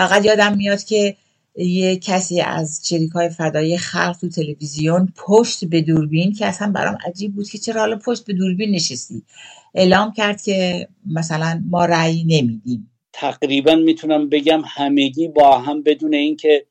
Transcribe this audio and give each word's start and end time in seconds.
فقط 0.00 0.24
یادم 0.24 0.56
میاد 0.56 0.84
که 0.84 1.16
یه 1.56 1.96
کسی 1.96 2.40
از 2.40 2.86
چریک 2.88 3.10
های 3.10 3.76
خلق 3.76 4.16
تو 4.20 4.28
تلویزیون 4.28 5.12
پشت 5.16 5.64
به 5.64 5.80
دوربین 5.80 6.32
که 6.32 6.46
اصلا 6.46 6.72
برام 6.72 6.98
عجیب 7.06 7.34
بود 7.34 7.48
که 7.48 7.58
چرا 7.58 7.80
حالا 7.80 7.96
پشت 7.96 8.24
به 8.26 8.32
دوربین 8.32 8.70
نشستی. 8.70 9.22
اعلام 9.74 10.12
کرد 10.12 10.42
که 10.42 10.88
مثلا 11.06 11.62
ما 11.70 11.84
رأی 11.84 12.24
نمیدیم. 12.24 12.90
تقریبا 13.12 13.74
می‌تونم 13.74 14.28
بگم 14.28 14.62
همگی 14.66 15.28
با 15.28 15.58
هم 15.58 15.82
بدون 15.82 16.14
اینکه 16.14 16.66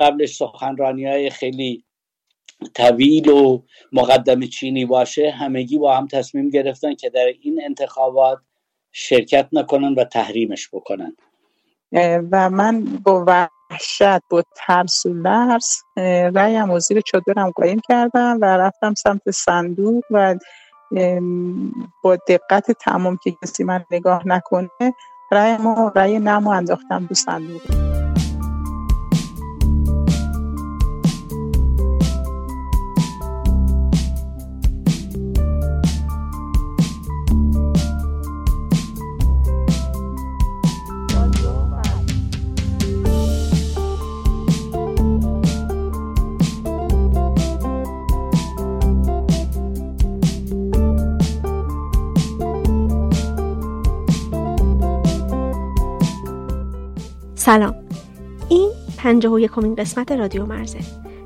قبلش 0.00 0.36
سخنرانی 0.36 1.06
های 1.06 1.30
خیلی 1.30 1.84
طویل 2.74 3.28
و 3.28 3.62
مقدم 3.92 4.46
چینی 4.46 4.84
باشه 4.84 5.30
همگی 5.30 5.78
با 5.78 5.96
هم 5.96 6.06
تصمیم 6.06 6.50
گرفتن 6.50 6.94
که 6.94 7.10
در 7.10 7.32
این 7.40 7.60
انتخابات 7.64 8.38
شرکت 8.92 9.48
نکنن 9.52 9.94
و 9.94 10.04
تحریمش 10.04 10.68
بکنن. 10.72 11.16
و 12.32 12.50
من 12.50 12.84
با 12.84 13.24
وحشت 13.26 14.20
با 14.30 14.42
ترس 14.56 15.06
و 15.06 15.08
لرز 15.08 15.66
رأیم 16.34 16.70
و 16.70 16.78
زیر 16.78 17.00
چادرم 17.00 17.50
قایم 17.50 17.80
کردم 17.88 18.38
و 18.40 18.44
رفتم 18.44 18.94
سمت 18.94 19.30
صندوق 19.30 20.04
و 20.10 20.34
با 22.02 22.16
دقت 22.28 22.70
تمام 22.70 23.18
که 23.22 23.36
کسی 23.42 23.64
من 23.64 23.84
نگاه 23.90 24.28
نکنه 24.28 24.68
رأیم 25.32 25.66
و 25.66 25.90
رأی 25.94 26.18
نمو 26.18 26.50
انداختم 26.50 27.06
دو 27.06 27.14
صندوق. 27.14 27.95
سلام. 57.46 57.74
این 58.48 58.70
پنجه 58.98 59.28
و 59.28 59.38
یکمین 59.38 59.74
قسمت 59.74 60.12
رادیو 60.12 60.46
مرزه. 60.46 60.78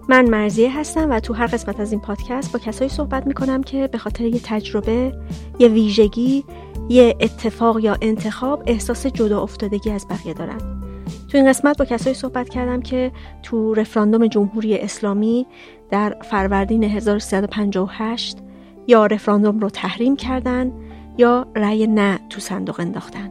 من 0.09 0.31
مرزیه 0.31 0.79
هستم 0.79 1.11
و 1.11 1.21
تو 1.21 1.35
هر 1.35 1.47
قسمت 1.47 1.81
از 1.81 1.93
این 1.93 2.01
پادکست 2.01 2.53
با 2.53 2.59
کسایی 2.59 2.91
صحبت 2.91 3.27
می‌کنم 3.27 3.63
که 3.63 3.87
به 3.87 3.99
خاطر 3.99 4.25
یه 4.25 4.41
تجربه 4.45 5.13
یه 5.59 5.69
ویژگی 5.69 6.45
یه 6.89 7.17
اتفاق 7.21 7.81
یا 7.81 7.97
انتخاب 8.03 8.63
احساس 8.67 9.07
جدا 9.07 9.43
افتادگی 9.43 9.91
از 9.91 10.07
بقیه 10.11 10.35
دارن. 10.35 10.59
تو 11.29 11.39
این 11.39 11.49
قسمت 11.49 11.79
با 11.79 11.85
کسایی 11.85 12.15
صحبت 12.15 12.49
کردم 12.49 12.83
که 12.83 13.13
تو 13.43 13.75
رفراندوم 13.75 14.27
جمهوری 14.27 14.79
اسلامی 14.79 15.47
در 15.91 16.17
فروردین 16.31 16.85
1358 16.85 18.39
یا 18.87 19.07
رفراندوم 19.07 19.59
رو 19.59 19.71
تحریم 19.71 20.17
کردن 20.17 20.73
یا 21.19 21.47
رأی 21.57 21.87
نه 21.87 22.21
تو 22.31 22.41
صندوق 22.41 22.81
انداختن. 22.81 23.31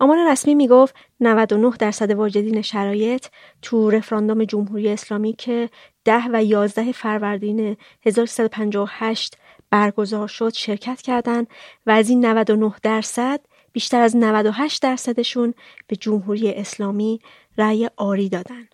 آمار 0.00 0.32
رسمی 0.32 0.54
می‌گفت 0.54 0.94
99 1.20 1.76
درصد 1.78 2.10
واجدین 2.10 2.62
شرایط 2.62 3.26
تو 3.62 3.90
رفراندوم 3.90 4.44
جمهوری 4.44 4.88
اسلامی 4.88 5.32
که 5.32 5.70
10 6.04 6.22
و 6.32 6.44
11 6.44 6.92
فروردین 6.92 7.76
1358 8.06 9.36
برگزار 9.70 10.28
شد 10.28 10.54
شرکت 10.54 11.02
کردند 11.02 11.46
و 11.86 11.90
از 11.90 12.08
این 12.08 12.26
99 12.26 12.74
درصد 12.82 13.40
بیشتر 13.72 14.00
از 14.00 14.16
98 14.16 14.82
درصدشون 14.82 15.54
به 15.86 15.96
جمهوری 15.96 16.50
اسلامی 16.50 17.20
رأی 17.58 17.88
آری 17.96 18.28
دادن. 18.28 18.68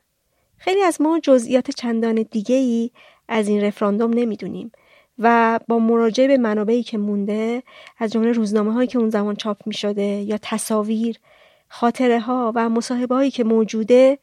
خیلی 0.58 0.82
از 0.82 1.00
ما 1.00 1.20
جزئیات 1.22 1.70
چندان 1.70 2.14
دیگه 2.31 2.56
ای 2.56 2.91
از 3.28 3.48
این 3.48 3.60
رفراندوم 3.62 4.12
نمی‌دونیم 4.12 4.72
و 5.19 5.60
با 5.69 5.78
مراجعه 5.78 6.28
به 6.28 6.37
منابعی 6.37 6.82
که 6.82 6.99
مونده 6.99 7.62
از 7.99 8.12
جمله 8.12 8.32
روزنامه 8.32 8.72
هایی 8.72 8.88
که 8.88 8.99
اون 8.99 9.10
زمان 9.10 9.37
چاپ 9.37 9.66
می 9.66 9.75
شده 9.75 10.03
یا 10.03 10.38
تصاویر 10.43 11.16
خاطره 11.69 12.21
ها 12.21 12.53
و 12.54 12.69
مصاحبه 12.69 13.15
هایی 13.15 13.31
که 13.31 13.44
موجوده 13.44 14.19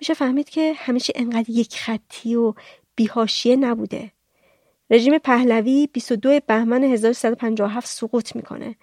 میشه 0.00 0.14
فهمید 0.14 0.48
که 0.48 0.72
همیشه 0.76 1.12
انقدر 1.16 1.50
یک 1.50 1.76
خطی 1.76 2.34
و 2.34 2.54
بیهاشیه 2.96 3.56
نبوده. 3.56 4.10
رژیم 4.90 5.18
پهلوی 5.18 5.88
22 5.92 6.40
بهمن 6.46 6.84
1357 6.84 7.86
سقوط 7.86 8.36
می‌کنه 8.36 8.74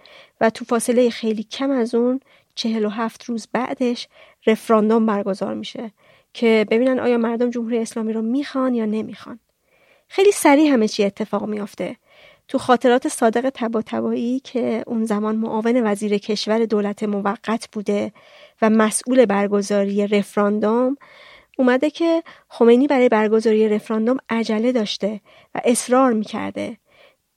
و 0.41 0.49
تو 0.49 0.65
فاصله 0.65 1.09
خیلی 1.09 1.43
کم 1.43 1.71
از 1.71 1.95
اون 1.95 2.19
47 2.55 3.23
روز 3.23 3.47
بعدش 3.53 4.07
رفراندوم 4.47 5.05
برگزار 5.05 5.53
میشه 5.53 5.91
که 6.33 6.65
ببینن 6.71 6.99
آیا 6.99 7.17
مردم 7.17 7.49
جمهوری 7.49 7.79
اسلامی 7.79 8.13
رو 8.13 8.21
می‌خوان 8.21 8.73
یا 8.75 8.85
نمی‌خوان. 8.85 9.39
خیلی 10.13 10.31
سریع 10.31 10.73
همه 10.73 10.87
چی 10.87 11.03
اتفاق 11.03 11.45
میافته. 11.45 11.95
تو 12.47 12.57
خاطرات 12.57 13.07
صادق 13.07 13.51
تباتبایی 13.53 14.39
که 14.39 14.83
اون 14.87 15.05
زمان 15.05 15.35
معاون 15.35 15.87
وزیر 15.87 16.17
کشور 16.17 16.65
دولت 16.65 17.03
موقت 17.03 17.69
بوده 17.71 18.11
و 18.61 18.69
مسئول 18.69 19.25
برگزاری 19.25 20.07
رفراندوم 20.07 20.97
اومده 21.57 21.89
که 21.89 22.23
خمینی 22.49 22.87
برای 22.87 23.09
برگزاری 23.09 23.69
رفراندوم 23.69 24.17
عجله 24.29 24.71
داشته 24.71 25.21
و 25.55 25.61
اصرار 25.63 26.13
می‌کرده. 26.13 26.77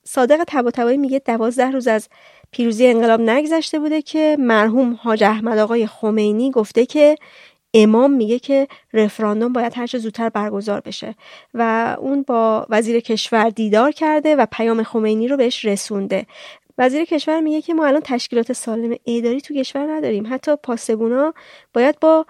صادق 0.03 0.43
تباتبایی 0.47 0.97
میگه 0.97 1.19
دوازده 1.19 1.71
روز 1.71 1.87
از 1.87 2.09
پیروزی 2.51 2.87
انقلاب 2.87 3.21
نگذشته 3.21 3.79
بوده 3.79 4.01
که 4.01 4.37
مرحوم 4.39 4.99
حاج 5.01 5.23
احمد 5.23 5.57
آقای 5.57 5.87
خمینی 5.87 6.51
گفته 6.51 6.85
که 6.85 7.15
امام 7.77 8.11
میگه 8.11 8.39
که 8.39 8.67
رفراندوم 8.93 9.53
باید 9.53 9.73
هر 9.75 9.87
چه 9.87 9.97
زودتر 9.97 10.29
برگزار 10.29 10.79
بشه. 10.79 11.15
و 11.53 11.95
اون 11.99 12.23
با 12.23 12.65
وزیر 12.69 12.99
کشور 12.99 13.49
دیدار 13.49 13.91
کرده 13.91 14.35
و 14.35 14.45
پیام 14.51 14.83
خمینی 14.83 15.27
رو 15.27 15.37
بهش 15.37 15.65
رسونده. 15.65 16.25
وزیر 16.77 17.05
کشور 17.05 17.39
میگه 17.39 17.61
که 17.61 17.73
ما 17.73 17.85
الان 17.85 18.01
تشکیلات 18.03 18.53
سالم 18.53 18.95
اداری 19.05 19.41
تو 19.41 19.53
کشور 19.53 19.91
نداریم. 19.91 20.33
حتی 20.33 20.55
پاسبونا 20.55 21.33
باید 21.73 21.99
با 21.99 22.25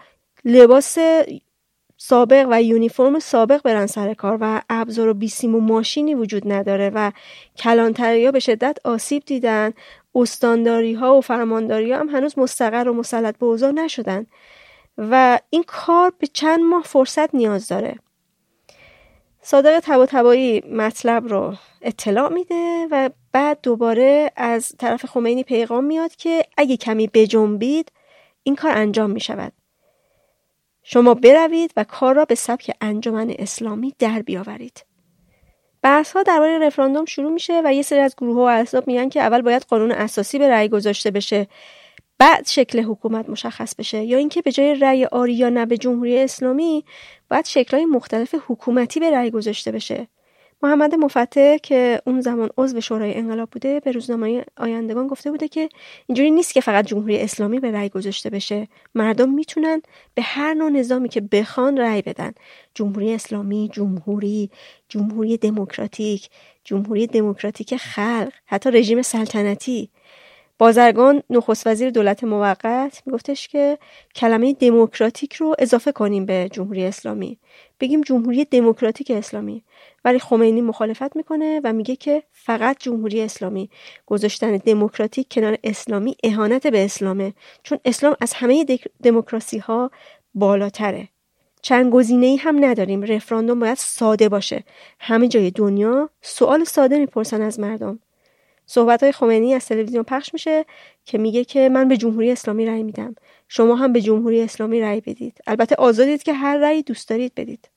لباس 0.45 0.97
سابق 1.97 2.47
و 2.51 2.63
یونیفرم 2.63 3.19
سابق 3.19 3.61
برن 3.61 3.85
سر 3.85 4.13
کار 4.13 4.37
و 4.41 4.61
ابزار 4.69 5.07
و 5.09 5.13
بیسیم 5.13 5.55
و 5.55 5.59
ماشینی 5.59 6.15
وجود 6.15 6.51
نداره 6.51 6.91
و 6.95 7.11
کلانتری 7.57 8.25
ها 8.25 8.31
به 8.31 8.39
شدت 8.39 8.77
آسیب 8.83 9.23
دیدن. 9.25 9.73
استانداری 10.15 10.93
ها 10.93 11.17
و 11.17 11.21
فرمانداری 11.21 11.91
ها 11.91 11.99
هم 11.99 12.09
هنوز 12.09 12.39
مستقر 12.39 12.89
و 12.89 12.93
مسلط 12.93 13.37
به 13.37 13.45
اوضاع 13.45 13.71
نشدن. 13.71 14.25
و 14.97 15.39
این 15.49 15.63
کار 15.67 16.13
به 16.19 16.27
چند 16.27 16.59
ماه 16.59 16.83
فرصت 16.83 17.35
نیاز 17.35 17.67
داره 17.67 17.95
صادق 19.41 19.79
تبا 19.83 20.05
تبایی 20.05 20.61
مطلب 20.71 21.27
رو 21.27 21.55
اطلاع 21.81 22.33
میده 22.33 22.87
و 22.91 23.09
بعد 23.31 23.59
دوباره 23.63 24.31
از 24.35 24.75
طرف 24.79 25.05
خمینی 25.05 25.43
پیغام 25.43 25.83
میاد 25.83 26.15
که 26.15 26.45
اگه 26.57 26.77
کمی 26.77 27.09
بجنبید 27.13 27.91
این 28.43 28.55
کار 28.55 28.71
انجام 28.71 29.11
می 29.11 29.19
شود. 29.19 29.53
شما 30.83 31.13
بروید 31.13 31.71
و 31.77 31.83
کار 31.83 32.15
را 32.15 32.25
به 32.25 32.35
سبک 32.35 32.71
انجمن 32.81 33.35
اسلامی 33.39 33.93
در 33.99 34.21
بیاورید. 34.21 34.85
بحث 35.81 36.11
ها 36.11 36.23
درباره 36.23 36.59
رفراندوم 36.59 37.05
شروع 37.05 37.31
میشه 37.31 37.61
و 37.65 37.73
یه 37.73 37.81
سری 37.81 37.99
از 37.99 38.15
گروه 38.15 38.37
و 38.37 38.39
احزاب 38.39 38.87
میگن 38.87 39.09
که 39.09 39.21
اول 39.21 39.41
باید 39.41 39.65
قانون 39.69 39.91
اساسی 39.91 40.39
به 40.39 40.49
رأی 40.49 40.69
گذاشته 40.69 41.11
بشه 41.11 41.47
بعد 42.17 42.47
شکل 42.47 42.79
حکومت 42.79 43.29
مشخص 43.29 43.75
بشه 43.75 44.03
یا 44.03 44.17
اینکه 44.17 44.41
به 44.41 44.51
جای 44.51 44.75
رأی 44.75 45.05
آری 45.05 45.33
یا 45.33 45.49
نه 45.49 45.65
به 45.65 45.77
جمهوری 45.77 46.19
اسلامی 46.19 46.85
باید 47.29 47.45
شکلهای 47.45 47.85
مختلف 47.85 48.35
حکومتی 48.47 48.99
به 48.99 49.11
رأی 49.11 49.31
گذاشته 49.31 49.71
بشه. 49.71 50.07
محمد 50.63 50.95
مفتح 50.95 51.57
که 51.57 52.01
اون 52.05 52.21
زمان 52.21 52.49
عضو 52.57 52.81
شورای 52.81 53.13
انقلاب 53.13 53.49
بوده 53.49 53.79
به 53.79 53.91
روزنامه 53.91 54.45
آیندگان 54.57 55.07
گفته 55.07 55.31
بوده 55.31 55.47
که 55.47 55.69
اینجوری 56.07 56.31
نیست 56.31 56.53
که 56.53 56.61
فقط 56.61 56.85
جمهوری 56.85 57.21
اسلامی 57.21 57.59
به 57.59 57.71
رأی 57.71 57.89
گذاشته 57.89 58.29
بشه. 58.29 58.67
مردم 58.95 59.29
می‌تونن 59.29 59.81
به 60.13 60.21
هر 60.21 60.53
نوع 60.53 60.69
نظامی 60.69 61.09
که 61.09 61.21
بخوان 61.21 61.77
رأی 61.77 62.01
بدن. 62.01 62.33
جمهوری 62.73 63.13
اسلامی 63.13 63.69
جمهوری 63.73 64.49
جمهوری 64.89 65.37
دموکراتیک 65.37 66.29
جمهوری 66.63 67.07
دموکراتیک 67.07 67.75
خلق 67.75 68.31
حتی 68.45 68.71
رژیم 68.71 69.01
سلطنتی. 69.01 69.89
بازرگان 70.57 71.23
نخست 71.29 71.67
وزیر 71.67 71.89
دولت 71.89 72.23
موقت 72.23 73.01
میگفتش 73.05 73.47
که 73.47 73.77
کلمه 74.15 74.53
دموکراتیک 74.53 75.33
رو 75.33 75.55
اضافه 75.59 75.91
کنیم 75.91 76.25
به 76.25 76.49
جمهوری 76.51 76.85
اسلامی. 76.85 77.37
بگیم 77.79 78.01
جمهوری 78.01 78.45
دموکراتیک 78.45 79.11
اسلامی. 79.11 79.63
ولی 80.05 80.19
خمینی 80.19 80.61
مخالفت 80.61 81.15
می‌کنه 81.15 81.61
و 81.63 81.73
میگه 81.73 81.95
که 81.95 82.23
فقط 82.31 82.77
جمهوری 82.79 83.21
اسلامی. 83.21 83.69
گذاشتن 84.05 84.57
دموکراتیک 84.57 85.27
کنار 85.31 85.57
اسلامی 85.63 86.15
اهانت 86.23 86.67
به 86.67 86.85
اسلامه. 86.85 87.33
چون 87.63 87.79
اسلام 87.85 88.15
از 88.21 88.33
همه 88.33 88.65
دموکراسی 89.03 89.57
ها 89.57 89.91
بالاتره. 90.33 91.07
چند 91.61 91.93
گزینه 91.93 92.25
ای 92.25 92.35
هم 92.35 92.65
نداریم. 92.65 93.03
رفراندوم 93.03 93.59
باید 93.59 93.77
ساده 93.77 94.29
باشه. 94.29 94.63
همه 94.99 95.27
جای 95.27 95.51
دنیا 95.51 96.09
سوال 96.21 96.63
ساده 96.63 96.99
می‌پرسن 96.99 97.41
از 97.41 97.59
مردم. 97.59 97.99
صحبت 98.65 99.03
های 99.03 99.11
خمینی 99.11 99.53
از 99.53 99.65
تلویزیون 99.65 100.03
پخش 100.03 100.33
میشه 100.33 100.65
که 101.05 101.17
میگه 101.17 101.43
که 101.43 101.69
من 101.69 101.87
به 101.87 101.97
جمهوری 101.97 102.31
اسلامی 102.31 102.65
رأی 102.65 102.83
میدم. 102.83 103.15
شما 103.47 103.75
هم 103.75 103.93
به 103.93 104.01
جمهوری 104.01 104.41
اسلامی 104.41 104.81
رأی 104.81 105.01
بدید. 105.01 105.37
البته 105.47 105.75
آزادید 105.75 106.23
که 106.23 106.33
هر 106.33 106.57
رأی 106.57 106.83
دوست 106.83 107.09
دارید 107.09 107.35
بدید. 107.35 107.69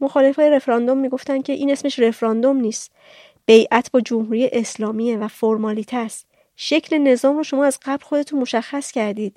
مخالفای 0.00 0.50
رفراندوم 0.50 0.98
می‌گفتن 0.98 1.42
که 1.42 1.52
این 1.52 1.70
اسمش 1.70 1.98
رفراندوم 1.98 2.56
نیست. 2.56 2.92
بیعت 3.46 3.90
با 3.90 4.00
جمهوری 4.00 4.48
اسلامیه 4.52 5.16
و 5.16 5.28
فرمالیته 5.28 5.96
است. 5.96 6.26
شکل 6.56 6.98
نظام 6.98 7.36
رو 7.36 7.42
شما 7.42 7.64
از 7.64 7.78
قبل 7.84 8.04
خودتون 8.04 8.40
مشخص 8.40 8.90
کردید. 8.90 9.36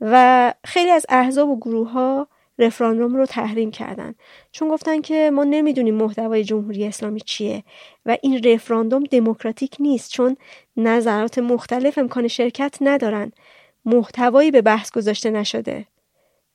و 0.00 0.54
خیلی 0.64 0.90
از 0.90 1.06
احزاب 1.08 1.48
و 1.48 1.56
گروه 1.56 1.90
ها 1.90 2.28
رفراندوم 2.58 3.16
رو 3.16 3.26
تحریم 3.26 3.70
کردن 3.70 4.14
چون 4.52 4.68
گفتن 4.68 5.00
که 5.00 5.30
ما 5.34 5.44
نمی‌دونیم 5.44 5.94
محتوای 5.94 6.44
جمهوری 6.44 6.86
اسلامی 6.86 7.20
چیه 7.20 7.64
و 8.06 8.16
این 8.22 8.42
رفراندوم 8.44 9.04
دموکراتیک 9.04 9.76
نیست 9.80 10.10
چون 10.10 10.36
نظرات 10.76 11.38
مختلف 11.38 11.98
امکان 11.98 12.28
شرکت 12.28 12.78
ندارن 12.80 13.32
محتوایی 13.84 14.50
به 14.50 14.62
بحث 14.62 14.90
گذاشته 14.90 15.30
نشده 15.30 15.86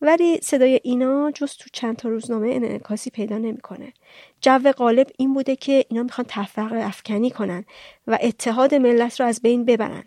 ولی 0.02 0.40
صدای 0.42 0.80
اینا 0.84 1.32
جز 1.32 1.54
تو 1.54 1.70
چند 1.74 1.96
تا 1.96 2.10
روزنامه 2.10 2.50
انعکاسی 2.54 3.10
پیدا 3.10 3.38
نمی‌کنه. 3.38 3.94
جو 4.42 4.72
غالب 4.72 5.08
این 5.18 5.34
بوده 5.34 5.56
که 5.56 5.86
اینا 5.90 6.04
می‌خوان 6.04 6.26
تفرقه 6.30 6.76
افکنی 6.76 7.32
کنن 7.32 7.66
و 8.08 8.18
اتحاد 8.22 8.76
ملت 8.76 9.20
رو 9.20 9.28
از 9.28 9.42
بین 9.42 9.66
ببرن. 9.66 10.04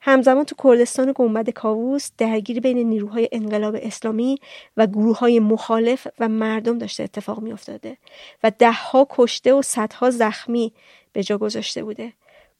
همزمان 0.00 0.44
تو 0.44 0.54
کردستان 0.64 1.12
گنبد 1.14 1.50
کاووس 1.50 2.10
درگیری 2.18 2.60
بین 2.60 2.78
نیروهای 2.78 3.28
انقلاب 3.32 3.76
اسلامی 3.82 4.38
و 4.76 4.86
گروه 4.86 5.18
های 5.18 5.40
مخالف 5.40 6.06
و 6.20 6.28
مردم 6.28 6.78
داشته 6.78 7.02
اتفاق 7.02 7.40
می 7.40 7.52
افتاده 7.52 7.96
و 8.42 8.52
دهها 8.58 9.06
کشته 9.10 9.54
و 9.54 9.62
صدها 9.62 10.10
زخمی 10.10 10.72
به 11.12 11.22
جا 11.22 11.38
گذاشته 11.38 11.84
بوده. 11.84 12.12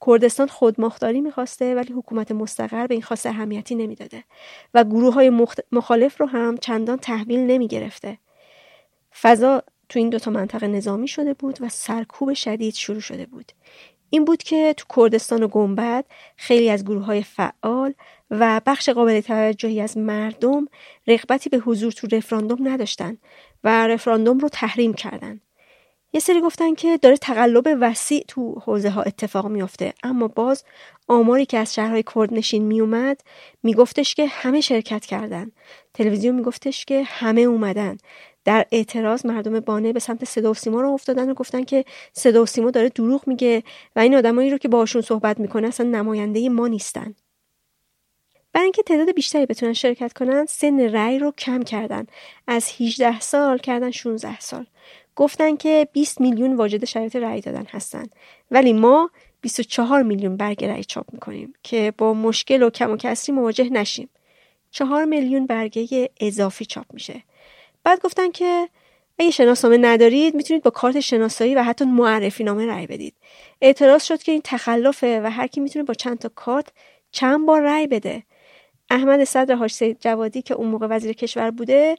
کردستان 0.06 0.46
خودمختاری 0.46 1.20
می‌خواسته 1.20 1.74
ولی 1.74 1.92
حکومت 1.92 2.32
مستقر 2.32 2.86
به 2.86 2.94
این 2.94 3.02
خواست 3.02 3.26
اهمیتی 3.26 3.74
نمی‌داده 3.74 4.24
و 4.74 4.84
گروه 4.84 5.14
های 5.14 5.30
مخالف 5.72 6.20
رو 6.20 6.26
هم 6.26 6.56
چندان 6.56 6.98
تحویل 6.98 7.40
نمی‌گرفته. 7.40 8.18
فضا 9.20 9.62
تو 9.88 9.98
این 9.98 10.10
دوتا 10.10 10.30
منطقه 10.30 10.66
نظامی 10.66 11.08
شده 11.08 11.34
بود 11.34 11.58
و 11.60 11.68
سرکوب 11.68 12.32
شدید 12.32 12.74
شروع 12.74 13.00
شده 13.00 13.26
بود. 13.26 13.52
این 14.10 14.24
بود 14.24 14.42
که 14.42 14.74
تو 14.76 14.84
کردستان 14.96 15.42
و 15.42 15.48
گنبد 15.48 16.04
خیلی 16.36 16.70
از 16.70 16.84
گروه 16.84 17.04
های 17.04 17.22
فعال 17.22 17.94
و 18.30 18.60
بخش 18.66 18.88
قابل 18.88 19.20
توجهی 19.20 19.80
از 19.80 19.98
مردم 19.98 20.68
رغبتی 21.06 21.50
به 21.50 21.58
حضور 21.58 21.92
تو 21.92 22.06
رفراندوم 22.12 22.68
نداشتن 22.68 23.18
و 23.64 23.86
رفراندوم 23.86 24.38
رو 24.38 24.48
تحریم 24.48 24.94
کردن. 24.94 25.40
یه 26.12 26.20
سری 26.20 26.40
گفتن 26.40 26.74
که 26.74 26.96
داره 26.96 27.16
تقلب 27.16 27.76
وسیع 27.80 28.24
تو 28.28 28.60
حوزه 28.64 28.90
ها 28.90 29.02
اتفاق 29.02 29.46
میافته 29.46 29.94
اما 30.02 30.28
باز 30.28 30.64
آماری 31.08 31.46
که 31.46 31.58
از 31.58 31.74
شهرهای 31.74 32.04
کردنشین 32.14 32.62
میومد 32.62 33.20
میگفتش 33.62 34.14
که 34.14 34.26
همه 34.26 34.60
شرکت 34.60 35.06
کردن 35.06 35.50
تلویزیون 35.94 36.34
میگفتش 36.34 36.84
که 36.84 37.02
همه 37.02 37.40
اومدن 37.40 37.96
در 38.46 38.66
اعتراض 38.72 39.26
مردم 39.26 39.60
بانه 39.60 39.92
به 39.92 40.00
سمت 40.00 40.24
صدا 40.24 40.50
و 40.50 40.54
سیما 40.54 40.80
رو 40.80 40.90
افتادن 40.90 41.30
و 41.30 41.34
گفتن 41.34 41.64
که 41.64 41.84
صدا 42.12 42.42
و 42.42 42.46
سیما 42.46 42.70
داره 42.70 42.88
دروغ 42.88 43.28
میگه 43.28 43.62
و 43.96 44.00
این 44.00 44.14
آدمایی 44.14 44.50
رو 44.50 44.58
که 44.58 44.68
باشون 44.68 45.02
صحبت 45.02 45.40
می‌کنه 45.40 45.68
اصلا 45.68 45.86
نماینده 45.86 46.48
ما 46.48 46.68
نیستن. 46.68 47.14
برای 48.52 48.64
اینکه 48.64 48.82
تعداد 48.82 49.14
بیشتری 49.14 49.46
بتونن 49.46 49.72
شرکت 49.72 50.12
کنن 50.12 50.46
سن 50.46 50.80
رأی 50.80 51.18
رو 51.18 51.30
کم 51.30 51.62
کردن. 51.62 52.06
از 52.46 52.70
18 52.80 53.20
سال 53.20 53.58
کردن 53.58 53.90
16 53.90 54.40
سال. 54.40 54.66
گفتن 55.16 55.56
که 55.56 55.88
20 55.92 56.20
میلیون 56.20 56.56
واجد 56.56 56.84
شرایط 56.84 57.16
رأی 57.16 57.40
دادن 57.40 57.66
هستن. 57.70 58.06
ولی 58.50 58.72
ما 58.72 59.10
24 59.40 60.02
میلیون 60.02 60.36
برگ 60.36 60.64
رأی 60.64 60.84
چاپ 60.84 61.06
می‌کنیم 61.12 61.54
که 61.62 61.92
با 61.98 62.14
مشکل 62.14 62.62
و 62.62 62.70
کم 62.70 62.90
و 62.90 62.96
کسری 62.96 63.34
مواجه 63.34 63.70
نشیم. 63.70 64.08
4 64.70 65.04
میلیون 65.04 65.46
برگه 65.46 66.10
اضافی 66.20 66.64
چاپ 66.64 66.86
میشه. 66.92 67.22
بعد 67.86 68.00
گفتن 68.02 68.30
که 68.30 68.68
اگه 69.18 69.30
شناسنامه 69.30 69.76
ندارید 69.76 70.34
می‌تونید 70.34 70.62
با 70.62 70.70
کارت 70.70 71.00
شناسایی 71.00 71.54
و 71.54 71.62
حتی 71.62 71.84
معرفی 71.84 72.44
نامه 72.44 72.66
رأی 72.66 72.86
بدید. 72.86 73.14
اعتراض 73.60 74.04
شد 74.04 74.22
که 74.22 74.32
این 74.32 74.40
تخلفه 74.44 75.20
و 75.24 75.30
هر 75.30 75.46
کی 75.46 75.60
می‌تونه 75.60 75.84
با 75.84 75.94
چند 75.94 76.18
تا 76.18 76.30
کارت 76.34 76.66
چند 77.10 77.46
بار 77.46 77.62
رأی 77.62 77.86
بده. 77.86 78.22
احمد 78.90 79.24
صدر 79.24 79.54
حاج 79.54 79.72
سید 79.72 79.96
جوادی 80.00 80.42
که 80.42 80.54
اون 80.54 80.68
موقع 80.68 80.86
وزیر 80.86 81.12
کشور 81.12 81.50
بوده 81.50 81.96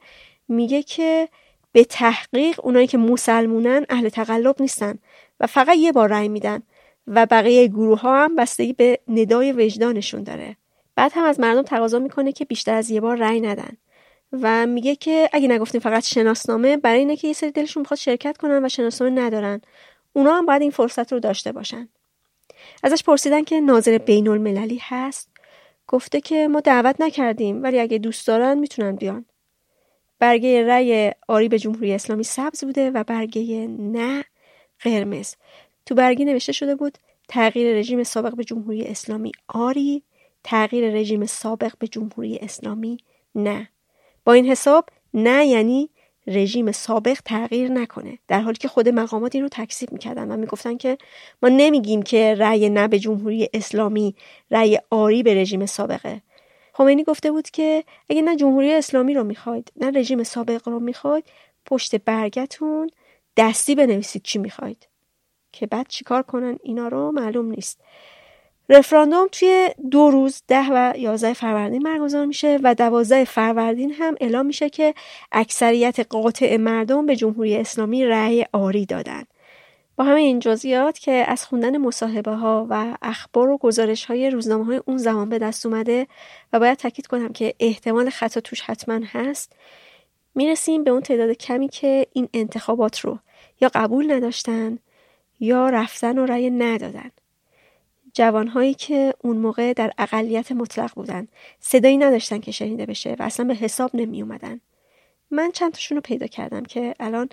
میگه 0.47 0.83
که 0.83 1.29
به 1.71 1.83
تحقیق 1.83 2.65
اونایی 2.65 2.87
که 2.87 2.97
مسلمونن 2.97 3.85
اهل 3.89 4.09
تقلب 4.09 4.55
نیستن 4.59 4.99
و 5.39 5.47
فقط 5.47 5.77
یه 5.77 5.91
بار 5.91 6.09
رأی 6.09 6.29
میدن 6.29 6.61
و 7.07 7.25
بقیه 7.25 7.67
گروه 7.67 7.99
ها 8.01 8.23
هم 8.23 8.35
بستگی 8.35 8.73
به 8.73 8.99
ندای 9.07 9.51
وجدانشون 9.51 10.23
داره. 10.23 10.57
بعد 10.95 11.11
هم 11.15 11.23
از 11.23 11.39
مردم 11.39 11.61
تقاضا 11.61 11.99
می‌کنه 11.99 12.31
که 12.31 12.45
بیشتر 12.45 12.73
از 12.73 12.89
یه 12.89 13.01
بار 13.01 13.17
رأی 13.17 13.41
ندن. 13.41 13.77
و 14.31 14.65
میگه 14.65 14.95
که 14.95 15.29
اگه 15.33 15.47
نگفتیم 15.47 15.81
فقط 15.81 16.05
شناسنامه 16.05 16.77
برای 16.77 16.99
اینه 16.99 17.15
که 17.15 17.27
یه 17.27 17.33
سری 17.33 17.51
دلشون 17.51 17.81
می‌خواد 17.81 17.99
شرکت 17.99 18.37
کنن 18.37 18.65
و 18.65 18.69
شناسنامه 18.69 19.21
ندارن. 19.21 19.61
اونا 20.13 20.33
هم 20.33 20.45
باید 20.45 20.61
این 20.61 20.71
فرصت 20.71 21.13
رو 21.13 21.19
داشته 21.19 21.51
باشن. 21.51 21.89
ازش 22.83 23.03
پرسیدن 23.03 23.43
که 23.43 23.59
ناظر 23.59 23.97
بین 23.97 24.27
المللی 24.27 24.79
هست. 24.83 25.29
گفته 25.87 26.21
که 26.21 26.47
ما 26.47 26.59
دعوت 26.59 27.01
نکردیم 27.01 27.63
ولی 27.63 27.79
اگه 27.79 27.97
دوست 27.97 28.27
دارن 28.27 28.59
می‌تونن 28.59 28.95
بیان. 28.95 29.25
برگه 30.19 30.67
رأی 30.67 31.11
آری 31.27 31.47
به 31.49 31.59
جمهوری 31.59 31.93
اسلامی 31.93 32.23
سبز 32.23 32.63
بوده 32.63 32.91
و 32.91 33.03
برگه 33.03 33.67
نه 33.67 34.23
قرمز. 34.79 35.33
تو 35.85 35.95
برگه 35.95 36.25
نوشته 36.25 36.51
شده 36.51 36.75
بود 36.75 36.97
تغییر 37.27 37.75
رژیم 37.75 38.03
سابق 38.03 38.35
به 38.35 38.43
جمهوری 38.43 38.83
اسلامی 38.83 39.31
آری 39.47 40.03
تغییر 40.43 40.93
رژیم 40.93 41.25
سابق 41.25 41.73
به 41.79 41.87
جمهوری 41.87 42.37
اسلامی 42.37 42.97
نه. 43.35 43.69
با 44.27 44.33
این 44.33 44.45
حساب 44.45 44.89
نه 45.13 45.45
یعنی 45.45 45.89
رژیم 46.27 46.71
سابق 46.71 47.19
تغییر 47.25 47.71
نکنه. 47.71 48.17
در 48.27 48.41
حالی 48.41 48.57
که 48.57 48.67
خود 48.67 48.89
مقامات 48.89 49.35
این 49.35 49.43
رو 49.43 49.49
تکذیب 49.51 49.91
می‌کردن 49.91 50.31
و 50.31 50.37
می‌گفتن 50.37 50.77
که 50.77 50.97
ما 51.41 51.49
نمیگیم 51.49 52.01
که 52.01 52.35
رأی 52.35 52.69
نه 52.69 52.87
به 52.87 52.99
جمهوری 52.99 53.49
اسلامی 53.53 54.15
رأی 54.51 54.79
آری 54.89 55.23
به 55.23 55.35
رژیم 55.35 55.65
سابقه. 55.65 56.21
خمینی 56.73 57.03
گفته 57.03 57.31
بود 57.31 57.49
که 57.49 57.83
اگه 58.09 58.21
نه 58.21 58.35
جمهوری 58.35 58.73
اسلامی 58.73 59.13
رو 59.13 59.23
می‌خواید 59.23 59.71
نه 59.75 59.99
رژیم 59.99 60.23
سابق 60.23 60.67
رو 60.67 60.79
می‌خواید 60.79 61.25
پشت 61.65 61.95
برگتون 61.95 62.89
دستی 63.37 63.75
بنویسید 63.75 64.23
چی 64.23 64.39
می‌خواید. 64.39 64.87
که 65.51 65.67
بعد 65.67 65.87
چیکار 65.89 66.23
کنن؟ 66.23 66.57
اینا 66.63 66.87
رو 66.87 67.11
معلوم 67.11 67.51
نیست. 67.51 67.81
رفراندوم 68.69 69.27
توی 69.31 69.69
دو 69.91 70.11
روز 70.11 70.43
ده 70.47 70.67
و 70.71 70.93
یازده 70.97 71.33
فروردین 71.33 71.83
برگزار 71.83 72.25
میشه 72.25 72.59
و 72.63 72.75
دوازده 72.75 73.25
فروردین 73.25 73.91
هم 73.91 74.15
اعلام 74.21 74.45
میشه 74.45 74.69
که 74.69 74.93
اکثریت 75.31 75.99
قاطع 75.99 76.57
مردم 76.57 77.05
به 77.05 77.15
جمهوری 77.15 77.55
اسلامی 77.55 78.05
رأی 78.05 78.45
آری 78.53 78.85
دادن. 78.85 79.23
با 79.95 80.03
همه 80.03 80.19
این 80.19 80.39
جزئیات 80.39 80.99
که 80.99 81.11
از 81.11 81.45
خوندن 81.45 81.77
مصاحبه 81.77 82.31
ها 82.31 82.67
و 82.69 82.97
اخبار 83.01 83.49
و 83.49 83.57
گزارش 83.57 84.05
های 84.05 84.29
روزنامه 84.29 84.65
های 84.65 84.81
اون 84.85 84.97
زمان 84.97 85.29
به 85.29 85.39
دست 85.39 85.65
اومده 85.65 86.07
و 86.53 86.59
باید 86.59 86.77
تاکید 86.77 87.07
کنم 87.07 87.33
که 87.33 87.53
احتمال 87.59 88.09
خطا 88.09 88.41
توش 88.41 88.61
حتما 88.61 88.99
هست 89.05 89.53
می‌رسیم 90.35 90.83
به 90.83 90.91
اون 90.91 91.01
تعداد 91.01 91.31
کمی 91.31 91.67
که 91.67 92.07
این 92.13 92.29
انتخابات 92.33 92.99
رو 92.99 93.19
یا 93.61 93.71
قبول 93.73 94.11
نداشتن 94.11 94.79
یا 95.39 95.69
رفتن 95.69 96.17
و 96.17 96.25
رأی 96.25 96.49
ندادن. 96.49 97.11
جوانهایی 98.17 98.73
که 98.73 99.13
اون 99.23 99.37
موقع 99.37 99.73
در 99.73 99.91
اقلیت 99.97 100.51
مطلق 100.51 100.93
بودن. 100.93 101.27
صدایی 101.59 101.97
نداشتن 101.97 102.39
که 102.39 102.51
شنیده 102.51 102.85
بشه 102.85 103.15
و 103.19 103.23
اصلا 103.23 103.45
به 103.45 103.55
حساب 103.55 103.91
نمی 103.93 104.21
اومدن. 104.21 104.61
من 105.31 105.51
چند 105.51 105.73
تاشون 105.73 105.95
رو 105.95 106.01
پیدا 106.01 106.27
کردم 106.27 106.63
که 106.63 106.95
الان 106.99 107.29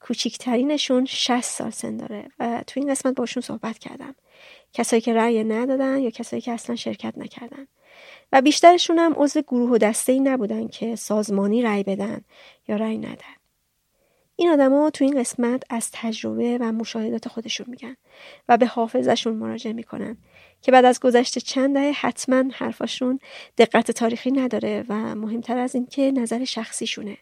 کوچیکترینشون 0.00 1.04
60 1.04 1.40
سال 1.40 1.70
سن 1.70 1.96
داره 1.96 2.30
و 2.38 2.64
تو 2.66 2.80
این 2.80 2.90
قسمت 2.90 3.14
باشون 3.14 3.42
صحبت 3.42 3.78
کردم. 3.78 4.14
کسایی 4.72 5.02
که 5.02 5.14
رأی 5.14 5.44
ندادن 5.44 5.98
یا 5.98 6.10
کسایی 6.10 6.42
که 6.42 6.52
اصلا 6.52 6.76
شرکت 6.76 7.18
نکردن. 7.18 7.66
و 8.32 8.40
بیشترشون 8.40 8.98
هم 8.98 9.14
عضو 9.16 9.42
گروه 9.42 9.70
و 9.70 9.78
دسته 9.78 10.12
ای 10.12 10.20
نبودن 10.20 10.68
که 10.68 10.96
سازمانی 10.96 11.62
رأی 11.62 11.82
بدن 11.82 12.20
یا 12.68 12.76
رأی 12.76 12.98
ندن. 12.98 13.34
این 14.36 14.50
آدما 14.50 14.90
تو 14.90 15.04
این 15.04 15.20
قسمت 15.20 15.62
از 15.70 15.90
تجربه 15.92 16.58
و 16.60 16.72
مشاهدات 16.72 17.28
خودشون 17.28 17.66
میگن 17.68 17.96
و 18.48 18.56
به 18.56 18.66
حافظشون 18.66 19.36
مراجعه 19.36 19.72
می‌کنن 19.72 20.16
که 20.62 20.72
بعد 20.72 20.84
از 20.84 21.00
گذشته 21.00 21.40
چند 21.40 21.74
دهه 21.74 21.92
حتما 21.96 22.44
حرفاشون 22.52 23.18
دقت 23.58 23.90
تاریخی 23.90 24.30
نداره 24.30 24.84
و 24.88 25.14
مهمتر 25.14 25.58
از 25.58 25.74
این 25.74 25.86
که 25.86 26.10
نظر 26.10 26.44
شخصیشونه 26.44 27.16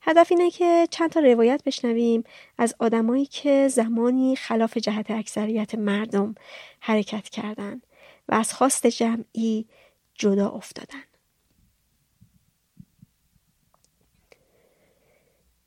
هدف 0.00 0.26
اینه 0.30 0.50
که 0.50 0.88
چند 0.90 1.10
تا 1.10 1.20
روایت 1.20 1.64
بشنویم 1.64 2.24
از 2.58 2.74
آدمایی 2.78 3.26
که 3.26 3.68
زمانی 3.68 4.36
خلاف 4.36 4.76
جهت 4.76 5.10
اکثریت 5.10 5.74
مردم 5.74 6.34
حرکت 6.80 7.28
کردند 7.28 7.86
و 8.28 8.34
از 8.34 8.52
خواست 8.52 8.86
جمعی 8.86 9.66
جدا 10.14 10.48
افتادن. 10.48 11.02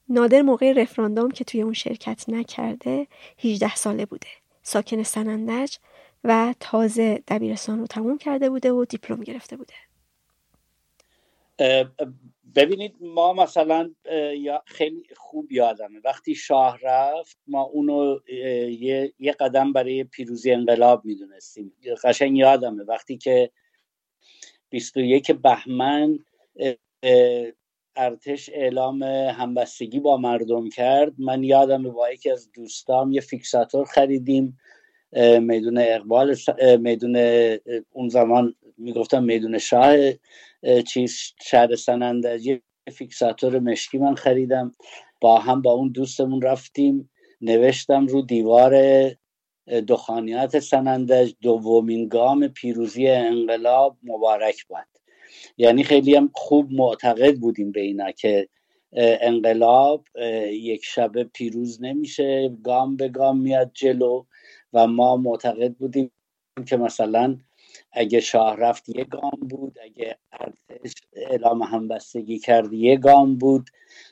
نادر 0.10 0.42
موقع 0.42 0.74
رفراندوم 0.74 1.32
که 1.32 1.44
توی 1.44 1.62
اون 1.62 1.74
شرکت 1.74 2.26
نکرده 2.28 3.08
18 3.44 3.76
ساله 3.76 4.06
بوده. 4.06 4.28
ساکن 4.64 5.04
سنندج 5.04 5.76
و 6.24 6.54
تازه 6.60 7.24
دبیرستان 7.28 7.80
رو 7.80 7.88
تموم 7.88 8.18
کرده 8.18 8.50
بوده 8.50 8.72
و 8.72 8.86
دیپلم 8.86 9.22
گرفته 9.22 9.58
بوده. 9.58 9.74
ببینید 12.56 12.96
ما 13.02 13.34
مثلا 13.34 13.92
خیلی 14.66 15.04
خوب 15.16 15.52
یادمه 15.52 16.00
وقتی 16.06 16.36
شاه 16.36 16.80
رفت 16.82 17.38
ما 17.48 17.62
اونو 17.62 18.20
یه, 18.28 19.14
یه 19.20 19.32
قدم 19.32 19.74
برای 19.74 20.04
پیروزی 20.04 20.52
انقلاب 20.52 21.06
می‌دونستیم 21.06 21.74
قشنگ 22.04 22.38
یادمه 22.38 22.84
وقتی 22.84 23.18
که 23.18 23.52
21 24.70 25.32
بهمن 25.32 26.20
ارتش 28.00 28.50
اعلام 28.54 29.04
همبستگی 29.04 30.00
با 30.00 30.18
مردم 30.18 30.70
کرد. 30.70 31.14
من 31.18 31.44
یادم 31.44 31.84
با 31.84 32.12
یکی 32.12 32.32
از 32.32 32.52
دوستام 32.52 33.12
یه 33.12 33.22
فیکساتور 33.22 33.86
خریدیم 33.86 34.58
میدون 35.40 35.78
اقبال 35.78 36.36
میدون 36.80 37.16
اون 37.92 38.10
زمان 38.10 38.56
می‌گفتم 38.78 39.24
میدون 39.24 39.58
شاه 39.58 39.96
چیز 40.88 41.18
شهر 41.42 41.76
سنندج. 41.76 42.60
فیکساتور 42.94 43.60
مشکی 43.60 43.98
من 43.98 44.16
خریدم. 44.16 44.72
با 45.22 45.40
هم 45.40 45.62
با 45.62 45.72
اون 45.72 45.92
دوستمون 45.92 46.42
رفتیم 46.42 47.10
نوشتم 47.42 48.08
رو 48.08 48.22
دیوار 48.22 48.74
دخانیات 49.88 50.60
سنندج 50.60 51.34
دومین 51.42 52.08
گام 52.08 52.48
پیروزی 52.48 53.08
انقلاب 53.08 53.98
مبارک 54.04 54.68
باد. 54.68 54.89
یعنی 55.58 55.84
خیلی 55.84 56.16
هم 56.16 56.30
خوب 56.34 56.72
معتقد 56.72 57.36
بودیم 57.36 57.72
به 57.72 57.82
اینا 57.82 58.12
که 58.12 58.48
انقلاب 59.22 60.06
یک 60.52 60.86
شبه 60.86 61.24
پیروز 61.24 61.84
نمیشه 61.84 62.50
گام 62.64 62.96
به 62.96 63.08
گام 63.08 63.42
میاد 63.42 63.72
جلو 63.74 64.24
و 64.74 64.88
ما 64.88 65.18
معتقد 65.18 65.74
بودیم 65.74 66.12
که 66.68 66.78
مثلا 66.78 67.38
اگه 67.92 68.20
شاه 68.20 68.56
رفت 68.56 68.90
یه 68.90 69.04
گام 69.04 69.40
بود 69.50 69.78
اگه 69.84 70.18
ارتش 70.32 70.94
اعلام 71.14 71.64
همبستگی 71.64 72.40
کرد 72.40 72.74
یه 72.74 72.98
گام 72.98 73.36
بود. 73.38 73.70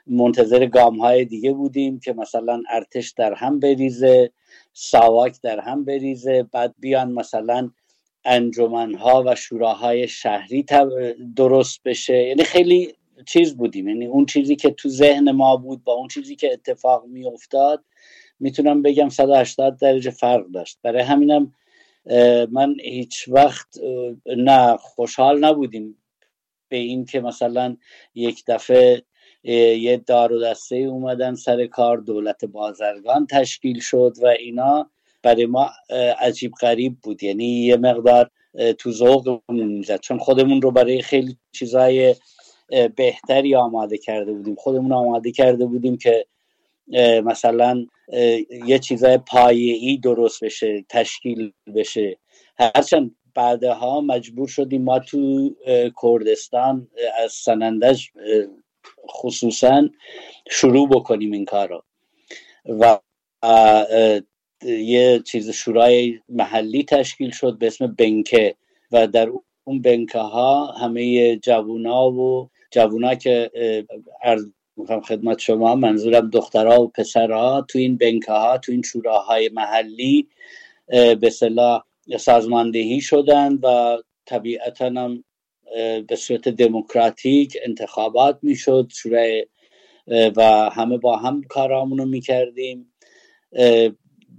منتظر 0.07 0.65
گام 0.65 0.99
های 0.99 1.25
دیگه 1.25 1.53
بودیم 1.53 1.99
که 1.99 2.13
مثلا 2.13 2.61
ارتش 2.69 3.11
در 3.11 3.33
هم 3.33 3.59
بریزه 3.59 4.31
ساواک 4.73 5.41
در 5.41 5.59
هم 5.59 5.85
بریزه 5.85 6.43
بعد 6.43 6.75
بیان 6.79 7.11
مثلا 7.11 7.69
انجمنها 8.27 9.23
و 9.25 9.35
شوراهای 9.35 10.07
شهری 10.07 10.65
درست 11.35 11.83
بشه. 11.85 12.13
یعنی 12.13 12.43
خیلی 12.43 12.93
چیز 13.25 13.57
بودیم. 13.57 13.87
یعنی 13.87 14.05
اون 14.05 14.25
چیزی 14.25 14.55
که 14.55 14.71
تو 14.71 14.89
ذهن 14.89 15.31
ما 15.31 15.57
بود 15.57 15.83
با 15.83 15.93
اون 15.93 16.07
چیزی 16.07 16.35
که 16.35 16.53
اتفاق 16.53 17.05
می 17.05 17.25
افتاد 17.25 17.83
می‌تونم 18.39 18.81
بگم 18.81 19.09
180 19.09 19.77
درجه 19.77 20.11
فرق 20.11 20.45
داشت. 20.47 20.79
برای 20.81 21.01
همینم 21.01 21.53
من 22.51 22.75
هیچ 22.83 23.27
وقت 23.27 23.67
نه 24.25 24.77
خوشحال 24.77 25.45
نبودیم 25.45 25.97
به 26.69 26.77
این 26.77 27.05
که 27.05 27.21
مثلا 27.21 27.77
یک 28.15 28.43
دفعه 28.47 29.03
یه 29.43 29.97
دار 29.97 30.33
و 30.33 30.41
دسته 30.41 30.75
اومدن 30.75 31.35
سر 31.35 31.65
کار 31.65 31.97
دولت 31.97 32.45
بازرگان 32.45 33.27
تشکیل 33.27 33.79
شد 33.79 34.13
و 34.21 34.27
اینا. 34.27 34.89
برای 35.23 35.45
ما 35.45 35.69
عجیب 36.19 36.51
غریب 36.61 36.97
بود. 37.03 37.23
یعنی 37.23 37.45
یه 37.45 37.77
مقدار 37.77 38.29
تو 38.77 38.91
ذوقمون 38.91 39.67
می‌زد 39.67 39.99
چون 39.99 40.17
خودمون 40.17 40.61
رو 40.61 40.71
برای 40.71 41.01
خیلی 41.01 41.37
چیزای 41.51 42.15
بهتری 42.95 43.55
آماده 43.55 43.97
کرده 43.97 44.33
بودیم. 44.33 44.55
خودمون 44.55 44.91
آماده 44.91 45.31
کرده 45.31 45.65
بودیم 45.65 45.97
که 45.97 46.25
مثلا 47.23 47.85
یه 48.65 48.79
چیزای 48.79 49.17
پایه‌ای 49.17 49.97
درست 49.97 50.43
بشه 50.43 50.85
تشکیل 50.89 51.53
بشه. 51.75 52.17
هرچند 52.59 53.15
بعدها 53.35 54.01
مجبور 54.01 54.47
شدیم 54.47 54.83
ما 54.83 54.99
تو 54.99 55.55
کردستان 56.01 56.87
از 57.23 57.31
سنندج 57.31 58.05
خصوصا 59.09 59.89
شروع 60.49 60.89
بکنیم 60.89 61.31
این 61.31 61.45
کار 61.45 61.69
رو 61.69 61.83
و 62.65 62.99
یه 64.65 65.19
چیز 65.25 65.49
شورای 65.49 66.19
محلی 66.29 66.83
تشکیل 66.83 67.31
شد 67.31 67.57
به 67.57 67.67
اسم 67.67 67.87
بنکه 67.87 68.55
و 68.91 69.07
در 69.07 69.31
اون 69.63 69.81
بنکه 69.81 70.19
ها 70.19 70.65
همه 70.65 71.35
جوونا 71.37 72.11
و 72.11 72.49
جوونا 72.71 73.15
که 73.15 73.51
می‌خوام 74.77 75.01
خدمت 75.01 75.39
شما 75.39 75.75
منظورم 75.75 76.29
دخترها 76.29 76.81
و 76.81 76.87
پسرها 76.87 77.65
تو 77.69 77.79
این 77.79 77.97
بنکه 77.97 78.31
ها 78.31 78.57
تو 78.57 78.71
این 78.71 78.81
شوراهای 78.81 79.49
محلی 79.49 80.27
به 81.21 81.29
صلاح 81.29 81.83
سازماندهی 82.19 83.01
شدن 83.01 83.53
و 83.63 83.97
طبیعتا 84.25 84.85
هم 84.85 85.23
به 86.07 86.15
صورت 86.15 86.49
دموکراتیک 86.49 87.57
انتخابات 87.65 88.39
می‌شد 88.41 88.91
شورای 88.95 89.45
و 90.07 90.69
همه 90.73 90.97
با 90.97 91.17
هم 91.17 91.41
کارامونو 91.49 92.05
می‌کردیم. 92.05 92.93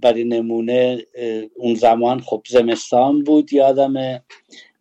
برای 0.01 0.23
نمونه 0.23 1.05
اون 1.55 1.75
زمان 1.75 2.19
خب 2.19 2.41
زمستان 2.49 3.23
بود 3.23 3.53
یادم 3.53 4.21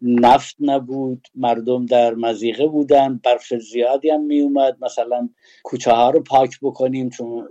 نفت 0.02 0.56
نبود 0.60 1.28
مردم 1.34 1.86
در 1.86 2.14
مزیقه 2.14 2.66
بودن 2.66 3.20
برف 3.24 3.54
زیادی 3.54 4.10
هم 4.10 4.24
می 4.24 4.40
اومد 4.40 4.76
مثلا 4.80 5.28
کوچه 5.62 5.92
ها 5.92 6.10
رو 6.10 6.20
پاک 6.22 6.58
بکنیم 6.62 7.10
چون 7.10 7.48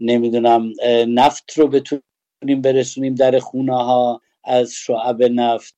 نمی‌دونم 0.00 0.72
نفت 1.08 1.58
رو 1.58 1.68
بتونیم 1.68 2.60
برسونیم 2.62 3.14
در 3.14 3.38
خونه 3.38 3.76
ها 3.76 4.20
از 4.44 4.72
شعب 4.72 5.22
نفت 5.22 5.74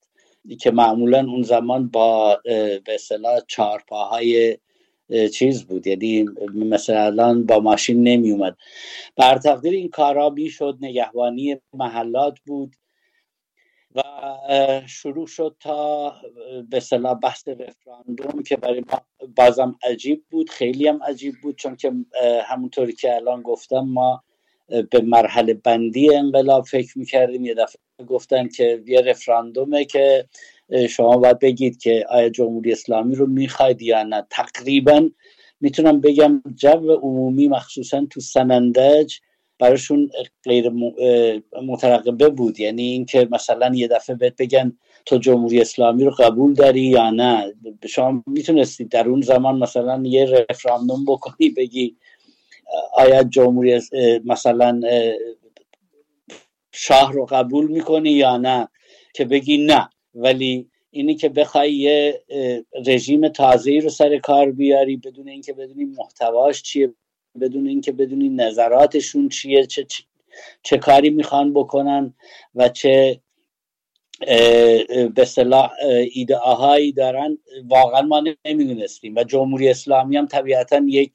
که 0.61 0.71
معمولا 0.71 1.19
اون 1.19 1.43
زمان 1.43 1.89
با 1.89 2.41
به 2.85 2.95
اصطلاح 2.95 3.41
چهارپاهای 3.49 4.59
چیز 5.33 5.65
بود. 5.65 5.87
یعنی 5.87 6.23
مثلا 6.55 7.43
با 7.43 7.61
ماشین 7.61 8.03
نمی 8.03 8.31
اومد 8.31 8.57
بر 9.17 9.39
تقدیر 9.39 9.73
این 9.73 9.89
کارا 9.89 10.35
شد 10.49 10.79
نگهبانی 10.81 11.57
محلات 11.73 12.39
بود 12.47 12.77
و 13.95 14.03
شروع 14.87 15.27
شد 15.27 15.57
تا 15.61 16.15
به 16.71 16.81
صلاح 16.81 17.15
بحث 17.15 17.49
رفراندوم 17.49 18.43
که 18.43 18.57
برای 18.57 18.81
ما 18.93 19.27
بازم 19.37 19.79
عجیب 19.83 20.25
بود. 20.31 20.51
خیلی 20.51 20.89
هم 20.89 21.03
عجیب 21.03 21.35
بود 21.43 21.57
چون 21.57 21.77
که 21.77 21.93
همونطوری 22.45 22.93
که 22.93 23.15
الان 23.15 23.43
گفتم 23.43 23.81
ما 23.81 24.23
به 24.91 25.01
مرحله 25.01 25.55
بندی 25.55 26.15
انقلاب 26.15 26.65
فکر 26.65 26.99
می‌کردیم. 26.99 27.45
یه 27.45 27.55
دفعه 27.55 28.07
گفتن 28.07 28.49
که 28.49 28.83
یه 28.87 29.01
رفراندومه 29.01 29.85
که 29.85 30.29
شما 30.91 31.17
باید 31.17 31.39
بگید 31.39 31.79
که 31.79 32.07
آیا 32.09 32.29
جمهوری 32.29 32.73
اسلامی 32.73 33.15
رو 33.15 33.27
می‌خواید 33.27 33.83
یا 33.83 34.03
نه. 34.03 34.27
تقریبا 34.31 35.09
می‌تونم 35.61 36.01
بگم 36.01 36.43
جو 36.57 36.93
عمومی 36.93 37.49
مخصوصا 37.49 38.07
تو 38.11 38.21
سنندج 38.21 39.15
براشون 39.59 40.11
غیر 40.45 40.73
مترقبه 41.67 42.29
بود. 42.29 42.61
یعنی 42.61 42.83
اینکه 42.83 43.29
مثلا 43.31 43.75
یه 43.75 43.89
دفعه 43.89 44.17
بهت 44.17 44.37
بگن 44.39 44.79
تو 45.07 45.19
جمهوری 45.19 45.61
اسلامی 45.61 46.05
رو 46.05 46.11
قبول 46.11 46.55
داری 46.55 46.81
یا 46.81 47.11
نه. 47.11 47.55
شما 47.89 48.23
می‌تونستی 48.27 48.85
در 48.85 49.09
اون 49.09 49.21
زمان 49.21 49.59
مثلا 49.59 50.03
یه 50.07 50.45
رفراندوم 50.51 51.05
بکنی 51.05 51.51
بگی 51.51 51.97
آیا 52.95 53.23
جمهوری 53.23 53.81
مثلا 54.25 54.81
شاه 56.73 57.13
رو 57.13 57.27
قبول 57.27 57.67
می‌کنی 57.67 58.11
یا 58.11 58.37
نه. 58.37 58.69
که 59.15 59.25
بگی 59.25 59.59
نه. 59.67 59.89
ولی 60.15 60.71
اینی 60.91 61.15
که 61.15 61.29
بخوای 61.29 61.73
یه 61.73 62.23
رژیم 62.87 63.29
تازه 63.29 63.79
رو 63.83 63.89
سر 63.91 64.19
کار 64.19 64.51
بیاری 64.51 64.97
بدون 64.97 65.29
اینکه 65.29 65.53
بدونی 65.53 65.85
محتواش 65.85 66.63
چیه 66.63 66.95
بدون 67.41 67.67
اینکه 67.67 67.93
بدونی 67.93 68.29
نظراتشون 68.29 69.29
چیه 69.29 69.67
چه, 69.67 69.87
چه 70.63 70.79
کاری 70.79 71.11
می‌خوان 71.11 71.53
بکنن 71.53 72.15
و 72.55 72.69
چه 72.69 73.21
به 75.15 75.25
صلاح 75.27 75.71
ایده 76.13 76.37
آهایی 76.37 76.93
دارن 76.93 77.39
واقعا 77.69 78.03
ما 78.03 78.25
نمی‌دونستیم. 78.45 79.15
و 79.17 79.25
جمهوری 79.25 79.69
اسلامی 79.69 80.17
هم 80.17 80.27
طبیعتا 80.27 80.83
یک 80.89 81.13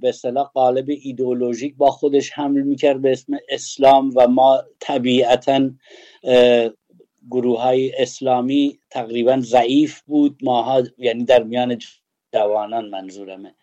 به 0.00 0.12
صلاح 0.12 0.50
قالب 0.54 0.86
ایدئولوژیک 0.88 1.76
با 1.76 1.90
خودش 1.90 2.32
حمل 2.32 2.60
می‌کرد 2.62 3.02
به 3.02 3.12
اسم 3.12 3.38
اسلام 3.48 4.12
و 4.16 4.28
ما 4.28 4.62
طبیعتا 4.80 5.70
گروه 7.30 7.62
های 7.62 7.92
اسلامی 7.98 8.78
تقریبا 8.90 9.40
ضعیف 9.40 10.00
بود. 10.00 10.38
ماها 10.42 10.82
یعنی 10.98 11.24
در 11.24 11.42
میان 11.42 11.78
جوانان 12.32 12.88
منظورمه. 12.88 13.54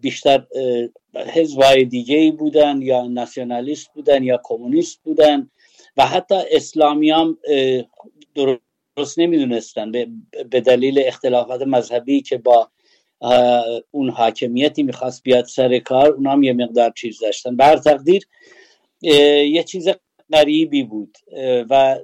بیشتر 0.00 0.46
حزبای 1.14 1.84
دیگه 1.84 2.16
ای 2.16 2.30
بودن 2.30 2.82
یا 2.82 3.06
ناسیونالیست 3.06 3.88
بودن 3.94 4.22
یا 4.22 4.40
کمونیست 4.44 5.00
بودن 5.02 5.50
و 5.96 6.06
حتی 6.06 6.34
اسلامی 6.50 7.10
هم 7.10 7.38
درست 8.34 9.18
نمی‌دونستن. 9.18 9.92
به 10.50 10.60
دلیل 10.60 11.02
اختلافات 11.06 11.62
مذهبی 11.62 12.22
که 12.22 12.38
با 12.38 12.70
اون 13.90 14.10
حاکمیتی 14.10 14.82
می‌خواست 14.82 15.22
بیاد 15.22 15.44
سر 15.44 15.78
کار 15.78 16.08
اونا 16.08 16.32
هم 16.32 16.42
یه 16.42 16.52
مقدار 16.52 16.92
چیز 16.96 17.20
داشتن. 17.20 17.56
بر 17.56 17.76
تقدیر 17.76 18.26
یه 19.00 19.62
چیز 19.62 19.88
غریبی 20.32 20.82
بود 20.82 21.18
و 21.70 21.98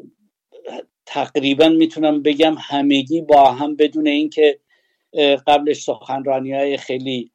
تقریبا 1.06 1.68
می‌تونم 1.68 2.22
بگم 2.22 2.56
همگی 2.58 3.20
با 3.20 3.52
هم 3.52 3.76
بدون 3.76 4.06
اینکه 4.06 4.58
قبلش 5.46 5.82
سخنرانی 5.82 6.52
های 6.52 6.76
خیلی 6.76 7.30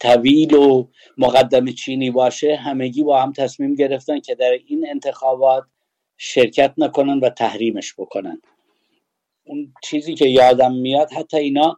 طویل 0.00 0.54
و 0.54 0.86
مقدم 1.18 1.72
چینی 1.72 2.10
باشه 2.10 2.56
همگی 2.56 3.02
با 3.02 3.22
هم 3.22 3.32
تصمیم 3.32 3.74
گرفتن 3.74 4.20
که 4.20 4.34
در 4.34 4.58
این 4.66 4.86
انتخابات 4.88 5.64
شرکت 6.16 6.74
نکنن 6.78 7.20
و 7.20 7.30
تحریمش 7.30 7.94
بکنن. 7.98 8.42
اون 9.44 9.72
چیزی 9.82 10.14
که 10.14 10.28
یادم 10.28 10.74
میاد 10.74 11.12
حتی 11.12 11.36
اینا 11.36 11.76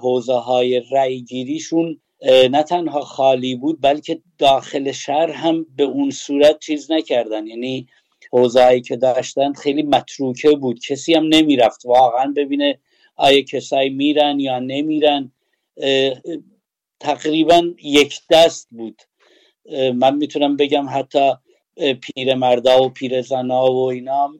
حوزه 0.00 0.34
های 0.34 0.82
رأی 0.90 1.22
گیریشون 1.22 2.00
نه 2.50 2.62
تنها 2.62 3.00
خالی 3.00 3.54
بود 3.54 3.80
بلکه 3.80 4.20
داخل 4.38 4.92
شهر 4.92 5.30
هم 5.30 5.66
به 5.76 5.84
اون 5.84 6.10
صورت 6.10 6.58
چیز 6.58 6.90
نکردن. 6.90 7.46
یعنی 7.46 7.86
حوزه‌ای 8.32 8.80
که 8.80 8.96
داشتن 8.96 9.52
خیلی 9.52 9.82
متروکه 9.82 10.50
بود. 10.50 10.80
کسی 10.80 11.14
هم 11.14 11.26
نمی‌رفت. 11.28 11.86
واقعا 11.86 12.32
ببینه 12.36 12.78
آیا 13.16 13.40
کسایی 13.40 13.90
میرن 13.90 14.40
یا 14.40 14.58
نمیرن. 14.58 15.32
تقریبا 17.00 17.62
یک 17.82 18.20
دست 18.30 18.68
بود. 18.70 19.02
من 19.94 20.16
می‌تونم 20.16 20.56
بگم 20.56 20.86
حتی 20.90 21.32
پیر 21.76 22.34
مردا 22.34 22.82
و 22.82 22.88
پیر 22.88 23.22
زنا 23.22 23.72
و 23.72 23.90
اینا 23.90 24.30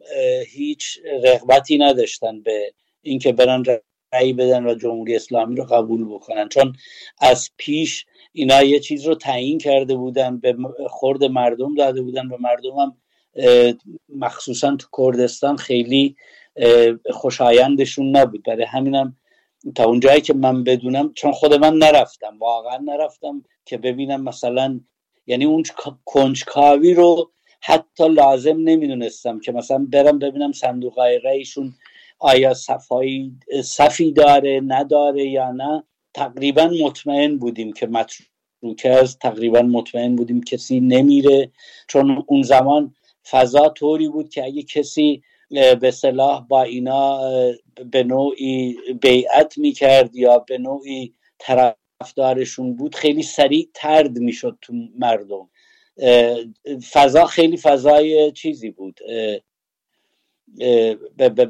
هیچ 0.47 0.99
رغبتی 1.25 1.79
نداشتن 1.79 2.43
به 2.43 2.73
اینکه 3.03 3.33
برن 3.33 3.65
رأی 4.13 4.33
بدن 4.33 4.67
و 4.67 4.75
جمهوری 4.75 5.17
اسلامی 5.17 5.57
رو 5.57 5.65
قبول 5.65 6.05
بکنن. 6.15 6.49
چون 6.49 6.73
از 7.19 7.51
پیش 7.57 8.07
اینا 8.33 8.63
یه 8.63 8.81
چیز 8.81 9.07
رو 9.07 9.15
تعیین 9.15 9.59
کرده 9.59 9.95
بودن 9.95 10.41
به 10.41 10.57
خورد 10.89 11.25
مردم 11.25 11.75
داده 11.75 12.03
بودن 12.03 12.27
و 12.27 12.37
مردم 12.41 12.71
هم 12.71 12.97
مخصوصا 14.09 14.77
تو 14.77 14.87
کردستان 14.99 15.57
خیلی 15.57 16.17
خوشایندشون 17.11 18.17
نبود. 18.17 18.43
برای 18.43 18.65
همینم 18.65 19.17
تا 19.75 19.85
اونجایی 19.85 20.21
که 20.21 20.35
من 20.35 20.65
بدونم 20.65 21.13
چون 21.15 21.33
خود 21.33 21.55
من 21.55 21.75
نرفتم 21.75 22.39
واقعا 22.39 22.77
نرفتم 22.77 23.45
که 23.65 23.79
ببینم 23.79 24.23
مثلا 24.23 24.81
یعنی 25.27 25.45
اون 25.45 25.63
کنجکاوی 26.05 26.95
رو 26.95 27.31
حتی 27.61 28.09
لازم 28.09 28.57
نمی‌دونستم 28.57 29.41
که 29.41 29.53
مثلا 29.53 29.87
برم 29.91 30.19
ببینم 30.19 30.53
صندوق 30.53 30.99
رئیشون 31.25 31.75
آیا 32.19 32.55
صفایی 32.55 33.33
صفی 33.65 34.13
داره 34.13 34.61
نداره 34.67 35.27
یا 35.29 35.51
نه. 35.51 35.85
تقریبا 36.15 36.71
مطمئن 36.83 37.39
بودیم 37.39 37.73
که 37.73 37.87
متروکه 37.87 38.91
است 38.91 39.19
تقریبا 39.19 39.63
مطمئن 39.63 40.17
بودیم 40.17 40.43
کسی 40.43 40.81
نمیره 40.81 41.51
چون 41.89 42.25
اون 42.27 42.43
زمان 42.43 42.95
فضا 43.31 43.69
طوری 43.69 44.09
بود 44.09 44.29
که 44.29 44.45
اگه 44.45 44.63
کسی 44.63 45.23
به 45.81 45.91
صلاح 45.91 46.47
با 46.49 46.63
اینا 46.63 47.21
به 47.91 48.03
نوعی 48.03 48.77
بیعت 49.03 49.59
می‌کرد 49.59 50.17
یا 50.17 50.39
به 50.39 50.59
نوعی 50.59 51.15
طرفدارشون 51.39 52.77
بود 52.77 52.95
خیلی 52.95 53.23
سریع 53.23 53.69
ترد 53.75 54.19
می‌شد 54.19 54.59
تو 54.63 54.73
مردم. 54.99 55.51
فضا 56.93 57.25
خیلی 57.27 57.57
فضای 57.57 58.33
چیزی 58.33 58.71
بود. 58.71 59.01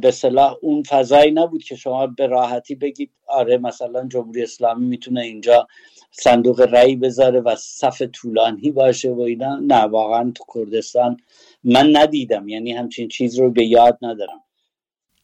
به 0.00 0.10
صلاح 0.10 0.56
اون 0.62 0.82
فضایی 0.82 1.30
نبود 1.30 1.62
که 1.62 1.76
شما 1.76 2.06
به 2.06 2.26
راحتی 2.26 2.74
بگید 2.74 3.10
آره 3.28 3.58
مثلا 3.58 4.08
جمهوری 4.08 4.42
اسلامی 4.42 4.86
می‌تونه 4.86 5.20
اینجا 5.20 5.68
صندوق 6.10 6.60
رأی 6.60 6.96
بذاره 6.96 7.40
و 7.40 7.56
صف 7.56 8.02
طولانی 8.02 8.70
باشه 8.70 9.10
و 9.10 9.20
اینا. 9.20 9.56
نه 9.56 9.80
واقعا 9.80 10.32
تو 10.34 10.44
کردستان 10.54 11.16
من 11.64 11.96
ندیدم. 11.96 12.48
یعنی 12.48 12.72
همچین 12.72 13.08
چیز 13.08 13.38
رو 13.38 13.50
به 13.50 13.64
یاد 13.64 13.98
ندارم. 14.02 14.40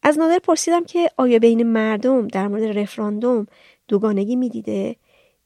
از 0.03 0.19
نادر 0.19 0.39
پرسیدم 0.39 0.85
که 0.85 1.11
آیا 1.17 1.39
بین 1.39 1.63
مردم 1.63 2.29
در 2.29 2.49
مورد 2.49 2.79
رفراندوم 2.79 3.47
دوگانگی 3.89 4.37
می‌دیده؟ 4.37 4.97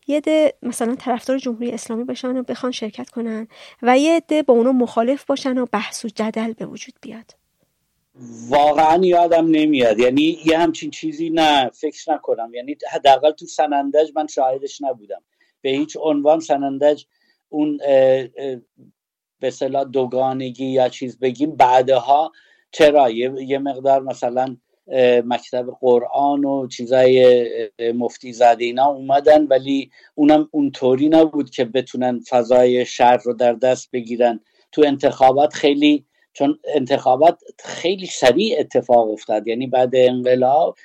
یه 0.06 0.20
ده 0.20 0.54
مثلا 0.62 0.94
طرفدار 0.94 1.38
جمهوری 1.38 1.70
اسلامی 1.70 2.04
باشن 2.04 2.36
و 2.36 2.42
بخوان 2.42 2.72
شرکت 2.72 3.10
کنن 3.10 3.48
و 3.82 3.98
یه 3.98 4.22
ده 4.28 4.42
با 4.42 4.54
اونو 4.54 4.72
مخالف 4.72 5.24
باشن 5.24 5.58
و 5.58 5.66
بحث 5.72 6.04
و 6.04 6.08
جدل 6.08 6.52
به 6.52 6.66
وجود 6.66 6.94
بیاد. 7.00 7.37
واقعا 8.48 9.04
یادم 9.04 9.46
نمیاد. 9.50 9.98
یعنی 9.98 10.38
یه 10.44 10.58
همچین 10.58 10.90
چیزی 10.90 11.30
نه 11.30 11.70
فکر 11.70 12.12
نکنم. 12.12 12.54
یعنی 12.54 12.76
حداقل 12.90 13.30
تو 13.30 13.46
سنندج 13.46 14.10
من 14.14 14.26
شاهدش 14.26 14.82
نبودم. 14.82 15.22
به 15.60 15.70
هیچ 15.70 15.96
عنوان 16.00 16.40
سنندج 16.40 17.04
اون 17.48 17.76
به 19.40 19.50
صلاح 19.50 19.84
دوگانگی 19.84 20.66
یا 20.66 20.88
چیز 20.88 21.18
بگیم 21.18 21.56
بعدها 21.56 22.32
چرا؟ 22.72 23.10
یه 23.10 23.58
مقدار 23.58 24.02
مثلا 24.02 24.56
مکتب 25.24 25.66
قرآن 25.80 26.44
و 26.44 26.68
چیزای 26.68 27.46
مفتی 27.94 28.32
زده 28.32 28.64
اینا 28.64 28.86
اومدن 28.86 29.46
ولی 29.46 29.90
اونم 30.14 30.48
اونطوری 30.50 31.08
نبود 31.08 31.50
که 31.50 31.64
بتونن 31.64 32.20
فضای 32.28 32.86
شهر 32.86 33.16
رو 33.16 33.34
در 33.34 33.52
دست 33.52 33.90
بگیرن. 33.92 34.40
تو 34.72 34.82
انتخابات 34.86 35.54
خیلی 35.54 36.04
چون 36.38 36.58
انتخابات 36.64 37.40
خیلی 37.64 38.06
سریع 38.06 38.60
اتفاق 38.60 39.10
افتاد. 39.10 39.46
یعنی 39.46 39.66
بعد 39.66 39.90
انقلاب 39.94 40.76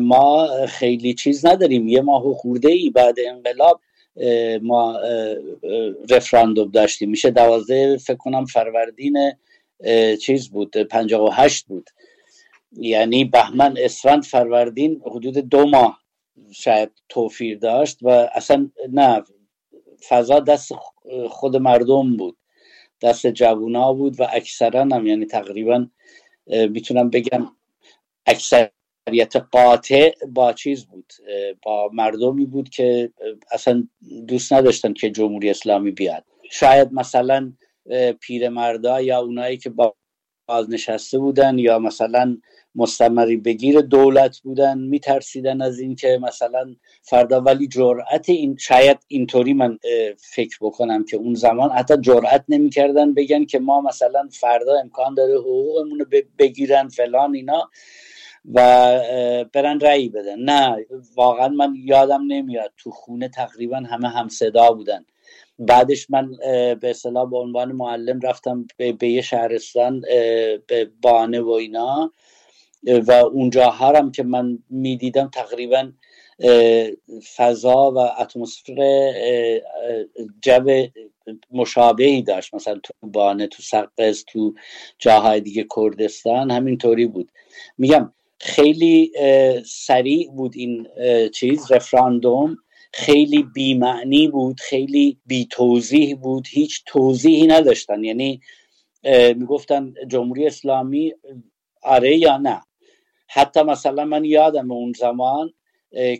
ما 0.00 0.48
خیلی 0.66 1.14
چیز 1.14 1.46
نداریم. 1.46 1.88
یه 1.88 2.00
ماه 2.00 2.34
خورده 2.34 2.68
ای 2.68 2.90
بعد 2.90 3.14
انقلاب 3.26 3.80
ما 4.62 4.98
رفراندوم 6.10 6.70
داشتیم. 6.70 7.10
میشه 7.10 7.30
دوازده 7.30 7.96
فکر 7.96 8.16
کنم 8.16 8.44
فروردین 8.44 9.32
چیز 10.22 10.50
بود 10.50 10.76
58 10.76 11.66
بود. 11.66 11.90
یعنی 12.72 13.24
بهمن 13.24 13.74
اسفند 13.78 14.24
فروردین 14.24 15.02
حدود 15.06 15.38
دو 15.38 15.66
ماه 15.66 16.00
شاید 16.52 16.90
توفیر 17.08 17.58
داشت 17.58 17.98
و 18.02 18.08
اصلا 18.08 18.70
نه 18.92 19.24
فضا 20.08 20.40
دست 20.40 20.72
خود 21.28 21.56
مردم 21.56 22.16
بود. 22.16 22.36
دست 23.02 23.26
جوونا 23.26 23.92
بود 23.92 24.20
و 24.20 24.26
اکثرا 24.32 24.80
هم 24.80 25.06
یعنی 25.06 25.26
تقریبا 25.26 25.86
می‌تونم 26.46 27.10
بگم 27.10 27.46
اکثریت 28.26 29.36
قاطع 29.50 30.14
با 30.28 30.52
چیز 30.52 30.86
بود 30.86 31.12
با 31.62 31.90
مردمی 31.92 32.46
بود 32.46 32.68
که 32.68 33.12
اصلا 33.52 33.88
دوست 34.28 34.52
نداشتن 34.52 34.92
که 34.92 35.10
جمهوری 35.10 35.50
اسلامی 35.50 35.90
بیاد. 35.90 36.24
شاید 36.50 36.92
مثلا 36.92 37.52
پیرمردا 38.20 39.00
یا 39.00 39.20
اونایی 39.20 39.56
که 39.56 39.70
با 39.70 39.94
بازنشسته 40.48 41.18
بودن 41.18 41.58
یا 41.58 41.78
مثلا 41.78 42.38
مستمری 42.76 43.36
بگیر 43.36 43.80
دولت 43.80 44.38
بودن 44.38 44.78
میترسیدن 44.78 45.62
از 45.62 45.78
اینکه 45.78 46.18
مثلا 46.22 46.76
فردا 47.02 47.40
ولی 47.40 47.68
جرأت 47.68 48.28
این 48.28 48.56
شاید 48.56 48.98
اینطوری 49.08 49.52
من 49.52 49.78
فکر 50.18 50.58
بکنم 50.60 51.04
که 51.04 51.16
اون 51.16 51.34
زمان 51.34 51.70
حتی 51.70 51.96
جرأت 51.96 52.44
نمی‌کردن 52.48 53.14
بگن 53.14 53.44
که 53.44 53.58
ما 53.58 53.80
مثلا 53.80 54.28
فردا 54.32 54.78
امکان 54.80 55.14
داره 55.14 55.38
حقوقمون 55.38 55.98
رو 55.98 56.06
بگیرن 56.38 56.88
فلان 56.88 57.34
اینا 57.34 57.70
و 58.54 58.60
برن 59.52 59.80
رأی 59.80 60.08
بدن. 60.08 60.38
نه 60.38 60.86
واقعا 61.16 61.48
من 61.48 61.74
یادم 61.84 62.22
نمیاد. 62.26 62.72
تو 62.76 62.90
خونه 62.90 63.28
تقریبا 63.28 63.76
همه 63.76 64.08
هم 64.08 64.28
صدا 64.28 64.70
بودن. 64.70 65.04
بعدش 65.58 66.10
من 66.10 66.30
به 66.80 66.90
اصطلاح 66.90 67.30
به 67.30 67.36
عنوان 67.36 67.72
معلم 67.72 68.20
رفتم 68.20 68.66
به, 68.76 69.08
یه 69.08 69.22
شهرستان 69.22 70.00
به 70.66 70.90
بانه 71.02 71.40
و 71.40 71.50
اینا. 71.50 72.12
و 72.86 73.12
اونجا 73.12 73.70
هم 73.70 74.12
که 74.12 74.22
من 74.22 74.58
می‌دیدم 74.70 75.30
تقریبا 75.32 75.92
فضا 77.36 77.92
و 77.92 77.98
اتمسفر 77.98 79.60
جو 80.42 80.86
مشابهی 81.50 82.22
داشت. 82.22 82.54
مثلا 82.54 82.80
تو 82.82 82.92
بانه 83.02 83.46
تو 83.46 83.62
سقز 83.62 84.24
تو 84.24 84.54
جاهای 84.98 85.40
دیگه 85.40 85.66
کردستان 85.76 86.50
همینطوری 86.50 87.06
بود. 87.06 87.32
میگم 87.78 88.12
خیلی 88.40 89.12
سریع 89.66 90.30
بود 90.30 90.52
این 90.56 90.88
چیز 91.34 91.72
رفراندوم. 91.72 92.56
خیلی 92.92 93.42
بیمعنی 93.42 94.28
بود 94.28 94.60
خیلی 94.60 95.18
بی 95.26 95.46
توضیح 95.50 96.16
بود. 96.16 96.46
هیچ 96.50 96.82
توضیحی 96.86 97.46
نداشتن. 97.46 98.04
یعنی 98.04 98.40
می‌گفتن 99.36 99.94
جمهوری 100.08 100.46
اسلامی 100.46 101.14
آره 101.82 102.16
یا 102.16 102.36
نه. 102.36 102.62
حتی 103.28 103.62
مثلا 103.62 104.04
من 104.04 104.24
یادم 104.24 104.72
اون 104.72 104.92
زمان 104.98 105.52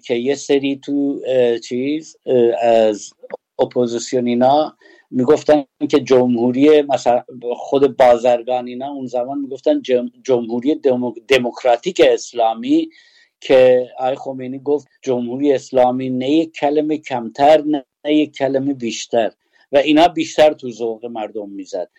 که 0.05 0.15
یه 0.15 0.35
سری 0.35 0.81
تو 0.85 1.21
چیز 1.69 2.17
از 2.61 3.11
اپوزیسیون 3.59 4.27
اینا 4.27 4.77
می‌گفتن 5.11 5.65
که 5.91 6.01
جمهوری 6.01 6.83
مثلا 6.83 7.25
خود 7.57 7.97
بازرگان 7.97 8.67
اینا 8.67 8.89
اون 8.93 9.07
زمان 9.07 9.39
می‌گفتن 9.39 9.83
جمهوری 10.23 10.81
دموکراتیک 11.29 12.03
اسلامی 12.05 12.89
که 13.41 13.91
آی 13.99 14.15
خمینی 14.15 14.59
گفت 14.59 14.89
جمهوری 15.03 15.53
اسلامی 15.53 16.11
نه 16.11 16.31
یک 16.31 16.53
کلمه 16.53 16.99
کمتر 16.99 17.63
نه 17.63 17.85
یک 18.05 18.37
کلمه 18.37 18.75
بیشتر. 18.75 19.33
و 19.73 19.77
اینا 19.77 20.09
بیشتر 20.09 20.53
تو 20.53 20.71
ذوق 20.71 21.07
مردم 21.07 21.51
می‌زد. 21.51 21.91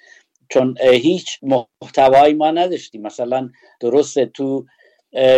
چون 0.50 0.76
هیچ 0.82 1.40
محتوایی 1.82 2.34
ما 2.34 2.52
نداشتیم. 2.52 3.02
مثلا 3.02 3.50
درسته 3.80 4.26
تو 4.26 4.66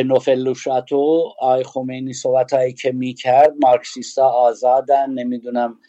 نوفلوشاتو 0.05 1.34
آی 1.39 1.63
خمینی 1.63 2.13
صحبت 2.13 2.53
هایی 2.53 2.73
که 2.73 2.91
می‌کرد 2.91 3.53
مارکسیستا 3.62 4.29
آزادن 4.29 5.10
نمی‌دونم 5.10 5.79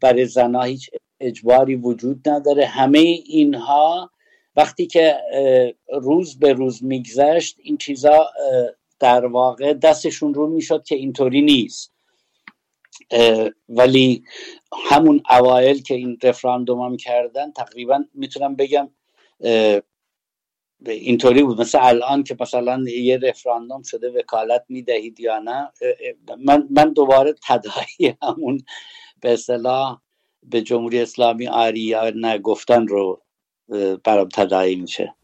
برای 0.00 0.26
زنها 0.26 0.62
هیچ 0.62 0.90
اجباری 1.20 1.76
وجود 1.76 2.28
نداره. 2.28 2.66
همه 2.66 2.98
اینها 2.98 4.10
وقتی 4.56 4.86
که 4.86 5.16
روز 5.92 6.38
به 6.38 6.52
روز 6.52 6.84
میگذشت 6.84 7.56
این 7.62 7.76
چیزا 7.76 8.26
در 8.98 9.26
واقع 9.26 9.72
دستشون 9.72 10.34
رو 10.34 10.46
می‌شد 10.46 10.84
که 10.84 10.94
اینطوری 10.94 11.42
نیست. 11.42 11.92
ولی 13.68 14.24
همون 14.72 15.22
اوایل 15.30 15.82
که 15.82 15.94
این 15.94 16.18
رفراندوم 16.22 16.80
هم 16.80 16.96
کردن 16.96 17.52
تقریبا 17.52 18.04
می‌تونم 18.14 18.56
بگم 18.56 18.88
اینطوری 20.86 21.42
بود. 21.42 21.60
مثل 21.60 21.78
الان 21.82 22.22
که 22.22 22.36
مثلا 22.40 22.84
یه 22.88 23.18
رفراندوم 23.18 23.82
شده 23.82 24.10
وکالت 24.10 24.64
می‌دهید 24.68 25.20
یا 25.20 25.38
نه 25.38 25.72
من, 26.44 26.68
من 26.70 26.92
دوباره 26.92 27.34
تدایی 27.48 28.16
همون 28.22 28.60
به 29.20 29.32
اصطلاح 29.32 30.00
به 30.42 30.62
جمهوری 30.62 31.00
اسلامی 31.00 31.48
آری 31.48 31.80
یا 31.80 32.38
گفتن 32.38 32.86
رو 32.86 33.22
برام 34.04 34.28
تدایی 34.28 34.76
میشه. 34.76 35.14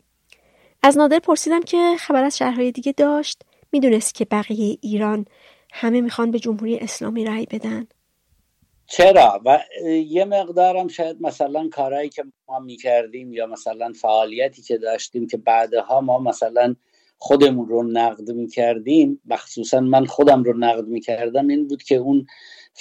از 0.82 0.98
نادر 0.98 1.18
پرسیدم 1.18 1.62
که 1.62 1.96
خبر 1.98 2.24
از 2.24 2.38
شهرهای 2.38 2.72
دیگه 2.72 2.92
داشت. 2.92 3.42
می‌دونست 3.72 4.14
که 4.14 4.24
بقیه 4.24 4.78
ایران 4.80 5.26
همه 5.72 6.00
می‌خوان 6.00 6.30
به 6.30 6.38
جمهوری 6.38 6.78
اسلامی 6.78 7.24
رأی 7.24 7.46
بدن. 7.46 7.86
چرا؟ 8.86 9.40
و 9.44 9.58
یه 10.06 10.24
مقدارم 10.24 10.88
شاید 10.88 11.16
مثلا 11.20 11.68
کارهایی 11.68 12.08
که 12.08 12.24
ما 12.48 12.58
می‌کردیم 12.58 13.32
یا 13.32 13.46
مثلا 13.46 13.92
فعالیتی 14.00 14.62
که 14.62 14.78
داشتیم 14.78 15.26
که 15.26 15.36
بعدها 15.36 16.00
ما 16.00 16.18
مثلا 16.18 16.74
خودمون 17.18 17.68
رو 17.68 17.82
نقد 17.82 18.30
می‌کردیم 18.30 19.20
مخصوصا 19.24 19.80
من 19.80 20.04
خودم 20.06 20.42
رو 20.42 20.58
نقد 20.58 20.86
می‌کردم 20.86 21.48
این 21.48 21.68
بود 21.68 21.82
که 21.82 21.96
اون 21.96 22.26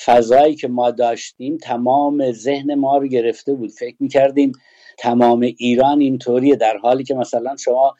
فضایی 0.05 0.55
که 0.55 0.67
ما 0.67 0.91
داشتیم 0.91 1.57
تمام 1.57 2.31
ذهن 2.31 2.75
ما 2.75 2.97
رو 2.97 3.07
گرفته 3.07 3.53
بود. 3.53 3.71
فکر 3.71 3.95
می‌کردیم 3.99 4.51
تمام 4.97 5.39
ایران 5.39 5.99
اینطوریه 5.99 6.55
در 6.55 6.77
حالی 6.77 7.03
که 7.03 7.13
مثلا 7.13 7.55
شما 7.57 7.95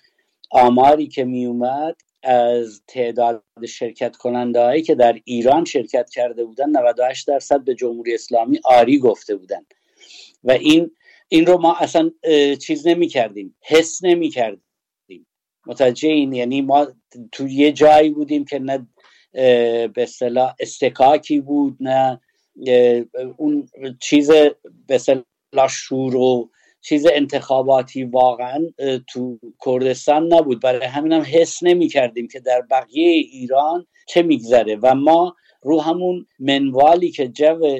آماری 0.51 1.07
که 1.07 1.23
میومد 1.23 1.95
از 2.23 2.81
تعداد 2.87 3.43
شرکت 3.67 4.15
کننده 4.15 4.59
هایی 4.59 4.81
که 4.81 4.95
در 4.95 5.19
ایران 5.25 5.65
شرکت 5.65 6.09
کرده 6.09 6.45
بودن 6.45 6.69
98 6.69 7.27
درصد 7.27 7.63
به 7.63 7.75
جمهوری 7.75 8.13
اسلامی 8.13 8.59
آری 8.63 8.99
گفته 8.99 9.35
بودن. 9.35 9.65
و 10.43 10.51
این 10.51 10.91
این 11.27 11.45
رو 11.45 11.57
ما 11.57 11.75
اصلا 11.75 12.11
چیز 12.61 12.87
نمی 12.87 13.07
کردیم 13.07 13.55
حس 13.61 14.03
نمی 14.03 14.29
کردیم 14.29 14.61
متوجه 15.67 16.09
این؟ 16.09 16.33
یعنی 16.33 16.61
ما 16.61 16.87
تو 17.31 17.47
یه 17.47 17.71
جایی 17.71 18.09
بودیم 18.09 18.45
که 18.45 18.59
نه 18.59 18.87
به 19.87 19.93
اصطلاح 19.97 20.55
استکاکی 20.59 21.39
بود 21.41 21.77
نه 21.79 22.19
اون 23.37 23.67
چیز 24.01 24.31
به 24.87 24.95
اصطلاح 24.95 25.67
شور 25.69 26.15
و 26.15 26.49
چیز 26.81 27.07
انتخاباتی 27.13 28.03
واقعا 28.03 28.67
تو 29.07 29.39
کردستان 29.65 30.33
نبود. 30.33 30.61
برای 30.61 30.85
همین 30.85 31.11
هم 31.11 31.23
حس 31.27 31.63
نمی 31.63 31.87
کردیم 31.87 32.27
که 32.27 32.39
در 32.39 32.61
بقیه 32.71 33.07
ایران 33.07 33.87
چه 34.07 34.21
میگذره. 34.21 34.75
و 34.75 34.95
ما 34.95 35.35
رو 35.61 35.81
همون 35.81 36.25
منوالی 36.39 37.11
که 37.11 37.27
جو 37.27 37.79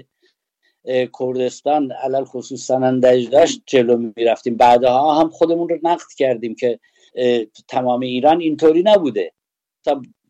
کردستان 1.20 1.92
علل 1.92 2.24
خصوص 2.24 2.68
سنندج 2.68 3.30
داشت 3.30 3.62
جلو 3.66 4.12
می‌رفتیم. 4.16 4.58
بعدها 4.58 5.20
هم 5.20 5.30
خودمون 5.30 5.70
رو 5.70 5.80
نقد 5.84 6.08
کردیم 6.18 6.56
که 6.56 6.80
تمام 7.68 8.00
ایران 8.00 8.42
اینطوری 8.42 8.84
نبوده. 8.86 9.34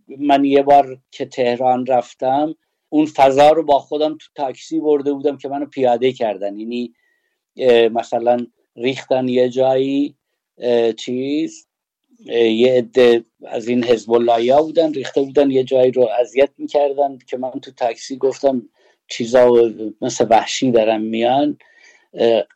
من 0.07 0.45
یه 0.45 0.61
بار 0.61 0.97
که 1.11 1.25
تهران 1.25 1.85
رفتم 1.85 2.55
اون 2.89 3.05
فضا 3.05 3.49
رو 3.49 3.63
با 3.63 3.79
خودم 3.79 4.17
تو 4.17 4.27
تاکسی 4.35 4.79
برده 4.79 5.13
بودم 5.13 5.37
که 5.37 5.49
منو 5.49 5.65
پیاده 5.65 6.11
کردن. 6.11 6.59
یعنی 6.59 6.93
مثلا 7.89 8.37
ریختن 8.75 9.27
یه 9.27 9.49
جایی 9.49 10.15
چیز 10.97 11.67
یه 12.29 12.73
عده 12.73 13.23
از 13.47 13.67
این 13.67 13.83
حزب 13.83 14.29
ها 14.29 14.63
بودن 14.63 14.93
ریخته 14.93 15.21
بودن 15.21 15.51
یه 15.51 15.63
جایی 15.63 15.91
رو 15.91 16.09
اذیت 16.19 16.49
می‌کردن 16.57 17.17
که 17.27 17.37
من 17.37 17.51
تو 17.51 17.71
تاکسی 17.71 18.17
گفتم 18.17 18.69
چیزا 19.07 19.71
مثل 20.01 20.27
وحشی 20.29 20.71
دارن 20.71 21.01
میان. 21.01 21.57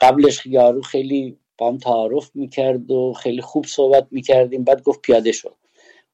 قبلش 0.02 0.46
یارو 0.46 0.82
خیلی 0.82 1.38
بام 1.58 1.78
تعارف 1.78 2.32
می‌کرد 2.34 2.92
و 2.92 3.14
خیلی 3.14 3.42
خوب 3.42 3.66
صحبت 3.66 4.08
می‌کردیم 4.12 4.64
بعد 4.64 4.84
گفت 4.84 5.02
پیاده 5.02 5.32
شد 5.32 5.56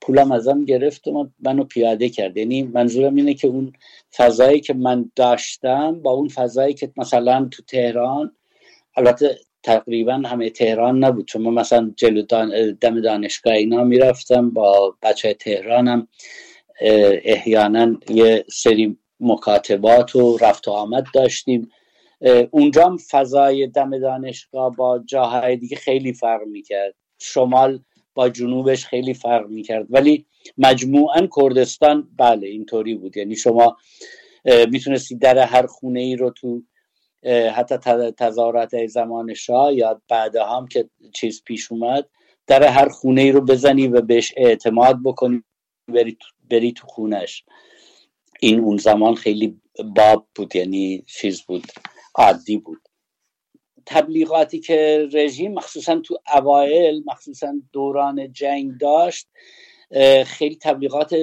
پولم 0.01 0.31
ازم 0.31 0.65
گرفت 0.65 1.07
و 1.07 1.29
منو 1.39 1.63
پیاده 1.63 2.09
کرد. 2.09 2.37
یعنی 2.37 2.63
منظورم 2.63 3.15
اینه 3.15 3.33
که 3.33 3.47
اون 3.47 3.73
فضایی 4.15 4.59
که 4.59 4.73
من 4.73 5.11
داشتم 5.15 6.01
با 6.01 6.11
اون 6.11 6.27
فضایی 6.27 6.73
که 6.73 6.91
مثلا 6.97 7.47
تو 7.51 7.63
تهران 7.63 8.35
البته 8.95 9.39
تقریبا 9.63 10.13
همه 10.13 10.49
تهران 10.49 11.03
نبود. 11.03 11.27
چون 11.27 11.41
من 11.41 11.53
مثلا 11.53 11.93
جلو 11.95 12.21
دم 12.81 13.01
دانشگاه 13.01 13.53
اینا 13.53 13.83
می‌رفتم 13.83 14.49
با 14.49 14.95
بچه 15.01 15.33
تهرانم 15.33 16.07
احیانا 17.23 17.97
یه 18.09 18.45
سری 18.49 18.97
مکاتبات 19.19 20.15
و 20.15 20.37
رفت 20.37 20.67
و 20.67 20.71
آمد 20.71 21.05
داشتیم. 21.13 21.69
اونجا 22.51 22.85
هم 22.85 22.97
فضای 22.97 23.67
دم 23.67 23.99
دانشگاه 23.99 24.75
با 24.75 24.99
جاهای 25.05 25.57
دیگه 25.57 25.77
خیلی 25.77 26.13
فرق 26.13 26.41
می‌کرد. 26.47 26.95
شمال 27.19 27.79
با 28.13 28.29
جنوبش 28.29 28.85
خیلی 28.85 29.13
فرق 29.13 29.47
می‌کرد. 29.47 29.87
ولی 29.89 30.25
مجموعا 30.57 31.27
کردستان 31.37 32.07
بله 32.17 32.47
اینطوری 32.47 32.95
بود. 32.95 33.17
یعنی 33.17 33.35
شما 33.35 33.77
می‌تونستی 34.71 35.15
در 35.15 35.37
هر 35.37 35.65
خونه 35.65 35.99
ای 35.99 36.15
رو 36.15 36.29
تو 36.29 36.63
حتی 37.25 37.77
تظاهرات 38.11 38.85
زمان 38.85 39.33
شاه 39.33 39.73
یا 39.73 40.01
بعد 40.07 40.35
هم 40.35 40.67
که 40.67 40.89
چیز 41.13 41.43
پیش 41.43 41.71
اومد 41.71 42.09
در 42.47 42.63
هر 42.63 42.89
خونه 42.89 43.21
ای 43.21 43.31
رو 43.31 43.41
بزنی 43.41 43.87
و 43.87 44.01
بهش 44.01 44.33
اعتماد 44.37 44.99
بکنی 45.03 45.43
بری 45.87 46.17
تو, 46.19 46.27
بری 46.49 46.71
تو 46.71 46.87
خونش. 46.87 47.43
این 48.39 48.59
اون 48.59 48.77
زمان 48.77 49.15
خیلی 49.15 49.61
باب 49.95 50.27
بود 50.35 50.55
یعنی 50.55 51.03
چیز 51.07 51.41
بود 51.41 51.67
عادی 52.15 52.57
بود. 52.57 52.81
تبلیغاتی 53.85 54.59
که 54.59 55.09
رژیم 55.13 55.53
مخصوصا 55.53 55.99
تو 55.99 56.17
اوایل 56.33 57.03
مخصوصا 57.05 57.53
دوران 57.71 58.33
جنگ 58.33 58.77
داشت 58.77 59.27
خیلی 60.25 60.57
تبلیغات 60.61 61.15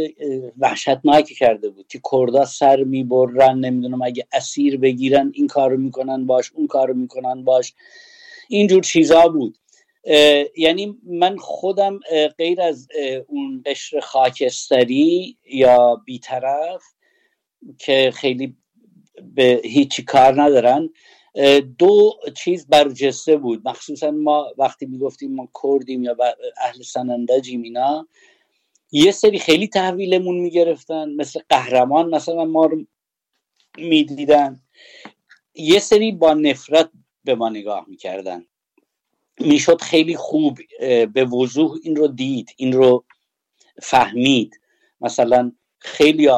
وحشتناکی 0.59 1.35
کرده 1.35 1.69
بود. 1.71 1.87
که 1.89 2.01
کردا 2.13 2.45
سر 2.45 2.85
می‌برن 2.85 3.59
نمی‌دونم 3.59 4.03
اگه 4.03 4.27
اسیر 4.33 4.77
بگیرن 4.77 5.31
این 5.35 5.47
کارو 5.47 5.77
می‌کنن 5.77 6.27
باش 6.27 6.53
اون 6.55 6.67
کارو 6.67 6.95
می‌کنن 6.95 7.45
باش. 7.45 7.75
اینجور 8.49 8.83
چیزا 8.83 9.29
بود. 9.29 9.59
یعنی 10.57 10.99
من 11.03 11.37
خودم 11.37 12.01
غیر 12.39 12.61
از 12.61 12.89
اون 13.27 13.63
قشر 13.67 14.01
خاکستری 14.01 15.37
یا 15.51 16.03
بیطرف 16.05 16.83
که 17.79 18.11
خیلی 18.15 18.57
به 19.35 19.61
هیچی 19.65 20.05
کار 20.05 20.43
ندارن 20.43 20.91
دو 21.79 22.13
چیز 22.37 22.67
برجسته 22.67 23.37
بود. 23.37 23.69
مخصوصا 23.69 24.11
ما 24.11 24.47
وقتی 24.59 24.87
می‌گفتیم 24.87 25.35
ما 25.35 25.49
کردیم 25.63 26.05
یا 26.05 26.17
اهل 26.61 26.83
سنندجیم 26.83 27.63
اینا 27.63 28.09
یه 28.93 29.13
سری 29.13 29.39
خیلی 29.39 29.69
تحویلمون 29.69 30.37
می‌گرفتن 30.39 31.11
مثل 31.11 31.41
قهرمان 31.49 32.11
مثلا 32.15 32.45
ما 32.45 32.67
رو 32.67 32.85
می‌دیدن. 33.79 34.61
یه 35.55 35.79
سری 35.79 36.13
با 36.13 36.35
نفرت 36.35 36.91
به 37.25 37.35
ما 37.35 37.49
نگاه 37.49 37.85
می‌کردن. 37.89 38.47
می‌شد 39.41 39.81
خیلی 39.81 40.17
خوب 40.17 40.59
به 41.13 41.25
وضوح 41.25 41.79
این 41.83 41.97
رو 41.97 42.09
دید 42.09 42.51
این 42.57 42.73
رو 42.73 43.05
فهمید. 43.83 44.61
مثلا 45.01 45.53
خیلی 45.79 46.31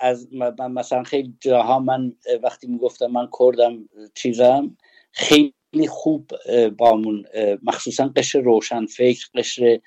از 0.00 0.28
مثلا 0.70 1.02
خیلی 1.02 1.34
جاها 1.40 1.78
من 1.78 2.12
وقتی 2.42 2.66
می‌گفتم 2.66 3.06
من 3.06 3.28
کردم 3.40 3.88
چیزم 4.14 4.76
خیلی 5.12 5.88
خوب 5.88 6.30
بامون 6.78 7.24
مخصوصا 7.62 8.08
قشر 8.16 8.40
روشن 8.40 8.86
فکر 8.86 9.28
قشر 9.34 9.80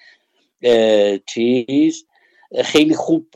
چیز 1.26 2.06
خیلی 2.64 2.96
خوب 2.96 3.28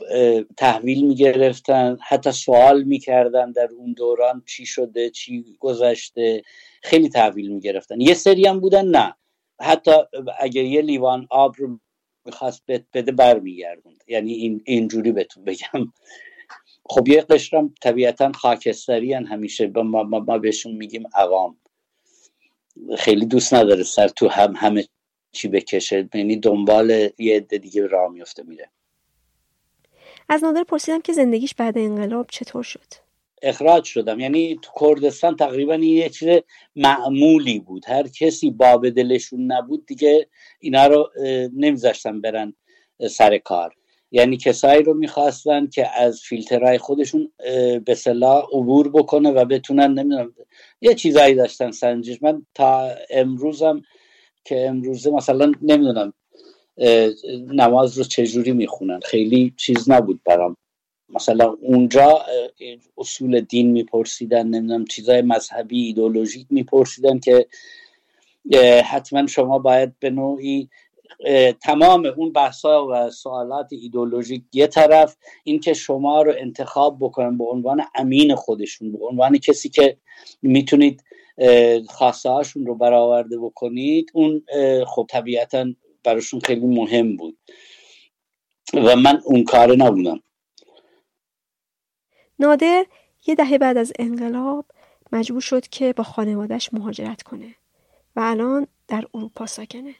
تحویل 0.56 1.06
می‌گرفتن 1.06 1.98
حتی 2.08 2.32
سوال 2.32 2.82
می‌کردن 2.82 3.52
در 3.52 3.68
اون 3.76 3.92
دوران 3.92 4.42
چی 4.48 4.66
شده 4.66 5.10
چی 5.10 5.44
گذشته 5.60 6.42
خیلی 6.82 7.08
تحویل 7.08 7.52
می‌گرفتن. 7.52 8.00
یه 8.00 8.14
سری 8.14 8.46
هم 8.46 8.60
بودن 8.60 8.86
نه. 8.86 9.14
حتی 9.60 9.90
اگر 10.38 10.64
یه 10.64 10.82
لیوان 10.82 11.26
آب 11.30 11.54
رو 11.58 11.80
می‌خواست 12.24 12.62
بده 12.94 13.12
برمیگردوند. 13.12 14.04
یعنی 14.08 14.32
این 14.32 14.62
اینجوری 14.64 15.12
بهتون 15.12 15.44
بگم. 15.44 15.92
خب 16.84 17.08
یه 17.08 17.20
قشرم 17.20 17.74
طبیعتا 17.82 18.32
خاکستری 18.32 19.12
هن 19.12 19.26
همیشه 19.26 19.66
ما, 19.66 20.02
ما, 20.02 20.18
ما 20.18 20.38
بهشون 20.38 20.72
میگیم 20.72 21.02
عوام. 21.14 21.56
خیلی 22.98 23.26
دوست 23.26 23.54
نداره 23.54 23.82
سر 23.82 24.08
تو 24.08 24.28
هم 24.28 24.54
همه 24.56 24.88
چی 25.32 25.48
بکشه 25.48 26.08
یعنی 26.14 26.36
دنبال 26.36 26.90
یه 27.18 27.36
عده 27.36 27.58
دیگه 27.58 27.86
راه 27.86 28.12
میفته 28.12 28.42
میره. 28.42 28.68
از 30.28 30.44
نادر 30.44 30.64
پرسیدم 30.64 31.00
که 31.00 31.12
زندگیش 31.12 31.54
بعد 31.54 31.78
انقلاب 31.78 32.26
چطور 32.30 32.62
شد؟ 32.62 32.80
اخراج 33.42 33.84
شدم. 33.84 34.20
یعنی 34.20 34.58
تو 34.62 34.70
کردستان 34.80 35.36
تقریبا 35.36 35.74
این 35.74 35.82
یه 35.82 36.08
چیز 36.08 36.28
معمولی 36.76 37.58
بود. 37.58 37.84
هر 37.88 38.08
کسی 38.08 38.50
باب 38.50 38.88
دلشون 38.88 39.52
نبود 39.52 39.86
دیگه 39.86 40.28
اینا 40.60 40.86
رو 40.86 41.10
نمیذاشتن 41.56 42.20
برن 42.20 42.54
سر 43.10 43.38
کار. 43.38 43.74
یعنی 44.10 44.36
کسایی 44.36 44.82
رو 44.82 44.94
می‌خواستن 44.94 45.66
که 45.66 46.00
از 46.00 46.20
فیلترهای 46.20 46.78
خودشون 46.78 47.32
به 47.84 47.94
صلاح 47.94 48.44
عبور 48.52 48.88
بکنه 48.88 49.30
و 49.30 49.44
بتونن 49.44 49.98
نمی‌دونم 49.98 50.34
یه 50.80 50.94
چیزایی 50.94 51.34
داشتن 51.34 51.70
سنجش. 51.70 52.22
من 52.22 52.46
تا 52.54 52.94
امروزم 53.10 53.82
که 54.44 54.68
امروزه 54.68 55.10
مثلا 55.10 55.52
نمی‌دونم 55.62 56.12
نماز 57.52 57.98
رو 57.98 58.04
چجوری 58.04 58.52
می‌خونن. 58.52 59.00
خیلی 59.00 59.54
چیز 59.56 59.90
نبود 59.90 60.20
برام. 60.24 60.56
مثلا 61.08 61.56
اونجا 61.60 62.20
اصول 62.98 63.40
دین 63.40 63.70
میپرسیدن 63.70 64.46
نمی‌دونم 64.46 64.84
چیزای 64.84 65.22
مذهبی 65.22 65.86
ایدولوژیک 65.86 66.46
میپرسیدن 66.50 67.18
که 67.18 67.46
حتما 68.84 69.26
شما 69.26 69.58
باید 69.58 69.98
به 69.98 70.10
نوعی 70.10 70.68
تمام 71.62 72.06
اون 72.06 72.32
بحثا 72.32 72.86
و 72.90 73.10
سوالات 73.10 73.66
ایدولوژیک 73.70 74.42
یه 74.52 74.66
طرف 74.66 75.16
اینکه 75.44 75.74
شما 75.74 76.22
رو 76.22 76.34
انتخاب 76.38 76.96
بکنن 77.00 77.38
به 77.38 77.44
عنوان 77.44 77.82
امین 77.94 78.34
خودشون 78.34 78.92
به 78.92 79.06
عنوان 79.06 79.38
کسی 79.38 79.68
که 79.68 79.96
می‌تونید 80.42 81.04
خواسته 81.88 82.28
هاشون 82.28 82.66
رو 82.66 82.74
برآورده 82.74 83.38
بکنید 83.38 84.10
اون 84.14 84.42
خب 84.86 85.06
طبیعتا 85.10 85.72
براشون 86.04 86.40
خیلی 86.40 86.66
مهم 86.66 87.16
بود. 87.16 87.38
و 88.74 88.96
من 88.96 89.22
اون 89.24 89.44
کار 89.44 89.76
نبودم. 89.76 90.20
نادر 92.38 92.86
یه 93.26 93.34
دهه 93.34 93.58
بعد 93.58 93.76
از 93.76 93.92
انقلاب 93.98 94.66
مجبور 95.12 95.40
شد 95.40 95.68
که 95.68 95.92
با 95.92 96.04
خانوادش 96.04 96.74
مهاجرت 96.74 97.22
کنه 97.22 97.54
و 98.16 98.20
الان 98.20 98.66
در 98.88 99.04
اروپا 99.14 99.46
ساکنه. 99.46 99.94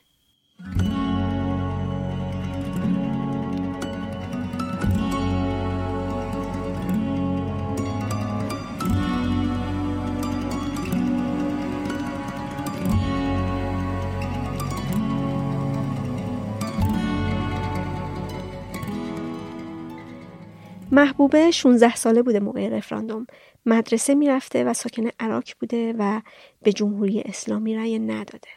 محبوبه 20.92 21.50
16 21.50 21.96
ساله 21.96 22.22
بوده 22.22 22.40
موقع 22.40 22.68
رفراندوم. 22.68 23.26
مدرسه 23.66 24.14
می‌رفته 24.14 24.64
و 24.64 24.74
ساکن 24.74 25.08
عراق 25.20 25.44
بوده 25.60 25.94
و 25.98 26.20
به 26.62 26.72
جمهوری 26.72 27.20
اسلامی 27.20 27.76
رأی 27.76 27.98
نداده. 27.98 28.48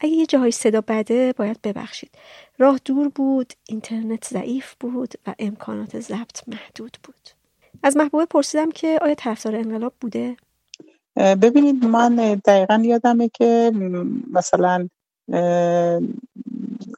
اگه 0.00 0.12
یه 0.12 0.26
جاهای 0.26 0.50
صدا 0.50 0.80
بده 0.80 1.34
باید 1.36 1.62
ببخشید. 1.62 2.10
راه 2.58 2.80
دور 2.84 3.08
بود 3.08 3.52
اینترنت 3.68 4.24
ضعیف 4.24 4.74
بود 4.80 5.14
و 5.26 5.34
امکانات 5.38 6.00
ضبط 6.00 6.48
محدود 6.48 6.96
بود. 7.02 7.30
از 7.82 7.96
محبوبه 7.96 8.26
پرسیدم 8.26 8.70
که 8.70 8.98
آیا 9.02 9.14
طرفدار 9.14 9.56
انقلاب 9.56 9.92
بوده؟ 10.00 10.36
ببینید 11.16 11.84
من 11.84 12.16
دقیقا 12.44 12.82
یادمه 12.84 13.28
که 13.28 13.72
مثلا 14.32 14.88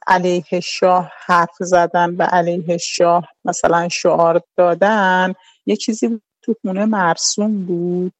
علیه 0.09 0.59
شاه 0.59 1.11
حرف 1.25 1.55
زدن 1.59 2.15
و 2.15 2.23
علیه 2.23 2.77
شاه 2.77 3.27
مثلا 3.45 3.87
شعار 3.89 4.41
دادن 4.57 5.33
یه 5.65 5.75
چیزی 5.75 6.21
تو 6.41 6.55
خونه 6.61 6.85
مرسوم 6.85 7.65
بود. 7.65 8.13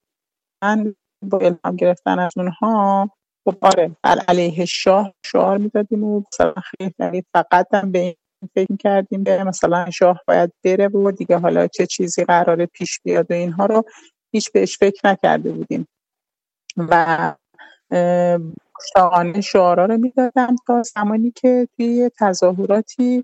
من 0.63 0.95
با 1.21 1.37
الهام 1.37 1.75
گرفتن 1.75 2.19
از 2.19 2.31
اونها 2.37 3.09
خب 3.45 3.57
آره 3.61 3.91
علیه 4.03 4.65
شاه 4.65 5.13
شعار 5.25 5.57
می‌دادیم 5.57 6.03
و 6.03 6.23
مثلا 6.33 6.53
خیلی 6.61 7.23
فقط 7.33 7.67
هم 7.73 7.91
به 7.91 7.99
این 7.99 8.15
فکر 8.55 8.75
کردیم 8.79 9.23
به 9.23 9.43
مثلا 9.43 9.89
شاه 9.91 10.21
باید 10.27 10.53
بره 10.63 10.87
و 10.87 11.11
دیگه 11.11 11.37
حالا 11.37 11.67
چه 11.67 11.85
چیزی 11.85 12.23
قراره 12.23 12.65
پیش 12.65 12.99
بیاد 13.03 13.31
و 13.31 13.33
اینها 13.33 13.65
رو 13.65 13.83
هیچ 14.31 14.51
بهش 14.51 14.77
فکر 14.77 15.01
نکرده 15.07 15.51
بودیم. 15.51 15.87
و 16.77 17.35
شاهانه 18.93 19.41
شعارا 19.41 19.85
رو 19.85 19.97
می‌دادم 19.97 20.55
تا 20.67 20.83
زمانی 20.95 21.31
که 21.31 21.67
توی 21.77 22.09
تظاهراتی 22.19 23.23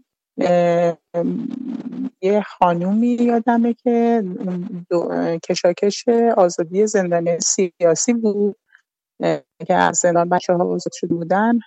یه 2.21 2.41
خانومی 2.47 3.07
یادمه 3.07 3.73
که 3.73 4.23
کشاکش 5.43 6.05
آزادی 6.37 6.87
زندانی 6.87 7.37
سیاسی 7.39 8.13
بود 8.13 8.55
که 9.67 9.73
از 9.73 9.97
زندان 9.97 10.29
بچه 10.29 10.53
ها 10.53 10.63
آزاد 10.65 10.93
شده 10.93 11.15
بودن. 11.15 11.59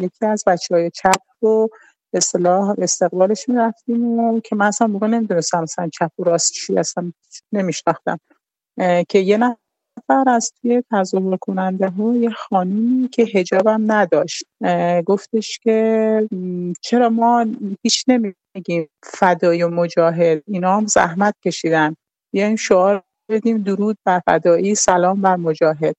یکی 0.00 0.26
از 0.26 0.44
بچه 0.46 0.74
های 0.74 0.90
چپ 0.90 1.20
رو 1.40 1.68
اصطلاح 2.14 2.74
استقبالش 2.78 3.48
می‌رفتیم 3.48 4.18
و 4.18 4.40
که 4.40 4.56
من 4.56 4.66
اصلا 4.66 4.86
موقع 4.86 5.06
نمی‌دونستم 5.06 5.62
مثلا 5.62 5.88
چپ 5.88 6.10
و 6.18 6.24
راست 6.24 6.52
چی 6.52 6.78
اصلا 6.78 7.12
نمیشناختم. 7.52 8.18
که 9.08 9.18
یه 9.18 9.36
نفر 9.36 9.56
از 10.08 10.52
توی 10.60 10.82
تظاهر 10.92 11.36
کننده 11.36 11.88
ها 11.88 12.16
یه 12.16 12.30
خانومی 12.30 13.08
که 13.08 13.22
هجابم 13.22 13.92
نداشت. 13.92 14.44
گفتش 15.06 15.58
که 15.58 16.28
چرا 16.80 17.08
ما 17.08 17.46
هیچ 17.82 18.04
نمیگیم 18.08 18.88
فدای 19.02 19.62
و 19.62 19.68
مجاهد 19.68 20.42
اینا 20.46 20.76
هم 20.76 20.86
زحمت 20.86 21.34
کشیدن. 21.44 21.96
بیایم 22.32 22.56
شعار 22.56 23.02
بدیم 23.30 23.62
درود 23.62 23.98
بر 24.04 24.20
فدایی 24.26 24.74
سلام 24.74 25.22
بر 25.22 25.36
مجاهد. 25.36 25.94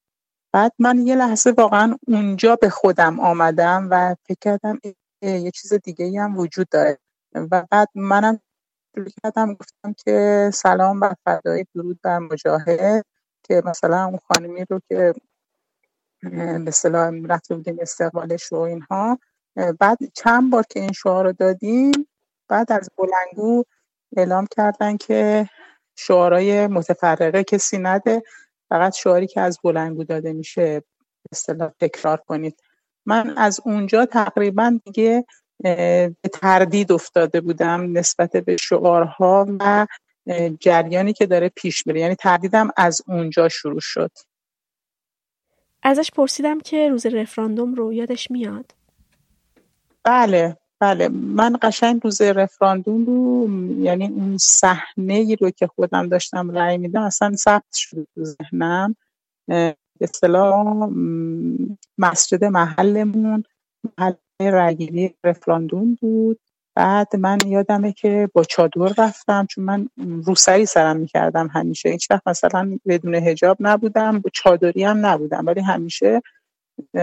بعد 0.54 0.72
من 0.80 1.08
یه 1.08 1.16
لحظه 1.16 1.52
واقعا 1.52 1.98
اونجا 2.08 2.56
به 2.56 2.70
خودم 2.70 3.20
آمدم 3.20 3.88
و 3.92 4.16
فکر 4.28 4.38
کردم 4.42 4.80
یه 5.22 5.52
چیز 5.52 5.74
دیگه 5.74 6.22
هم 6.22 6.38
وجود 6.38 6.68
داره. 6.70 6.98
و 7.36 7.66
بعد 7.72 7.90
منم 7.96 8.40
کردم 9.24 9.54
گفتم 9.54 9.94
که 10.06 10.50
سلام 10.54 11.00
بر 11.00 11.16
فدای 11.26 11.66
درود 11.76 12.00
بر 12.04 12.20
مجاهد. 12.20 13.06
که 13.48 13.62
مثلا 13.66 14.06
اون 14.06 14.20
خانمی 14.28 14.66
رو 14.70 14.80
که 14.90 15.14
به 16.22 16.64
اصطلاح 16.68 17.12
رفته 17.30 17.56
بودیم 17.56 17.78
استقبالش 17.82 18.54
و 18.54 18.56
اینها 18.56 19.20
بعد 19.80 19.98
چند 20.14 20.52
بار 20.52 20.64
که 20.70 20.80
این 20.80 20.92
شعار 20.92 21.26
رو 21.26 21.32
دادیم 21.32 21.92
بعد 22.48 22.72
از 22.72 22.90
بلنگو 22.98 23.64
اعلام 24.18 24.48
کردن 24.52 24.98
که 24.98 25.50
شعارهای 25.96 26.68
متفرقه 26.68 27.44
کسی 27.44 27.78
نده 27.78 28.24
فقط 28.70 28.96
شعاری 28.96 29.28
که 29.28 29.42
از 29.42 29.60
بلنگو 29.64 30.04
داده 30.04 30.34
میشه 30.34 30.84
اصطلاح 31.32 31.72
تکرار 31.80 32.18
کنید. 32.18 32.60
من 33.06 33.38
از 33.38 33.62
اونجا 33.66 34.06
تقریبا 34.06 34.80
دیگه 34.86 35.26
به 35.60 36.16
تردید 36.34 36.92
افتاده 36.92 37.42
بودم 37.42 37.98
نسبت 37.98 38.32
به 38.32 38.58
شعارها 38.58 39.46
و 39.60 39.88
جریانی 40.60 41.14
که 41.14 41.26
داره 41.26 41.50
پیش 41.50 41.88
میره. 41.88 42.00
یعنی 42.00 42.16
تردیدم 42.16 42.70
از 42.78 43.02
اونجا 43.08 43.50
شروع 43.50 43.80
شد. 43.80 44.12
ازش 45.84 46.12
پرسیدم 46.12 46.60
که 46.60 46.90
روز 46.90 47.06
رفراندوم 47.06 47.74
رو 47.74 47.94
یادش 47.94 48.32
میاد. 48.32 48.72
بله 50.04 50.58
بله. 50.80 51.08
من 51.08 51.58
قشنگ 51.62 52.02
روز 52.04 52.22
رفراندوم 52.22 53.06
رو 53.06 53.50
یعنی 53.84 54.08
اون 54.08 54.38
صحنه 54.38 55.14
ای 55.14 55.36
رو 55.36 55.50
که 55.50 55.68
خودم 55.68 56.08
داشتم 56.08 56.52
رأی 56.52 56.78
میدم 56.78 57.02
اصلا 57.02 57.36
ثبت 57.36 57.74
شد 57.74 58.08
تو 58.16 58.24
ذهنم. 58.24 58.96
به 59.48 59.76
اصطلاح 60.02 60.90
مسجد 61.98 62.44
محلمون 62.44 63.44
محل 63.98 64.14
رأیگیری 64.40 65.16
رفراندوم 65.24 65.98
بود. 66.02 66.40
بعد 66.76 67.16
من 67.16 67.38
یادمه 67.46 67.92
که 67.92 68.30
با 68.34 68.44
چادر 68.44 68.94
رفتم 68.98 69.46
چون 69.50 69.64
من 69.64 69.90
روسری 69.98 70.66
سرم 70.66 70.98
می‌کردم 70.98 71.48
همیشه. 71.48 71.90
هیچ 71.90 72.12
وقت 72.12 72.28
مثلا 72.28 72.80
بدون 72.88 73.16
هجاب 73.16 73.58
نبودم 73.60 74.20
با 74.20 74.30
چادری 74.34 74.84
هم 74.84 75.06
نبودم 75.06 75.46
ولی 75.46 75.62
همیشه 75.62 76.22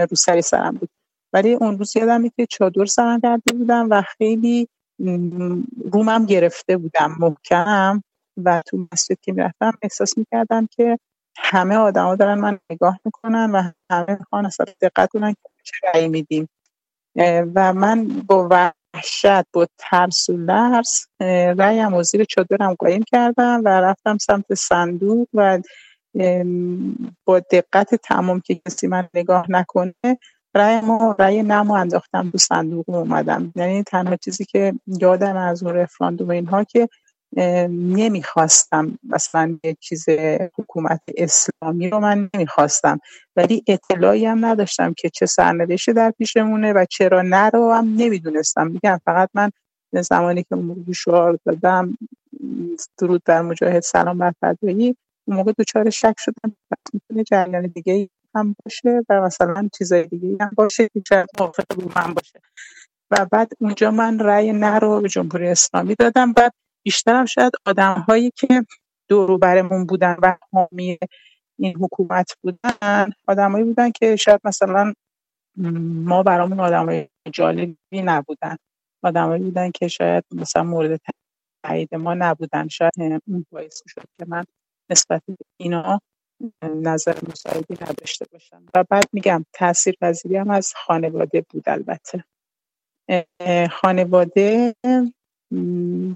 روسری 0.09 0.41
سرم 0.41 0.75
بود. 0.75 0.89
ولی 1.33 1.53
اون 1.53 1.77
روز 1.77 1.95
یادمه 1.95 2.31
که 2.37 2.45
چادر 2.45 2.85
سرم 2.85 3.21
کرده 3.21 3.53
بودم 3.53 3.87
و 3.89 4.01
خیلی 4.01 4.67
رومم 5.91 6.25
گرفته 6.25 6.77
بودم 6.77 7.15
محکم. 7.19 8.03
و 8.37 8.61
تو 8.65 8.87
مسجد 8.93 9.17
که 9.21 9.33
می‌رفتم 9.33 9.71
احساس 9.81 10.17
می‌کردم 10.17 10.67
که 10.71 10.99
همه 11.37 11.75
آدما 11.75 12.15
دارن 12.15 12.39
من 12.39 12.59
نگاه 12.69 12.99
می‌کنن 13.05 13.51
و 13.51 13.71
همه 13.91 14.17
می‌خوان 14.19 14.45
اصلا 14.45 14.65
دقت 14.81 15.09
کنن 15.09 15.33
که 15.33 15.39
چه 15.63 15.73
رأی 15.87 16.07
میدیم. 16.07 16.49
و 17.55 17.73
من 17.73 18.07
با 18.07 18.47
وحشت 18.93 19.45
با 19.53 19.67
ترس 19.77 20.29
و 20.29 20.37
لرز 20.37 20.89
رأیم 21.57 21.93
و 21.93 22.03
زیر 22.03 22.23
چادرم 22.23 22.73
قایم 22.73 23.03
کردم 23.07 23.61
و 23.65 23.67
رفتم 23.67 24.17
سمت 24.17 24.53
صندوق 24.53 25.27
و 25.33 25.59
با 27.25 27.39
دقت 27.39 27.95
تمام 27.95 28.41
که 28.41 28.61
کسی 28.65 28.87
من 28.87 29.07
نگاه 29.13 29.45
نکنه 29.49 29.93
رأی 30.55 30.81
ما 30.81 31.15
رأی 31.19 31.43
نمو 31.43 31.73
انداختم 31.73 32.29
تو 32.29 32.37
صندوق 32.37 32.89
اومدم. 32.89 33.53
یعنی 33.55 33.83
تنها 33.83 34.15
چیزی 34.15 34.45
که 34.45 34.73
یادم 34.87 35.37
از 35.37 35.63
اون 35.63 35.75
رفراندوم 35.75 36.29
اینها 36.29 36.63
که 36.63 36.89
نمی‌خواستم 37.69 38.99
مثلا 39.03 39.59
یه 39.63 39.77
چیز 39.79 40.05
حکومت 40.57 41.01
اسلامی 41.17 41.89
رو 41.89 41.99
من 41.99 42.29
نمی‌خواستم. 42.33 42.99
ولی 43.35 43.63
اطلاعی 43.67 44.25
هم 44.25 44.45
نداشتم 44.45 44.93
که 44.93 45.09
چه 45.09 45.25
سرنوشتی 45.25 45.93
در 45.93 46.11
پیشمونه 46.17 46.73
و 46.73 46.85
چرا 46.89 47.21
نه 47.21 47.49
رو 47.49 47.71
هم 47.71 47.95
نمی‌دونستم. 47.97 48.67
میگم 48.67 48.99
فقط 49.05 49.29
من 49.33 49.51
زمانی 49.93 50.43
که 50.43 50.55
موقع 50.55 50.91
شعار 50.91 51.39
دادم 51.45 51.97
درود 52.99 53.21
بر 53.25 53.41
مجاهد 53.41 53.81
سلام 53.81 54.17
بر 54.17 54.33
فدایی 54.41 54.95
اون 55.27 55.37
موقع 55.37 55.53
دچار 55.59 55.89
شک 55.89 56.15
شدم. 56.17 56.55
می‌تونه 56.93 57.23
جریان 57.23 57.67
دیگه 57.67 58.09
هم 58.35 58.55
باشه 58.65 59.01
و 59.09 59.21
مثلا 59.21 59.69
چیزای 59.77 60.03
دیگه 60.07 60.37
هم 60.41 60.51
باشه 60.55 60.89
که 61.05 61.25
موافق 61.39 61.63
رو 61.75 61.91
هم 61.91 62.13
باشه. 62.13 62.39
و 63.11 63.25
بعد 63.31 63.51
اونجا 63.59 63.91
من 63.91 64.19
رأی 64.19 64.53
نه 64.53 64.79
رو 64.79 65.01
به 65.01 65.09
جمهوری 65.09 65.47
اسلامی 65.47 65.95
دادم. 65.99 66.33
بعد 66.33 66.53
بیشترم 66.83 67.25
شاید 67.25 67.53
هایی 68.07 68.31
که 68.35 68.65
دورو 69.09 69.37
برمون 69.37 69.85
بودن 69.85 70.15
و 70.21 70.37
حامی 70.51 70.97
این 71.59 71.75
حکومت 71.75 72.31
بودن 72.41 73.13
آدمایی 73.27 73.63
بودن 73.63 73.91
که 73.91 74.15
شاید 74.15 74.41
مثلا 74.43 74.93
ما 75.57 76.23
برامون 76.23 76.59
های 76.59 77.07
جالبی 77.31 77.77
نبودن. 77.91 78.55
آدمایی 79.03 79.43
بودن 79.43 79.71
که 79.71 79.87
شاید 79.87 80.23
مثلا 80.31 80.63
مورد 80.63 80.99
تایید 81.63 81.95
ما 81.95 82.13
نبودن. 82.13 82.67
شاید 82.67 82.93
اون 83.27 83.45
باعث 83.51 83.81
شد 83.87 84.05
که 84.19 84.25
من 84.27 84.43
نسبت 84.89 85.23
اینا 85.57 86.01
نظر 86.63 87.17
مساعدی 87.29 87.73
نداشته 87.81 88.25
باشم. 88.31 88.65
و 88.75 88.83
بعد 88.89 89.03
میگم 89.13 89.45
تاثیر 89.53 89.95
پذیری 90.01 90.37
هم 90.37 90.49
از 90.49 90.73
خانواده 90.75 91.45
بود 91.49 91.69
البته. 91.69 92.23
خانواده 93.71 94.75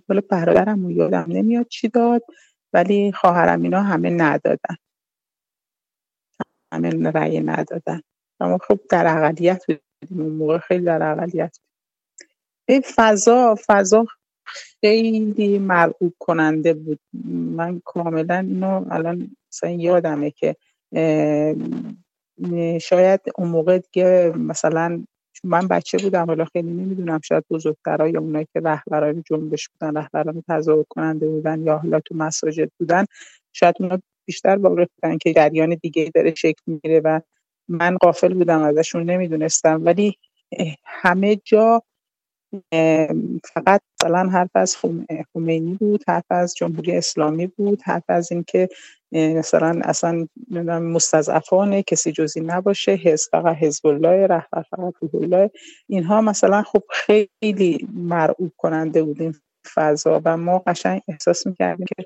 حالا 0.07 0.21
برادرم 0.29 0.89
یادم 0.89 1.25
نمیاد 1.27 1.67
چی 1.67 1.87
داد 1.87 2.23
ولی 2.73 3.11
خواهرم 3.11 3.61
اینا 3.61 3.81
همه 3.81 4.09
ندادن. 4.09 4.75
همه 6.73 7.11
رأی 7.11 7.39
ندادن. 7.39 8.01
اما 8.39 8.57
خب 8.57 8.79
در 8.89 9.17
اقلیت 9.17 9.65
بودیم 9.65 10.21
اون 10.21 10.33
موقع 10.33 10.57
خیلی 10.57 10.85
در 10.85 11.11
اقلیت 11.11 11.57
این 12.69 12.81
فضا 12.95 13.55
فضا 13.67 14.05
خیلی 14.81 15.59
مرعوب 15.59 16.13
کننده 16.19 16.73
بود. 16.73 16.99
من 17.33 17.81
کاملا 17.85 18.37
اینو 18.37 18.85
الان 18.91 19.35
مثلا 19.51 19.69
یادمه 19.69 20.31
که 20.31 20.55
شاید 22.81 23.21
اون 23.35 23.47
موقع 23.47 23.77
دیگه 23.77 24.33
مثلا 24.35 25.03
من 25.43 25.67
بچه 25.67 25.97
بودم 25.97 26.25
حالا 26.25 26.45
خیلی 26.45 26.71
نمی‌دونم 26.71 27.19
شاید 27.23 27.43
بزرگترها 27.49 28.07
یا 28.07 28.19
اونایی 28.19 28.47
که 28.53 28.59
رهبران 28.59 29.23
جنبش 29.29 29.69
بودن 29.69 29.97
رهبران 29.97 30.43
تظاهر 30.49 30.83
کننده 30.89 31.27
بودن 31.27 31.63
یا 31.63 31.77
حالا 31.77 31.99
تو 31.99 32.15
مساجد 32.15 32.71
بودن 32.79 33.05
شاید 33.53 33.75
اونا 33.79 33.99
بیشتر 34.25 34.57
واقع 34.57 34.85
بودن 35.01 35.17
که 35.17 35.33
جریان 35.33 35.77
دیگه 35.81 36.11
داره 36.15 36.35
شکل 36.35 36.61
می‌گیره 36.67 37.01
و 37.03 37.21
من 37.69 37.97
قافل 37.97 38.33
بودم 38.33 38.61
ازشون 38.61 39.03
نمی‌دونستم. 39.03 39.85
ولی 39.85 40.17
همه 40.85 41.35
جا 41.45 41.81
فقط 43.53 43.81
مثلا 44.03 44.29
حرف 44.29 44.49
از 44.55 44.77
خمینی 45.33 45.73
بود 45.73 46.03
حرف 46.07 46.25
از 46.29 46.55
جمهوری 46.55 46.91
اسلامی 46.97 47.47
بود 47.47 47.81
حرف 47.83 48.03
از 48.07 48.31
اینکه 48.31 48.69
مثلا 49.11 49.81
اصلا 49.83 50.27
مستضعفانه 50.79 51.83
کسی 51.83 52.11
جزی 52.11 52.41
نباشه 52.41 52.91
حزب 52.91 53.29
فقط 53.31 53.55
حزب 53.55 53.87
الله 53.87 54.27
رهبر 54.27 54.63
فقط 54.69 54.93
الله 55.13 55.51
اینها 55.87 56.21
مثلا 56.21 56.63
خب 56.63 56.83
خیلی 56.91 57.87
مرعوب 57.93 58.51
کننده 58.57 59.03
بود 59.03 59.21
این 59.21 59.35
فضا 59.73 60.21
و 60.25 60.37
ما 60.37 60.59
قشنگ 60.59 61.01
احساس 61.07 61.47
می‌کردیم 61.47 61.85
که 61.97 62.05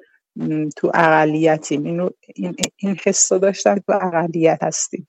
تو 0.77 0.91
اقلیتیم. 0.93 1.83
اینو 1.83 2.09
این, 2.35 2.55
این 2.77 2.97
حس 3.05 3.33
داشتم 3.33 3.75
تو 3.75 3.93
اقلیت 4.01 4.63
هستیم. 4.63 5.07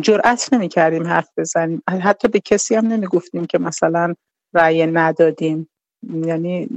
جرأت 0.00 0.52
نمی 0.52 0.68
کردیم 0.68 1.06
حرف 1.06 1.28
بزنیم. 1.36 1.82
حتی 1.88 2.28
به 2.28 2.40
کسی 2.40 2.74
هم 2.74 2.86
نمی 2.86 3.06
گفتیم 3.06 3.44
که 3.46 3.58
مثلا 3.58 4.14
رأی 4.54 4.86
ندادیم. 4.86 5.68
یعنی 6.02 6.68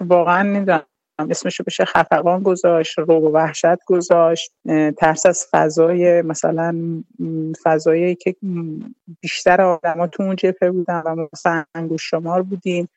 واقعا 0.00 0.42
نمی‌دونم. 0.42 0.82
اسمشو 1.18 1.64
بشه 1.64 1.84
خفقان 1.84 2.42
گذاشت 2.42 2.98
رو 2.98 3.30
وحشت 3.32 3.84
گذاشت 3.86 4.52
ترس 4.96 5.26
از 5.26 5.46
فضای 5.50 6.22
مثلا 6.22 7.02
فضایی 7.62 8.14
که 8.14 8.36
بیشتر 9.20 9.60
آدم 9.60 10.06
تو 10.06 10.22
اون 10.22 10.36
جبهه 10.36 10.70
بودن 10.70 11.02
و 11.06 11.26
مثلا 11.32 11.64
انگوش 11.74 12.10
شمار 12.10 12.42
بودیم. 12.42 12.88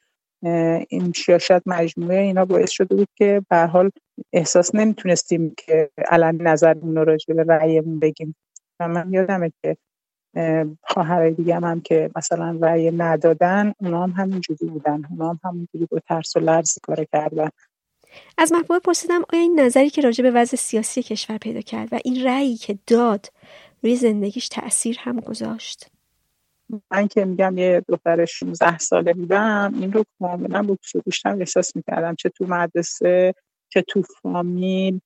این 0.89 1.13
شاید 1.39 1.63
مجموعه 1.65 2.19
اینا 2.19 2.45
باعث 2.45 2.69
شده 2.69 2.95
بود 2.95 3.07
که 3.15 3.41
به 3.49 3.57
حال 3.57 3.89
احساس 4.33 4.75
نمی‌تونستیم 4.75 5.53
که 5.57 5.89
علنی 6.07 6.37
نظرمون 6.43 6.95
رو 6.95 7.03
راجع 7.03 7.33
به 7.33 7.43
رأیمون 7.43 7.99
بگیم. 7.99 8.35
و 8.79 8.87
من 8.87 9.13
یادمه 9.13 9.51
که 9.61 9.77
خواهرای 10.83 11.31
دیگه 11.33 11.55
هم, 11.55 11.63
هم 11.63 11.81
که 11.81 12.09
مثلا 12.15 12.59
رأی 12.61 12.91
ندادن 12.91 13.73
اونا 13.79 14.03
هم 14.03 14.09
همینجوری 14.09 14.65
بودن 14.65 15.01
اونا 15.09 15.29
هم 15.29 15.39
همینجوری 15.43 15.87
با 15.91 15.99
ترس 15.99 16.35
و 16.35 16.39
لرز 16.39 16.77
کار 16.83 17.03
کردن. 17.13 17.49
از 18.37 18.51
محبوبه 18.51 18.79
پرسیدم 18.79 19.21
آیا 19.33 19.41
این 19.41 19.59
نظری 19.59 19.89
که 19.89 20.01
راجع 20.01 20.23
به 20.23 20.31
وضع 20.31 20.57
سیاسی 20.57 21.03
کشور 21.03 21.37
پیدا 21.37 21.61
کرد 21.61 21.89
و 21.91 21.99
این 22.05 22.23
رأیی 22.25 22.57
که 22.57 22.77
داد 22.87 23.25
روی 23.83 23.95
زندگیش 23.95 24.47
تأثیر 24.47 24.97
هم 24.99 25.19
گذاشت؟ 25.19 25.89
من 26.91 27.07
که 27.07 27.25
میگم 27.25 27.57
یه 27.57 27.83
دختر 27.87 28.25
16 28.25 28.77
ساله 28.77 29.13
بودم 29.13 29.73
این 29.79 29.93
رو 29.93 30.03
کاملا 30.19 30.63
با 30.63 30.77
گوشتم 31.05 31.39
احساس 31.39 31.75
می‌کردم. 31.75 32.15
چه 32.15 32.29
تو 32.29 32.45
مدرسه 32.47 33.33
چه 33.69 33.81
تو 33.81 34.01
فامیل 34.01 34.99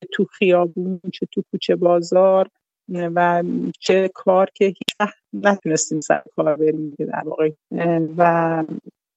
چه 0.00 0.08
تو 0.12 0.24
خیابون 0.24 1.00
چه 1.12 1.26
تو 1.32 1.42
کوچه 1.50 1.76
بازار 1.76 2.48
و 2.88 3.44
چه 3.80 4.10
کار 4.14 4.50
که 4.54 4.64
هیچ 4.64 4.96
وقت 5.00 5.14
نتونستیم 5.32 6.00
سر 6.00 6.22
کار 6.36 6.56
بریم 6.56 6.94
در 6.98 7.22
واقع. 7.24 7.50
و 8.16 8.64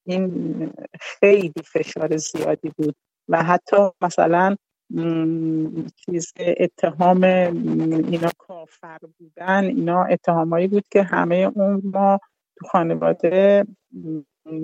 این 0.05 0.73
خیلی 0.99 1.53
فشار 1.65 2.17
زیادی 2.17 2.71
بود. 2.77 2.95
و 3.29 3.43
حتی 3.43 3.77
مثلا 4.01 4.55
چیز 5.95 6.33
اتهام 6.37 7.23
اینا 7.23 8.29
کافر 8.37 8.97
بودن 9.19 9.63
اینا 9.63 10.03
اتهامایی 10.03 10.67
بود 10.67 10.83
که 10.91 11.03
همه 11.03 11.35
اون 11.35 11.81
ما 11.83 12.19
تو 12.57 12.67
خانواده 12.67 13.65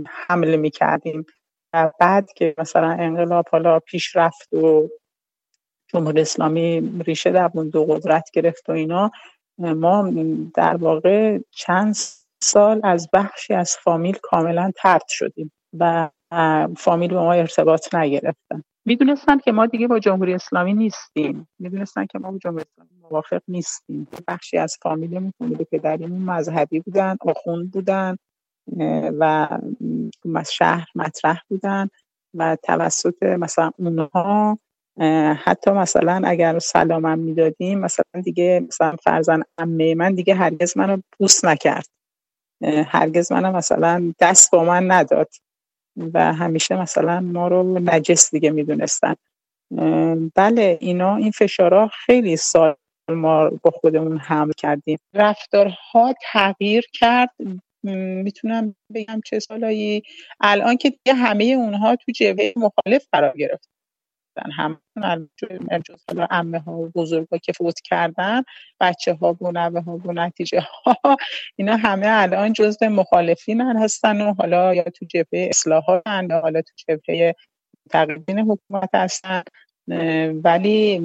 حمله 0.07 0.57
می‌کردیم. 0.57 1.25
و 1.73 1.91
بعد 1.99 2.29
که 2.35 2.55
مثلا 2.57 2.91
انقلاب 2.91 3.45
حالا 3.51 3.79
پیش 3.79 4.15
رفت 4.15 4.53
و 4.53 4.89
جمهوری 5.87 6.21
اسلامی 6.21 7.01
ریشه 7.05 7.31
در 7.31 7.47
دو 7.47 7.85
قدرت 7.85 8.29
گرفت 8.33 8.69
و 8.69 8.71
اینا 8.71 9.11
ما 9.57 10.11
در 10.55 10.75
واقع 10.75 11.39
چند 11.51 11.95
سال 12.43 12.81
از 12.83 13.09
بخشی 13.13 13.53
از 13.53 13.77
فامیل 13.77 14.17
کاملا 14.21 14.71
ترد 14.75 15.03
شدیم. 15.07 15.51
و 15.79 16.09
فامیل 16.77 17.09
به 17.09 17.19
ما 17.19 17.33
ارتباط 17.33 17.95
نگرفتن. 17.95 18.63
می‌دونستن 18.85 19.37
که 19.37 19.51
ما 19.51 19.65
دیگه 19.65 19.87
با 19.87 19.99
جمهوری 19.99 20.33
اسلامی 20.33 20.73
نیستیم. 20.73 21.47
می‌دونستن 21.59 22.05
که 22.05 22.19
ما 22.19 22.31
با 22.31 22.37
جمهوری 22.37 22.65
اسلامی 22.73 22.89
موافق 23.01 23.41
نیستیم. 23.47 24.07
بخشی 24.27 24.57
از 24.57 24.77
فامیل 24.81 25.31
پدریمون 25.71 26.21
مذهبی 26.21 26.79
بودن 26.79 27.17
آخوند 27.21 27.71
بودن 27.71 28.17
و 29.19 29.47
شهر 30.51 30.87
مطرح 30.95 31.41
بودن 31.49 31.89
و 32.33 32.57
توسط 32.63 33.23
مثلا 33.23 33.71
اونها 33.77 34.59
حتی 35.35 35.71
مثلا 35.71 36.21
اگر 36.25 36.59
سلامم 36.59 37.19
می‌دادیم 37.19 37.79
مثلا 37.79 38.21
دیگه 38.23 38.65
مثلا 38.67 38.95
فرزن 39.03 39.41
امه 39.57 39.95
من 39.95 40.15
دیگه 40.15 40.35
هرگز 40.35 40.77
منو 40.77 40.97
بوس 41.19 41.45
نکرد. 41.45 41.87
هرگز 42.87 43.31
منو 43.31 43.51
مثلا 43.57 44.13
دست 44.19 44.51
با 44.51 44.63
من 44.63 44.91
نداد. 44.91 45.29
و 46.13 46.33
همیشه 46.33 46.81
مثلا 46.81 47.19
ما 47.19 47.47
رو 47.47 47.79
نجس 47.79 48.31
دیگه 48.31 48.51
می‌دونستن. 48.51 49.15
بله 50.35 50.77
اینا 50.81 51.15
این 51.15 51.31
فشارها 51.31 51.87
خیلی 52.05 52.37
سال 52.37 52.75
ما 53.09 53.49
با 53.49 53.71
خودمون 53.71 54.17
حمل 54.17 54.51
کردیم. 54.57 54.97
رفتارها 55.13 56.13
تغییر 56.31 56.83
کرد. 56.93 57.29
می‌تونم 57.83 58.75
بگم 58.93 59.21
چه 59.25 59.39
سالایی. 59.39 60.03
الان 60.39 60.77
که 60.77 60.89
دیگه 60.89 61.13
همه 61.13 61.43
اونها 61.43 61.95
تو 61.95 62.11
جبهه 62.11 62.53
مخالف 62.55 63.07
قرار 63.11 63.37
گرفت. 63.37 63.72
هم 64.41 64.81
جز 65.85 66.03
حالا 66.09 66.27
امه 66.31 66.59
ها 66.59 66.71
و 66.71 66.89
بزرگ 66.95 67.27
ها 67.31 67.37
که 67.37 67.53
فوت 67.53 67.79
کردن 67.81 68.43
بچه 68.79 69.13
ها 69.13 69.37
و 69.41 69.51
نوه 69.51 69.81
ها 69.81 70.01
و 70.05 70.11
نتیجه 70.11 70.61
ها 70.85 71.17
اینا 71.55 71.75
همه 71.75 72.07
الان 72.09 72.53
جزء 72.53 72.89
مخالفین 72.89 73.61
هستن 73.61 74.21
و 74.21 74.33
حالا 74.33 74.75
یا 74.75 74.83
تو 74.83 75.05
جبهه 75.05 75.49
اصلاحات 75.49 76.03
یا 76.29 76.39
حالا 76.41 76.61
تو 76.61 76.71
جبهه 76.87 77.35
تقریبین 77.89 78.39
حکومت 78.39 78.89
هستن. 78.93 79.43
ولی 80.43 80.99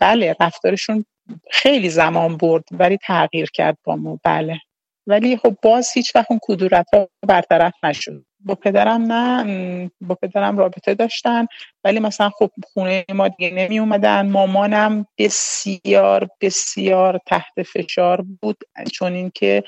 بله 0.00 0.36
رفتارشون 0.40 1.04
خیلی 1.50 1.90
زمان 1.90 2.36
برد 2.36 2.64
ولی 2.72 2.98
تغییر 3.06 3.50
کرد 3.54 3.78
با 3.84 3.96
ما. 3.96 4.20
بله. 4.24 4.60
ولی 5.06 5.36
خب 5.36 5.56
باز 5.62 5.90
هیچ 5.94 6.16
وقت 6.16 6.30
اون 6.30 6.40
کدورت 6.42 6.94
ها 6.94 7.08
برطرف 7.28 7.72
نشد. 7.84 8.24
با 8.44 8.54
پدرم 8.54 9.12
نه 9.12 9.90
با 10.00 10.14
پدرم 10.14 10.58
رابطه 10.58 10.94
داشتن. 10.94 11.46
ولی 11.84 12.00
مثلا 12.00 12.30
خب 12.30 12.50
خونه 12.64 13.04
ما 13.14 13.28
دیگه 13.28 13.50
نمی 13.50 13.78
اومدن 13.78 14.30
مامانم 14.30 15.06
بسیار 15.18 16.28
بسیار 16.40 17.20
تحت 17.26 17.62
فشار 17.62 18.24
بود. 18.40 18.56
چون 18.92 19.12
اینکه 19.12 19.64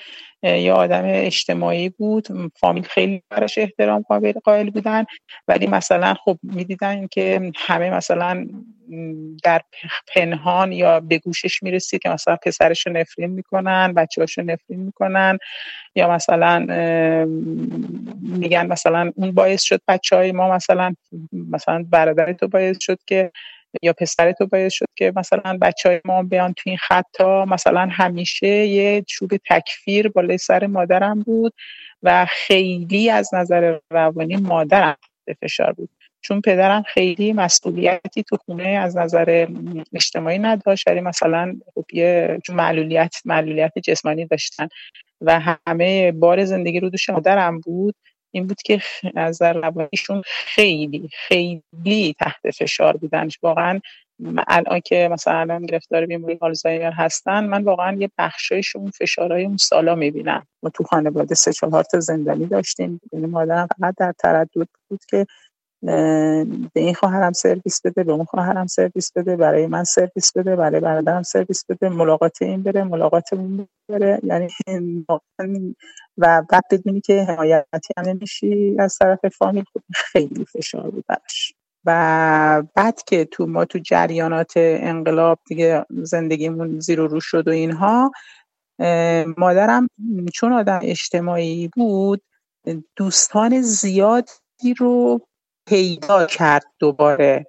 یه 0.47 0.73
آدم 0.73 1.03
اجتماعی 1.05 1.89
بود. 1.89 2.27
فامیل 2.57 2.83
خیلی 2.83 3.23
براش 3.31 3.59
احترام 3.59 4.05
قائل 4.45 4.71
بودن. 4.71 5.05
ولی 5.49 5.67
مثلا 5.67 6.15
خب 6.15 6.39
می‌دیدن 6.43 7.07
که 7.07 7.53
همه 7.57 7.91
مثلا 7.91 8.47
در 9.45 9.61
پنهان 10.15 10.73
یا 10.73 11.01
به 11.01 11.19
گوشش 11.19 11.63
می‌رسید 11.63 12.03
که 12.03 12.09
مثلا 12.09 12.37
پسرش 12.37 12.87
رو 12.87 12.93
نفرین 12.93 13.31
می‌کنن 13.31 13.93
بچه 13.95 14.25
رو 14.37 14.45
نفرین 14.45 14.81
می‌کنن. 14.81 15.39
یا 15.95 16.11
مثلا 16.11 16.59
میگن 18.23 18.67
مثلا 18.67 19.13
اون 19.17 19.33
باعث 19.33 19.63
شد 19.63 19.81
بچه 19.89 20.17
های 20.17 20.33
ما 20.33 20.51
مثلا 20.51 20.95
مثلا 21.33 21.85
برادر 21.91 22.33
تو 22.33 22.49
باعث 22.49 22.77
شد 22.81 22.99
که 23.07 23.31
یا 23.83 23.93
پسر 23.93 24.33
تو 24.33 24.47
باعث 24.47 24.72
شد 24.72 24.87
که 24.97 25.12
مثلا 25.16 25.59
بچه 25.62 25.89
های 25.89 26.01
ما 26.05 26.22
بیان 26.22 26.53
تو 26.53 26.62
این 26.66 26.77
خطا 26.77 27.45
مثلا 27.45 27.89
همیشه 27.91 28.49
یه 28.49 29.03
چوب 29.07 29.31
تکفیر 29.51 30.09
بالای 30.09 30.39
سر 30.39 30.66
مادرم 30.66 31.22
بود 31.22 31.53
و 32.03 32.27
خیلی 32.31 33.11
از 33.11 33.35
نظر 33.35 33.79
روانی 33.91 34.37
مادرم 34.37 34.97
فشار 35.43 35.72
بود. 35.72 35.91
چون 36.20 36.41
پدرم 36.41 36.83
خیلی 36.83 37.33
مسئولیتی 37.33 38.22
تو 38.22 38.37
خونه 38.37 38.68
از 38.68 38.97
نظر 38.97 39.47
اجتماعی 39.93 40.39
نداشت 40.39 40.89
ولی 40.89 41.01
مثلا 41.01 41.57
خب 41.74 41.85
یه 41.93 42.39
معلولیت 42.49 43.16
معلولیت 43.24 43.72
جسمانی 43.79 44.27
داشتن 44.27 44.68
و 45.20 45.41
همه 45.66 46.12
بار 46.12 46.45
زندگی 46.45 46.81
رو 46.81 46.91
دوش 46.91 47.11
مادرم 47.11 47.61
بود. 47.61 47.95
این 48.37 48.47
بود 48.47 48.62
که 48.62 48.82
از 49.14 49.43
روانیشون 49.43 50.22
خیلی 50.26 51.09
خیلی 51.12 52.14
تحت 52.18 52.51
فشار 52.51 52.97
بودن. 52.97 53.28
واقعا 53.43 53.80
الان 54.49 54.80
که 54.80 55.09
مثلا 55.12 55.39
الان 55.39 55.66
گرفتار 55.66 56.07
بیماری 56.07 56.39
آلزایمر 56.41 56.91
هستن 56.91 57.47
من 57.47 57.64
واقعا 57.64 57.97
یه 57.97 58.11
بخشایش 58.18 58.76
اون 58.76 58.91
فشارهای 58.91 59.45
اون 59.45 59.57
سالا 59.57 59.95
می‌بینم. 59.95 60.47
ما 60.62 60.70
تو 60.70 60.84
خانواده 60.84 61.34
سه 61.34 61.53
چهار 61.53 61.82
تا 61.84 62.01
زندانی 62.01 62.47
داشتیم. 62.47 63.01
یعنی 63.12 63.26
مادرم 63.26 63.68
فقط 63.78 63.95
در 63.99 64.14
تردد 64.18 64.68
بود 64.89 65.01
که 65.09 65.26
به 65.83 66.81
این 66.81 66.95
خواهرم 66.95 67.33
سرویس 67.33 67.81
بده 67.85 68.05
به 68.05 68.12
اون 68.12 68.24
خواهرم 68.24 68.66
سرویس 68.66 69.12
بده 69.16 69.37
برای 69.37 69.66
من 69.66 69.85
سرویس 69.85 70.33
بده 70.37 70.57
برای 70.57 70.81
برادرم 70.81 71.22
سرویس 71.22 71.64
بده 71.68 71.89
ملاقات 71.89 72.43
این 72.43 72.62
بره 72.62 72.85
ملاقات 72.85 73.33
اون 73.33 73.68
بره. 73.89 74.20
یعنی 74.22 74.49
و 76.18 76.43
بعد 76.51 76.62
بدونی 76.70 77.01
که 77.01 77.22
حمایتی 77.22 77.95
هم 77.99 78.09
نمیشی 78.09 78.77
از 78.79 78.97
طرف 78.99 79.18
فامیل 79.39 79.64
خب 79.74 79.81
خیلی 79.95 80.45
فشار 80.45 80.91
بود 80.91 81.05
براش. 81.09 81.53
و 81.85 82.62
بعد 82.74 83.03
که 83.03 83.24
تو 83.24 83.47
ما 83.47 83.64
تو 83.64 83.79
جریانات 83.79 84.53
انقلاب 84.57 85.39
دیگه 85.47 85.85
زندگیمون 85.91 86.81
زیر 86.81 87.01
و 87.01 87.07
رو 87.07 87.20
شد 87.20 87.49
و 87.49 87.51
اینها 87.51 88.12
مادرم 89.37 89.89
چون 90.35 90.53
آدم 90.53 90.81
اجتماعی 90.83 91.70
بود 91.77 92.22
دوستان 92.97 93.61
زیادی 93.62 94.74
رو 94.79 95.20
پیدا 95.67 96.27
کرد 96.27 96.64
دوباره 96.79 97.47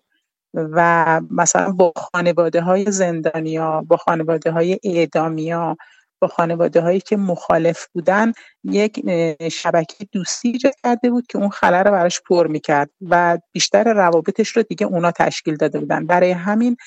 و 0.54 1.22
مثلا 1.32 1.72
با 1.72 1.94
خانواده 1.96 2.62
های 2.62 2.92
زندانیا 2.92 3.82
با 3.82 3.98
خانواده 3.98 4.52
های 4.52 4.80
اعدامیا 4.84 5.78
با 6.22 6.28
خانواده 6.28 6.82
هایی 6.82 7.00
که 7.00 7.18
مخالف 7.18 7.88
بودن 7.94 8.34
یک 8.64 9.10
شبکه 9.52 10.06
دوستی 10.12 10.50
ایجاد 10.50 10.74
کرده 10.84 11.10
بود 11.10 11.28
که 11.28 11.38
اون 11.38 11.50
خلا 11.50 11.82
رو 11.82 11.92
براش 11.92 12.22
پر 12.22 12.48
می‌کرد 12.48 12.90
و 13.02 13.38
بیشتر 13.52 13.94
روابطش 13.94 14.50
رو 14.50 14.64
دیگه 14.64 14.86
اونا 14.86 15.12
تشکیل 15.12 15.56
داده 15.56 15.80
بودن. 15.80 16.06
برای 16.06 16.32
همین 16.32 16.78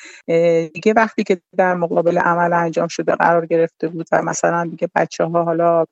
دیگه 0.74 0.92
وقتی 0.96 1.24
که 1.24 1.40
در 1.56 1.74
مقابل 1.74 2.18
عمل 2.18 2.52
انجام 2.52 2.88
شده 2.88 3.14
قرار 3.14 3.46
گرفته 3.46 3.88
بود 3.88 4.06
و 4.12 4.22
مثلا 4.22 4.64
دیگه 4.70 4.88
بچه 4.94 5.24
ها 5.24 5.44
حالا 5.44 5.84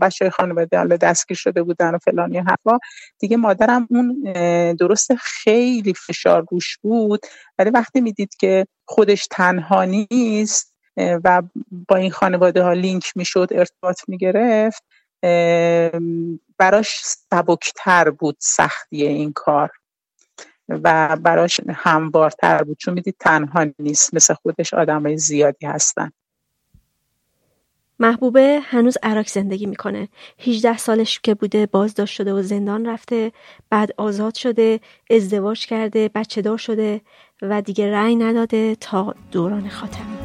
بچه 0.00 0.30
خانواده 0.30 0.78
حالا 0.78 0.96
دستگیر 0.96 1.36
شده 1.36 1.62
بودن 1.62 1.94
و 1.94 1.98
فلانی 1.98 2.38
حرفا 2.38 2.78
دیگه 3.18 3.36
مادرم 3.36 3.88
اون 3.90 4.22
درست 4.72 5.14
خیلی 5.14 5.94
فشار 5.94 6.46
روش 6.50 6.78
بود. 6.82 7.20
ولی 7.58 7.70
وقتی 7.70 8.00
می‌دید 8.00 8.34
که 8.38 8.66
خودش 8.86 9.26
تنها 9.30 9.84
نیست 9.84 10.73
و 10.96 11.42
با 11.88 11.96
این 11.96 12.10
خانواده 12.10 12.62
ها 12.62 12.72
لینک 12.72 13.12
می‌شد 13.16 13.48
ارتباط 13.50 14.00
می‌گرفت. 14.08 14.82
براش 16.58 17.00
سبکتر 17.04 18.10
بود 18.10 18.36
سختی 18.38 19.06
این 19.06 19.32
کار. 19.32 19.70
و 20.68 21.16
براش 21.20 21.60
هموارتر 21.70 22.62
بود. 22.62 22.78
چون 22.78 22.94
می‌دید 22.94 23.16
تنها 23.20 23.66
نیست 23.78 24.14
مثل 24.14 24.34
خودش 24.34 24.74
آدمای 24.74 25.18
زیادی 25.18 25.66
هستن. 25.66 26.10
محبوبه 27.98 28.60
هنوز 28.62 28.96
عراق 29.02 29.26
زندگی 29.26 29.66
می‌کنه. 29.66 30.08
18 30.38 30.78
سالش 30.78 31.20
که 31.20 31.34
بوده 31.34 31.66
بازداشت 31.66 32.14
شده 32.14 32.32
و 32.32 32.42
زندان 32.42 32.86
رفته 32.86 33.32
بعد 33.70 33.90
آزاد 33.96 34.34
شده 34.34 34.80
ازدواج 35.10 35.66
کرده 35.66 36.10
بچه 36.14 36.42
دار 36.42 36.58
شده 36.58 37.00
و 37.42 37.62
دیگه 37.62 37.92
رأی 37.92 38.16
نداده 38.16 38.74
تا 38.74 39.14
دوران 39.32 39.68
خاتمی 39.68 40.23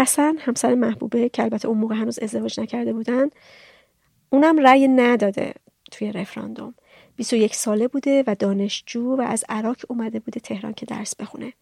حسن 0.00 0.36
همسر 0.38 0.74
محبوبه 0.74 1.28
که 1.28 1.42
البته 1.42 1.68
اون 1.68 1.78
موقع 1.78 1.94
هنوز 1.94 2.18
ازدواج 2.18 2.60
نکرده 2.60 2.92
بودن 2.92 3.28
اونم 4.30 4.58
رأی 4.58 4.88
نداده 4.88 5.54
توی 5.90 6.12
رفراندوم. 6.12 6.74
21 7.16 7.54
ساله 7.54 7.88
بوده 7.88 8.24
و 8.26 8.34
دانشجو 8.34 9.16
و 9.16 9.20
از 9.20 9.44
عراق 9.48 9.76
اومده 9.88 10.20
بوده 10.20 10.40
تهران 10.40 10.72
که 10.72 10.86
درس 10.86 11.16
بخونه. 11.16 11.52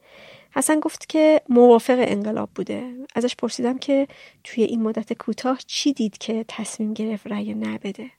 حسن 0.51 0.81
گفت 0.81 1.09
که 1.09 1.43
موافق 1.49 1.97
انقلاب 1.99 2.51
بوده. 2.55 2.95
ازش 3.15 3.37
پرسیدم 3.37 3.79
که 3.79 4.09
توی 4.45 4.65
این 4.65 4.83
مدت 4.83 5.13
کوتاه 5.13 5.59
چی 5.67 5.93
دید 5.93 6.19
که 6.19 6.45
تصمیم 6.49 6.95
گرفت 6.95 7.27
رأی 7.27 7.55
نبده. 7.55 8.11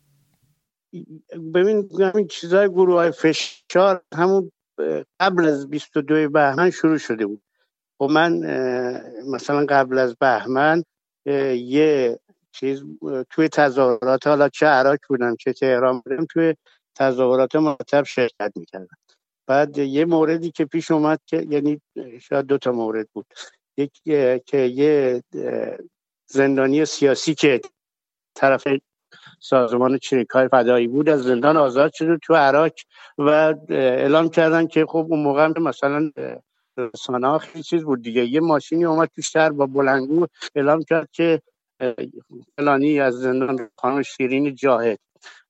ببین 1.54 1.90
همین 2.00 2.28
چیزای 2.28 2.70
گروه 2.70 2.96
های 2.96 3.12
فشار 3.12 4.04
همون 4.14 4.52
قبل 5.20 5.46
از 5.46 5.70
22 5.70 6.30
بهمن 6.30 6.70
شروع 6.70 6.98
شده 6.98 7.26
بود. 7.26 7.42
خب 8.00 8.10
من 8.12 8.32
مثلا 9.28 9.66
قبل 9.70 9.98
از 9.98 10.16
بهمن 10.16 10.84
یه 11.56 12.20
چیز 12.52 12.84
توی 13.30 13.50
تظاهرات 13.50 14.28
حالا 14.28 14.50
چه 14.50 14.66
عراق 14.66 14.98
بودم 15.10 15.36
چه 15.36 15.54
تهران 15.54 16.00
بودم 16.00 16.26
توی 16.26 16.56
تظاهرات 16.96 17.56
مرتب 17.56 18.04
شرکت 18.04 18.52
می‌کردم. 18.56 18.98
بعد 19.48 19.78
یه 19.78 20.06
موردی 20.06 20.52
که 20.52 20.66
پیش 20.66 20.92
اومد 20.92 21.20
که 21.26 21.48
یعنی 21.50 21.82
شاید 22.22 22.46
دو 22.46 22.58
تا 22.58 22.72
مورد 22.72 23.08
بود. 23.14 23.26
یک 23.78 23.92
که 24.46 24.58
یه 24.58 25.24
زندانی 26.26 26.86
سیاسی 26.86 27.36
که 27.36 27.62
طرف 28.36 28.68
سازمان 29.40 29.98
چریکای 29.98 30.48
فدایی 30.48 30.88
بود 30.88 31.10
از 31.10 31.24
زندان 31.24 31.58
آزاد 31.58 31.94
شده 31.94 32.18
تو 32.18 32.36
عراق 32.36 32.72
و 33.18 33.54
اعلام 33.70 34.30
کردن 34.30 34.68
که 34.68 34.86
خب 34.86 35.08
اون 35.10 35.20
موقع 35.20 35.60
مثلا 35.60 36.12
رسانه 36.80 37.38
خیلی 37.38 37.64
چیز 37.64 37.84
بود 37.84 38.02
دیگه. 38.02 38.26
یه 38.26 38.40
ماشینی 38.40 38.86
اومد 38.86 39.10
تو 39.16 39.22
شهر 39.22 39.50
با 39.50 39.66
بلنگو 39.66 40.28
اعلام 40.56 40.84
کرد 40.84 41.10
که 41.12 41.42
فلانی 42.58 43.00
از 43.00 43.14
زندان 43.14 43.70
خانم 43.78 44.02
شیرین 44.02 44.56
جاهد. 44.56 45.00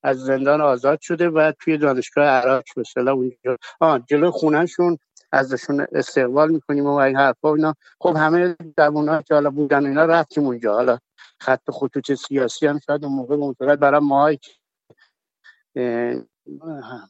از 0.04 0.18
زندان 0.18 0.62
آزاد 0.62 1.02
شده 1.02 1.30
و 1.30 1.52
توی 1.60 1.78
دانشگاه 1.78 2.26
عراق 2.26 2.64
به 2.96 3.12
اونجا. 3.12 3.58
آه 3.80 4.00
جلو 4.00 4.32
خونهشون 4.32 4.98
ازشون 5.32 5.88
استقبال 5.92 6.52
می‌کنیم 6.52 6.86
و 6.86 6.94
این 6.94 7.18
حرفا 7.18 7.56
اینا. 7.56 7.74
خب 8.02 8.16
همه 8.18 8.56
اونا 8.78 9.22
که 9.22 9.34
حالا 9.34 9.50
بودن 9.50 9.86
اینا 9.86 10.06
رفتیم 10.06 10.46
اونجا. 10.46 10.74
حالا 10.74 10.98
خط 11.40 11.72
خطوط 11.72 12.14
سیاسی 12.14 12.68
هم 12.68 12.80
شاید 12.80 13.06
اون 13.06 13.14
موقع 13.14 13.36
مطلق 13.36 13.76
برای 13.76 14.02
ما 14.02 14.32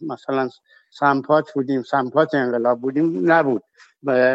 مثلا 0.02 0.50
سمپات 0.92 1.54
بودیم 1.54 1.84
سمپات 1.84 2.34
انقلاب 2.34 2.82
بودیم 2.82 3.32
نبود. 3.32 3.64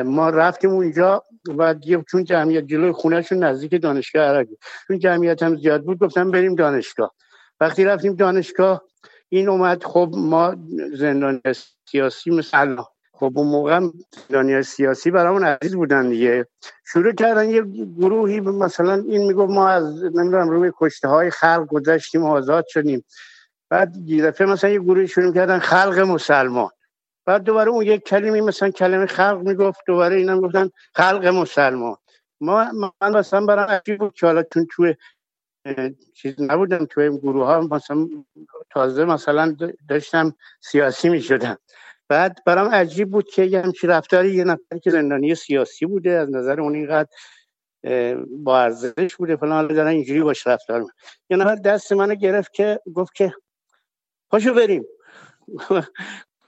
ما 0.04 0.30
رفتیم 0.30 0.70
اونجا 0.70 1.22
و 1.58 1.74
چون 2.10 2.24
جمعیت 2.24 2.64
جلوی 2.64 2.92
خونهشون 2.92 3.44
نزدیک 3.44 3.82
دانشگاه 3.82 4.22
عراق 4.22 4.46
چون 4.88 4.98
جمعیت 4.98 5.42
هم 5.42 5.56
زیاد 5.56 5.84
بود 5.84 5.98
گفتم 5.98 6.30
بریم 6.30 6.54
دانشگاه. 6.54 7.14
وقتی 7.60 7.84
رفتیم 7.84 8.14
دانشگاه 8.14 8.82
این 9.28 9.48
اومد 9.48 9.84
خب 9.84 10.10
ما 10.16 10.56
زندانی 10.94 11.40
سیاسی 11.90 12.30
مثل 12.30 12.76
خب 13.12 13.32
اون 13.36 13.46
موقع 13.46 13.80
زندانی 14.28 14.62
سیاسی 14.62 15.10
برامون 15.10 15.44
عزیز 15.44 15.76
بودن 15.76 16.08
دیگه. 16.08 16.46
شروع 16.86 17.12
کردن 17.12 17.50
یه 17.50 17.62
گروهی 17.98 18.40
مثلا 18.40 18.94
این 18.94 19.26
می‌گفت 19.26 19.52
ما 19.52 19.68
از 19.68 20.04
نمی‌دونم 20.04 20.50
روی 20.50 20.72
کشته 20.80 21.08
های 21.08 21.30
خلق 21.30 21.66
گذشتیم 21.68 22.24
آزاد 22.24 22.64
شدیم. 22.68 23.04
بعد 23.70 23.96
یه 23.96 24.22
دفعه 24.22 24.46
مثلا 24.46 24.70
یه 24.70 24.78
گروهی 24.78 25.08
شروع 25.08 25.34
کردن 25.34 25.58
خلق 25.58 25.98
مسلمان. 25.98 26.70
بعد 27.26 27.42
دوباره 27.42 27.70
اون 27.70 27.86
یک 27.86 28.02
کلمه 28.02 28.40
مثلا 28.40 28.70
کلمه 28.70 29.06
خلق 29.06 29.42
می‌گفت 29.42 29.80
دوباره 29.86 30.16
اینا 30.16 30.40
گفتن 30.40 30.70
خلق 30.94 31.26
مسلمان. 31.26 31.96
ما 32.40 32.66
من 33.00 33.16
مثلا 33.16 33.46
برام 33.46 33.68
عجیب 33.68 33.98
بود 33.98 34.14
که 34.14 34.26
حالا 34.26 34.42
چون 34.42 34.66
توی 34.70 34.94
چیز 36.14 36.34
نبودم 36.38 36.84
توی 36.84 37.04
این 37.04 37.16
گروه 37.16 37.46
ها 37.46 37.60
مثلا 37.60 38.08
تازه 38.70 39.04
مثلا 39.04 39.56
داشتم 39.88 40.34
سیاسی 40.60 41.08
می 41.08 41.22
شدم 41.22 41.58
بعد 42.08 42.38
برام 42.46 42.68
عجیب 42.68 43.10
بود 43.10 43.28
که 43.28 43.44
یه 43.44 43.60
همچی 43.60 43.86
رفتاری 43.86 44.34
یه 44.34 44.44
نفری 44.44 44.80
که 44.80 44.90
زندانی 44.90 45.34
سیاسی 45.34 45.86
بوده 45.86 46.10
از 46.10 46.30
نظر 46.30 46.60
اون 46.60 46.74
اینقدر 46.74 47.08
با 48.30 48.60
ارزش 48.60 49.16
بوده 49.18 49.36
فلان 49.36 49.52
حالا 49.52 49.74
دارن 49.74 49.86
اینجوری 49.88 50.22
باش 50.22 50.46
رفتار 50.46 50.84
یه 51.30 51.36
نفر 51.36 51.54
دست 51.54 51.92
منو 51.92 52.14
گرفت 52.14 52.52
که 52.52 52.80
گفت 52.94 53.14
که 53.14 53.34
پاشو 54.34 54.54
بریم. 54.54 54.84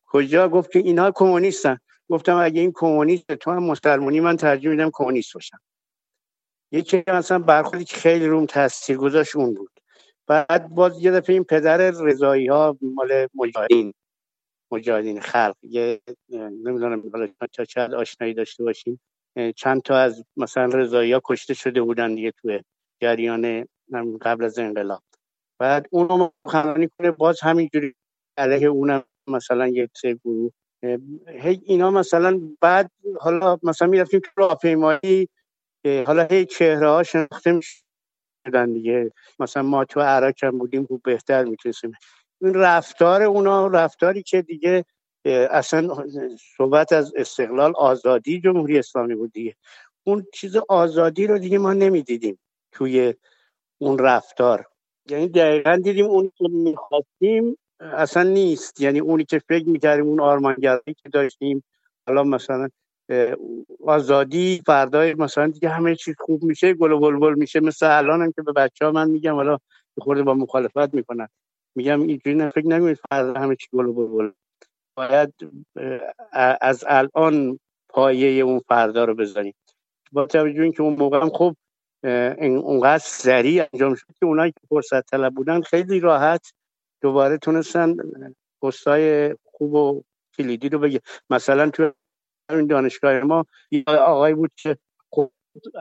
کجا؟ 0.06 0.48
گفت 0.48 0.70
که 0.70 0.78
اینها 0.78 1.10
کمونیستن. 1.10 1.78
گفتم 2.08 2.36
اگه 2.36 2.60
این 2.60 2.72
کمونیست 2.74 3.34
تو 3.34 3.50
هم 3.50 3.62
مسلمونی 3.62 4.20
من 4.20 4.36
ترجیح 4.36 4.70
میدم 4.70 4.90
کمونیست 4.92 5.34
باشم. 5.34 5.60
یکی 6.72 7.04
مثلا 7.08 7.38
برخوردی 7.38 7.84
که 7.84 7.96
خیلی 7.96 8.26
روم 8.26 8.46
تاثیر 8.46 8.96
گذاشت 8.96 9.36
اون 9.36 9.54
بود. 9.54 9.70
بعد 10.26 10.68
باز 10.68 11.02
یه 11.02 11.10
دفعه 11.10 11.34
این 11.34 11.44
پدر 11.44 11.90
رضایی 11.90 12.46
ها 12.46 12.78
مال 12.82 13.28
مجاهدین 13.34 13.94
مجاهدین 14.70 15.20
خلق 15.20 15.56
یه 15.62 16.00
نمی‌دونم 16.28 17.02
تا 17.52 17.64
چند 17.64 17.94
آشنایی 17.94 18.34
داشته 18.34 18.64
باشین 18.64 18.98
چند 19.56 19.82
تا 19.82 19.96
از 19.96 20.24
مثلا 20.36 20.64
رضایی 20.64 21.12
ها 21.12 21.20
کشته 21.24 21.54
شده 21.54 21.82
بودن 21.82 22.14
دیگه 22.14 22.30
توی 22.30 22.60
جریان 23.02 23.66
قبل 24.22 24.44
از 24.44 24.58
انقلاب. 24.58 25.02
بعد 25.60 25.86
اونو 25.90 26.28
مخنانی 26.46 26.88
کنه 26.98 27.10
باز 27.10 27.40
همینجوری 27.40 27.94
علیه 28.38 28.68
اونم 28.68 29.04
مثلا 29.28 29.68
یک 29.68 29.90
سه 30.02 30.14
گروه. 30.14 30.50
هی 31.28 31.60
اینا 31.66 31.90
مثلا 31.90 32.40
بعد 32.60 32.90
حالا 33.20 33.58
مثلا 33.62 33.88
می‌رفتیم 33.88 34.20
تو 34.20 34.30
راهپیمایی 34.36 35.28
حالا 36.06 36.28
هی 36.30 36.46
چهره 36.46 36.88
ها 36.88 37.02
شناخته 37.02 37.52
می‌شدن 37.52 38.72
دیگه. 38.72 39.12
مثلا 39.40 39.62
ما 39.62 39.84
تو 39.84 40.00
عراق 40.00 40.44
هم 40.44 40.58
بودیم 40.58 40.86
خوب 40.86 41.02
بهتر 41.04 41.44
می‌تونستیم. 41.44 41.92
این 42.42 42.54
رفتار 42.54 43.22
اونا 43.22 43.66
رفتاری 43.66 44.22
که 44.22 44.42
دیگه 44.42 44.84
اصلا 45.50 45.88
صحبت 46.58 46.92
از 46.92 47.12
استقلال 47.16 47.72
آزادی 47.76 48.40
جمهوری 48.40 48.78
اسلامی 48.78 49.14
بود 49.14 49.32
دیگه. 49.32 49.56
اون 50.06 50.26
چیز 50.34 50.56
آزادی 50.68 51.26
رو 51.26 51.38
دیگه 51.38 51.58
ما 51.58 51.72
نمی‌دیدیم 51.72 52.38
توی 52.72 53.14
اون 53.82 53.98
رفتار. 53.98 54.66
یعنی 55.10 55.28
دقیقا 55.28 55.80
دیدیم 55.84 56.06
اون 56.06 56.32
که 56.36 56.48
می‌خواستیم 56.48 57.58
اصلا 57.80 58.22
نیست. 58.22 58.80
یعنی 58.80 59.00
اونی 59.00 59.24
که 59.24 59.38
فکر 59.38 59.68
می‌کردیم 59.68 60.06
اون 60.06 60.20
آرمانگرایی 60.20 60.94
که 61.02 61.08
داشتیم 61.12 61.64
حالا 62.06 62.24
مثلا 62.24 62.68
آزادی 63.84 64.62
فردای 64.66 65.14
مثلا 65.14 65.46
دیگه 65.46 65.68
همه 65.68 65.94
چیز 65.94 66.14
خوب 66.18 66.42
میشه 66.42 66.74
گل 66.74 66.92
و 66.92 67.00
بلبل 67.00 67.34
میشه. 67.34 67.60
مثل 67.60 67.98
الان 67.98 68.22
هم 68.22 68.32
که 68.32 68.42
به 68.42 68.52
بچه 68.52 68.84
ها 68.84 68.92
من 68.92 69.10
میگم 69.10 69.34
حالا 69.34 69.58
خورده 69.98 70.22
با 70.22 70.34
مخالفت 70.34 70.94
می‌کنن. 70.94 71.28
میگم 71.74 72.00
اینجوری 72.00 72.50
فکر 72.50 72.66
نکنید 72.66 72.98
فردا 73.10 73.40
همه 73.40 73.56
چی 73.56 73.66
گل 73.72 73.86
و 73.86 73.92
بلبل. 73.92 74.30
باید 74.96 75.34
از 76.60 76.84
الان 76.88 77.58
پایه 77.88 78.44
اون 78.44 78.58
فردا 78.58 79.04
رو 79.04 79.14
بزنیم 79.14 79.54
با 80.12 80.26
توجه 80.26 80.62
اینکه 80.62 80.82
اون 80.82 80.96
موقع 80.96 81.20
هم 81.20 81.30
خب 81.30 81.56
اونقدر 82.40 82.98
سریع 82.98 83.64
انجام 83.72 83.94
شد 83.94 84.06
که 84.20 84.26
اونایی 84.26 84.52
که 84.52 84.60
فرصت 84.68 85.06
طلب 85.06 85.34
بودن 85.34 85.60
خیلی 85.60 86.00
راحت 86.00 86.52
دوباره 87.00 87.38
تونستن 87.38 87.96
پستای 88.62 89.34
خوب 89.44 89.74
و 89.74 90.02
کلیدی 90.36 90.68
رو 90.68 90.78
بگه 90.78 91.00
مثلا 91.30 91.70
تو 91.70 91.92
این 92.50 92.66
دانشگاه 92.66 93.20
ما 93.20 93.46
آقای 93.86 94.34
بود 94.34 94.50
که 94.56 94.78
خب 95.10 95.30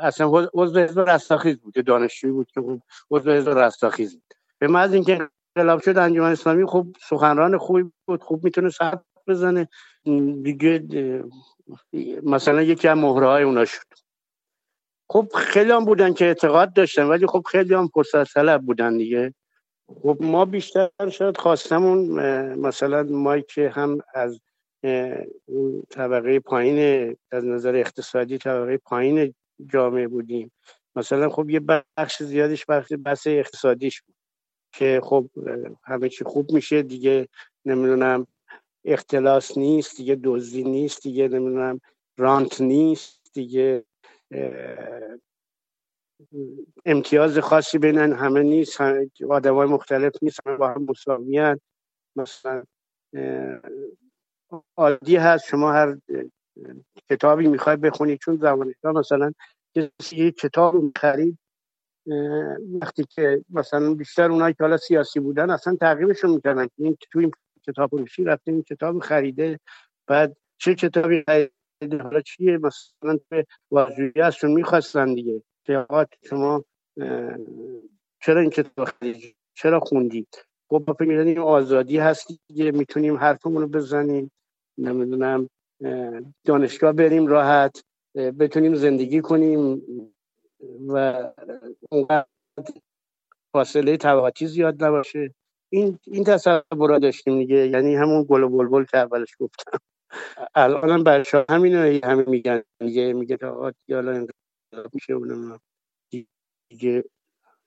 اصلا 0.02 0.50
عضو 0.54 0.80
حزب 0.80 1.00
رستاخیز 1.00 1.60
بود 1.60 1.86
دانشجوی 1.86 2.32
بود 2.32 2.52
که 2.52 2.62
خب 2.62 2.80
عضو 3.12 3.32
حزب 3.32 3.50
رستاخیز 3.50 4.14
بود. 4.14 4.34
به 4.60 4.68
محض 4.68 4.94
اینکه 4.94 5.30
انقلاب 5.56 5.82
شد 5.82 5.98
انجمن 5.98 6.32
اسلامی 6.32 6.66
خب 6.66 6.88
سخنران 7.10 7.58
خوبی 7.58 7.92
بود 8.08 8.24
خوب 8.24 8.44
می‌تونه 8.44 8.70
حرف 8.82 9.02
بزنه. 9.28 9.70
دیگه 10.44 10.84
مثلا 12.24 12.62
یکی 12.62 12.88
از 12.88 12.98
مهره 12.98 13.28
های 13.28 13.44
اونا 13.44 13.66
شد. 13.66 14.05
خب 15.10 15.28
خیلی 15.36 15.72
هم 15.72 15.86
بودن 15.86 16.14
که 16.14 16.26
اعتقاد 16.26 16.74
داشتن 16.74 17.04
ولی 17.04 17.28
خب 17.28 17.44
خیلی 17.52 17.74
هم 17.74 17.88
فرصت 17.88 18.34
طلب 18.34 18.62
بودن 18.62 18.98
دیگه. 18.98 19.34
خب 20.02 20.18
ما 20.20 20.46
بیشتر 20.46 20.90
شاید 21.12 21.38
خواستمون 21.38 22.00
مثلا 22.56 23.04
ما 23.04 23.40
که 23.40 23.70
هم 23.70 23.98
از 24.14 24.40
طبقه 25.90 26.40
پایین 26.40 27.18
از 27.32 27.46
نظر 27.46 27.76
اقتصادی 27.76 28.38
طبقه 28.38 28.78
پایین 28.78 29.34
جامعه 29.74 30.08
بودیم. 30.08 30.52
مثلا 30.96 31.30
خب 31.30 31.50
یه 31.50 31.60
بخش 31.98 32.24
زیادش 32.24 32.66
بخش 32.66 32.94
بحث 33.06 33.28
اقتصادیش 33.28 34.02
بود 34.02 34.16
که 34.74 35.02
خب 35.04 35.30
همه 35.84 36.10
چی 36.10 36.24
خوب 36.24 36.52
میشه 36.52 36.82
دیگه 36.82 37.28
نمی‌دونم 37.66 38.28
اختلاس 38.86 39.58
نیست 39.58 39.98
دیگه 39.98 40.20
دزدی 40.24 40.64
نیست 40.64 41.04
دیگه 41.04 41.28
نمی‌دونم 41.28 41.82
رانت 42.18 42.62
نیست 42.62 43.32
دیگه 43.34 43.84
امتیاز 46.86 47.40
خاصی 47.40 47.78
بین 47.78 47.98
همه 47.98 48.44
نیست 48.44 48.82
آدم 49.30 49.56
های 49.56 49.68
مختلف 49.68 50.14
نیست 50.22 50.40
همه 50.48 50.58
با 50.58 50.68
هم 50.68 50.86
مساوی 50.90 51.56
مثلا 52.16 52.64
عادی 54.78 55.16
هست 55.16 55.46
شما 55.46 55.72
هر 55.72 55.98
کتابی 57.10 57.48
می‌خوای 57.48 57.76
بخونی 57.76 58.18
چون 58.18 58.38
زمان 58.38 58.74
مثلا 58.84 59.32
کسی 59.76 60.16
یک 60.16 60.38
کتاب 60.38 60.76
خرید 60.98 61.38
وقتی 62.82 63.06
که 63.10 63.46
مثلا 63.50 63.94
بیشتر 63.94 64.32
اونایی 64.32 64.54
که 64.54 64.64
حالا 64.64 64.78
سیاسی 64.78 65.20
بودن 65.20 65.50
اصلا 65.50 65.76
تعقیبشون 65.76 66.32
می‌کردن. 66.32 66.66
که 66.66 66.74
این 66.78 66.98
تو 67.12 67.20
این 67.20 67.32
کتاب 67.68 67.90
فروشی 67.90 68.24
رفته 68.24 68.52
این 68.52 68.64
کتاب 68.64 69.00
خریده 69.00 69.60
بعد 70.08 70.38
چه 70.58 70.76
کتابی 70.76 71.24
خریده 71.28 71.52
حالا 71.82 72.22
چیه؟ 72.22 72.58
مثلا 72.58 73.20
به 73.30 73.46
واجوری 73.72 74.22
ازشون 74.22 74.52
می‌خواستن 74.52 75.14
دیگه. 75.14 75.42
که 75.66 75.86
شما 76.24 76.64
چرا 78.22 78.42
این 78.42 78.50
کتاب 78.50 78.90
چرا 79.54 79.80
خوندی؟ 79.80 80.28
خب 80.70 80.84
ما 80.88 80.94
فکر 80.94 81.40
آزادی 81.40 81.98
هست 81.98 82.28
دیگه 82.48 82.72
می‌تونیم 82.72 83.18
حرفمون 83.18 83.62
رو 83.62 83.68
بزنیم. 83.68 84.32
نمی‌دونم 84.78 85.50
دانشگاه 86.46 86.92
بریم 86.92 87.28
راحت 87.28 87.84
بتونیم 88.16 88.76
زندگی 88.76 89.22
کنیم 89.22 89.82
و 90.88 91.24
اونقدر 91.92 92.26
فاصله 93.54 93.98
طبقاتی 93.98 94.48
زیاد 94.48 94.84
نباشه. 94.84 95.34
این 95.70 96.00
این 96.08 96.24
تصور 96.24 97.00
داشتیم 97.00 97.40
دیگه. 97.40 97.68
یعنی 97.68 97.96
همون 97.96 98.26
گل 98.30 98.44
و 98.44 98.50
بلبل 98.50 98.86
که 98.86 98.98
اولش 98.98 99.36
گفتم. 99.40 99.80
الان 100.56 101.04
برشا 101.04 101.46
همین 101.50 101.76
همه 102.04 102.24
میگن. 102.28 102.62
میگه 102.80 103.38
تا 103.38 103.74
حالا 103.90 104.28
میشه 104.94 105.14
اونم. 105.14 105.60
دیگه 106.70 107.04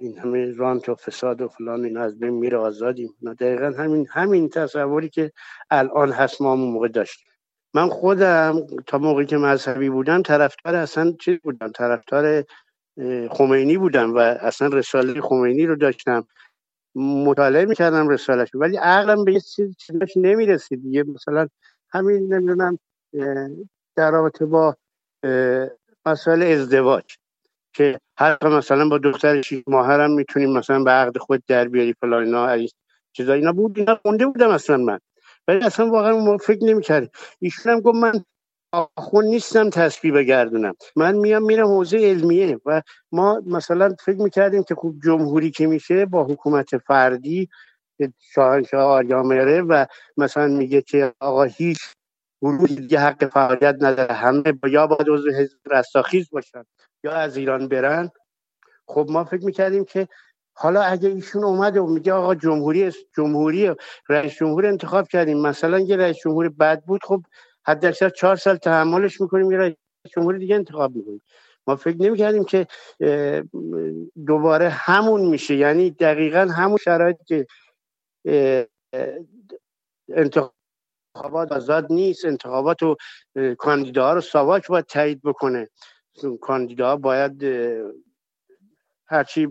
این 0.00 0.18
همه 0.18 0.52
رانت 0.52 0.88
و 0.88 0.94
فساد 0.94 1.40
و 1.40 1.48
فلان 1.48 1.84
این 1.84 1.96
از 1.96 2.18
بین 2.18 2.30
میره 2.30 2.58
آزادیم. 2.58 3.16
دقیقا 3.40 3.74
همین 3.78 4.06
همین 4.10 4.48
تصوری 4.48 5.08
که 5.08 5.32
الان 5.70 6.12
هست 6.12 6.42
ما 6.42 6.56
موقع 6.56 6.88
داشتیم. 6.88 7.32
من 7.74 7.88
خودم 7.88 8.66
تا 8.86 8.98
موقعی 8.98 9.26
که 9.26 9.36
مذهبی 9.36 9.90
بودم 9.90 10.22
طرفدار 10.22 10.74
اصلا 10.74 11.12
چی 11.20 11.38
بودم. 11.38 11.72
طرفدار 11.72 12.44
خمینی 13.30 13.78
بودم 13.78 14.14
و 14.14 14.18
اصلا 14.18 14.68
رساله 14.68 15.20
خمینی 15.20 15.66
رو 15.66 15.76
داشتم. 15.76 16.26
مطالعه 16.94 17.64
می‌کردم 17.64 18.08
رسالش 18.08 18.48
ولی 18.54 18.76
عقلم 18.76 19.24
به 19.24 19.32
یه 19.32 19.40
چیزش 19.40 20.16
نمی‌رسید. 20.16 20.82
دیگه 20.82 21.02
مثلا 21.02 21.48
همین 21.90 22.34
نمی‌دونم 22.34 22.78
در 23.96 24.10
رابطه 24.10 24.46
با 24.46 24.76
مسائل 26.06 26.42
ازدواج 26.42 27.04
که 27.72 28.00
حتی 28.18 28.48
مثلا 28.48 28.88
با 28.88 28.98
دختر 28.98 29.42
شیش 29.42 29.64
ماهرم 29.66 30.10
می‌تونیم 30.10 30.52
مثلا 30.52 30.82
به 30.82 30.90
عقد 30.90 31.18
خود 31.18 31.42
در 31.46 31.68
بیاری 31.68 31.94
فلان 32.00 32.24
اینا 32.24 32.66
چیزایی 33.12 33.40
اینا 33.40 33.52
بود 33.52 33.78
اینا 33.78 33.94
خونده 33.94 34.26
بودم 34.26 34.50
اصلا 34.50 34.76
من. 34.76 34.98
ولی 35.48 35.64
اصلا 35.64 35.90
واقعا 35.90 36.36
فکر 36.36 36.64
نمی‌کرد 36.64 37.10
ایشون 37.38 37.72
هم 37.72 37.80
گفت 37.80 37.96
من 37.96 38.24
آخون 38.72 39.24
نیستم 39.24 39.70
تسبیح 39.70 40.14
بگردونم 40.14 40.74
من 40.96 41.14
میام 41.16 41.42
میرم 41.42 41.66
حوزه 41.66 41.98
علمیه 41.98 42.60
و 42.66 42.82
ما 43.12 43.42
مثلا 43.46 43.94
فکر 44.04 44.16
می‌کردیم 44.16 44.62
که 44.62 44.74
خوب 44.74 45.00
جمهوری 45.04 45.50
که 45.50 45.66
میشه 45.66 46.06
با 46.06 46.24
حکومت 46.24 46.78
فردی 46.78 47.48
شاهنشاه 48.34 48.82
آریامره 48.82 49.62
و 49.62 49.86
مثلا 50.16 50.46
میگه 50.46 50.82
که 50.82 51.12
آقا 51.20 51.42
هیچ 51.42 51.78
گروهی 52.42 52.76
دیگه 52.76 52.98
حق 52.98 53.24
فعالیت 53.26 53.76
نداره. 53.80 54.14
همه 54.14 54.52
با 54.52 54.68
یا 54.68 54.86
باید 54.86 55.08
عضو 55.08 55.30
حزب 55.30 55.58
رستاخیز 55.70 56.30
باشن 56.30 56.64
یا 57.04 57.12
از 57.12 57.36
ایران 57.36 57.68
برن. 57.68 58.10
خب 58.86 59.06
ما 59.10 59.24
فکر 59.24 59.44
می‌کردیم 59.44 59.84
که 59.84 60.08
حالا 60.56 60.82
اگه 60.82 61.08
ایشون 61.08 61.44
اومده 61.44 61.80
و 61.80 61.86
میگه 61.86 62.12
آقا 62.12 62.34
جمهوری 62.34 62.92
جمهوری 63.16 63.74
رئیس 64.08 64.34
جمهور 64.34 64.66
انتخاب 64.66 65.08
کردیم 65.08 65.40
مثلا 65.40 65.78
یه 65.78 65.96
رئیس 65.96 66.16
جمهور 66.24 66.48
بد 66.48 66.82
بود 66.84 67.04
خب 67.04 67.22
حداکثر 67.66 68.08
چهار 68.08 68.36
سال 68.36 68.56
تحملش 68.56 69.20
می‌کنیم 69.20 69.52
یه 69.52 69.58
رئیس 69.58 69.76
جمهور 70.16 70.38
دیگه 70.38 70.54
انتخاب 70.54 70.96
می‌کنیم. 70.96 71.22
ما 71.66 71.76
فکر 71.76 71.96
نمی‌کردیم 72.02 72.44
که 72.44 72.66
دوباره 74.26 74.68
همون 74.68 75.20
میشه. 75.26 75.56
یعنی 75.56 75.90
دقیقا 75.90 76.48
همون 76.56 76.76
شرایط 76.76 77.16
که 77.26 77.46
انتخابات 80.08 81.52
آزاد 81.52 81.92
نیست. 81.92 82.24
انتخابات 82.24 82.82
و 82.82 82.96
کاندیداها 83.58 84.12
رو 84.14 84.20
ساواک 84.20 84.68
باید 84.68 84.84
تایید 84.84 85.22
بکنه. 85.22 85.68
کاندیداها 86.40 86.96
باید 86.96 87.44
هرچی 89.06 89.48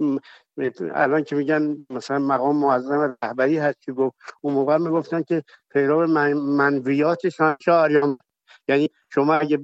الان 0.93 1.23
که 1.23 1.35
میگن 1.35 1.85
مثلا 1.89 2.19
مقام 2.19 2.55
معظم 2.55 3.17
رهبری 3.23 3.57
هست 3.57 3.81
که 3.81 3.91
گفت 3.91 4.15
اون 4.41 4.53
موقع 4.53 4.77
می‌گفتن 4.77 5.23
که 5.23 5.43
پیرو 5.69 6.07
من 6.07 6.33
منویات 6.33 7.29
شانشاه 7.29 7.89
یعنی 8.67 8.89
شما 9.13 9.33
اگه 9.33 9.59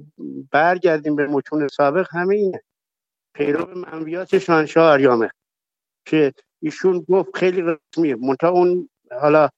برگردیم 0.50 1.16
به 1.16 1.26
متون 1.26 1.68
سابق 1.68 2.06
همه 2.10 2.34
اینه. 2.34 2.62
پیرو 3.34 3.78
منویات 3.78 4.38
شانشاه 4.38 4.92
آریامه 4.92 5.30
که 6.06 6.32
ایشون 6.62 7.00
گفت 7.00 7.36
خیلی 7.36 7.62
رسمیه 7.62 8.16
منتها 8.16 8.50
اون 8.50 8.88
حالا 9.20 9.48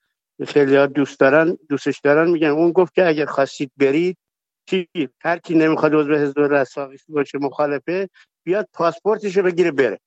خیلی 0.46 0.86
دوست 0.86 1.20
دارن 1.20 1.59
دوستش 1.68 2.00
دارن 2.04 2.30
میگن 2.30 2.48
اون 2.48 2.72
گفت 2.72 2.94
که 2.94 3.09
اگر 3.09 3.26
خواستید 3.26 3.72
برید 3.76 4.18
چی؟ 4.66 4.88
هر 5.20 5.38
کی 5.38 5.54
نمی‌خواد 5.54 5.94
عضو 5.94 6.14
حزب 6.14 6.38
رساقیس 6.38 7.04
باشه 7.09 7.38
مخالفه 7.38 8.09
بیاد 8.46 8.68
پاسپورتشو 8.72 9.42
بگیره 9.42 9.70
بره. 9.70 10.00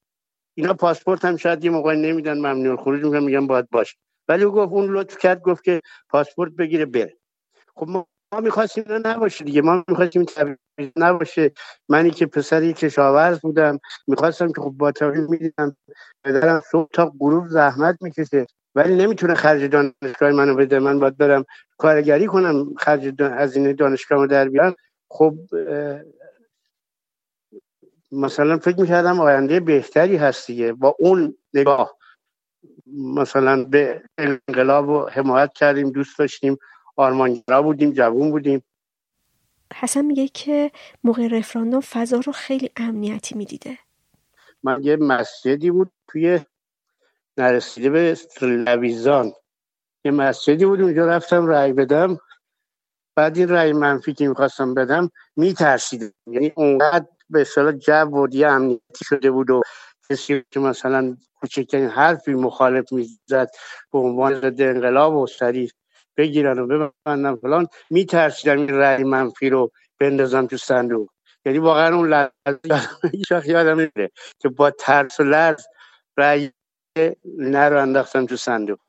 اینا 0.57 0.73
پاسپورت 0.73 1.25
هم 1.25 1.37
شاید 1.37 1.65
یه 1.65 1.71
موقع 1.71 1.95
نمیدن 1.95 2.37
ممنون 2.37 2.77
خروج 2.77 3.03
میگن 3.03 3.23
میگن 3.23 3.47
باید 3.47 3.69
باشه. 3.69 3.97
ولی 4.27 4.43
او 4.43 4.51
گفت 4.51 4.73
اون 4.73 4.93
لطف 4.93 5.17
کرد 5.17 5.41
گفت 5.41 5.63
که 5.63 5.81
پاسپورت 6.09 6.51
بگیره 6.51 6.85
بره. 6.85 7.17
خب 7.75 7.87
ما 7.87 8.07
می‌خواستیم 8.41 8.83
اینا 8.87 9.11
نباشه 9.13 9.45
دیگه. 9.45 9.61
ما 9.61 9.83
می‌خواستیم 9.87 10.25
این 10.77 10.91
نباشه. 10.95 11.51
منی 11.89 12.11
که 12.11 12.25
پسری 12.25 12.73
کشاورز 12.73 13.39
بودم 13.39 13.79
می‌خواستم 14.07 14.51
که 14.51 14.61
خب 14.61 14.69
با 14.69 14.91
تاریخ 14.91 15.29
می‌دیدم 15.29 15.77
پدرم 16.23 16.61
صبح 16.71 16.89
تا 16.93 17.13
غروب 17.19 17.47
زحمت 17.47 17.97
می‌کشه. 18.01 18.45
ولی 18.75 18.95
نمی‌تونه 18.95 19.33
خرج 19.35 19.63
دانشگاه 19.63 20.31
منو 20.31 20.55
بده. 20.55 20.79
من 20.79 20.99
باید 20.99 21.17
برم 21.17 21.45
کارگری 21.77 22.27
کنم 22.27 22.73
خرج 22.75 23.21
از 23.21 23.55
این 23.55 23.75
دانشگاه 23.75 24.27
در 24.27 24.49
بیارم. 24.49 24.75
خب 25.09 25.35
مثلا 28.11 28.57
فکر 28.57 28.79
می‌کردم 28.79 29.19
آینده 29.19 29.59
بهتری 29.59 30.15
هست 30.15 30.47
دیگه. 30.47 30.73
با 30.73 30.95
اون 30.99 31.37
نگاه 31.53 31.97
مثلا 32.93 33.63
به 33.63 34.03
انقلاب 34.17 34.89
و 34.89 35.09
حمایت 35.09 35.53
کردیم 35.53 35.89
دوست 35.89 36.19
داشتیم 36.19 36.57
آرمانگرا 36.95 37.61
بودیم 37.61 37.91
جوون 37.91 38.31
بودیم. 38.31 38.63
حسن 39.75 40.05
میگه 40.05 40.27
که 40.27 40.71
موقع 41.03 41.27
رفراندوم 41.27 41.81
فضا 41.81 42.19
رو 42.19 42.31
خیلی 42.31 42.69
امنیتی 42.75 43.35
می‌دیده. 43.35 43.77
من 44.63 44.83
یه 44.83 44.95
مسجدی 44.95 45.71
بود 45.71 45.91
توی 46.07 46.39
نرسیده 47.39 47.89
به 47.89 48.17
لویزان 48.41 49.33
یه 50.05 50.11
مسجدی 50.11 50.65
بود 50.65 50.81
اونجا 50.81 51.07
رفتم 51.07 51.47
رأی 51.47 51.73
بدم. 51.73 52.17
بعد 53.15 53.37
این 53.37 53.49
رأی 53.49 53.73
منفی 53.73 54.13
که 54.13 54.27
می‌خواستم 54.27 54.73
بدم 54.73 55.09
میترسیدم. 55.35 56.13
یعنی 56.27 56.53
اونقدر 56.55 57.05
به 57.29 57.41
اصطلاح 57.41 57.71
جو 57.71 57.93
و 57.93 58.27
دیگه 58.27 58.47
امنیتی 58.47 59.05
شده 59.05 59.31
بود 59.31 59.49
و 59.49 59.61
کسی 60.09 60.43
که 60.51 60.59
مثلا 60.59 61.17
کوچکترین 61.35 61.89
حرفی 61.89 62.33
مخالف 62.33 62.91
می‌زد 62.91 63.49
به 63.91 63.99
عنوان 63.99 64.35
ضد 64.35 64.61
انقلاب 64.61 65.15
و 65.15 65.27
سریع 65.27 65.69
بگیرن 66.17 66.59
و 66.59 66.67
ببندن 66.67 67.35
فلان 67.35 67.67
میترسیدم 67.89 68.57
این 68.57 68.69
رأی 68.69 69.03
منفی 69.03 69.49
رو 69.49 69.71
بندازم 69.99 70.45
تو 70.45 70.57
صندوق. 70.57 71.09
یعنی 71.45 71.57
واقعا 71.57 71.95
اون 71.95 72.09
لحظه 72.09 73.49
یادم 73.49 73.77
میره 73.77 74.11
که 74.39 74.49
با 74.49 74.71
ترس 74.71 75.19
و 75.19 75.23
لرز 75.23 75.65
رأی 76.17 76.51
نه 77.25 77.69
رو 77.69 77.81
انداختم 77.81 78.25
تو 78.25 78.35
صندوق. 78.35 78.79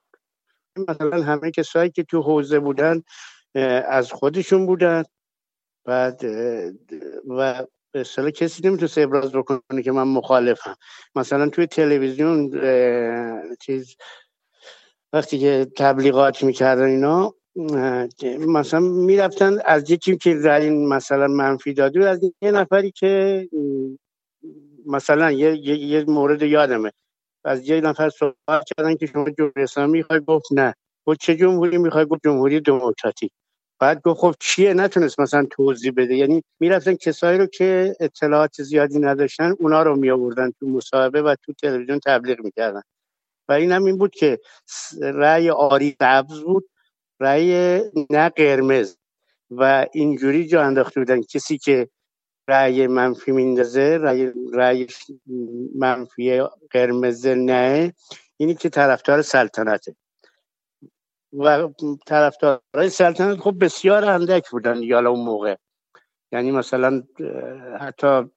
مثلا 0.89 1.23
همه 1.23 1.51
کسایی 1.51 1.91
که 1.91 2.03
تو 2.03 2.23
حوزه 2.23 2.59
بودن 2.59 3.03
از 3.89 4.13
خودشون 4.13 4.67
بودن. 4.67 5.03
بعد 5.85 6.25
و 7.29 7.67
اصطلاح 7.95 8.31
کسی 8.31 8.69
نمی‌تونه 8.69 9.07
ابراز 9.07 9.33
بکنه 9.33 9.83
که 9.85 9.93
من 9.93 10.03
مخالفم. 10.03 10.77
مثلا 11.15 11.49
توی 11.49 11.67
تلویزیون 11.67 12.51
چیز 13.61 13.97
وقتی 15.13 15.39
که 15.39 15.67
تبلیغات 15.77 16.43
می‌کردن 16.43 16.85
اینا 16.85 17.35
مثلا 18.47 18.81
می‌رفتن 18.81 19.59
از 19.65 19.91
یکی 19.91 20.17
که 20.17 20.35
رأی 20.35 20.71
مثلا 20.71 21.27
منفی 21.27 21.75
داده 21.75 22.09
از 22.09 22.21
یه 22.43 22.51
نفری 22.51 22.91
که 22.91 23.49
مثلا 24.87 25.31
یه, 25.33 25.57
یه،, 25.57 25.79
یه 25.79 26.05
مورد 26.05 26.43
یادمه. 26.43 26.93
از 27.45 27.69
یه 27.69 27.81
نفر 27.81 28.11
صحبت 28.11 28.65
کردن 28.77 28.95
که 28.95 29.07
شما 29.07 29.31
جمهوری 29.31 29.63
اسلامی 29.63 29.93
می‌خوای 29.99 30.21
گفت 30.21 30.47
نه. 30.53 30.75
گفت 31.07 31.21
چه 31.21 31.37
جمهوری؟ 31.37 31.79
می‌خوای 31.79 32.07
گفت 32.07 32.21
جمهوری 32.25 32.61
دموکراتیک. 32.61 33.33
بعد 33.81 34.03
گفت 34.03 34.21
خب 34.21 34.35
چیه؟ 34.41 34.75
نتونست 34.75 35.21
مثلا 35.21 35.47
توضیح 35.51 35.93
بده. 35.97 36.15
یعنی 36.15 36.43
می‌رفتن 36.61 36.95
کسایی 36.95 37.39
رو 37.39 37.47
که 37.47 37.97
اطلاعات 38.01 38.63
زیادی 38.63 38.99
نداشتن 38.99 39.55
اونا 39.61 39.83
رو 39.83 39.97
می 39.97 40.11
آوردن 40.11 40.51
تو 40.61 40.67
مصاحبه 40.67 41.23
و 41.23 41.35
تو 41.43 41.53
تلویزیون 41.53 42.01
تبلیغ 42.07 42.41
می‌کردن. 42.45 42.83
و 43.49 43.53
این 43.53 43.73
هم 43.73 43.85
این 43.85 43.99
بود 43.99 44.11
که 44.11 44.39
رأی 45.03 45.51
آری 45.51 45.97
سبز 46.01 46.41
بود 46.41 46.69
رأی 47.21 47.81
نه 48.11 48.29
قرمز. 48.29 48.97
و 49.51 49.87
اینجوری 49.93 50.47
جا 50.47 50.63
انداخته 50.63 51.01
بودن 51.01 51.23
کسی 51.23 51.59
که 51.59 51.89
رأی 52.49 52.87
منفی 52.87 53.33
میندازه 53.33 53.99
رأی, 54.01 54.33
رأی 54.55 54.87
منفی 55.75 56.43
قرمز 56.71 57.27
نه. 57.27 57.93
اینی 58.37 58.55
که 58.55 58.69
طرفدار 58.69 59.23
سلطنته. 59.23 59.97
و 61.33 61.69
طرفدارای 62.07 62.89
سلطنت 62.91 63.39
خب 63.39 63.65
بسیار 63.65 64.05
اندک 64.05 64.51
بودن 64.51 64.81
دیگه 64.81 64.97
اون 64.97 65.25
موقع. 65.25 65.57
یعنی 66.33 66.51
مثلا 66.51 67.03
حتی 67.81 68.31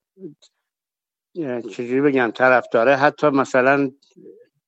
چجوری 1.71 2.01
بگم 2.01 2.31
طرفداره 2.35 2.95
حتی 2.95 3.27
مثلا 3.27 3.91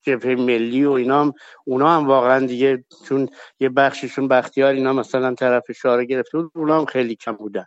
جبهه 0.02 0.36
ملی 0.36 0.86
و 0.86 0.92
اینا 0.92 1.22
هم 1.22 1.34
اونا 1.66 1.90
هم 1.90 2.08
واقعا 2.08 2.46
دیگه 2.46 2.84
چون 3.08 3.30
یه 3.60 3.70
بخششون 3.70 4.28
بختیار 4.28 4.74
اینا 4.74 4.94
مثلا 4.94 5.36
طرف 5.36 5.72
شاره 5.72 6.06
گرفته 6.06 6.38
بود 6.38 6.52
اونا 6.56 6.80
هم 6.80 6.86
خیلی 6.86 7.16
کم 7.16 7.32
بودن. 7.32 7.66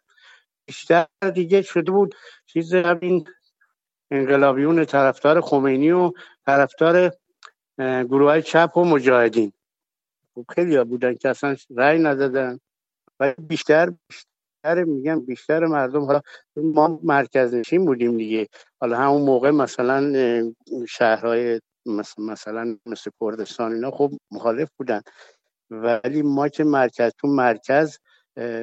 بیشتر 0.69 1.07
دیگه 1.35 1.63
شده 1.63 1.91
بود 1.93 2.15
چیز 2.47 2.75
این 2.75 3.29
انقلابیون 4.11 4.85
طرفدار 4.85 5.41
خمینی 5.41 5.91
و 5.91 6.13
طرفدار 6.47 7.13
گروه 7.79 8.31
های 8.31 8.43
چپ 8.43 8.77
و 8.77 8.85
مجاهدین. 8.85 9.53
خب 10.35 10.45
خیلی 10.55 10.77
ها 10.77 10.85
بودن 10.85 11.15
که 11.15 11.29
اصلا 11.29 11.57
رأی 11.77 11.99
ندادن. 11.99 12.61
و 13.21 13.35
بیشتر 13.39 13.93
بیشتر 14.09 14.85
میگم 14.85 15.21
بیشتر 15.21 15.67
مردم 15.67 16.05
حالا 16.05 16.21
ما 16.57 17.01
مرکز 17.03 17.55
نشین 17.55 17.85
بودیم 17.85 18.17
دیگه. 18.17 18.49
حالا 18.81 18.99
همون 18.99 19.23
موقع 19.23 19.51
مثلا 19.51 20.13
شهرهای 20.89 21.61
مثلا 22.19 22.77
مثل 22.87 23.11
کردستان 23.21 23.73
اینا 23.73 23.91
خب 23.91 24.13
مخالف 24.31 24.69
بودن. 24.77 25.01
ولی 25.71 26.23
ما 26.23 26.49
که 26.49 26.65
مرکز 26.65 27.13
تو 27.19 27.29
مرکز 27.29 27.99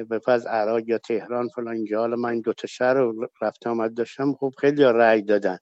به 0.08 0.18
فاز 0.24 0.46
عراق 0.46 0.88
یا 0.88 0.98
تهران 0.98 1.48
فلان 1.48 1.74
اینجا. 1.74 2.00
حالا 2.00 2.16
من 2.16 2.30
این 2.30 2.40
دوتا 2.40 2.66
شهر 2.66 2.94
رو 2.94 3.28
رفت 3.42 3.66
آمد 3.66 3.94
داشتم 3.94 4.32
خب 4.32 4.52
خیلی 4.58 4.84
رأی 4.84 5.22
دادن. 5.22 5.58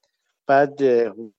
بعد 0.47 0.79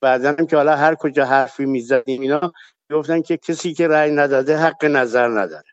بعدا 0.00 0.32
که 0.32 0.56
حالا 0.56 0.76
هر 0.76 0.94
کجا 0.94 1.24
حرفی 1.24 1.64
می‌زدیم 1.64 2.20
اینا 2.20 2.52
گفتن 2.92 3.22
که 3.22 3.36
کسی 3.36 3.74
که 3.74 3.88
رأی 3.88 4.10
نداده 4.10 4.56
حق 4.56 4.84
نظر 4.84 5.28
نداره. 5.28 5.64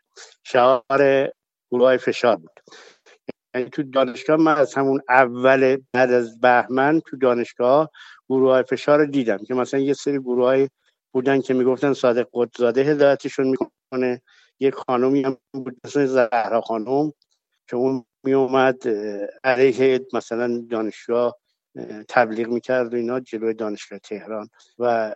شعار 0.44 1.32
گروه 1.70 1.96
فشار 1.96 2.36
بود. 2.36 2.60
یعنی 3.54 3.70
تو 3.70 3.82
دانشگاه 3.82 4.36
من 4.36 4.54
از 4.54 4.74
همون 4.74 5.00
اول 5.08 5.78
بعد 5.92 6.12
از 6.12 6.40
بهمن 6.40 7.00
تو 7.00 7.16
دانشگاه 7.16 7.90
گروه 8.28 8.62
فشار 8.62 8.98
رو 8.98 9.06
دیدم 9.06 9.38
که 9.38 9.54
مثلا 9.54 9.80
یه 9.80 9.92
سری 9.94 10.18
گروه 10.18 10.44
های 10.44 10.68
بودن 11.12 11.40
که 11.40 11.54
می‌گفتن 11.54 11.92
صادق 11.92 12.28
قدزاده 12.32 12.82
هدایتشون 12.82 13.46
می‌کنه. 13.46 14.22
یک 14.60 14.74
خانومی 14.74 15.22
هم 15.22 15.36
بود 15.52 15.76
مثل 15.84 16.06
زهرا 16.06 16.60
خانم 16.60 17.12
که 17.68 17.76
اون 17.76 18.04
میومد 18.24 18.88
علیه 19.44 20.06
مثلا 20.12 20.66
دانشگاه 20.70 21.38
تبلیغ 22.08 22.48
می‌کرد 22.48 22.94
و 22.94 22.96
اینا 22.96 23.20
جلوی 23.20 23.54
دانشگاه 23.54 23.98
تهران. 23.98 24.48
و 24.78 25.14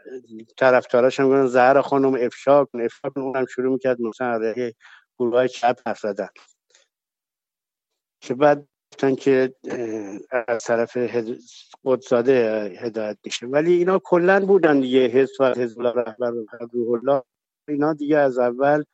طرفداراش 0.56 1.20
هم 1.20 1.46
زهرا 1.46 1.82
خانم 1.82 2.14
افشا 2.14 2.64
کن 2.64 2.80
افشا 2.80 3.10
کن 3.10 3.20
اونم 3.20 3.46
شروع 3.46 3.72
می‌کرد 3.72 4.00
مثلا 4.00 4.32
علیه 4.32 4.74
گروه 5.18 5.46
چپ 5.46 5.78
حرف 5.86 6.04
که 8.20 8.34
بعد 8.34 8.68
گفتن 8.92 9.14
که 9.14 9.54
از 10.48 10.64
طرف 10.64 10.96
قدزاده 11.84 12.62
هدایت 12.80 13.18
میشه. 13.24 13.46
ولی 13.46 13.72
اینا 13.72 14.00
کلا 14.04 14.46
بودن 14.46 14.80
دیگه 14.80 15.06
حزب 15.06 15.40
و 15.40 15.44
حزب 15.44 15.78
الله 15.78 16.02
رهبر 16.02 16.32
روح 16.72 16.90
الله. 16.90 17.22
اینا 17.68 17.92
دیگه 17.92 18.16
از 18.16 18.38
اول 18.38 18.84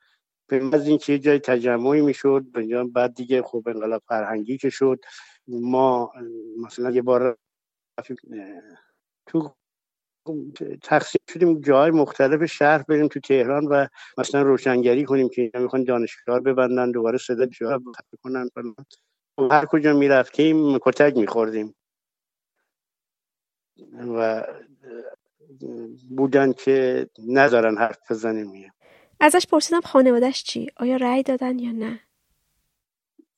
از 0.72 0.88
اینکه 0.88 1.12
یه 1.12 1.18
جای 1.18 1.38
تجمعی 1.38 2.00
می‌شد 2.00 2.44
بعد 2.92 3.14
دیگه 3.14 3.42
خوب 3.42 3.68
انقلاب 3.68 4.02
فرهنگی 4.08 4.58
که 4.58 4.70
شد 4.70 5.00
ما 5.48 6.12
مثلا 6.56 6.90
یه 6.90 7.02
بار 7.02 7.38
تو 9.26 9.54
تقسیم 10.82 11.20
شدیم 11.30 11.60
جای 11.60 11.90
مختلف 11.90 12.44
شهر 12.44 12.82
بریم 12.82 13.08
تو 13.08 13.20
تهران 13.20 13.66
و 13.66 13.86
مثلا 14.18 14.42
روشنگری 14.42 15.04
کنیم 15.04 15.28
که 15.28 15.50
می‌خوان 15.54 15.84
دانشگاه 15.84 16.40
ببندن 16.40 16.90
دوباره 16.90 17.18
صدا 17.18 17.46
جا 17.46 17.82
کنن 18.22 18.48
هر 19.50 19.64
کجا 19.64 19.92
می‌رفتیم 19.92 20.78
کتک 20.78 21.16
میخوردیم. 21.16 21.74
و 24.18 24.46
بودن 26.10 26.52
که 26.52 27.08
نذارن 27.26 27.78
حرف 27.78 28.10
بزنیم. 28.10 28.72
ازش 29.24 29.46
پرسیدم 29.46 29.80
خانوادهش 29.80 30.42
چی؟ 30.42 30.70
آیا 30.76 30.96
رأی 30.96 31.22
دادن 31.22 31.58
یا 31.58 31.72
نه؟ 31.72 32.00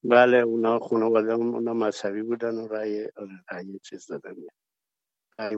بله 0.04 0.36
اونا 0.36 0.78
خانواده 0.78 1.32
اونا 1.32 1.74
مذهبی 1.74 2.22
بودن 2.22 2.54
و 2.54 2.68
رأی 2.68 3.08
رأی 3.50 3.78
چیز 3.78 4.06
دادن 4.06 4.34
رأی 5.38 5.56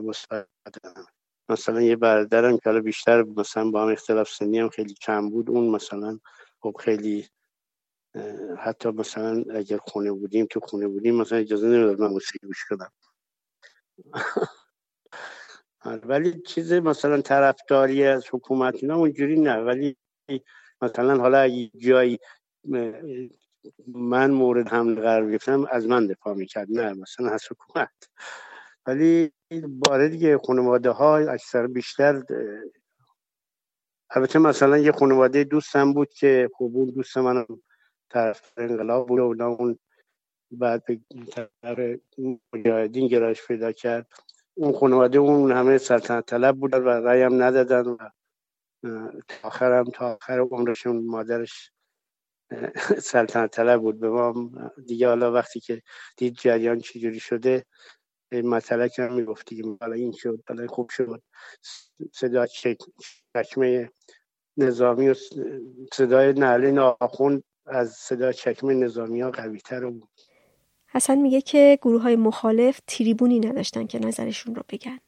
مثلا 1.49 1.81
یه 1.81 1.95
برادرم 1.95 2.57
که 2.57 2.61
حالا 2.65 2.81
بیشتر 2.81 3.23
مثلا 3.23 3.71
با 3.71 3.83
هم 3.83 3.91
اختلاف 3.91 4.29
سنی 4.29 4.59
هم 4.59 4.69
خیلی 4.69 4.93
کم 4.93 5.29
بود 5.29 5.49
اون 5.49 5.67
مثلا 5.67 6.19
خب 6.59 6.75
خیلی 6.79 7.27
حتی 8.57 8.89
مثلا 8.89 9.43
اگر 9.55 9.77
خونه 9.77 10.11
بودیم 10.11 10.45
تو 10.45 10.59
خونه 10.59 10.87
بودیم 10.87 11.15
مثلا 11.15 11.37
اجازه 11.37 11.67
نمی‌داد 11.67 11.99
من 11.99 12.07
موسیقی 12.07 12.47
گوش 12.47 12.65
کنم 12.69 12.91
ولی 16.09 16.41
چیز 16.41 16.73
مثلا 16.73 17.21
طرفداری 17.21 18.03
از 18.03 18.25
حکومت 18.31 18.75
اینا 18.75 18.95
اونجوری 18.95 19.39
نه 19.39 19.57
ولی 19.57 19.97
مثلا 20.81 21.17
حالا 21.17 21.39
اگه 21.39 21.67
جایی 21.77 22.19
من 23.87 24.31
مورد 24.31 24.67
حمله 24.67 25.01
قرار 25.01 25.31
گرفتم 25.31 25.65
از 25.71 25.87
من 25.87 26.07
دفاع 26.07 26.33
می‌کرد 26.33 26.67
نه 26.71 26.93
مثلا 26.93 27.29
از 27.29 27.43
حکومت. 27.51 28.09
ولی 28.85 29.31
باره 29.67 30.09
دیگه 30.09 30.37
خانواده 30.37 30.89
ها 30.89 31.17
اکثر 31.17 31.67
بیشتر 31.67 32.23
البته 34.09 34.39
مثلا 34.39 34.77
یه 34.77 34.91
خانواده 34.91 35.43
دوستم 35.43 35.93
بود 35.93 36.09
که 36.09 36.49
خوب 36.53 36.77
اون 36.77 36.89
دوست 36.89 37.17
من 37.17 37.45
طرف 38.09 38.51
انقلاب 38.57 39.07
بود 39.07 39.19
و 39.19 39.43
اون 39.43 39.79
بعد 40.51 40.85
به 40.85 40.99
طرف 41.31 41.99
مجاهدین 42.53 43.07
گرایش 43.07 43.47
پیدا 43.47 43.71
کرد. 43.71 44.07
اون 44.53 44.73
خانواده 44.73 45.17
اون 45.17 45.51
همه 45.51 45.77
سلطنت 45.77 46.25
طلب 46.25 46.55
بودن 46.55 46.79
و 46.83 46.87
رایم 46.89 47.43
ندادن 47.43 47.81
و 47.87 47.97
آخرم 49.43 49.83
تا 49.83 50.13
آخر 50.13 50.39
عمرشون 50.39 51.05
مادرش 51.05 51.71
سلطنت 52.97 53.51
طلب 53.51 53.81
بود 53.81 53.99
به 53.99 54.09
ما. 54.09 54.51
دیگه 54.85 55.07
حالا 55.07 55.31
وقتی 55.31 55.59
که 55.59 55.81
دید 56.17 56.33
جریان 56.33 56.79
چجوری 56.79 57.19
شده 57.19 57.65
مسئله 58.31 58.89
هم 58.97 59.13
می‌گفت 59.13 59.49
دیگه 59.49 59.77
حالا 59.81 59.93
این 59.93 60.11
شد 60.11 60.43
حالا 60.47 60.67
خوب 60.67 60.89
شد. 60.89 61.21
صدا 62.13 62.45
چکمه 62.45 63.91
نظامی 64.57 65.09
و 65.09 65.15
صدای 65.93 66.33
نعلین 66.33 66.79
آخوند 66.79 67.43
از 67.65 67.91
صدا 67.91 68.31
چکمه 68.31 68.73
نظامی 68.73 69.21
ها 69.21 69.31
قوی 69.31 69.59
تر 69.59 69.85
بود. 69.85 70.09
حسن 70.87 71.17
میگه 71.17 71.41
که 71.41 71.79
گروه 71.81 72.01
های 72.01 72.15
مخالف 72.15 72.79
تریبونی 72.87 73.39
نداشتن 73.39 73.87
که 73.87 73.99
نظرشون 73.99 74.55
رو 74.55 74.63
بگن. 74.69 74.99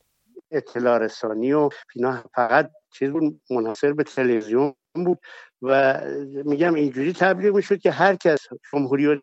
اطلاع 0.51 0.97
رسانی 0.97 1.53
و 1.53 1.69
اینا 1.95 2.23
فقط 2.35 2.71
چیز 2.93 3.09
بود 3.09 3.41
منحصر 3.49 3.93
به 3.93 4.03
تلویزیون 4.03 4.73
بود 4.95 5.19
و 5.61 6.01
میگم 6.45 6.73
اینجوری 6.73 7.13
تبلیغ 7.13 7.55
می‌شد 7.55 7.79
که 7.79 7.91
هر 7.91 8.15
کس 8.15 8.47
جمهوری 8.71 9.21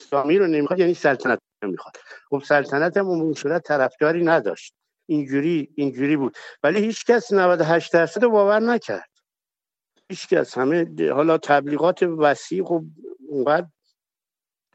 اسلامی 0.00 0.38
رو 0.38 0.46
نمی‌خواد 0.46 0.78
یعنی 0.78 0.94
سلطنت 0.94 1.38
نمی‌خواد 1.64 1.96
خب 2.30 2.42
سلطنت 2.44 2.96
هم 2.96 3.06
اون 3.06 3.32
صورت 3.34 3.62
طرفداری 3.62 4.24
نداشت. 4.24 4.74
اینجوری 5.08 5.68
اینجوری 5.76 6.16
بود. 6.16 6.36
ولی 6.62 6.80
هیچ 6.80 7.04
کس 7.04 7.32
98 7.32 7.92
درصد 7.92 8.24
باور 8.26 8.60
نکرد. 8.60 9.10
هیچ 10.10 10.28
کس. 10.28 10.58
همه 10.58 11.10
حالا 11.12 11.38
تبلیغات 11.38 12.02
وسیع 12.02 12.64
خب 12.64 12.84
اونقدر 13.28 13.66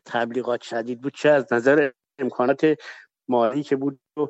تبلیغات 0.05 0.61
شدید 0.61 1.01
بود 1.01 1.13
چه 1.15 1.29
از 1.29 1.53
نظر 1.53 1.91
امکانات 2.19 2.77
مالی 3.27 3.63
که 3.63 3.75
بود 3.75 3.99
و 4.17 4.27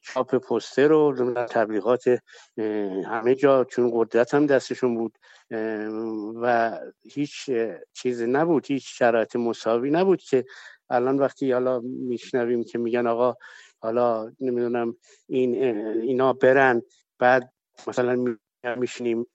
چاپ 0.00 0.36
پوستر 0.36 0.92
و 0.92 1.34
تبلیغات 1.34 2.04
همه 3.06 3.34
جا 3.34 3.64
چون 3.64 3.90
قدرت 3.94 4.34
هم 4.34 4.46
دستشون 4.46 4.94
بود 4.94 5.18
و 6.42 6.78
هیچ 7.12 7.50
چیزی 7.92 8.26
نبود 8.26 8.66
هیچ 8.66 8.98
شرایط 8.98 9.36
مساوی 9.36 9.90
نبود 9.90 10.22
که 10.22 10.44
الان 10.90 11.18
وقتی 11.18 11.52
حالا 11.52 11.80
میشنویم 11.84 12.64
که 12.64 12.78
میگن 12.78 13.06
آقا 13.06 13.34
حالا 13.82 14.32
نمی‌دونم 14.40 14.96
این 15.28 15.54
اینا 16.00 16.32
برن 16.32 16.82
بعد 17.18 17.52
مثلا 17.86 18.36
میشینیم 18.76 19.26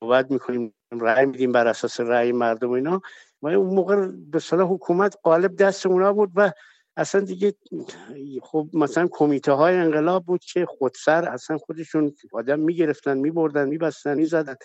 صحبت 0.00 0.30
می‌کنیم 0.30 0.74
رأی 0.92 1.26
میدیم 1.26 1.52
بر 1.52 1.66
اساس 1.66 2.00
رأی 2.00 2.32
مردم 2.32 2.70
اینا 2.70 3.00
و 3.42 3.48
اون 3.48 3.74
موقع 3.74 4.06
به 4.06 4.38
صلاح 4.38 4.68
حکومت 4.72 5.16
قالب 5.22 5.56
دست 5.56 5.86
اونا 5.86 6.12
بود 6.12 6.30
و 6.34 6.52
اصلا 6.96 7.20
دیگه 7.20 7.54
خب 8.42 8.68
مثلا 8.72 9.08
کمیته 9.10 9.52
های 9.52 9.76
انقلاب 9.76 10.24
بود 10.24 10.44
که 10.44 10.66
خودسر 10.66 11.28
اصلا 11.28 11.58
خودشون 11.58 12.14
آدم 12.32 12.60
می‌گرفتن 12.60 13.18
میبردن 13.18 13.68
میبستن 13.68 14.14
می‌زدن. 14.14 14.56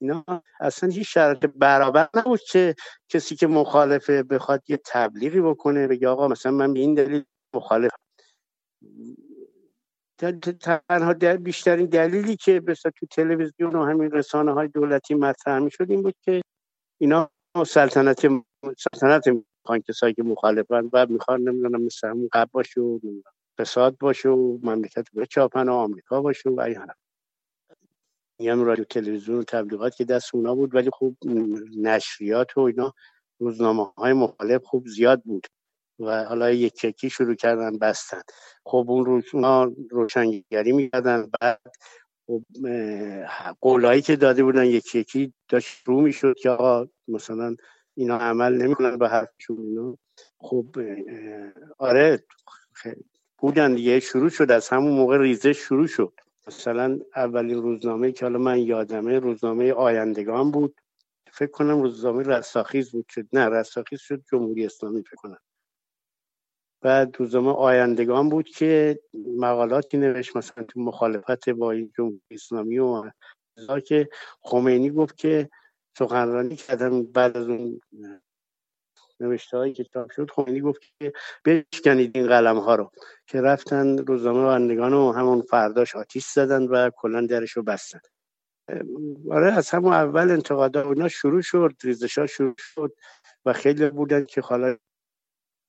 اینا 0.00 0.24
اصلا 0.60 0.90
هیچ 0.90 1.14
شرط 1.14 1.46
برابر 1.46 2.08
نبود 2.14 2.40
که 2.40 2.74
کسی 3.08 3.36
که 3.36 3.46
مخالفه 3.46 4.22
بخواد 4.22 4.62
یه 4.68 4.80
تبلیغی 4.86 5.40
بکنه 5.40 5.86
بگه 5.86 6.08
آقا 6.08 6.28
مثلا 6.28 6.52
من 6.52 6.72
به 6.72 6.80
این 6.80 6.94
دلیل 6.94 7.24
مخالف. 7.54 7.90
تنها 10.88 11.14
بیشترین 11.36 11.86
دلیلی 11.86 12.36
که 12.36 12.60
به 12.60 12.74
تو 12.74 13.06
تلویزیون 13.10 13.76
و 13.76 13.84
همین 13.84 14.10
رسانه 14.10 14.52
های 14.52 14.68
دولتی 14.68 15.14
مطرح 15.14 15.58
می 15.58 15.70
شد 15.70 15.90
این 15.90 16.02
بود 16.02 16.14
که 16.24 16.42
اینا 17.00 17.30
سلطنت 17.66 18.26
سلطنت 18.78 19.28
می‌خوان 19.70 19.82
کسایی 19.88 20.14
که 20.14 20.22
مخالفن 20.22 20.90
و 20.92 21.06
می‌خوان 21.06 21.40
نمی‌دونم 21.40 21.82
مثل 21.82 22.08
همون 22.08 22.28
قبل 22.32 22.50
باشه 22.52 22.80
و 22.80 22.98
فساد 23.58 23.98
باشه 23.98 24.28
و 24.28 24.58
مملکت 24.62 25.06
بچاپن 25.16 25.68
و 25.68 25.72
آمریکا 25.72 26.22
باشه 26.22 26.50
و 26.50 26.60
این 26.60 26.76
حرف. 26.76 26.96
هم 28.40 28.62
رادیو 28.62 28.84
تلویزیون 28.84 29.38
و 29.38 29.42
تبلیغات 29.42 29.96
که 29.96 30.04
دست 30.04 30.34
اونا 30.34 30.54
بود 30.54 30.74
ولی 30.74 30.90
خوب 30.90 31.16
نشریات 31.76 32.56
و 32.56 32.60
اینا 32.60 32.94
روزنامه 33.38 33.84
های 33.98 34.12
مخالف 34.12 34.64
خوب 34.64 34.86
زیاد 34.86 35.22
بود 35.22 35.46
و 35.98 36.24
حالا 36.24 36.50
یک 36.50 36.84
یکی 36.84 37.10
شروع 37.10 37.34
کردن 37.34 37.78
بستن. 37.78 38.22
خب 38.64 38.86
اون 38.88 39.04
روز 39.04 39.24
اونا 39.32 39.72
روشنگری 39.90 40.72
می‌کردن 40.72 41.30
بعد 41.40 41.60
خب 42.26 42.42
قولایی 43.60 44.02
که 44.02 44.16
داده 44.16 44.42
بودن 44.44 44.64
یکی 44.64 44.98
یکی 44.98 45.32
داشت 45.48 45.88
رو 45.88 46.00
می‌شد 46.00 46.34
که 46.42 46.50
آقا 46.50 46.88
مثلا 47.08 47.56
اینا 47.94 48.18
عمل 48.18 48.52
نمی‌کنن 48.62 48.98
به 48.98 49.08
حرفشون 49.08 49.58
اینا. 49.60 49.98
خب 50.38 50.76
آره 51.78 52.24
بودن 53.38 53.74
دیگه. 53.74 54.00
شروع 54.00 54.28
شد 54.28 54.50
از 54.50 54.68
همون 54.68 54.92
موقع 54.92 55.18
ریزش 55.18 55.58
شروع 55.58 55.86
شد. 55.86 56.12
مثلا 56.46 56.98
اولین 57.16 57.62
روزنامه 57.62 58.12
که 58.12 58.24
حالا 58.24 58.38
من 58.38 58.58
یادمه 58.58 59.18
روزنامه 59.18 59.72
آیندگان 59.72 60.50
بود. 60.50 60.80
فکر 61.32 61.50
کنم 61.50 61.82
روزنامه 61.82 62.22
رستاخیز 62.22 62.90
بود 62.90 63.06
شد 63.08 63.26
نه 63.32 63.48
رستاخیز 63.48 64.00
شد 64.00 64.22
جمهوری 64.30 64.66
اسلامی 64.66 65.02
فکر 65.02 65.16
کنم. 65.16 65.38
بعد 66.82 67.16
روزنامه 67.18 67.52
آیندگان 67.52 68.28
بود 68.28 68.48
که 68.48 69.00
مقالاتی 69.36 69.96
نوشت 69.96 70.36
مثلا 70.36 70.64
تو 70.64 70.80
مخالفت 70.80 71.48
با 71.48 71.74
جمهوری 71.74 72.20
اسلامی 72.30 72.78
و 72.78 73.10
که 73.86 74.08
خمینی 74.40 74.90
گفت 74.90 75.16
که 75.16 75.50
سخنرانی 75.98 76.56
کردم 76.56 77.02
بعد 77.02 77.36
از 77.36 77.48
اون 77.48 77.80
نوشته 79.20 79.56
هایی 79.56 79.72
که 79.72 79.84
چاپ 79.84 80.10
شد 80.10 80.30
خمینی 80.30 80.60
گفت 80.60 80.80
که 81.00 81.12
بشکنید 81.44 82.16
این 82.16 82.26
قلم 82.26 82.58
ها 82.58 82.74
رو. 82.74 82.92
که 83.26 83.40
رفتن 83.40 83.98
روزنامه 83.98 84.46
بندگان 84.46 84.92
و 84.92 85.12
همون 85.12 85.42
فرداش 85.42 85.96
آتیش 85.96 86.26
زدن 86.26 86.62
و 86.62 86.90
کلا 86.96 87.26
درش 87.26 87.50
رو 87.52 87.62
بستن. 87.62 88.00
آره 89.30 89.52
از 89.52 89.70
همون 89.70 89.92
اول 89.92 90.30
انتقادا 90.30 90.82
اونا 90.82 91.08
شروع 91.08 91.42
شد 91.42 91.74
ریزش 91.82 92.18
ها 92.18 92.26
شروع 92.26 92.54
شد 92.58 92.96
و 93.44 93.52
خیلی 93.52 93.90
بودن 93.90 94.24
که 94.24 94.40
حالا 94.40 94.76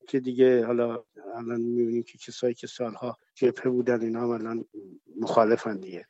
که 0.08 0.20
دیگه 0.20 0.66
حالا 0.66 1.04
الان 1.36 1.62
می‌بینیم 1.62 2.04
که 2.04 2.18
کسایی 2.18 2.54
که 2.54 2.68
سالها 2.68 3.18
جبهه 3.36 3.70
بودن 3.70 4.02
اینا 4.02 4.22
هم 4.22 4.30
الان 4.30 4.66
مخالفن 5.20 5.78
دیگه. 5.78 6.08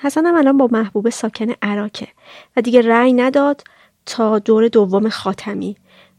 حسن 0.00 0.26
هم 0.26 0.34
الان 0.34 0.56
با 0.56 0.68
محبوب 0.72 1.10
ساکن 1.10 1.46
عراکه 1.62 2.08
و 2.56 2.60
دیگه 2.60 2.80
رأی 2.82 3.12
نداد 3.12 3.64
تا 4.06 4.38
دور 4.38 4.68
دوم 4.68 5.08
خاتمی 5.08 5.76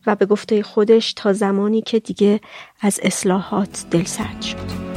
و 0.08 0.16
به 0.16 0.26
گفته 0.26 0.64
خودش 0.64 1.14
تا 1.14 1.34
زمانی 1.34 1.82
که 1.82 2.00
دیگه 2.00 2.40
از 2.82 3.00
اصلاحات 3.04 3.86
دلسرد 3.92 4.42
شد. 4.42 4.97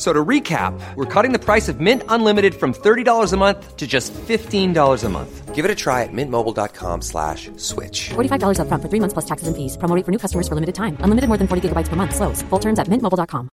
So 0.00 0.14
to 0.14 0.24
recap, 0.24 0.72
we're 0.96 1.04
cutting 1.04 1.32
the 1.32 1.38
price 1.38 1.68
of 1.68 1.78
Mint 1.78 2.02
Unlimited 2.08 2.54
from 2.54 2.72
$30 2.72 3.34
a 3.34 3.36
month 3.36 3.76
to 3.76 3.86
just 3.86 4.14
$15 4.14 5.04
a 5.04 5.08
month. 5.10 5.54
Give 5.54 5.66
it 5.66 5.70
a 5.70 5.74
try 5.74 6.04
at 6.04 6.10
mintmobile.com 6.10 7.02
slash 7.02 7.50
switch. 7.56 8.08
$45 8.08 8.60
up 8.60 8.68
front 8.68 8.82
for 8.82 8.88
three 8.88 9.00
months 9.00 9.12
plus 9.12 9.26
taxes 9.26 9.46
and 9.46 9.54
fees. 9.54 9.76
Promoting 9.76 10.04
for 10.04 10.10
new 10.10 10.16
customers 10.16 10.48
for 10.48 10.54
limited 10.54 10.74
time. 10.74 10.96
Unlimited 11.00 11.28
more 11.28 11.36
than 11.36 11.46
40 11.46 11.68
gigabytes 11.68 11.88
per 11.88 11.96
month. 11.96 12.16
Slows. 12.16 12.40
Full 12.48 12.58
terms 12.58 12.78
at 12.78 12.86
mintmobile.com. 12.86 13.50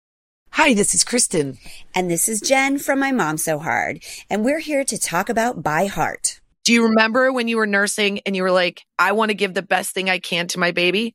Hi, 0.52 0.72
this 0.72 0.94
is 0.94 1.04
Kristen. 1.04 1.58
And 1.94 2.10
this 2.10 2.30
is 2.30 2.40
Jen 2.40 2.78
from 2.78 2.98
My 2.98 3.12
Mom 3.12 3.36
So 3.36 3.58
Hard. 3.58 4.02
And 4.30 4.42
we're 4.42 4.60
here 4.60 4.84
to 4.84 4.98
talk 4.98 5.28
about 5.28 5.62
By 5.62 5.84
Heart. 5.84 6.40
Do 6.64 6.72
you 6.72 6.84
remember 6.84 7.30
when 7.30 7.48
you 7.48 7.58
were 7.58 7.66
nursing 7.66 8.20
and 8.24 8.34
you 8.34 8.42
were 8.42 8.50
like, 8.50 8.86
I 8.98 9.12
want 9.12 9.28
to 9.28 9.34
give 9.34 9.52
the 9.52 9.60
best 9.60 9.92
thing 9.92 10.08
I 10.08 10.18
can 10.18 10.48
to 10.48 10.58
my 10.58 10.72
baby? 10.72 11.14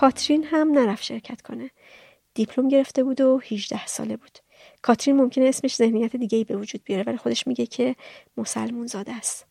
کاترین 0.00 0.44
هم 0.44 0.72
نرفت 0.72 1.02
شرکت 1.02 1.42
کنه. 1.42 1.70
دیپلم 2.34 2.68
گرفته 2.68 3.04
بود 3.04 3.20
و 3.20 3.40
18 3.50 3.86
ساله 3.86 4.16
بود. 4.16 4.38
کاترین 4.82 5.16
ممکنه 5.16 5.44
اسمش 5.44 5.76
ذهنیت 5.76 6.16
دیگه 6.16 6.38
ای 6.38 6.44
به 6.44 6.56
وجود 6.56 6.84
بیاره 6.84 7.02
ولی 7.02 7.16
خودش 7.16 7.46
میگه 7.46 7.66
که 7.66 7.96
مسلمون 8.36 8.86
زاده 8.86 9.12
است. 9.12 9.46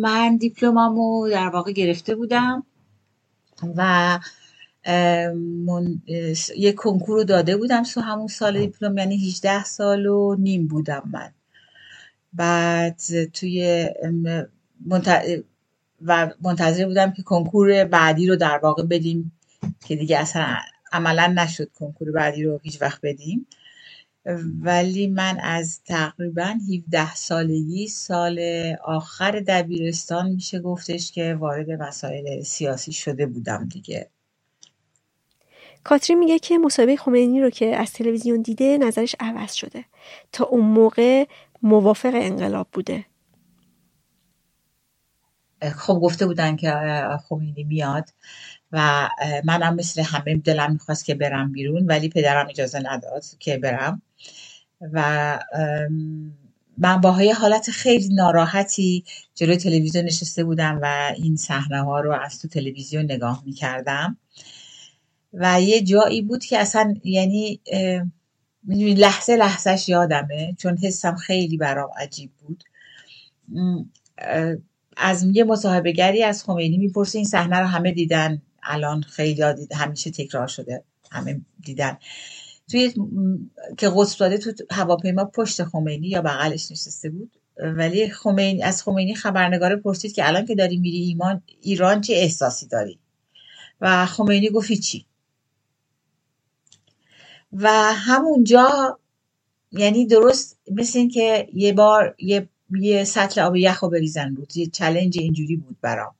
من 0.00 0.36
دیپلمامو 0.36 1.28
در 1.28 1.48
واقع 1.48 1.72
گرفته 1.72 2.14
بودم 2.14 2.66
و 3.76 4.18
من 5.66 6.02
یک 6.56 6.74
کنکور 6.74 7.16
رو 7.16 7.24
داده 7.24 7.56
بودم 7.56 7.84
سو 7.84 8.00
همون 8.00 8.28
سال 8.28 8.60
دیپلم 8.60 8.98
یعنی 8.98 9.28
18 9.28 9.64
سال 9.64 10.06
و 10.06 10.36
نیم 10.38 10.66
بودم 10.66 11.10
من 11.12 11.32
بعد 12.32 13.00
توی 13.24 13.88
و 16.06 16.30
منتظر 16.42 16.86
بودم 16.86 17.12
که 17.12 17.22
کنکور 17.22 17.84
بعدی 17.84 18.26
رو 18.26 18.36
در 18.36 18.58
واقع 18.58 18.82
بدیم 18.82 19.32
که 19.86 19.96
دیگه 19.96 20.18
اصلا 20.18 20.56
عملا 20.92 21.26
نشد 21.36 21.70
کنکور 21.74 22.12
بعدی 22.12 22.44
رو 22.44 22.60
هیچ 22.62 22.82
وقت 22.82 23.00
بدیم. 23.02 23.46
ولی 24.62 25.06
من 25.06 25.38
از 25.42 25.82
تقریبا 25.84 26.54
17 26.88 27.14
سالگی 27.14 27.88
سال 27.88 28.40
آخر 28.84 29.40
دبیرستان 29.40 30.30
میشه 30.30 30.60
گفتش 30.60 31.12
که 31.12 31.34
وارد 31.34 31.70
مسائل 31.70 32.42
سیاسی 32.42 32.92
شده 32.92 33.26
بودم 33.26 33.68
دیگه. 33.68 34.10
کاترین 35.84 36.18
میگه 36.18 36.38
که 36.38 36.58
مصاحبه 36.58 36.96
خمینی 36.96 37.40
رو 37.40 37.50
که 37.50 37.76
از 37.76 37.92
تلویزیون 37.92 38.42
دیده 38.42 38.78
نظرش 38.78 39.16
عوض 39.20 39.52
شده. 39.52 39.84
تا 40.32 40.44
اون 40.44 40.64
موقع 40.66 41.24
موافق 41.62 42.12
انقلاب 42.14 42.68
بوده. 42.72 43.06
خب 45.70 45.94
گفته 45.94 46.26
بودن 46.26 46.56
که 46.56 46.72
خمینی 47.28 47.64
میاد. 47.64 48.08
و 48.72 49.08
منم 49.44 49.74
مثل 49.74 50.02
همه 50.02 50.36
دلم 50.36 50.72
می‌خواست 50.72 51.04
که 51.04 51.14
برم 51.14 51.52
بیرون 51.52 51.86
ولی 51.86 52.08
پدرم 52.08 52.46
اجازه 52.50 52.80
نداد 52.84 53.24
که 53.38 53.58
برم. 53.58 54.02
و 54.92 55.38
من 56.78 57.00
با 57.00 57.12
حالت 57.40 57.70
خیلی 57.70 58.14
ناراحتی 58.14 59.04
جلوی 59.34 59.56
تلویزیون 59.56 60.04
نشسته 60.04 60.44
بودم 60.44 60.78
و 60.82 61.12
این 61.16 61.36
صحنه 61.36 61.82
ها 61.82 62.00
رو 62.00 62.12
از 62.12 62.38
تو 62.38 62.48
تلویزیون 62.48 63.04
نگاه 63.04 63.42
می‌کردم. 63.46 64.16
و 65.32 65.60
یه 65.60 65.82
جایی 65.82 66.22
بود 66.22 66.44
که 66.44 66.58
اصلا 66.58 66.94
یعنی 67.04 67.60
لحظه 68.68 69.36
لحظهش 69.36 69.88
یادمه 69.88 70.54
چون 70.58 70.78
حسم 70.78 71.16
خیلی 71.16 71.56
برام 71.56 71.90
عجیب 71.98 72.30
بود. 72.38 72.64
از 74.96 75.22
یه 75.22 75.44
مصاحبهگری 75.44 76.22
از 76.22 76.44
خمینی 76.44 76.78
می‌پرسه 76.78 77.18
این 77.18 77.26
صحنه 77.26 77.58
رو 77.58 77.66
همه 77.66 77.92
دیدن. 77.92 78.42
الان 78.62 79.02
خیلی 79.02 79.54
دید 79.54 79.72
همیشه 79.72 80.10
تکرار 80.10 80.46
شده. 80.46 80.84
همه 81.10 81.40
دیدن. 81.64 81.98
توی 82.70 82.94
که 83.78 83.90
قدس 83.94 84.16
داده 84.16 84.38
تو 84.38 84.52
هواپیما 84.70 85.24
پشت 85.24 85.64
خمینی 85.64 86.08
یا 86.08 86.22
بغلش 86.22 86.70
نشسته 86.70 87.10
بود. 87.10 87.36
ولی 87.56 88.08
خمینی 88.08 88.62
از 88.62 88.82
خمینی 88.82 89.14
خبرنگار 89.14 89.76
پرسید 89.76 90.12
که 90.12 90.28
الان 90.28 90.46
که 90.46 90.54
داری 90.54 90.78
میری 90.78 90.98
ایمان 90.98 91.42
ایران 91.60 92.00
چه 92.00 92.14
احساسی 92.14 92.66
داری؟ 92.66 92.98
و 93.80 94.06
خمینی 94.06 94.50
گفت 94.50 94.72
چی 94.72 95.06
و 97.52 97.68
همونجا 97.92 98.98
یعنی 99.72 100.06
درست 100.06 100.58
مثل 100.70 100.98
این 100.98 101.08
که 101.08 101.48
یه 101.52 101.72
بار 101.72 102.14
یه, 102.18 102.48
یه 102.80 103.04
سطل 103.04 103.40
آب 103.40 103.56
یخ 103.56 103.82
رو 103.82 103.90
بریزن 103.90 104.34
بود 104.34 104.56
یه 104.56 104.66
چلنج 104.66 105.18
اینجوری 105.18 105.56
بود 105.56 105.76
برام. 105.80 106.14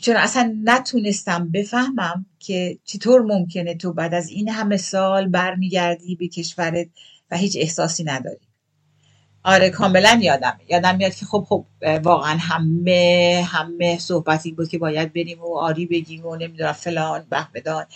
چون 0.00 0.16
اصلا 0.16 0.54
نتونستم 0.64 1.50
بفهمم 1.50 2.26
که 2.38 2.78
چطور 2.84 3.22
ممکنه 3.22 3.74
تو 3.74 3.92
بعد 3.92 4.14
از 4.14 4.28
این 4.28 4.48
همه 4.48 4.76
سال 4.76 5.28
برمیگردی 5.28 6.16
به 6.16 6.28
کشورت 6.28 6.86
و 7.30 7.36
هیچ 7.36 7.56
احساسی 7.60 8.04
نداری. 8.04 8.40
آره 9.44 9.70
کاملا 9.70 10.20
یادم 10.22 10.58
یادم 10.68 10.96
میاد 10.96 11.14
که 11.14 11.26
خب 11.26 11.46
خب 11.48 11.66
واقعا 12.02 12.36
همه 12.40 13.46
همه 13.48 13.98
صحبتی 13.98 14.52
بود 14.52 14.68
که 14.68 14.78
باید 14.78 15.12
بریم 15.12 15.40
و 15.40 15.58
آری 15.58 15.86
بگیم 15.86 16.26
و 16.26 16.36
نمی‌دونم 16.36 16.72
فلان 16.72 17.26
بدان. 17.54 17.86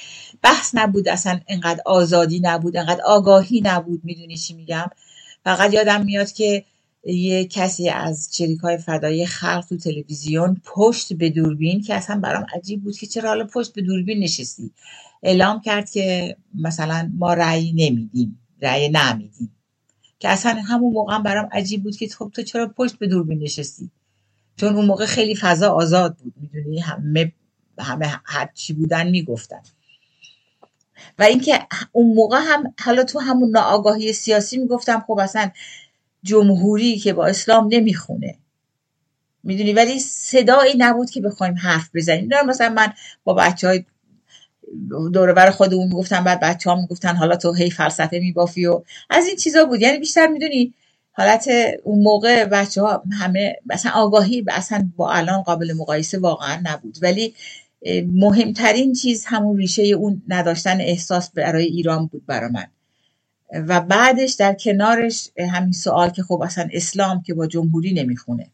بحث 0.43 0.71
نبود 0.75 1.09
اصلا 1.09 1.41
انقدر 1.49 1.81
آزادی 1.87 2.41
نبود 2.41 2.77
انقدر 2.77 3.03
آگاهی 3.05 3.61
نبود. 3.65 4.01
می‌دونی 4.05 4.37
چی 4.37 4.55
میگم؟ 4.55 4.91
فقط 5.45 5.75
یادم 5.75 6.05
میاد 6.05 6.33
که 6.33 6.65
یه 7.05 7.45
کسی 7.45 7.89
از 7.89 8.29
چریک 8.33 8.61
های 8.61 8.79
فدایی 8.79 9.27
خلق 9.27 9.65
تو 9.69 9.77
تلویزیون 9.77 10.61
پشت 10.65 11.13
به 11.13 11.31
دوربین 11.31 11.83
که 11.83 11.95
اصلا 11.95 12.21
برام 12.21 12.47
عجیب 12.55 12.83
بود 12.83 12.97
که 12.97 13.07
چرا 13.07 13.29
حالا 13.29 13.47
پشت 13.47 13.75
به 13.75 13.83
دوربین 13.83 14.19
نشستی؟ 14.19 14.73
اعلام 15.23 15.61
کرد 15.61 15.91
که 15.91 16.37
مثلا 16.55 17.13
ما 17.15 17.35
رأی 17.35 17.73
نمیدیم 17.73 18.41
رأی 18.63 18.89
نمیدیم. 18.89 19.55
که 20.19 20.29
اصلا 20.29 20.53
همون 20.53 20.93
موقع 20.93 21.19
برام 21.19 21.49
عجیب 21.53 21.83
بود 21.83 21.97
که 21.97 22.09
خب 22.09 22.31
تو 22.35 22.43
چرا 22.43 22.69
پشت 22.69 22.99
به 22.99 23.07
دوربین 23.07 23.39
نشستی؟ 23.39 23.91
چون 24.57 24.77
اون 24.77 24.87
موقع 24.87 25.07
خیلی 25.07 25.37
فضا 25.37 25.73
آزاد 25.73 26.17
بود 26.17 26.35
می‌دونی؟ 26.41 26.81
همه 26.81 27.33
همه 27.79 28.21
هر 28.25 28.51
چی 28.55 28.73
بودن 28.73 29.11
می‌گفتن. 29.11 29.63
و 31.19 31.23
اینکه 31.23 31.67
اون 31.93 32.15
موقع 32.15 32.39
هم 32.43 32.75
حالا 32.85 33.05
تو 33.05 33.19
همون 33.19 33.51
ناآگاهی 33.51 34.13
سیاسی 34.13 34.59
می‌گفتم 34.59 35.05
خب 35.07 35.19
اصلا 35.19 35.51
جمهوری 36.23 36.99
که 36.99 37.13
با 37.13 37.27
اسلام 37.27 37.69
نمی‌خونه. 37.71 38.39
می‌دونی؟ 39.45 39.73
ولی 39.73 39.99
صدایی 40.01 40.75
نبود 40.79 41.11
که 41.11 41.21
بخوایم 41.21 41.55
حرف 41.55 41.91
بزنیم. 41.95 42.29
مثلا 42.47 42.69
من 42.69 42.93
با 43.25 43.35
بچه 43.35 43.69
های 43.69 43.85
دور 45.13 45.33
بر 45.33 45.51
خودمون 45.51 45.89
می‌گفتن 45.89 46.25
بعد 46.25 46.41
بچه 46.41 46.71
ها 46.71 46.77
می‌گفتن 46.77 47.17
حالا 47.17 47.37
تو 47.37 47.53
هی 47.53 47.71
فلسفه 47.71 48.19
میبافی 48.19 48.67
و 48.67 48.83
از 49.11 49.27
این 49.27 49.37
چیزا 49.37 49.65
بود. 49.65 49.81
یعنی 49.81 49.99
بیشتر 49.99 50.27
می‌دونی 50.27 50.75
حالت 51.13 51.49
اون 51.85 52.03
موقع 52.03 52.45
بچه 52.45 52.83
ها 52.83 53.03
همه 53.21 53.57
مثلا 53.67 53.93
آگاهی 53.93 54.45
اصلا 54.49 54.91
با 54.97 55.13
الان 55.13 55.43
قابل 55.43 55.73
مقایسه 55.77 56.19
واقعا 56.19 56.61
نبود. 56.65 56.99
ولی 57.03 57.35
مهمترین 58.13 58.93
چیز 58.93 59.25
همون 59.27 59.57
ریشه 59.59 59.83
اون 59.83 60.23
نداشتن 60.29 60.81
احساس 60.81 61.31
برای 61.31 61.65
ایران 61.65 62.07
بود 62.07 62.27
برای 62.27 62.51
من. 62.51 62.67
و 63.53 63.81
بعدش 63.81 64.33
در 64.33 64.53
کنارش 64.55 65.29
همین 65.53 65.73
سوال 65.73 66.11
که 66.11 66.23
خب 66.23 66.43
اصلا 66.43 66.69
اسلام 66.73 67.23
که 67.23 67.35
با 67.35 67.47
جمهوری 67.47 67.93
نمی‌خونه. 67.93 68.47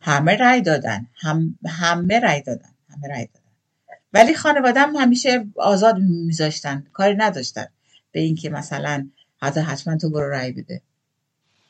همه 0.00 0.36
رأی 0.36 0.60
دادن. 0.60 1.06
هم 1.14 1.58
همه 1.66 2.20
رأی 2.20 2.42
دادن. 2.42 2.68
همه 2.90 3.14
رأی 3.14 3.26
دادن. 3.26 3.44
ولی 4.12 4.34
خانوادم 4.34 4.96
همیشه 4.96 5.44
آزاد 5.56 5.98
میذاشتن. 5.98 6.86
کاری 6.92 7.14
نداشتن 7.16 7.66
به 8.12 8.20
اینکه 8.20 8.50
مثلا 8.50 9.08
حتی 9.42 9.60
حتما 9.60 9.96
تو 9.96 10.10
برو 10.10 10.30
رأی 10.30 10.52
بده. 10.52 10.80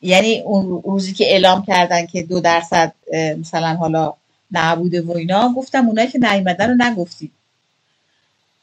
یعنی 0.03 0.41
اون 0.41 0.83
روزی 0.83 1.13
که 1.13 1.25
اعلام 1.25 1.63
کردن 1.63 2.07
که 2.07 2.23
دو 2.23 2.41
درصد 2.41 2.95
مثلا 3.39 3.75
حالا 3.75 4.15
نبوده 4.53 5.03
و 5.03 5.13
اینا 5.13 5.55
گفتم 5.57 5.87
اونایی 5.89 6.09
که 6.09 6.19
نیومدن 6.19 6.69
رو 6.69 6.77
نگفتید. 6.79 7.33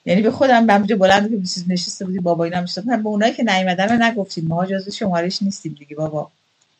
یعنی 0.06 0.22
به 0.22 0.32
خودم 0.32 0.70
همونجا 0.70 0.95
بلند 0.95 1.30
که 1.30 1.38
چیز 1.38 1.66
نشسته 1.68 2.06
بودی 2.06 2.20
بابا 2.20 2.43
اینا 2.43 2.62
میشتم 2.62 3.04
به 3.04 3.10
اونایی 3.10 3.34
که 3.34 3.43
نیومدن 3.43 3.89
رو 3.89 4.04
نگفتیم. 4.04 4.47
ما 4.47 4.66
جزو 4.66 4.91
شمارش 4.91 5.41
نیستیم 5.43 5.76
دیگه 5.80 5.95
بابا. 5.95 6.32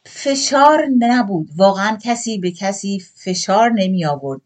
فشار 0.06 0.86
نبود. 1.00 1.50
واقعا 1.56 1.98
کسی 2.04 2.38
به 2.38 2.52
کسی 2.52 3.04
فشار 3.16 3.72
نمی 3.72 4.06
آورد. 4.06 4.42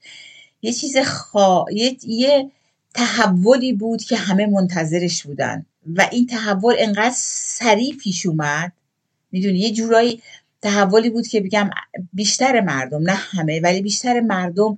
یه 0.61 0.73
چیز 0.73 0.97
خوا... 0.97 1.65
یه... 1.71 1.97
یه 2.07 2.51
تحولی 2.93 3.73
بود 3.73 4.03
که 4.03 4.15
همه 4.15 4.45
منتظرش 4.45 5.23
بودن. 5.23 5.65
و 5.95 6.07
این 6.11 6.27
تحول 6.27 6.75
انقدر 6.77 7.13
سریع 7.15 7.95
پیش 7.95 8.25
اومد. 8.25 8.71
می‌دونی 9.31 9.59
یه 9.59 9.71
جورایی 9.71 10.21
تحولی 10.61 11.09
بود 11.09 11.27
که 11.27 11.41
بگم 11.41 11.69
بیشتر 12.13 12.61
مردم 12.61 13.01
نه 13.01 13.13
همه 13.13 13.61
ولی 13.61 13.81
بیشتر 13.81 14.19
مردم 14.19 14.77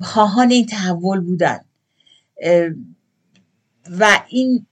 خواهان 0.00 0.50
این 0.50 0.66
تحول 0.66 1.20
بودن. 1.20 1.60
و 3.90 4.20
این 4.28 4.66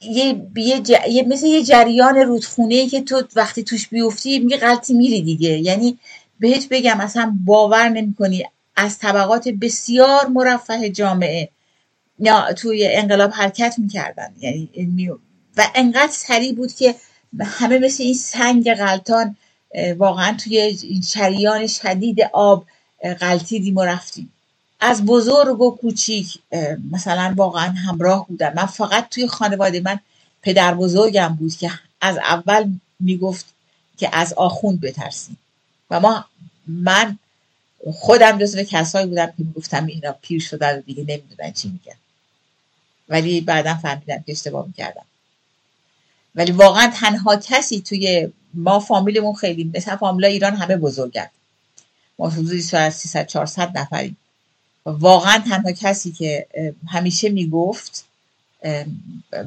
یه, 0.00 0.46
یه, 1.08 1.22
مثل 1.28 1.46
یه 1.46 1.62
جریان 1.62 2.16
رودخونه 2.16 2.88
که 2.88 3.00
تو 3.00 3.22
وقتی 3.36 3.62
توش 3.62 3.88
بیفتی 3.88 4.38
میگه 4.38 4.56
غلطی 4.56 4.94
میری 4.94 5.22
دیگه. 5.22 5.58
یعنی 5.58 5.98
بهت 6.40 6.68
بگم 6.70 7.00
اصلا 7.00 7.36
باور 7.44 7.88
نمی‌کنی. 7.88 8.44
از 8.76 8.98
طبقات 8.98 9.48
بسیار 9.48 10.26
مرفه 10.26 10.90
جامعه 10.90 11.48
یا 12.18 12.52
توی 12.52 12.86
انقلاب 12.86 13.30
حرکت 13.30 13.74
می‌کردن. 13.78 14.34
یعنی 14.40 15.10
و 15.56 15.66
انقدر 15.74 16.12
سریع 16.12 16.52
بود 16.52 16.72
که 16.72 16.94
همه 17.40 17.78
مثل 17.78 18.02
این 18.02 18.14
سنگ 18.14 18.74
غلطان 18.74 19.36
واقعا 19.96 20.36
توی 20.44 20.78
شریان 21.08 21.66
شدید 21.66 22.20
آب 22.32 22.66
غلطیدیم 23.20 23.76
و 23.76 23.84
رفتیم. 23.84 24.32
از 24.86 25.04
بزرگ 25.04 25.60
و 25.60 25.70
کوچیک 25.76 26.38
مثلا 26.90 27.34
واقعا 27.36 27.70
همراه 27.70 28.26
بودم. 28.28 28.52
من 28.56 28.66
فقط 28.66 29.08
توی 29.08 29.28
خانواده 29.28 29.80
من 29.80 30.00
پدر 30.42 30.74
بزرگم 30.74 31.28
بود 31.28 31.56
که 31.56 31.70
از 32.00 32.16
اول 32.16 32.72
می‌گفت 33.00 33.46
که 33.98 34.08
از 34.12 34.32
آخوند 34.32 34.80
بترسیم. 34.80 35.38
و 35.90 36.00
ما 36.00 36.24
من 36.66 37.18
خودم 37.92 38.38
جزو 38.38 38.62
کسایی 38.62 39.06
بودم 39.06 39.26
که 39.26 39.34
می‌گفتم 39.38 39.86
اینا 39.86 40.12
پیر 40.22 40.40
شدن 40.40 40.78
و 40.78 40.80
دیگه 40.80 41.02
نمی‌دونن 41.02 41.52
چی 41.52 41.68
میگن. 41.68 41.98
ولی 43.08 43.40
بعدا 43.40 43.74
فهمیدم 43.74 44.22
که 44.26 44.32
اشتباه 44.32 44.66
می‌کردم. 44.66 45.04
ولی 46.34 46.52
واقعا 46.52 46.92
تنها 46.94 47.36
کسی 47.36 47.80
توی 47.80 48.32
ما 48.54 48.80
فامیلمون 48.80 49.34
خیلی 49.34 49.72
مثلا 49.74 49.96
فامیلا 49.96 50.28
ایران 50.28 50.56
همه 50.56 50.76
بزرگن. 50.76 51.30
ما 52.18 52.28
حدودی 52.28 52.62
300 52.62 53.26
400 53.26 53.78
نفریم. 53.78 54.16
واقعا 54.86 55.38
تنها 55.38 55.72
کسی 55.72 56.12
که 56.12 56.46
همیشه 56.88 57.28
می‌گفت 57.28 58.04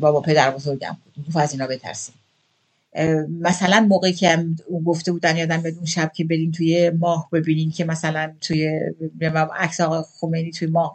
بابا 0.02 0.22
پدر 0.22 0.52
بزرگم 0.52 0.98
بود. 1.06 1.26
گفت 1.28 1.38
از 1.38 1.52
اینا 1.54 1.68
بترسیم. 1.68 2.16
مثلا 3.42 3.86
موقعی 3.90 4.14
که 4.14 4.46
گفته 4.86 5.12
بودن 5.12 5.38
یادم 5.38 5.62
به 5.62 5.70
اون 5.70 5.86
شب 5.86 6.12
که 6.16 6.24
بریم 6.24 6.52
توی 6.52 6.90
ماه 6.90 7.30
ببینیم 7.32 7.72
که 7.72 7.86
مثلا 7.86 8.34
توی 8.42 8.80
عکس 9.56 9.82
آقای 9.82 10.04
خمینی 10.20 10.52
توی 10.52 10.68
ماه 10.68 10.94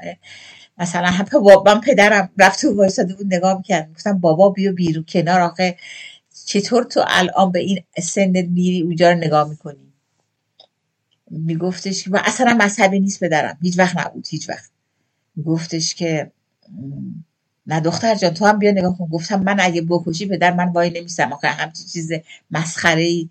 مثلا 0.78 1.26
من 1.66 1.80
پدرم 1.80 2.30
رفت 2.38 2.61
تو 2.61 2.76
وایساده 2.76 3.14
بود 3.14 3.34
نگاه 3.34 3.57
می‌کرد. 3.57 3.93
گفتم 3.95 4.18
بابا 4.18 4.51
بیا 4.51 4.72
بیرون 4.72 5.05
کنار 5.09 5.40
آخه 5.40 5.76
چطور 6.47 6.84
تو 6.84 7.05
الان 7.07 7.53
به 7.53 7.59
این 7.59 7.82
سن 8.03 8.43
میری 8.43 8.82
اونجا 8.82 9.11
رو 9.11 9.16
نگاه 9.18 9.49
می‌کنی؟ 9.49 9.91
میگفتش 11.39 12.09
و 12.09 12.20
اصلا 12.24 12.55
مذهبی 12.55 13.01
نیست 13.01 13.20
پدرم. 13.20 13.59
هیچ 13.62 13.78
وقت 13.78 13.97
نبود 13.99 14.26
هیچ 14.30 14.49
وقت. 14.49 14.70
میگفتش 15.37 15.95
که 15.95 16.33
نه 17.66 17.80
دختر 17.80 18.14
جان 18.14 18.35
تو 18.35 18.47
هم 18.47 18.59
بیا 18.59 18.70
نگاه 18.70 18.99
کن. 18.99 19.07
گفتم 19.07 19.43
من 19.43 19.61
اگه 19.61 19.83
بکشی 19.83 20.26
پدر 20.26 20.55
من 20.55 20.68
وای 20.72 20.91
نمیستم. 20.91 21.33
آخه 21.33 21.49
همچی 21.49 21.85
چیز 21.85 22.12
مسخره 22.51 23.28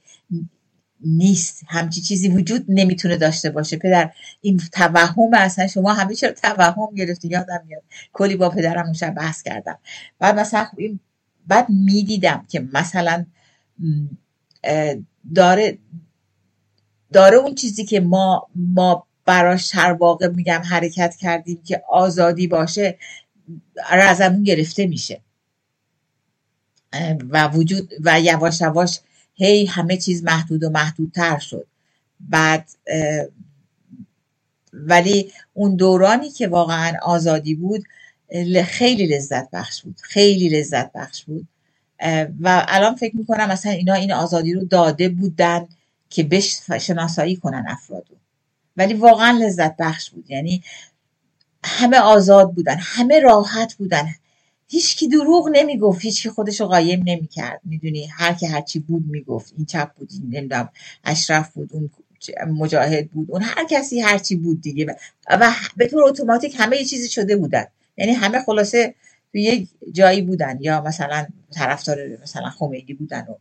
نیست. 1.06 1.64
همچی 1.68 2.02
چیزی 2.02 2.30
وجود 2.30 2.66
نمی‌تونه 2.70 3.18
داشته 3.18 3.50
باشه. 3.50 3.78
پدر 3.78 4.12
این 4.42 4.62
توهم 4.72 5.34
اصلا 5.34 5.68
شما 5.68 5.94
همه 5.94 6.16
چرا 6.16 6.32
توهم 6.32 6.96
گرفتی؟ 6.96 7.28
یادم 7.28 7.64
میاد. 7.68 7.84
کلی 8.14 8.36
با 8.36 8.50
پدرم 8.50 8.86
اون 8.86 8.94
شب 8.94 9.14
بحث 9.14 9.42
کردم. 9.44 9.78
بعد 10.20 10.40
مثلا 10.40 10.66
خب 10.66 10.80
این 10.80 11.00
بعد 11.48 11.70
می‌دیدم 11.70 12.46
که 12.50 12.68
مثلا 12.74 13.26
داره 15.36 15.78
داره 17.14 17.38
اون 17.38 17.56
چیزی 17.56 17.86
که 17.86 18.00
ما 18.00 18.48
ما 18.56 19.08
براش 19.26 19.76
هر 19.76 19.92
واقع 19.94 20.28
میگم 20.28 20.62
حرکت 20.66 21.16
کردیم 21.16 21.62
که 21.64 21.84
آزادی 21.90 22.48
باشه 22.48 22.98
از 23.90 24.22
همون 24.22 24.44
گرفته 24.44 24.88
میشه. 24.88 25.22
و 27.30 27.48
وجود 27.48 27.94
و 28.04 28.22
یواش 28.22 28.62
یواش 28.62 29.00
هی 29.36 29.66
همه 29.66 29.98
چیز 29.98 30.24
محدود 30.24 30.64
و 30.64 30.70
محدودتر 30.70 31.40
شد. 31.40 31.68
بعد 32.20 32.70
ولی 34.74 35.32
اون 35.54 35.76
دورانی 35.76 36.30
که 36.30 36.48
واقعا 36.48 36.94
آزادی 37.04 37.56
بود 37.56 37.84
خیلی 38.66 39.08
لذت 39.08 39.52
بخش 39.52 39.82
بود. 39.82 40.00
خیلی 40.02 40.50
لذت 40.50 40.92
بخش 40.94 41.24
بود. 41.24 41.48
و 42.42 42.66
الان 42.68 42.96
فکر 42.96 43.18
می‌کنم 43.18 43.48
مثلا 43.48 43.72
اینا 43.72 43.94
این 43.94 44.14
آزادی 44.14 44.54
رو 44.54 44.66
داده 44.66 45.10
بودن. 45.10 45.68
که 46.12 46.40
شناسایی 46.80 47.36
کنن 47.36 47.66
افرادو. 47.68 48.16
ولی 48.78 48.94
واقعا 48.94 49.32
لذت 49.32 49.78
بخش 49.78 50.10
بود. 50.10 50.32
یعنی 50.32 50.64
همه 51.64 51.98
آزاد 51.98 52.54
بودن 52.54 52.78
همه 52.80 53.20
راحت 53.20 53.74
بودن. 53.74 54.16
هیچکی 54.68 55.08
دروغ 55.08 55.50
نمی‌گفت 55.54 56.02
هیچکی 56.02 56.30
خودش 56.30 56.62
رو 56.62 56.68
قایم 56.68 57.04
نمی‌کرد. 57.06 57.62
می‌دونی؟ 57.64 58.06
هر 58.06 58.34
که 58.34 58.48
هرچی 58.48 58.80
بود 58.80 59.04
می‌گفت. 59.08 59.54
این 59.58 59.66
چپ 59.66 59.94
بود 59.94 60.10
این 60.14 60.38
نمی‌دونم 60.38 60.70
اشرف 61.04 61.54
بود 61.54 61.70
اون 61.74 61.90
مجاهد 62.48 63.10
بود 63.12 63.32
اون 63.32 63.42
هر 63.42 63.66
کسی 63.70 64.02
هرچی 64.02 64.36
بود 64.36 64.62
دیگه. 64.62 64.96
و 65.30 65.54
به 65.78 65.88
طور 65.88 66.04
اتوماتیک 66.04 66.56
همه 66.60 66.78
یه 66.78 66.86
چیزی 66.86 67.10
شده 67.10 67.36
بودن. 67.36 67.66
یعنی 67.98 68.12
همه 68.12 68.42
خلاصه 68.42 68.96
تو 69.32 69.38
یک 69.38 69.70
جایی 69.92 70.22
بودن. 70.22 70.58
یا 70.62 70.82
مثلا 70.82 71.28
طرفدار 71.52 71.98
مثلا 72.24 72.50
خمینی 72.50 72.94
بودن 72.94 73.22
و 73.22 73.36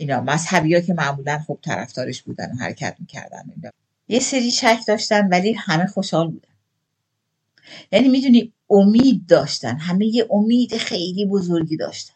اینا 0.00 0.20
مذهبی 0.20 0.74
ها 0.74 0.80
که 0.80 0.94
معمولا 0.94 1.38
خب 1.46 1.58
طرفدارش 1.62 2.22
بودن 2.22 2.52
و 2.52 2.56
حرکت 2.56 2.96
می‌کردن 2.98 3.42
یه 4.08 4.20
سری 4.20 4.50
شک 4.50 4.78
داشتن 4.88 5.28
ولی 5.28 5.52
همه 5.52 5.86
خوشحال 5.86 6.30
بودن. 6.30 6.48
یعنی 7.92 8.08
می‌دونی 8.08 8.52
امید 8.70 9.26
داشتن. 9.26 9.76
همه 9.76 10.06
یه 10.06 10.26
امید 10.30 10.76
خیلی 10.76 11.26
بزرگی 11.26 11.76
داشتن. 11.76 12.14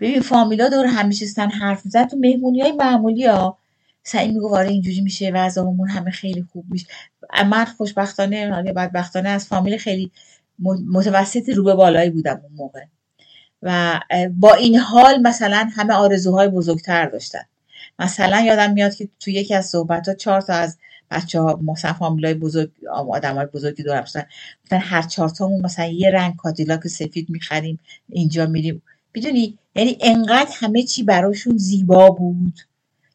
ببین 0.00 0.20
فامیلا 0.20 0.68
دور 0.68 0.86
هم 0.86 1.06
میشستن 1.08 1.50
حرف 1.50 1.84
میزن 1.84 2.04
تو 2.04 2.16
مهمونی 2.16 2.60
های 2.60 2.72
معمولی 2.72 3.26
ها 3.26 3.58
سعی 4.02 4.32
میگو 4.32 4.56
آره 4.56 4.68
اینجوری 4.68 5.00
میشه 5.00 5.30
وضعمون 5.34 5.88
همه 5.88 6.10
خیلی 6.10 6.42
خوب 6.52 6.64
میشه. 6.70 6.86
من 7.50 7.64
خوشبختانه 7.64 8.36
یا 8.66 8.72
بدبختانه 8.72 9.28
از 9.28 9.46
فامیل 9.46 9.78
خیلی 9.78 10.10
متوسط 10.92 11.48
رو 11.48 11.64
به 11.64 11.74
بالایی 11.74 12.10
بودم 12.10 12.40
اون 12.42 12.52
موقع. 12.56 12.84
و 13.66 14.00
با 14.30 14.54
این 14.54 14.76
حال 14.76 15.20
مثلا 15.22 15.70
همه 15.76 15.94
آرزوهای 15.94 16.48
بزرگتر 16.48 17.06
داشتن. 17.06 17.42
مثلا 17.98 18.40
یادم 18.40 18.72
میاد 18.72 18.94
که 18.94 19.08
تو 19.20 19.30
یکی 19.30 19.54
از 19.54 19.66
صحبت 19.66 20.08
ها 20.08 20.14
چهار 20.14 20.40
تا 20.40 20.52
از 20.52 20.78
بچه 21.10 21.40
ها 21.40 21.60
مثلا 21.66 21.92
فامیلای 21.92 22.34
بزرگ 22.34 22.70
آدم 23.10 23.34
های 23.34 23.46
بزرگی 23.46 23.82
دورم 23.82 24.04
شدن. 24.04 24.26
مثلا 24.66 24.78
هر 24.78 25.02
چهار 25.02 25.28
تامون 25.28 25.60
مثلا 25.60 25.86
یه 25.86 26.10
رنگ 26.10 26.36
کادیلاک 26.36 26.88
سفید 26.88 27.30
می‌خریم 27.30 27.78
اینجا 28.08 28.46
میریم. 28.46 28.82
می‌دونی؟ 29.14 29.58
یعنی 29.74 29.98
انقدر 30.00 30.50
همه 30.54 30.82
چی 30.82 31.02
براشون 31.02 31.56
زیبا 31.56 32.10
بود 32.10 32.60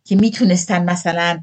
که 0.05 0.15
می‌تونستن 0.15 0.83
مثلا 0.83 1.39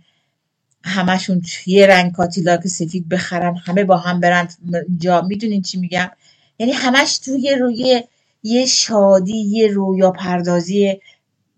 همشون 0.85 1.43
یه 1.67 1.87
رنگ 1.87 2.13
کاتیلاک 2.13 2.67
سفید 2.67 3.09
بخرن 3.09 3.57
همه 3.57 3.85
با 3.85 3.97
هم 3.97 4.21
برن 4.21 4.49
اینجا 4.89 5.23
می‌دونین 5.23 5.63
چی 5.63 5.81
میگم؟ 5.81 6.11
یعنی 6.59 6.73
همش 6.73 7.19
توی 7.19 7.57
روی 7.61 8.03
یه 8.43 8.67
شادی 8.67 9.37
یه 9.39 9.67
رویا 9.67 10.11
پردازی 10.11 11.01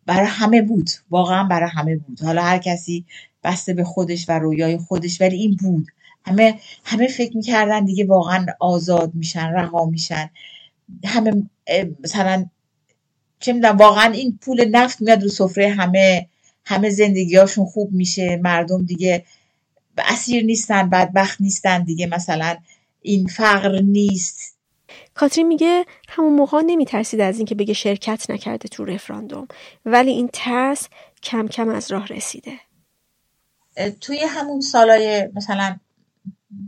برای 0.07 0.26
همه 0.26 0.62
بود. 0.62 0.91
واقعا 1.11 1.45
برای 1.45 1.70
همه 1.72 1.97
بود. 1.97 2.20
حالا 2.22 2.43
هر 2.43 2.59
کسی 2.59 3.05
بسته 3.45 3.74
به 3.74 3.85
خودش 3.85 4.28
و 4.28 4.33
رویای 4.33 4.78
خودش 4.78 5.20
ولی 5.20 5.37
این 5.37 5.57
بود. 5.57 5.87
همه 6.26 6.59
همه 6.85 7.09
فکر 7.09 7.37
می‌کردن 7.37 7.85
دیگه 7.85 8.05
واقعا 8.07 8.47
آزاد 8.61 9.14
میشن 9.14 9.47
رها 9.49 9.85
میشن. 9.87 10.31
همه 11.05 11.51
مثلا 12.05 12.47
چه 13.41 13.53
می‌دونم 13.53 13.76
واقعا 13.76 14.12
این 14.12 14.39
پول 14.43 14.64
نفت 14.68 15.01
میاد 15.01 15.22
رو 15.22 15.28
سفره 15.28 15.68
همه 15.68 16.28
همه 16.64 16.91
زندگیاشون 16.91 17.64
خوب 17.66 17.93
میشه. 17.93 18.37
مردم 18.37 18.85
دیگه 18.87 19.24
اسیر 19.99 20.45
نیستن 20.45 20.91
بدبخت 20.91 21.41
نیستن 21.41 21.85
دیگه. 21.85 22.07
مثلا 22.07 22.57
این 23.03 23.26
فقر 23.26 23.81
نیست. 23.83 24.57
کاترین 25.15 25.47
میگه 25.47 25.85
همون 26.09 26.35
موقع 26.35 26.63
نمیترسید 26.67 27.21
از 27.21 27.37
اینکه 27.37 27.55
بگه 27.55 27.75
شرکت 27.75 28.31
نکرده 28.31 28.69
تو 28.69 28.85
رفراندوم 28.85 29.49
ولی 29.85 30.11
این 30.11 30.31
ترس 30.33 30.89
کم 31.23 31.49
کم 31.49 31.69
از 31.69 31.93
راه 31.93 32.07
رسیده. 32.07 32.53
توی 34.01 34.21
همون 34.21 34.61
سالای 34.61 35.29
مثلا 35.35 35.77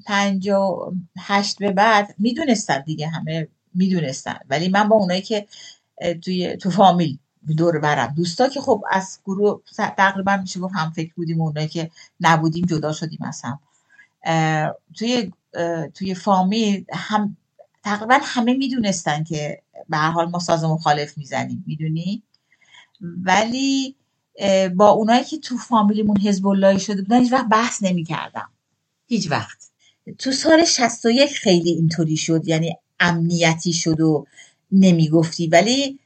پنج 0.07 0.49
و 0.49 0.93
هشت 1.19 1.59
به 1.59 1.73
بعد 1.73 2.15
می‌دونستن 2.19 2.83
دیگه 2.83 3.09
همه 3.09 3.49
می‌دونستن 3.75 4.39
ولی 4.49 4.69
من 4.69 4.89
با 4.89 4.97
اونایی 4.97 5.23
که 5.23 5.47
توی 6.25 6.57
تو 6.57 6.71
فامیل 6.71 7.19
دور 7.57 7.79
برم. 7.79 8.15
دوستا 8.17 8.49
که 8.49 8.61
خب 8.61 8.85
از 8.91 9.19
گروه 9.25 9.61
تقریبا 9.77 10.37
میشه 10.37 10.61
گفت 10.61 10.75
هم 10.77 10.91
فکر 10.91 11.15
بودیم 11.15 11.41
اونایی 11.41 11.69
که 11.69 11.91
نبودیم 12.21 12.67
جدا 12.67 12.93
شدیم 12.93 13.19
اصلا 13.23 13.59
توی 14.99 15.33
توی 15.95 16.15
فامیل 16.15 16.85
هم 16.93 17.37
تقریبا 17.85 18.19
همه 18.23 18.55
می‌دونستن 18.55 19.25
که 19.25 19.63
به 19.89 19.97
هر 19.97 20.11
حال 20.11 20.31
ما 20.31 20.39
ساز 20.39 20.65
مخالف 20.65 21.19
می‌زنیم 21.19 21.65
می‌دونی؟ 21.67 22.23
ولی 23.01 23.97
با 24.77 24.89
اونایی 24.91 25.25
که 25.25 25.39
تو 25.39 25.57
فامیلیمون 25.57 26.19
حزب 26.19 26.47
اللهی 26.47 26.81
شده 26.81 27.03
بودن 27.03 27.19
هیچ 27.21 27.33
وقت 27.33 27.47
بحث 27.49 27.83
نمی‌کردم. 27.83 28.51
هیچ 29.07 29.31
وقت. 29.31 29.71
تو 30.19 30.33
سال 30.33 30.65
61 30.65 31.31
خیلی 31.31 31.71
اینطوری 31.71 32.17
شد 32.17 32.43
یعنی 32.49 32.77
امنیتی 33.01 33.73
شد 33.73 34.01
و 34.01 34.27
نمی‌گفتی. 34.73 35.47
ولی 35.47 35.99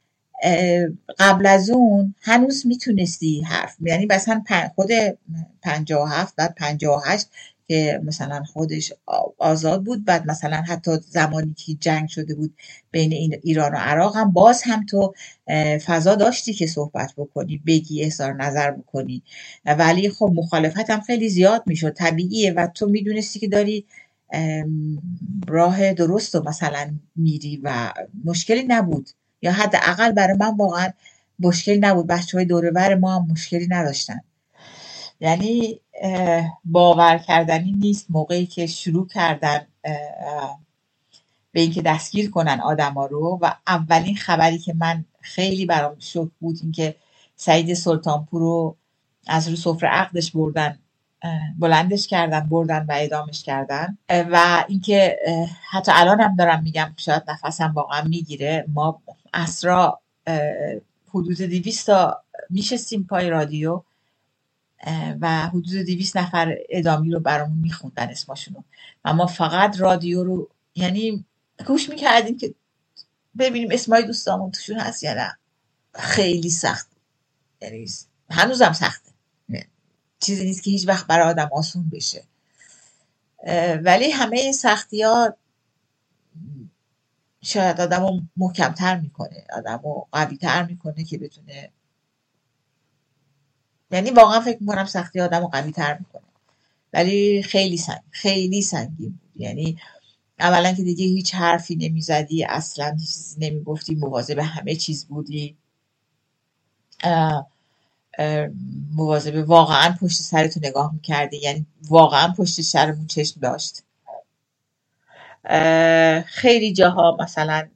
قبل 1.19 1.45
از 1.45 1.69
اون 1.69 2.15
هنوز 2.21 2.67
می‌تونستی 2.67 3.41
حرف 3.41 3.75
یعنی 3.81 4.05
مثلا 4.05 4.43
خود 4.75 4.89
57 5.61 6.35
بعد 6.35 6.55
58 6.55 7.27
که 7.67 8.01
مثلا 8.03 8.43
خودش 8.43 8.93
آزاد 9.37 9.83
بود 9.83 10.05
بعد 10.05 10.27
مثلا 10.27 10.57
حتی 10.57 10.91
زمانی 11.09 11.53
که 11.53 11.73
جنگ 11.73 12.09
شده 12.09 12.35
بود 12.35 12.53
بین 12.91 13.39
ایران 13.43 13.73
و 13.73 13.77
عراق 13.77 14.17
هم 14.17 14.31
باز 14.31 14.63
هم 14.65 14.85
تو 14.85 15.13
فضا 15.85 16.15
داشتی 16.15 16.53
که 16.53 16.67
صحبت 16.67 17.13
بکنی 17.17 17.61
بگی 17.67 18.05
اظهار 18.05 18.33
نظر 18.33 18.71
بکنی. 18.71 19.23
ولی 19.65 20.09
خب 20.09 20.31
مخالفت 20.35 20.89
هم 20.89 21.01
خیلی 21.01 21.29
زیاد 21.29 21.63
می‌شد 21.65 21.93
طبیعیه 21.93 22.53
و 22.53 22.67
تو 22.67 22.87
می‌دونستی 22.87 23.39
که 23.39 23.47
داری 23.47 23.85
راه 25.47 25.93
درست 25.93 26.35
رو 26.35 26.49
مثلا 26.49 26.91
میری 27.15 27.59
و 27.63 27.93
مشکلی 28.25 28.63
نبود. 28.63 29.09
یا 29.41 29.51
حداقل 29.51 30.11
برای 30.11 30.37
من 30.37 30.57
واقعا 30.57 30.89
مشکل 31.39 31.77
نبود 31.81 32.07
بچه 32.07 32.37
های 32.37 32.45
دوره 32.45 32.95
ما 32.95 33.15
هم 33.15 33.27
مشکلی 33.31 33.67
نداشتن. 33.69 34.19
یعنی 35.19 35.79
باور 36.65 37.17
کردنی 37.17 37.71
نیست. 37.71 38.05
موقعی 38.09 38.45
که 38.45 38.67
شروع 38.67 39.07
کردن 39.07 39.67
به 41.51 41.61
اینکه 41.61 41.81
دستگیر 41.81 42.31
کنن 42.31 42.59
آدما 42.59 43.05
رو 43.05 43.39
و 43.41 43.53
اولین 43.67 44.15
خبری 44.15 44.57
که 44.57 44.73
من 44.73 45.05
خیلی 45.21 45.65
برام 45.65 45.95
شک 45.99 46.27
بود 46.39 46.59
اینکه 46.61 46.95
سعید 47.35 47.73
سلطانپور 47.73 48.41
رو 48.41 48.75
از 49.27 49.47
رو 49.47 49.55
سفره 49.55 49.89
عقدش 49.89 50.31
بردن 50.31 50.79
بلندش 51.59 52.07
کردن 52.07 52.39
بردن 52.39 52.85
و 52.89 52.91
اعدامش 52.91 53.43
کردن. 53.43 53.97
و 54.09 54.65
اینکه 54.67 55.19
حتی 55.69 55.91
الان 55.95 56.21
هم 56.21 56.35
دارم 56.35 56.63
میگم 56.63 56.93
شاید 56.97 57.23
نفسم 57.27 57.71
واقعا 57.75 58.01
می‌گیره. 58.01 58.65
ما 58.73 59.01
اسرا 59.33 59.99
حدود 61.09 61.37
دیویست 61.37 61.87
تا 61.87 62.21
میشستیم 62.49 63.07
پای 63.09 63.29
رادیو. 63.29 63.81
و 65.21 65.47
حدود 65.47 65.81
دیویست 65.81 66.17
نفر 66.17 66.57
ادامی 66.69 67.11
رو 67.11 67.19
برامون 67.19 67.57
میخوندن 67.57 68.09
اسماشونو. 68.09 68.63
و 69.05 69.13
ما 69.13 69.25
فقط 69.25 69.79
رادیو 69.79 70.23
رو 70.23 70.49
یعنی 70.75 71.25
گوش 71.67 71.89
می‌کردیم 71.89 72.37
که 72.37 72.55
ببینیم 73.39 73.69
اسمای 73.71 74.03
دوستامون 74.03 74.51
توشون 74.51 74.79
هست 74.79 75.03
یا 75.03 75.13
نه. 75.13 75.37
خیلی 75.93 76.49
سخت. 76.49 76.87
یعنی 77.61 77.87
هنوزم 78.29 78.73
سخته. 78.73 79.11
چیزی 80.19 80.45
نیست 80.45 80.63
که 80.63 80.71
هیچ 80.71 80.87
وقت 80.87 81.07
برای 81.07 81.29
آدم 81.29 81.49
آسون 81.53 81.89
بشه. 81.89 82.23
ولی 83.83 84.11
همه 84.11 84.37
این 84.39 84.53
سختی 84.53 85.01
ها 85.03 85.37
شاید 87.41 87.81
آدم 87.81 88.01
رو 88.01 88.21
محکمتر 88.37 88.99
می‌کنه. 88.99 89.47
آدم 89.53 89.81
رو 89.83 90.07
قویتر 90.11 90.63
می‌کنه 90.63 91.03
که 91.03 91.17
بتونه 91.17 91.71
یعنی 93.91 94.09
واقعا 94.11 94.39
فکر 94.39 94.57
می‌کنم 94.61 94.85
سختی 94.85 95.19
آدم 95.21 95.41
رو 95.41 95.47
قوی 95.47 95.71
تر 95.71 95.97
می‌کنه. 95.97 96.21
ولی 96.93 97.43
خیلی 97.43 97.77
سنگ 97.77 97.99
خیلی 98.11 98.61
سنگین 98.61 99.09
بود. 99.09 99.41
یعنی 99.41 99.77
اولا 100.39 100.73
که 100.73 100.83
دیگه 100.83 101.05
هیچ 101.05 101.35
حرفی 101.35 101.75
نمی‌زدی 101.75 102.43
اصلا 102.45 102.97
چیزی 102.99 103.35
نمی‌گفتی 103.39 103.95
مواظب 103.95 104.39
همه 104.39 104.75
چیز 104.75 105.05
بودی. 105.07 105.57
مواظبه 108.95 109.43
واقعا 109.43 109.95
پشت 110.01 110.21
سرتو 110.21 110.59
نگاه 110.63 110.93
می‌کردی. 110.93 111.37
یعنی 111.37 111.65
واقعا 111.89 112.33
پشت 112.37 112.61
سرمون 112.61 113.07
چشم 113.07 113.39
داشت. 113.39 113.83
خیلی 116.25 116.73
جاها 116.73 117.17
مثلا 117.19 117.67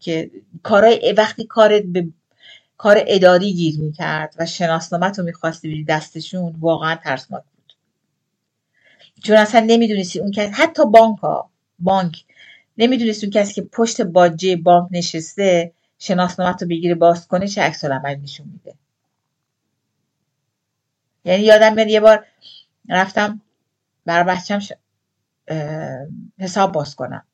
که 0.00 0.30
کارای 0.62 1.14
وقتی 1.18 1.44
کارت 1.44 1.82
به 1.82 2.08
کار 2.78 3.04
اداری 3.06 3.54
گیر 3.54 3.80
می‌کرد 3.80 4.34
و 4.38 4.46
شناسنامت 4.46 5.18
رو 5.18 5.24
می‌خواستی 5.24 5.68
بری 5.68 5.84
دستشون 5.84 6.56
واقعا 6.60 6.94
ترسناک 6.96 7.42
بود. 7.42 7.72
چون 9.22 9.36
اصلا 9.36 9.60
نمی‌دونستی 9.60 10.20
اون 10.20 10.30
کسی 10.30 10.52
حتی 10.52 10.84
بانک 10.84 11.18
ها 11.18 11.50
بانک 11.78 12.24
نمی‌دونستی 12.78 13.26
اون 13.26 13.32
کسی 13.32 13.54
که 13.54 13.62
پشت 13.62 14.00
باجه 14.00 14.56
بانک 14.56 14.88
نشسته 14.90 15.72
شناسنامت 15.98 16.62
رو 16.62 16.68
بگیره 16.68 16.94
باز 16.94 17.28
کنه 17.28 17.48
چه 17.48 17.62
عکس 17.62 17.84
عمل 17.84 18.16
نشون 18.16 18.46
میده. 18.52 18.74
یعنی 21.24 21.42
یادم 21.42 21.74
میاد 21.74 21.88
یه 21.88 22.00
بار 22.00 22.26
رفتم 22.88 23.40
برای 24.06 24.36
بچم 24.36 24.60
حساب 26.38 26.72
باز 26.72 26.94
کنم. 26.94 27.24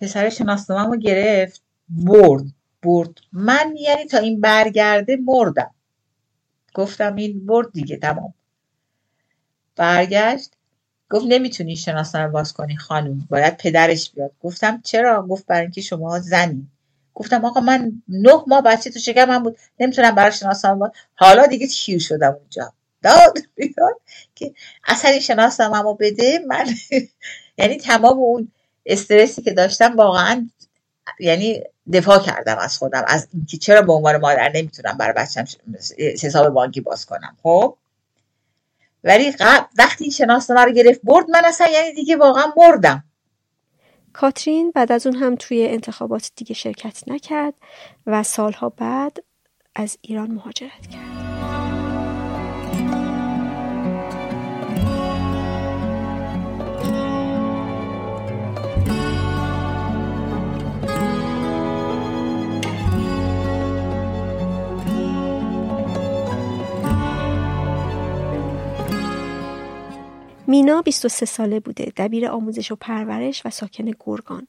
پسر 0.00 0.28
شناسنامه 0.30 0.90
رو 0.90 0.96
گرفت 0.96 1.62
برد. 1.88 2.44
برد. 2.84 3.10
من 3.32 3.74
یعنی 3.80 4.04
تا 4.04 4.18
این 4.18 4.40
برگرده 4.40 5.16
مردم. 5.16 5.70
گفتم 6.74 7.14
این 7.16 7.46
برد 7.46 7.72
دیگه 7.72 7.96
تمام. 7.96 8.34
برگشت. 9.76 10.50
گفت 11.10 11.24
نمی‌تونی 11.28 11.76
شناسنامه 11.76 12.28
باز 12.28 12.52
کنی 12.52 12.76
خانوم. 12.76 13.26
باید 13.30 13.56
پدرش 13.56 14.10
بیاد. 14.10 14.32
گفتم 14.40 14.80
چرا؟ 14.84 15.26
گفت 15.26 15.46
برای 15.46 15.62
اینکه 15.62 15.80
شما 15.80 16.18
زنی. 16.20 16.68
گفتم 17.14 17.44
آقا 17.44 17.60
من 17.60 17.92
نه 18.08 18.32
ماه 18.46 18.62
بچه 18.62 18.90
تو 18.90 18.98
شکمم 18.98 19.42
بود. 19.42 19.58
نمی‌تونم 19.80 20.14
برای 20.14 20.32
شناسنامه 20.32 20.80
باز 20.80 20.90
حالا 21.14 21.46
دیگه 21.46 21.66
تیر 21.66 21.98
شدم 21.98 22.32
اونجا؟ 22.40 22.72
داد 23.02 23.38
بیاد 23.54 24.00
که 24.34 24.54
اصلا 24.84 25.10
این 25.10 25.20
شناسنامه 25.20 25.96
بده. 26.00 26.40
من 26.48 26.66
یعنی 27.58 27.76
تمام 27.76 28.18
اون 28.18 28.52
استرسی 28.86 29.42
که 29.42 29.52
داشتم 29.52 29.96
واقعا 29.96 30.48
یعنی 31.20 31.62
دفاع 31.92 32.18
کردم 32.18 32.56
از 32.58 32.78
خودم 32.78 33.04
از 33.06 33.28
اینکه 33.34 33.56
چرا 33.56 33.82
به 33.82 33.92
عنوان 33.92 34.16
مادر 34.16 34.52
نمی‌تونم 34.54 34.96
برای 34.96 35.12
بچم 35.12 35.44
حساب 36.22 36.48
بانکی 36.48 36.80
باز 36.80 37.06
کنم. 37.06 37.36
خب؟ 37.42 37.76
ولی 39.04 39.32
وقتی 39.78 40.04
این 40.04 40.10
شناسنامه 40.10 40.64
رو 40.64 40.72
گرفت 40.72 41.00
برد 41.04 41.30
من 41.30 41.44
اصلا 41.44 41.66
یعنی 41.66 41.92
دیگه 41.92 42.16
واقعا 42.16 42.52
مردم 42.56 43.04
کاترین 44.12 44.70
بعد 44.70 44.92
از 44.92 45.06
اون 45.06 45.16
هم 45.16 45.36
توی 45.36 45.66
انتخابات 45.66 46.30
دیگه 46.36 46.54
شرکت 46.54 47.02
نکرد 47.06 47.54
و 48.06 48.22
سالها 48.22 48.68
بعد 48.68 49.18
از 49.74 49.98
ایران 50.00 50.30
مهاجرت 50.30 50.86
کرد. 50.92 51.23
مینا 70.46 70.82
23 70.82 71.26
ساله 71.26 71.60
بوده 71.60 71.92
دبیر 71.96 72.28
آموزش 72.28 72.72
و 72.72 72.76
پرورش 72.80 73.46
و 73.46 73.50
ساکن 73.50 73.90
گرگان 74.06 74.46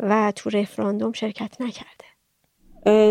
و 0.00 0.32
تو 0.36 0.50
رفراندوم 0.50 1.12
شرکت 1.12 1.56
نکرده. 1.60 2.04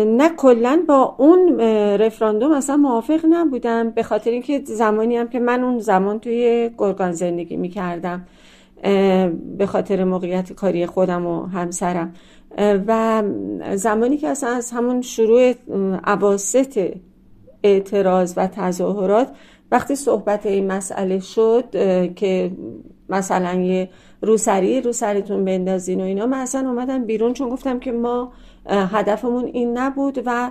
نه 0.04 0.28
کلا 0.36 0.84
با 0.88 1.16
اون 1.18 1.60
رفراندوم 2.00 2.52
اصلا 2.52 2.76
موافق 2.76 3.20
نبودم 3.30 3.90
به 3.90 4.02
خاطر 4.02 4.30
اینکه 4.30 4.62
زمانی 4.64 5.16
هم 5.16 5.28
که 5.28 5.40
من 5.40 5.64
اون 5.64 5.78
زمان 5.78 6.20
توی 6.20 6.70
گرگان 6.78 7.12
زندگی 7.12 7.56
می‌کردم 7.56 8.26
به 9.58 9.66
خاطر 9.66 10.04
موقعیت 10.04 10.52
کاری 10.52 10.86
خودم 10.86 11.26
و 11.26 11.46
همسرم. 11.46 12.14
و 12.58 13.22
زمانی 13.74 14.16
که 14.16 14.28
اصلا 14.28 14.50
از 14.50 14.70
همون 14.70 15.02
شروع 15.02 15.54
عواست 16.04 16.78
اعتراض 17.62 18.34
و 18.36 18.46
تظاهرات 18.46 19.28
وقتی 19.74 19.96
صحبت 19.96 20.46
این 20.46 20.72
مسئله 20.72 21.18
شد 21.18 21.64
که 22.14 22.50
مثلا 23.08 23.60
یه 23.60 23.88
روسری 24.22 24.80
روسریتون 24.80 25.44
بندازین 25.44 26.00
و 26.00 26.04
اینا 26.04 26.26
من 26.26 26.38
اصلا 26.38 26.68
اومدم 26.68 27.04
بیرون 27.04 27.32
چون 27.32 27.48
گفتم 27.48 27.78
که 27.78 27.92
ما 27.92 28.32
هدفمون 28.66 29.44
این 29.44 29.78
نبود 29.78 30.22
و 30.26 30.50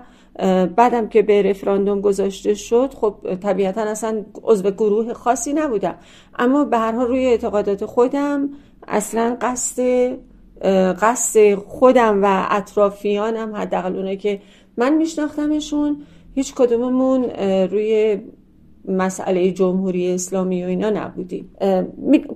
بعدم 0.76 1.08
که 1.08 1.22
به 1.22 1.42
رفراندوم 1.42 2.02
گذاشته 2.02 2.54
شد 2.54 2.94
خب 2.94 3.16
طبیعتا 3.42 3.82
اصلا 3.82 4.26
عضو 4.44 4.72
گروه 4.72 5.14
خاصی 5.14 5.54
نبودم. 5.54 5.96
اما 6.40 6.66
به 6.66 6.78
هر 6.78 6.92
حال 6.92 7.08
روی 7.08 7.26
اعتقادات 7.26 7.86
خودم 7.86 8.50
اصلا 8.88 9.38
قصد 9.42 9.82
قصد 11.02 11.56
خودم 11.56 12.24
و 12.24 12.48
اطرافیانم 12.50 13.56
حداقل 13.56 13.96
اونایی 13.96 14.18
که 14.18 14.42
من 14.78 14.98
میشناختمشون 14.98 15.98
هیچ 16.36 16.54
کدوممون 16.54 17.24
روی 17.72 18.22
مسئله 18.88 19.52
جمهوری 19.52 20.14
اسلامی 20.14 20.64
و 20.64 20.68
اینا 20.68 20.90
نبودیم. 20.90 21.50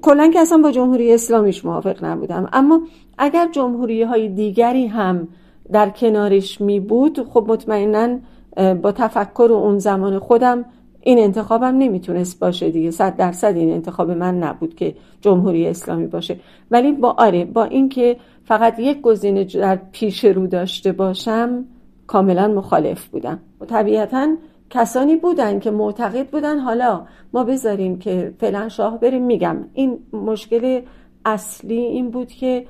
کلا 0.01 0.31
که 0.33 0.39
اصلا 0.39 0.57
با 0.57 0.71
جمهوری 0.71 1.13
اسلامیش 1.13 1.65
موافق 1.65 2.05
نبودم. 2.05 2.49
اما 2.53 2.81
اگر 3.17 3.47
جمهوری 3.51 4.03
های 4.03 4.29
دیگری 4.29 4.87
هم 4.87 5.27
در 5.71 5.89
کنارش 5.89 6.61
می 6.61 6.79
بود 6.79 7.27
خب 7.29 7.45
مطمئنا 7.47 8.17
با 8.81 8.91
تفکر 8.91 9.49
اون 9.51 9.77
زمان 9.77 10.19
خودم 10.19 10.65
این 11.01 11.19
انتخابم 11.19 11.77
نمی‌تونست 11.77 12.39
باشه 12.39 12.69
دیگه. 12.69 12.91
صد 12.91 13.15
درصد 13.15 13.53
این 13.55 13.73
انتخاب 13.73 14.11
من 14.11 14.37
نبود 14.37 14.75
که 14.75 14.95
جمهوری 15.21 15.67
اسلامی 15.67 16.07
باشه. 16.07 16.39
ولی 16.71 16.91
با 16.91 17.15
آره 17.17 17.45
با 17.45 17.63
اینکه 17.63 18.17
فقط 18.45 18.79
یک 18.79 19.01
گزینه 19.01 19.43
در 19.43 19.79
پیش 19.91 20.25
رو 20.25 20.47
داشته 20.47 20.91
باشم 20.91 21.65
کاملا 22.07 22.47
مخالف 22.47 23.05
بودم. 23.05 23.39
و 23.61 23.65
طبیعتا 23.65 24.27
کسانی 24.69 25.15
بودن 25.15 25.59
که 25.59 25.71
معتقد 25.71 26.27
بودن 26.27 26.59
حالا 26.59 27.05
ما 27.33 27.43
بذاریم 27.43 27.99
که 27.99 28.33
فعلا 28.39 28.69
شاه 28.69 28.99
بریم. 28.99 29.25
میگم 29.25 29.57
این 29.73 29.99
مشکل 30.13 30.81
اصلی 31.25 31.79
این 31.79 32.11
بود 32.11 32.27
که 32.27 32.65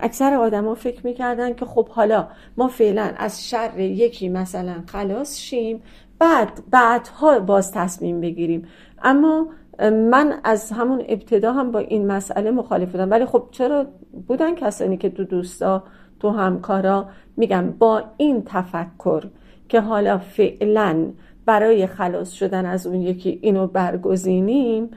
اکثر 0.00 0.34
آدما 0.34 0.74
فکر 0.74 1.06
می‌کردن 1.06 1.54
که 1.54 1.64
خب 1.64 1.88
حالا 1.88 2.28
ما 2.56 2.68
فعلا 2.68 3.12
از 3.16 3.48
شر 3.48 3.78
یکی 3.78 4.28
مثلا 4.28 4.74
خلاص 4.86 5.38
شیم 5.38 5.82
بعد 6.18 6.62
بعدها 6.70 7.38
باز 7.38 7.72
تصمیم 7.72 8.20
بگیریم. 8.20 8.68
اما 9.02 9.46
من 9.80 10.40
از 10.44 10.72
همون 10.72 11.04
ابتدا 11.08 11.52
هم 11.52 11.72
با 11.72 11.78
این 11.78 12.06
مسئله 12.06 12.50
مخالف 12.50 12.92
بودم. 12.92 13.10
ولی 13.10 13.24
خب 13.24 13.48
چرا 13.50 13.86
بودن 14.26 14.54
کسانی 14.54 14.96
که 14.96 15.10
تو 15.10 15.24
دوستا 15.24 15.82
تو 16.20 16.30
همکارا؟ 16.30 17.08
میگم 17.36 17.70
با 17.78 18.02
این 18.16 18.42
تفکر 18.46 19.24
که 19.70 19.80
حالا 19.80 20.18
فعلا 20.18 21.06
برای 21.46 21.86
خلاص 21.86 22.32
شدن 22.32 22.66
از 22.66 22.86
اون 22.86 23.00
یکی 23.00 23.38
اینو 23.42 23.66
برگزینیم 23.66 24.90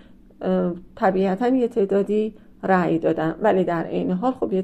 طبیعتا 0.96 1.48
یه 1.48 1.68
تعدادی 1.68 2.36
رأی 2.64 3.00
دادم 3.00 3.36
ولی 3.42 3.64
در 3.64 3.88
این 3.88 4.12
حال 4.12 4.32
خب 4.32 4.54
یه 4.54 4.64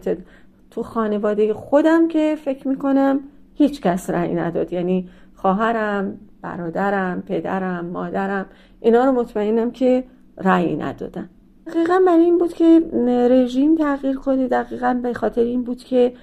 تو 0.72 0.84
خانواده 0.84 1.54
خودم 1.54 2.08
که 2.08 2.38
فکر 2.46 2.68
می‌کنم 2.68 3.20
هیچ 3.56 3.82
کس 3.82 4.10
رأی 4.10 4.36
نداد. 4.36 4.74
یعنی 4.74 5.10
خواهرم 5.36 6.18
برادرم 6.42 7.22
پدرم 7.22 7.86
مادرم 7.86 8.46
اینا 8.80 9.06
رو 9.06 9.12
مطمئنم 9.12 9.72
که 9.72 10.04
رأی 10.38 10.76
ندادن. 10.76 11.30
دقیقا 11.68 12.02
برای 12.08 12.24
این 12.24 12.38
بود 12.38 12.54
که 12.54 12.82
رژیم 13.30 13.76
تغییر 13.76 14.16
کنه. 14.16 14.48
دقیقا 14.48 15.00
به 15.04 15.14
خاطر 15.14 15.42
این 15.42 15.64
بود 15.64 15.84
که 15.84 16.14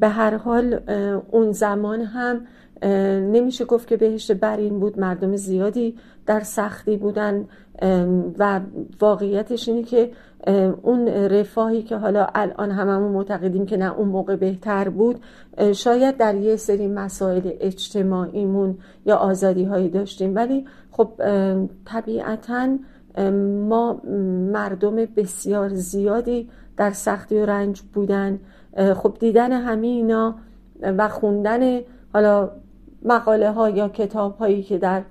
به 0.00 0.08
هر 0.08 0.36
حال 0.36 0.80
اون 1.30 1.52
زمان 1.52 2.00
هم 2.00 2.40
نمیشه 2.82 3.64
گفت 3.64 3.88
که 3.88 3.96
بهشت 3.96 4.32
برین 4.32 4.80
بود 4.80 4.98
مردم 4.98 5.36
زیادی 5.36 5.94
در 6.26 6.40
سختی 6.40 6.96
بودن 6.96 7.44
و 8.38 8.60
واقعیتش 9.00 9.68
اینه 9.68 9.82
که 9.82 10.10
اون 10.82 11.08
رفاهی 11.08 11.82
که 11.82 11.96
حالا 11.96 12.26
الان 12.34 12.70
هممون 12.70 13.12
معتقدیم 13.12 13.66
که 13.66 13.76
نه 13.76 13.98
اون 13.98 14.08
موقع 14.08 14.36
بهتر 14.36 14.88
بود 14.88 15.20
شاید 15.72 16.16
در 16.16 16.34
یه 16.34 16.56
سری 16.56 16.88
مسائل 16.88 17.50
اجتماعیمون 17.60 18.78
یا 19.06 19.16
آزادی 19.16 19.64
هایی 19.64 19.88
داشتیم. 19.88 20.34
ولی 20.34 20.64
خب 20.90 21.08
طبیعتا 21.84 22.78
ما 23.68 24.00
مردم 24.52 24.96
بسیار 24.96 25.68
زیادی 25.68 26.48
در 26.76 26.90
سختی 26.90 27.38
و 27.38 27.46
رنج 27.46 27.82
بودن. 27.94 28.40
خب 28.94 29.16
دیدن 29.20 29.52
همه 29.52 29.86
اینا 29.86 30.34
و 30.82 31.08
خوندن 31.08 31.80
حالا 32.12 32.50
مقاله 33.06 33.50
ها 33.50 33.70
یا 33.70 33.88
کتاب 33.88 34.36
هایی 34.36 34.62
که 34.62 34.78
در 34.78 35.02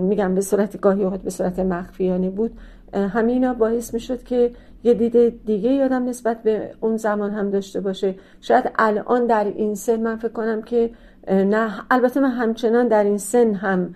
میگم 0.00 0.34
به 0.34 0.40
صورت 0.40 0.80
گاهی 0.80 1.04
اوقات 1.04 1.22
به 1.22 1.30
صورت 1.30 1.58
مخفیانه 1.58 2.30
بود 2.30 2.52
همینا 2.94 3.54
باعث 3.54 3.94
می 3.94 4.00
شد 4.00 4.22
که 4.22 4.52
یه 4.84 4.94
دید 4.94 5.44
دیگه 5.44 5.70
یادم 5.70 6.04
نسبت 6.08 6.42
به 6.42 6.70
اون 6.80 6.96
زمان 6.96 7.30
هم 7.30 7.50
داشته 7.50 7.80
باشه. 7.80 8.14
شاید 8.40 8.72
الان 8.78 9.26
در 9.26 9.44
این 9.44 9.74
سن 9.74 10.00
من 10.00 10.16
فکر 10.16 10.32
کنم 10.32 10.62
که 10.62 10.90
نه 11.28 11.70
البته 11.90 12.20
من 12.20 12.30
همچنان 12.30 12.88
در 12.88 13.04
این 13.04 13.18
سن 13.18 13.54
هم 13.54 13.94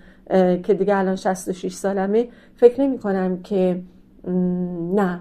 که 0.63 0.75
دیگه 0.75 0.97
الان 0.97 1.17
66 1.17 1.73
سالمه 1.73 2.29
فکر 2.57 2.81
نمی 2.81 2.99
کنم 2.99 3.43
که 3.43 3.83
نه 4.95 5.21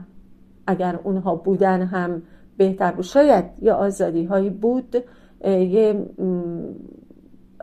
اگر 0.68 0.99
اونها 1.03 1.35
بودن 1.35 1.81
هم 1.81 2.22
بهتر 2.57 2.91
بود. 2.91 3.06
شاید 3.06 3.45
یه 3.61 3.73
آزادی 3.73 4.26
هایی 4.26 4.49
بود 4.49 5.03
یه 5.45 6.06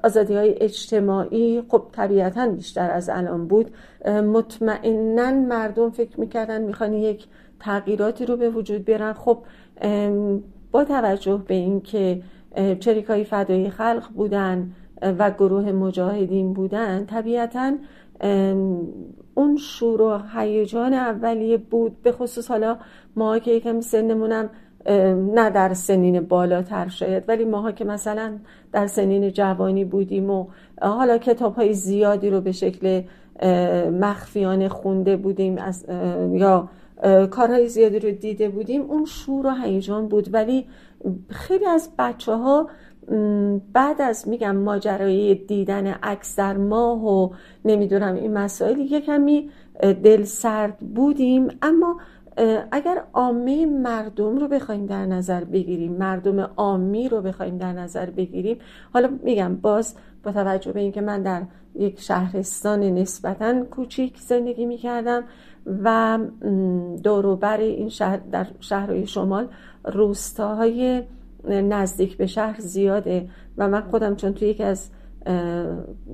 آزادی 0.05 0.35
های 0.35 0.55
اجتماعی 0.61 1.63
خب 1.69 1.83
طبیعتا 1.93 2.49
بیشتر 2.49 2.91
از 2.91 3.09
الان 3.09 3.47
بود. 3.47 3.71
مطمئنا 4.09 5.31
مردم 5.31 5.91
فکر 5.91 6.21
می‌کردن 6.21 6.63
می‌خوان 6.63 6.93
یک 6.93 7.27
تغییراتی 7.61 8.27
رو 8.27 8.37
به 8.37 8.51
وجود 8.51 8.85
بیارن. 8.85 9.13
خب 9.13 9.39
با 10.73 10.85
توجه 10.85 11.43
به 11.47 11.55
اینکه 11.55 12.23
چریکای 12.81 13.25
فدایی 13.25 13.71
خلق 13.71 14.09
بودن 14.15 14.71
و 15.03 15.31
گروه 15.31 15.73
مجاهدین 15.73 16.53
بودن 16.53 17.07
طبیعتا 17.07 17.73
اون 19.35 19.57
شور 19.57 20.01
و 20.01 20.19
هیجان 20.35 20.95
اولیه 20.95 21.57
بود. 21.57 22.03
به 22.03 22.13
خصوص 22.13 22.49
حالا 22.51 22.77
ما 23.17 23.39
که 23.39 23.51
یکم 23.51 23.81
سنمونم 23.81 24.51
نه 24.87 25.51
در 25.51 25.75
سنین 25.75 26.21
بالاتر 26.21 26.89
شاید 26.89 27.25
ولی 27.29 27.45
ماها 27.45 27.73
که 27.73 27.85
مثلا 27.85 28.39
در 28.73 28.87
سنین 28.87 29.31
جوانی 29.31 29.85
بودیم 29.85 30.31
و 30.31 30.47
حالا 30.83 31.19
کتاب 31.19 31.55
های 31.55 31.75
زیادی 31.75 32.31
رو 32.31 32.41
به 32.41 32.53
شکل 32.53 33.03
مخفیانه 34.01 34.69
خونده 34.69 35.17
بودیم 35.17 35.59
از 35.59 35.87
یا 36.33 36.69
کارهای 37.31 37.69
زیادی 37.69 37.99
رو 37.99 38.11
دیده 38.11 38.49
بودیم 38.49 38.83
اون 38.83 39.05
شور 39.05 39.47
و 39.47 39.51
هیجان 39.51 40.09
بود. 40.09 40.35
ولی 40.35 40.67
خیلی 41.29 41.67
از 41.67 41.91
بچه 41.99 42.33
ها 42.33 42.69
بعد 43.73 44.03
از 44.03 44.29
میگم 44.29 44.57
ماجرای 44.57 45.35
دیدن 45.35 45.87
عکس 45.87 46.37
در 46.37 46.57
ماه 46.57 47.07
و 47.07 47.31
نمی‌دونم 47.65 48.15
این 48.15 48.33
مسائل 48.33 48.79
یه 48.79 49.01
کمی 49.01 49.51
دل 50.03 50.25
سرد 50.25 50.79
بودیم. 50.79 51.49
اما 51.63 51.97
اگر 52.71 53.03
عامه 53.13 53.67
مردم 53.67 54.37
رو 54.37 54.49
بخوایم 54.49 54.87
در 54.87 55.07
نظر 55.07 55.45
بگیریم 55.45 55.93
مردم 55.93 56.41
عامی 56.41 57.09
رو 57.09 57.23
بخوایم 57.23 57.59
در 57.59 57.73
نظر 57.73 58.11
بگیریم 58.11 58.59
حالا 58.93 59.11
میگم 59.23 59.57
باز 59.57 59.95
با 60.23 60.33
توجه 60.33 60.73
به 60.73 60.81
اینکه 60.81 61.01
من 61.01 61.23
در 61.23 61.43
یک 61.75 62.01
شهرستان 62.01 62.81
نسبتا 62.81 63.65
کوچیک 63.65 64.19
زندگی 64.19 64.67
می‌کردم 64.67 65.25
و 65.85 66.19
دوروبر 67.03 67.61
این 67.61 67.89
شهر 67.89 68.17
در 68.17 68.47
شهرهای 68.61 69.07
شمال 69.07 69.49
روستاهای 69.85 71.03
نزدیک 71.49 72.17
به 72.17 72.27
شهر 72.27 72.61
زیاده 72.61 73.29
و 73.59 73.69
من 73.69 73.81
خودم 73.81 74.17
چون 74.17 74.35
توی 74.35 74.49
یکی 74.49 74.63
از 74.63 74.91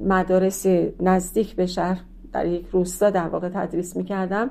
مدارس 0.04 0.66
نزدیک 1.00 1.56
به 1.56 1.66
شهر 1.66 2.00
در 2.32 2.46
یک 2.46 2.66
روستا 2.72 3.10
در 3.10 3.28
واقع 3.28 3.48
تدریس 3.48 3.96
می‌کردم 3.96 4.50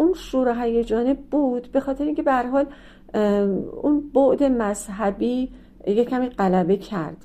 اون 0.00 0.14
شور 0.14 0.48
و 0.48 0.54
هیجانه 0.54 1.14
بود 1.14 1.72
به 1.72 1.80
خاطر 1.80 2.04
اینکه 2.04 2.22
به 2.22 2.32
حال 2.32 2.66
اون 3.82 4.10
بعد 4.14 4.42
مذهبی 4.42 5.52
یه 5.86 6.04
کمی 6.04 6.28
غلبه 6.28 6.76
کرد. 6.76 7.16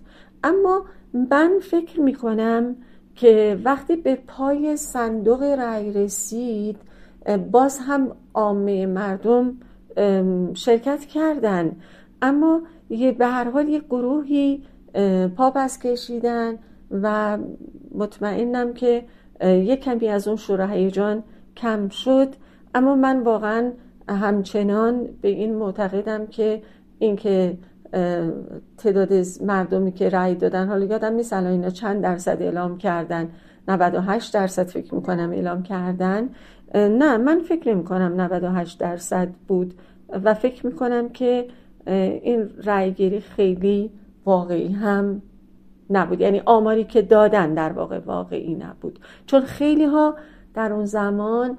اما 0.44 0.86
من 1.14 1.60
فکر 1.62 2.00
می‌کنم 2.02 2.76
که 3.16 3.60
وقتی 3.64 3.96
به 3.96 4.16
پای 4.16 4.78
صندوق 4.78 5.44
رأی 5.44 5.94
رسید 5.94 6.78
باز 7.52 7.80
هم 7.80 8.12
عامه 8.34 8.86
مردم 8.86 9.54
شرکت 10.54 11.06
کردن. 11.06 11.76
اما 12.22 12.62
یه 12.90 13.12
به 13.12 13.28
هر 13.28 13.50
حال 13.50 13.70
یه 13.70 13.80
گروهی 13.80 14.64
پا 15.38 15.52
پس 15.52 15.80
کشیدن 15.80 16.58
و 16.92 17.38
مطمئنم 17.96 18.74
که 18.74 19.04
یک 19.42 19.80
کمی 19.80 20.08
از 20.08 20.28
اون 20.28 20.38
شور 20.38 20.72
هیجان 20.72 21.24
کم 21.58 21.90
شد. 21.90 22.36
اما 22.76 22.96
من 22.96 23.24
واقعا 23.24 23.72
همچنان 24.10 25.08
به 25.22 25.28
این 25.28 25.56
معتقدم 25.56 26.28
که 26.28 26.62
اینکه 27.00 27.58
تعداد 28.78 29.14
مردمی 29.42 29.92
که 29.92 30.10
رأی 30.10 30.36
دادن 30.36 30.68
حالا 30.68 30.86
یادم 30.86 31.14
نیست 31.14 31.34
الان 31.34 31.52
اینا 31.52 31.70
چند 31.70 32.02
درصد 32.02 32.42
اعلام 32.42 32.78
کردن 32.78 33.30
98 33.68 34.34
درصد 34.34 34.68
فکر 34.68 34.96
می‌کنم 34.96 35.32
اعلام 35.32 35.64
کردن. 35.64 36.30
نه 36.76 37.18
من 37.18 37.40
فکر 37.40 37.70
نمی 37.70 37.84
کنم 37.84 38.22
98 38.22 38.80
درصد 38.80 39.30
بود 39.48 39.74
و 40.24 40.34
فکر 40.34 40.66
می‌کنم 40.66 41.10
که 41.10 41.48
این 41.88 42.50
رأیگیری 42.64 43.20
خیلی 43.20 43.92
واقعی 44.26 44.74
هم 44.74 45.22
نبود. 45.90 46.22
یعنی 46.22 46.42
آماری 46.46 46.84
که 46.84 47.02
دادن 47.02 47.54
در 47.54 47.72
واقع 47.72 48.00
واقعی 48.00 48.56
نبود. 48.56 49.00
چون 49.26 49.42
خیلی 49.42 49.86
ها 49.86 50.16
در 50.54 50.74
اون 50.74 50.86
زمان 50.86 51.58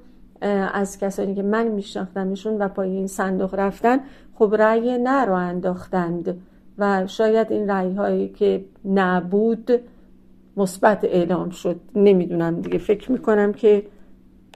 از 0.73 0.99
کسانی 0.99 1.35
که 1.35 1.43
من 1.43 1.69
میشناختمشون 1.69 2.59
و 2.59 2.69
پای 2.69 2.91
این 2.91 3.07
صندوق 3.07 3.55
رفتن 3.55 4.01
خب 4.35 4.55
رأی 4.59 4.99
نه 4.99 5.25
رو 5.25 5.33
انداختند 5.33 6.43
و 6.79 7.07
شاید 7.07 7.53
این 7.53 7.71
رأی 7.71 7.95
هایی 7.95 8.29
که 8.29 8.65
نبود 8.85 9.71
مثبت 10.57 11.05
اعلام 11.05 11.51
شد. 11.51 11.81
نمی‌دونم 11.95 12.61
دیگه 12.61 12.79
فکر 12.79 13.13
می‌کنم 13.13 13.53
که 13.53 13.87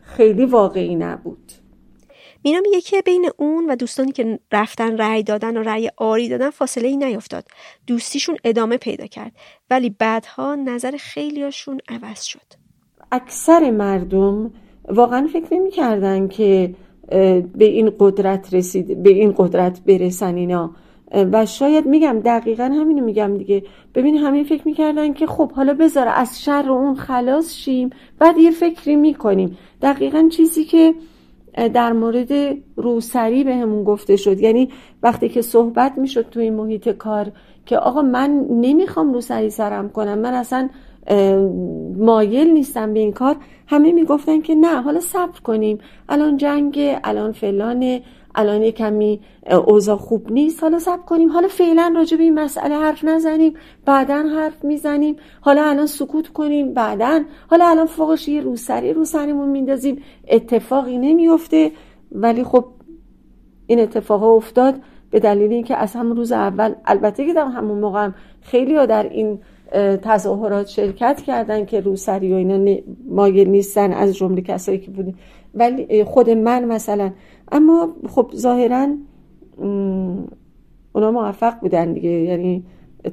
خیلی 0.03 0.47
واقعی 0.47 0.95
نبود. 0.95 1.53
مینا 2.45 2.61
میگه 2.61 2.81
که 2.81 3.03
بین 3.03 3.31
اون 3.37 3.71
و 3.71 3.77
دوستانی 3.77 4.13
که 4.13 4.39
رفتن 4.53 4.97
رأی 4.97 5.23
دادن 5.23 5.57
و 5.57 5.63
رأی 5.63 5.91
آری 5.97 6.29
دادن 6.29 6.51
فاصله 6.51 6.89
ای 6.89 6.97
نیفتاد 6.97 7.45
دوستیشون 7.87 8.37
ادامه 8.45 8.77
پیدا 8.77 9.07
کرد 9.07 9.33
ولی 9.71 9.91
بعدها 9.99 10.55
نظر 10.55 10.97
خیلیاشون 10.97 11.81
عوض 11.89 12.23
شد. 12.23 12.47
اکثر 13.13 13.71
مردم 13.71 14.53
واقعا 14.95 15.27
فکر 15.33 15.55
نمی 15.55 15.71
کردن 15.71 16.29
که 16.29 16.75
به 17.55 17.65
این 17.65 17.93
قدرت 17.99 18.55
رسید 18.55 19.03
به 19.03 19.11
این 19.11 19.35
قدرت 19.37 19.81
برسن 19.87 20.35
اینا. 20.35 20.71
و 21.33 21.47
شاید 21.47 21.87
میگم 21.87 22.21
دقیقا 22.25 22.65
همینو 22.65 23.05
میگم 23.05 23.37
دیگه. 23.39 23.63
ببین 23.95 24.17
همین 24.17 24.45
فکر 24.45 24.63
می‌کردن 24.65 25.13
که 25.13 25.27
خب 25.27 25.53
حالا 25.53 25.75
بذار 25.75 26.09
از 26.09 26.43
شر 26.43 26.71
اون 26.71 26.95
خلاص 26.95 27.55
شیم 27.55 27.91
بعد 28.19 28.39
یه 28.39 28.51
فکری 28.51 28.97
می‌کنیم. 28.97 29.59
دقیقا 29.83 30.29
چیزی 30.33 30.65
که 30.65 30.95
در 31.75 31.93
مورد 31.93 32.57
روسری 32.77 33.45
به 33.45 33.55
همون 33.57 33.85
گفته 33.85 34.17
شد. 34.17 34.41
یعنی 34.41 34.69
وقتی 35.03 35.29
که 35.29 35.43
صحبت 35.43 35.99
می‌شد 35.99 36.29
توی 36.31 36.51
محیط 36.51 36.89
کار 36.89 37.33
که 37.67 37.79
آقا 37.79 38.03
من 38.03 38.47
نمی‌خوام 38.51 39.13
روسری 39.13 39.51
سرم 39.51 39.89
کنم 39.89 40.19
من 40.19 40.35
اصلا 40.35 40.69
مایل 41.97 42.51
نیستم 42.51 42.93
به 42.95 43.01
این 43.01 43.13
کار. 43.13 43.37
همه 43.67 43.93
می‌گفتن 43.93 44.41
که 44.41 44.55
نه 44.55 44.83
حالا 44.83 45.01
صبر 45.01 45.41
کنیم. 45.41 45.79
الان 46.09 46.37
جنگ 46.37 46.99
الان 47.05 47.33
فلانه 47.33 48.03
الان 48.35 48.71
کمی 48.71 49.21
اوضاع 49.67 49.97
خوب 49.97 50.33
نیست. 50.33 50.63
حالا 50.63 50.79
صبر 50.79 51.03
کنیم. 51.03 51.29
حالا 51.29 51.49
فعلا 51.49 51.93
راجع 51.97 52.17
به 52.17 52.23
این 52.23 52.35
مسئله 52.35 52.75
حرف 52.75 53.05
نزنیم. 53.05 53.55
بعدا 53.85 54.15
حرف 54.15 54.65
می‌زنیم. 54.65 55.17
حالا 55.41 55.65
الان 55.65 55.87
سکوت 55.87 56.29
کنیم. 56.29 56.75
بعدا 56.75 57.21
حالا 57.51 57.69
الان 57.69 57.87
فوقش 57.87 58.29
یه 58.29 58.41
روسری 58.41 58.93
رو 58.93 59.05
سرمون 59.05 59.49
میندازیم. 59.49 60.03
اتفاقی 60.29 60.99
نمیفته 60.99 61.73
ولی 62.13 62.45
خب 62.45 62.65
این 63.67 63.81
اتفاق 63.81 64.23
افتاد 64.23 64.75
به 65.11 65.21
دلیل 65.21 65.53
اینکه 65.53 65.77
از 65.77 65.95
همون 65.95 66.17
روز 66.17 66.33
اول 66.33 66.75
البته 66.87 67.27
که 67.27 67.35
در 67.35 67.45
همون 67.45 67.79
موقع 67.79 68.05
هم 68.05 68.15
خیلی 68.41 68.75
ها 68.75 68.87
در 68.87 69.09
این 69.09 69.39
تظاهرات 70.03 70.69
شرکت 70.69 71.23
کردن 71.27 71.65
که 71.65 71.81
روسری 71.81 72.33
و 72.33 72.37
اینا 72.37 72.81
مایل 73.09 73.49
نیستن 73.49 73.93
از 73.93 74.17
جمله 74.17 74.43
کسایی 74.43 74.79
که 74.79 74.91
بودیم 74.91 75.15
ولی 75.55 76.05
خود 76.05 76.31
من 76.31 76.65
مثلا 76.65 77.13
اما 77.53 77.89
خب 78.09 78.33
ظاهرا 78.37 78.89
اونا 80.93 81.11
موفق 81.11 81.61
بودن 81.61 81.93
دیگه. 81.93 82.11
یعنی 82.11 82.65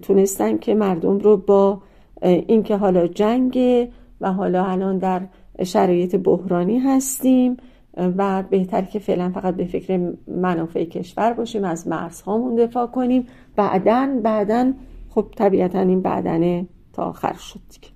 تونستن 0.01 0.57
که 0.57 0.75
مردم 0.75 1.17
رو 1.17 1.37
با 1.37 1.81
اینکه 2.21 2.77
حالا 2.77 3.07
جنگ 3.07 3.59
و 4.21 4.33
حالا 4.33 4.65
الان 4.65 4.97
در 4.97 5.21
شرایط 5.63 6.15
بحرانی 6.15 6.79
هستیم 6.79 7.57
و 8.17 8.43
بهتر 8.49 8.81
که 8.81 8.99
فعلا 8.99 9.29
فقط 9.29 9.55
به 9.55 9.65
فکر 9.65 10.13
منافع 10.27 10.85
کشور 10.85 11.33
باشیم 11.33 11.63
از 11.63 11.87
مرزهامون 11.87 12.55
دفاع 12.55 12.87
کنیم. 12.87 13.27
بعدا 13.55 14.19
بعدا 14.23 14.73
خب 15.17 15.33
طبیعتا 15.37 15.79
این 15.79 16.01
بعدنه 16.01 16.67
تا 16.93 17.03
آخر 17.03 17.33
شد 17.33 17.59
دیگه. 17.69 17.87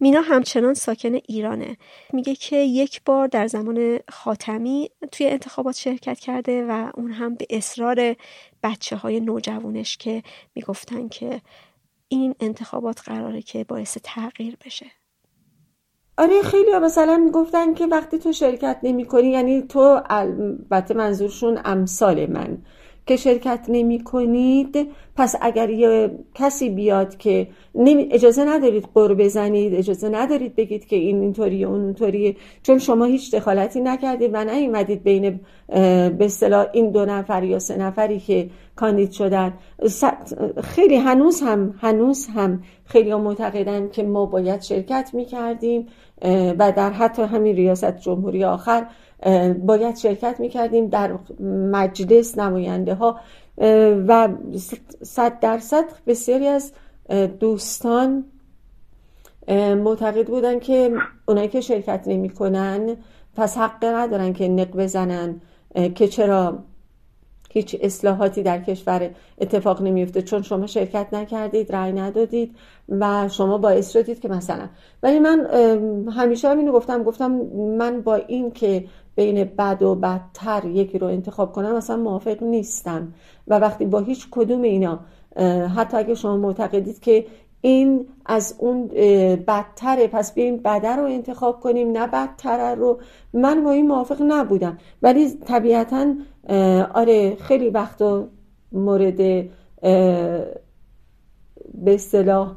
مینا 0.00 0.20
همچنان 0.20 0.74
ساکن 0.74 1.14
ایرانه. 1.14 1.76
میگه 2.12 2.34
که 2.34 2.56
یک 2.56 3.00
بار 3.04 3.26
در 3.26 3.46
زمان 3.46 3.98
خاتمی 4.10 4.90
توی 5.12 5.26
انتخابات 5.26 5.76
شرکت 5.76 6.18
کرده 6.18 6.66
و 6.68 6.90
اون 6.94 7.12
هم 7.12 7.34
به 7.34 7.46
اصرار 7.50 8.16
بچه 8.62 8.96
های 8.96 9.20
نوجوانش 9.20 9.96
که 9.96 10.22
می‌گفتن 10.54 11.08
که 11.08 11.40
این 12.08 12.34
انتخابات 12.40 13.00
قراره 13.00 13.42
که 13.42 13.64
باعث 13.64 13.98
تغییر 14.02 14.56
بشه. 14.66 14.86
آره 16.18 16.42
خیلی 16.42 16.78
مثلا 16.78 17.16
می‌گفتن 17.16 17.74
که 17.74 17.86
وقتی 17.86 18.18
تو 18.18 18.32
شرکت 18.32 18.78
نمی 18.82 19.04
کنی 19.04 19.28
یعنی 19.28 19.62
تو 19.62 20.00
البته 20.06 20.94
منظورشون 20.94 21.60
امثال 21.64 22.26
من. 22.26 22.62
که 23.06 23.16
شرکت 23.16 23.66
نمی 23.68 24.04
کنید 24.04 24.88
پس 25.16 25.34
اگر 25.40 25.70
یه 25.70 26.10
کسی 26.34 26.70
بیاد 26.70 27.16
که 27.16 27.48
اجازه 28.10 28.44
ندارید 28.44 28.88
قر 28.94 29.14
بزنید 29.14 29.74
اجازه 29.74 30.08
ندارید 30.08 30.56
بگید 30.56 30.86
که 30.86 30.96
این 30.96 31.20
اینطوریه 31.20 31.66
اون 31.66 31.80
اونطوریه 31.80 32.36
چون 32.62 32.78
شما 32.78 33.04
هیچ 33.04 33.34
دخالتی 33.34 33.80
نکردید 33.80 34.30
و 34.32 34.44
نیومدید 34.44 35.02
بین 35.02 35.40
به 35.68 36.24
اصطلاح 36.24 36.66
این 36.72 36.90
دو 36.90 37.04
نفر 37.04 37.44
یا 37.44 37.58
سه 37.58 37.76
نفری 37.76 38.20
که 38.20 38.50
کاندید 38.76 39.10
شدن. 39.10 39.54
خیلی 40.62 40.96
هنوز 40.96 41.40
هم 41.40 41.74
هنوز 41.80 42.26
هم 42.26 42.62
خیلی 42.84 43.14
معتقدن 43.14 43.88
که 43.88 44.02
ما 44.02 44.26
باید 44.26 44.62
شرکت 44.62 45.10
می‌کردیم. 45.12 45.86
و 46.58 46.72
در 46.76 46.90
حتی 46.90 47.22
همین 47.22 47.56
ریاست 47.56 47.96
جمهوری 47.98 48.44
آخر 48.44 48.86
باید 49.66 49.96
شرکت 49.96 50.40
می‌کردیم 50.40 50.88
در 50.88 51.18
مجلس 51.72 52.38
نماینده 52.38 52.94
ها 52.94 53.20
و 54.08 54.28
صد 55.02 55.38
درصد 55.40 55.84
بسیاری 56.06 56.46
از 56.46 56.72
دوستان 57.40 58.24
معتقد 59.84 60.26
بودن 60.26 60.58
که 60.58 60.92
اونایی 61.26 61.48
که 61.48 61.60
شرکت 61.60 62.04
نمی‌کنن 62.06 62.96
پس 63.36 63.58
حق 63.58 63.84
ندارن 63.84 64.32
که 64.32 64.48
نق 64.48 64.76
بزنن 64.76 65.40
که 65.94 66.08
چرا 66.08 66.58
هیچ 67.52 67.76
اصلاحاتی 67.80 68.42
در 68.42 68.60
کشور 68.60 69.10
اتفاق 69.40 69.82
نمیفته 69.82 70.22
چون 70.22 70.42
شما 70.42 70.66
شرکت 70.66 71.06
نکردید 71.12 71.72
رأی 71.72 71.92
ندادید 71.92 72.56
و 72.88 73.28
شما 73.28 73.58
باعث 73.58 73.92
شدید 73.92 74.20
که 74.20 74.28
مثلا. 74.28 74.68
ولی 75.02 75.18
من 75.18 75.46
همیشه 76.10 76.48
همینو 76.48 76.72
گفتم. 76.72 77.02
گفتم 77.02 77.30
من 77.78 78.00
با 78.00 78.14
این 78.14 78.50
که 78.50 78.84
بین 79.14 79.44
بد 79.44 79.82
و 79.82 79.94
بدتر 79.94 80.64
یکی 80.64 80.98
رو 80.98 81.06
انتخاب 81.06 81.52
کنم 81.52 81.76
مثلا 81.76 81.96
موافق 81.96 82.42
نیستم. 82.42 83.12
و 83.48 83.58
وقتی 83.58 83.84
با 83.84 84.00
هیچ 84.00 84.28
کدوم 84.30 84.62
اینا 84.62 85.00
حتی 85.76 85.96
اگه 85.96 86.14
شما 86.14 86.36
معتقدید 86.36 87.00
که 87.00 87.26
این 87.60 88.06
از 88.26 88.54
اون 88.58 88.86
بدتره 89.46 90.06
پس 90.06 90.34
بیایم 90.34 90.56
بده 90.56 90.96
رو 90.96 91.04
انتخاب 91.04 91.60
کنیم 91.60 91.90
نه 91.90 92.06
بدتره 92.06 92.74
رو 92.74 93.00
من 93.32 93.64
با 93.64 93.70
این 93.70 93.86
موافق 93.86 94.22
نبودم. 94.22 94.78
ولی 95.02 95.30
طبیعتا 95.30 96.14
آره 96.94 97.36
خیلی 97.40 97.70
وقت 97.70 98.02
مورد 98.72 99.16
به 101.74 101.94
اصطلاح 101.94 102.56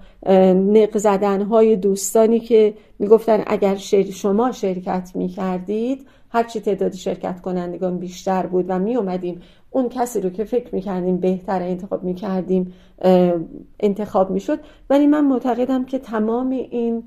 نق 0.53 0.98
زدن 0.98 1.41
های 1.41 1.76
دوستانی 1.76 2.40
که 2.40 2.74
می‌گفتن 2.99 3.44
اگر 3.48 3.76
شما 3.76 4.52
شرکت 4.52 5.12
می‌کردید 5.16 6.07
هرچی 6.30 6.60
تعداد 6.60 6.94
شرکت 6.94 7.41
کنندگان 7.41 7.98
بیشتر 7.98 8.45
بود 8.45 8.66
و 8.68 8.80
می 8.80 8.95
اومدیم 8.95 9.41
اون 9.70 9.90
کسی 9.90 10.22
رو 10.22 10.30
که 10.30 10.44
فکر 10.44 10.76
می‌کردیم 10.76 11.18
بهتر 11.18 11.62
انتخاب 11.62 12.03
می‌کردیم 12.03 12.74
انتخاب 13.80 14.32
می‌شد. 14.32 14.60
ولی 14.90 15.07
من 15.07 15.26
معتقدم 15.26 15.86
که 15.86 15.99
تمام 15.99 16.49
این 16.49 17.03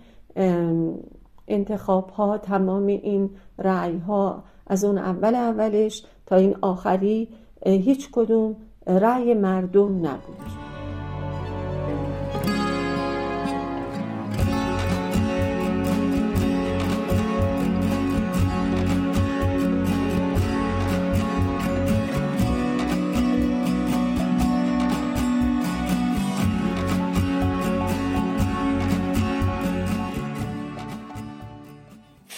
انتخاب 1.49 2.11
ها 2.11 2.39
تمام 2.39 2.87
این 2.87 3.31
رعی 3.59 3.99
ها 3.99 4.45
از 4.67 4.85
اون 4.85 4.99
اول 4.99 5.35
اولش 5.35 6.05
تا 6.29 6.37
این 6.37 6.57
آخری 6.61 7.29
هیچ 7.67 8.09
کدوم 8.13 8.57
رأی 8.87 9.35
مردم 9.35 10.07
نبود. 10.07 10.68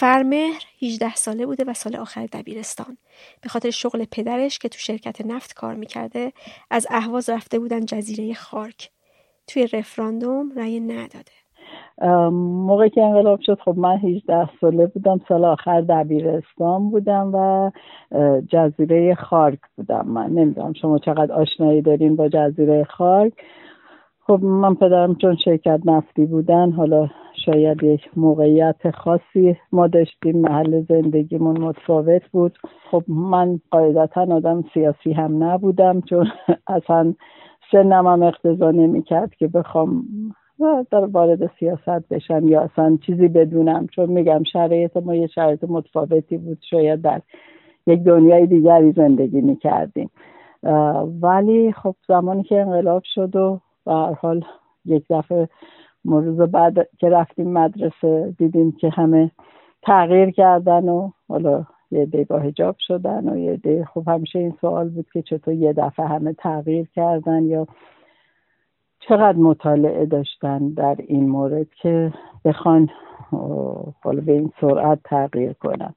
فرمهر 0.01 0.63
18 0.81 1.15
ساله 1.15 1.45
بوده 1.45 1.63
و 1.67 1.73
سال 1.73 1.95
آخر 1.95 2.25
دبیرستان. 2.33 2.97
به 3.41 3.49
خاطر 3.49 3.69
شغل 3.69 4.05
پدرش 4.11 4.59
که 4.59 4.69
تو 4.69 4.77
شرکت 4.77 5.25
نفت 5.25 5.53
کار 5.53 5.75
می‌کرده 5.75 6.31
از 6.71 6.87
اهواز 6.89 7.29
رفته 7.29 7.59
بودن 7.59 7.85
جزیره 7.85 8.33
خارک. 8.33 8.89
توی 9.47 9.67
رفراندوم 9.73 10.51
رأی 10.57 10.79
نداده. 10.79 11.31
موقعی 12.31 12.89
که 12.89 13.01
انقلاب 13.01 13.39
شد 13.41 13.59
خب 13.65 13.77
من 13.77 13.97
18 13.97 14.49
ساله 14.61 14.87
بودم 14.87 15.19
سال 15.27 15.45
آخر 15.45 15.81
دبیرستان 15.81 16.89
بودم 16.89 17.31
و 17.35 17.71
جزیره 18.49 19.15
خارک 19.15 19.59
بودم 19.77 20.07
من. 20.07 20.29
نمی‌دونم 20.29 20.73
شما 20.73 20.97
چقدر 20.97 21.33
آشنایی 21.33 21.81
دارین 21.81 22.15
با 22.15 22.29
جزیره 22.29 22.83
خارک. 22.83 23.33
خب 24.31 24.43
من 24.43 24.75
پدرم 24.75 25.15
چون 25.15 25.35
شرکت 25.35 25.79
نفتی 25.85 26.25
بودن 26.25 26.71
حالا 26.71 27.09
شاید 27.45 27.83
یک 27.83 28.01
موقعیت 28.15 28.91
خاصی 28.91 29.57
ما 29.71 29.87
داشتیم 29.87 30.37
محل 30.41 30.81
زندگیمون 30.89 31.61
متفاوت 31.61 32.21
بود. 32.31 32.57
خب 32.91 33.03
من 33.07 33.59
قاعدتا 33.71 34.21
آدم 34.21 34.63
سیاسی 34.73 35.13
هم 35.13 35.43
نبودم 35.43 36.01
چون 36.01 36.27
اصلا 36.67 37.13
سنم 37.71 38.07
هم 38.07 38.23
اقتضا 38.23 38.71
نمی‌کرد 38.71 39.35
که 39.35 39.47
بخوام 39.47 40.03
در 40.91 41.05
وارد 41.05 41.51
سیاست 41.59 42.09
بشم 42.09 42.47
یا 42.47 42.61
اصلا 42.61 42.97
چیزی 43.05 43.27
بدونم. 43.27 43.87
چون 43.87 44.09
میگم 44.09 44.43
شرایط 44.43 44.97
ما 44.97 45.15
یه 45.15 45.27
شرایط 45.27 45.63
متفاوتی 45.63 46.37
بود 46.37 46.57
شاید 46.69 47.01
در 47.01 47.21
یک 47.87 48.03
دنیای 48.03 48.47
دیگری 48.47 48.91
زندگی 48.91 49.41
می‌کردیم. 49.41 50.09
ولی 51.21 51.71
خب 51.71 51.95
زمانی 52.07 52.43
که 52.43 52.61
انقلاب 52.61 53.03
شد 53.05 53.35
و 53.35 53.59
به 53.85 53.93
حال 53.93 54.45
یک 54.85 55.05
دفعه 55.09 55.49
روز 56.05 56.37
بعد 56.37 56.89
که 56.97 57.09
رفتیم 57.09 57.53
مدرسه 57.53 58.35
دیدیم 58.37 58.71
که 58.71 58.89
همه 58.89 59.31
تغییر 59.81 60.31
کردن 60.31 60.89
و 60.89 61.11
حالا 61.29 61.65
یه 61.91 62.01
عده 62.01 62.23
با 62.23 62.39
هجاب 62.39 62.75
شدن 62.79 63.29
و 63.29 63.37
یه 63.37 63.51
عده 63.53 63.85
خب 63.85 64.03
همیشه 64.07 64.39
این 64.39 64.53
سوال 64.61 64.89
بود 64.89 65.05
که 65.13 65.21
چطور 65.21 65.53
یه 65.53 65.73
دفعه 65.73 66.07
همه 66.07 66.33
تغییر 66.33 66.87
کردن 66.95 67.43
یا 67.43 67.67
چقدر 68.99 69.37
مطالعه 69.37 70.05
داشتن 70.05 70.69
در 70.69 70.95
این 71.07 71.29
مورد 71.29 71.67
که 71.81 72.13
بخوان 72.45 72.89
حالا 74.03 74.21
به 74.21 74.31
این 74.31 74.51
سرعت 74.61 74.99
تغییر 75.03 75.53
کنن. 75.53 75.93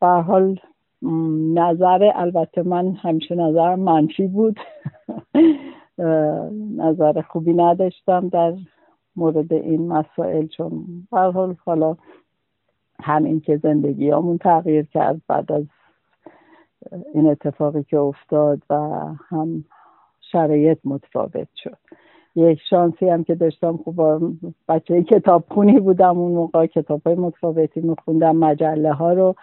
به 0.00 0.06
حال 0.06 0.58
نظر 1.54 2.12
البته 2.14 2.62
من 2.62 2.92
همیشه 2.92 3.34
نظر 3.34 3.74
منفی 3.74 4.26
بود. 4.26 4.60
نظر 6.76 7.22
خوبی 7.22 7.52
نداشتم 7.52 8.28
در 8.28 8.54
مورد 9.16 9.52
این 9.52 9.88
مسائل 9.88 10.46
چون 10.46 10.84
حال 11.10 11.56
حالا 11.64 11.96
همین 13.00 13.40
که 13.40 13.56
زندگیامون 13.56 14.38
تغییر 14.38 14.86
کرد 14.86 15.20
بعد 15.28 15.52
از 15.52 15.64
این 17.14 17.26
اتفاقی 17.26 17.82
که 17.82 17.98
افتاد 17.98 18.62
و 18.70 18.74
هم 19.28 19.64
شرایط 20.20 20.78
متفاوت 20.84 21.48
شد. 21.56 21.76
یک 22.36 22.60
شانسی 22.70 23.08
هم 23.08 23.24
که 23.24 23.34
داشتم 23.34 23.76
خوب 23.76 24.00
بچه 24.68 25.02
کتاب 25.02 25.44
خونی 25.48 25.80
بودم 25.80 26.18
اون 26.18 26.32
موقع 26.32 26.66
کتاب 26.66 27.02
های 27.06 27.14
متفاوتی 27.14 27.80
میخوندم 27.80 28.36
مجله 28.36 28.92
ها 28.92 29.12
رو 29.12 29.34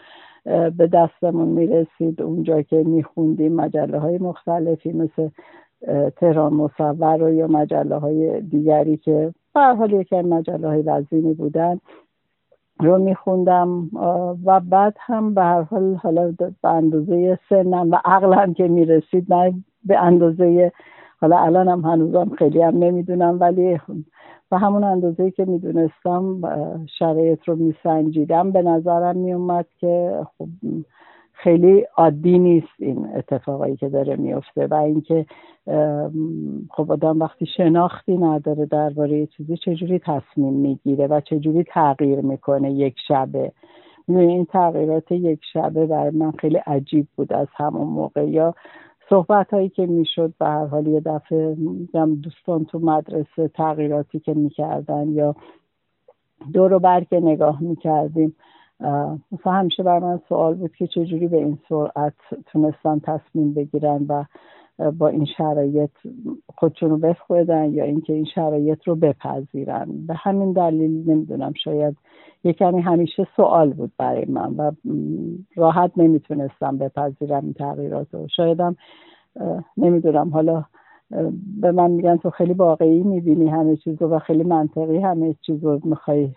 به 0.78 0.88
دستمون 0.94 1.48
می‌رسید. 1.48 2.22
اونجا 2.22 2.62
که 2.62 2.76
میخوندیم 2.76 3.54
مجله 3.54 4.00
های 4.00 4.18
مختلفی 4.18 4.92
مثل 4.92 5.30
تهران 6.16 6.54
مصور 6.54 7.24
و 7.24 7.34
یا 7.34 7.48
مجله 7.48 7.96
های 7.96 8.42
دیگری 8.42 8.98
که 8.98 9.34
به 9.54 9.62
حال 9.62 9.92
یکی 9.92 10.22
مجله 10.22 10.68
های 10.68 10.82
وزینی 10.82 11.34
بودن 11.34 11.80
رو 12.80 12.98
میخوندم 12.98 13.90
و 14.46 14.60
بعد 14.60 14.96
هم 15.00 15.34
به 15.34 15.42
هر 15.42 15.62
حال 15.62 15.96
حالا 15.96 16.34
به 16.62 16.70
اندازه 16.70 17.40
سنم 17.50 17.92
و 17.92 17.98
عقلم 18.06 18.54
که 18.54 18.68
می‌رسید 18.68 19.34
نه 19.34 19.54
به 19.86 20.00
اندازه 20.00 20.72
حالا 21.22 21.38
الان 21.40 21.68
هم 21.68 21.82
هنوزم 21.82 22.32
خیلی 22.38 22.62
هم 22.62 22.78
نمی‌دونم 22.78 23.38
ولی 23.40 23.80
به 24.50 24.58
همون 24.58 24.84
اندازه 24.84 25.32
که 25.32 25.46
می‌دونستم 25.46 26.42
شرایط 27.00 27.40
رو 27.46 27.56
میسنجیدم 27.56 28.52
به 28.52 28.62
نظرم 28.62 29.18
میومد 29.18 29.66
که 29.80 30.20
خب 30.38 30.48
خیلی 31.44 31.86
عادی 31.98 32.40
نیست 32.40 32.68
این 32.80 33.08
اتفاقایی 33.16 33.76
که 33.76 33.90
داره 33.90 34.16
میفته 34.16 34.68
و 34.68 34.74
اینکه 34.74 35.26
خب 36.70 36.92
آدم 36.92 37.20
وقتی 37.20 37.46
شناختی 37.46 38.18
نداره 38.18 38.66
درباره 38.66 39.26
چیزی 39.26 39.58
چجوری 39.58 40.00
تصمیم 40.00 40.54
می‌گیره 40.54 41.08
و 41.08 41.22
چجوری 41.22 41.64
تغییر 41.64 42.22
می‌کنه 42.22 42.72
یک 42.72 42.96
شبه. 43.08 43.52
این 44.08 44.46
تغییرات 44.46 45.12
یک 45.12 45.40
شبه 45.54 45.86
برای 45.86 46.10
من 46.10 46.32
خیلی 46.32 46.58
عجیب 46.58 47.08
بود 47.16 47.34
از 47.34 47.48
همون 47.56 47.88
موقع. 47.88 48.30
یا 48.30 48.56
صحبت 49.10 49.54
هایی 49.54 49.70
که 49.70 49.86
می‌شد 49.86 50.34
به 50.40 50.46
هر 50.46 50.66
حال 50.66 50.88
یه 50.88 51.00
دفعه 51.00 51.58
دوستان 52.24 52.66
تو 52.66 52.80
مدرسه 52.80 53.48
تغییراتی 53.48 54.20
که 54.20 54.34
می‌کردن 54.34 55.10
یا 55.10 55.36
دور 56.54 56.80
بر 56.80 57.04
که 57.04 57.20
نگاه 57.20 57.64
می‌کردیم. 57.64 58.36
مثلا 59.32 59.54
همیشه 59.54 59.84
بر 59.84 60.00
من 60.00 60.20
سوال 60.30 60.54
بود 60.54 60.76
که 60.76 60.88
چجوری 60.88 61.28
به 61.28 61.38
این 61.38 61.58
سرعت 61.70 62.14
تونستن 62.46 63.00
تصمیم 63.00 63.54
بگیرن 63.54 64.06
و 64.10 64.24
با 64.92 65.08
این 65.08 65.26
شرایط 65.26 65.92
خودشون 66.56 66.90
رو 66.90 66.98
بخودن 66.98 67.74
یا 67.74 67.84
اینکه 67.84 68.14
این 68.14 68.26
شرایط 68.26 68.88
رو 68.88 68.96
بپذیرن. 68.96 69.88
به 70.08 70.14
همین 70.14 70.52
دلیل 70.54 71.10
نمی‌دونم 71.10 71.54
شاید 71.64 71.98
یه 72.44 72.54
کمی 72.54 72.82
همیشه 72.82 73.28
سوال 73.36 73.74
بود 73.74 73.92
برای 73.98 74.26
من 74.26 74.56
و 74.56 74.72
راحت 75.56 75.92
نمی‌تونستم 75.98 76.78
بپذیرم 76.78 77.44
این 77.44 77.54
تغییرات 77.54 78.08
رو 78.14 78.28
شایدم 78.28 78.76
نمی‌دونم 79.78 80.30
حالا 80.30 80.64
به 81.62 81.72
من 81.72 81.92
میگن 81.92 82.18
تو 82.18 82.30
خیلی 82.30 82.54
واقعی 82.54 83.04
می‌بینی 83.04 83.50
همه 83.50 83.76
چیز 83.76 84.02
رو 84.02 84.08
و 84.10 84.20
خیلی 84.20 84.44
منطقی 84.44 84.98
همه 84.98 85.36
چیز 85.42 85.64
رو 85.64 85.80
می‌خوای 85.84 86.30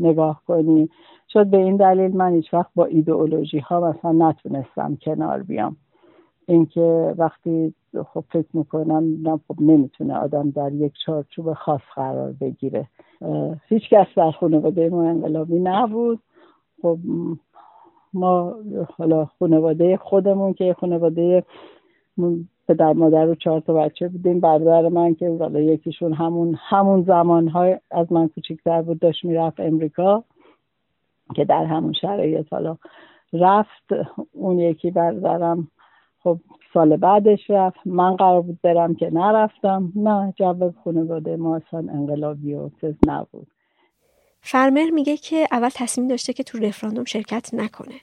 نگاه 0.00 0.42
کنی. 0.46 0.88
شد 1.28 1.46
به 1.46 1.56
این 1.56 1.76
دلیل 1.76 2.16
من 2.16 2.34
هیچ 2.34 2.54
وقت 2.54 2.70
با 2.74 2.84
ایدئولوژی 2.84 3.58
ها 3.58 3.80
مثلا 3.80 4.28
نتونستم 4.28 4.98
کنار 5.02 5.42
بیام. 5.42 5.76
اینکه 6.46 7.14
وقتی 7.18 7.74
خب 8.12 8.24
فکر 8.32 8.48
می‌کنم 8.54 9.40
خب 9.48 9.60
نمی‌تونه 9.60 10.14
آدم 10.14 10.50
در 10.50 10.72
یک 10.72 10.92
چارچوب 11.06 11.52
خاص 11.52 11.80
قرار 11.94 12.32
بگیره. 12.40 12.88
هیچ 13.68 13.88
کس 13.90 14.06
در 14.16 14.30
خانواده 14.30 14.88
ما 14.88 15.02
انقلابی 15.02 15.58
نبود. 15.58 16.18
خب 16.82 16.98
ما 18.14 18.54
حالا 18.98 19.24
خانواده 19.24 19.96
خودمون 19.96 20.52
که 20.52 20.76
خانواده 20.80 21.44
پدر 22.68 22.92
مادر 22.92 23.28
و 23.28 23.34
چهار 23.34 23.60
تا 23.60 23.72
بچه 23.72 24.08
بودیم. 24.08 24.40
برادر 24.40 24.88
من 24.88 25.14
که 25.14 25.36
حالا 25.40 25.60
یکیشون 25.60 26.12
همون 26.12 26.58
همون 26.68 27.02
زمانهای 27.02 27.78
از 27.90 28.12
من 28.12 28.28
کوچیکتر 28.28 28.82
بود 28.82 28.98
داشت 28.98 29.24
می‌رفت 29.24 29.60
امریکا 29.60 30.24
که 31.34 31.44
در 31.44 31.64
همون 31.64 31.92
شرایط 31.92 32.52
حالا 32.52 32.76
رفت. 33.32 33.92
اون 34.32 34.58
یکی 34.58 34.90
برادرم 34.90 35.68
خب 36.22 36.38
سال 36.74 36.96
بعدش 36.96 37.50
رفت. 37.50 37.80
من 37.84 38.16
قرار 38.16 38.42
بود 38.42 38.58
برم 38.62 38.94
که 38.94 39.10
نرفتم. 39.12 39.92
نه 39.96 40.34
جواب 40.36 40.74
خانواده 40.84 41.36
ما 41.36 41.56
اصلا 41.56 41.92
انقلابی 41.92 42.54
و 42.54 42.70
چیز 42.80 42.94
نبود. 43.06 43.46
فرمر 44.40 44.90
میگه 44.90 45.16
که 45.16 45.46
اول 45.52 45.68
تصمیم 45.74 46.08
داشته 46.08 46.32
که 46.32 46.42
تو 46.42 46.58
رفراندوم 46.58 47.04
شرکت 47.04 47.50
نکنه. 47.54 47.94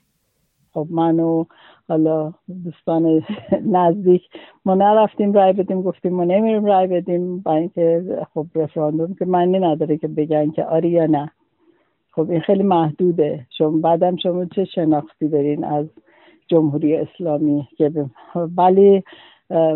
خب 0.77 0.87
منو 0.89 1.45
حالا 1.89 2.33
دوستان 2.63 3.23
نزدیک 3.65 4.21
ما 4.65 4.75
نرفتیم 4.75 5.33
رای 5.33 5.53
بدیم 5.53 5.81
گفتیم 5.81 6.13
ما 6.13 6.23
نمیریم 6.23 6.65
رای 6.65 6.87
بدیم. 6.87 7.39
با 7.39 7.53
اینکه 7.53 8.03
خب 8.33 8.45
رفراندوم 8.55 9.13
که 9.19 9.25
معنی 9.25 9.59
نداره 9.59 9.97
که 9.97 10.07
بگن 10.07 10.51
که 10.51 10.63
آری 10.63 10.89
یا 10.89 11.05
نه. 11.05 11.31
خب 12.11 12.29
این 12.29 12.39
خیلی 12.39 12.63
محدوده. 12.63 13.45
شما 13.57 13.77
بعدم 13.77 14.15
شما 14.15 14.45
چه 14.45 14.65
شناختی 14.65 15.27
دارین 15.27 15.63
از 15.63 15.85
جمهوری 16.47 16.95
اسلامی 16.95 17.67
که 17.77 18.05
ولی 18.35 19.03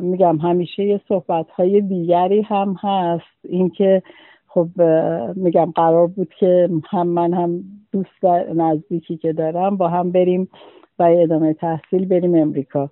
میگم 0.02 0.38
همیشه 0.38 0.84
یه 0.84 1.02
صحبت 1.08 1.50
های 1.50 1.82
دیگری 1.82 2.42
هم 2.42 2.76
هست. 2.82 3.46
اینکه 3.50 4.04
خب 4.54 4.82
میگم 5.36 5.72
قرار 5.76 6.08
بود 6.08 6.34
که 6.40 6.70
هم 6.90 7.08
من 7.08 7.34
هم 7.34 7.64
دوست 7.92 8.26
نزدیکی 8.56 9.18
که 9.18 9.34
دارم 9.34 9.78
با 9.78 9.88
هم 9.88 10.12
بریم 10.12 10.50
و 11.00 11.04
ادامه 11.04 11.54
تحصیل 11.54 12.06
بریم 12.06 12.36
امریکا. 12.36 12.90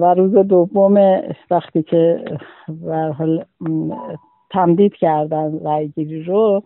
و 0.00 0.14
روز 0.14 0.34
دوم 0.34 1.22
وقتی 1.50 1.82
که 1.82 2.24
حال 3.18 3.44
تمدید 4.50 4.94
کردن 4.94 5.60
رای 5.64 5.88
گیری 5.88 6.22
رو 6.22 6.62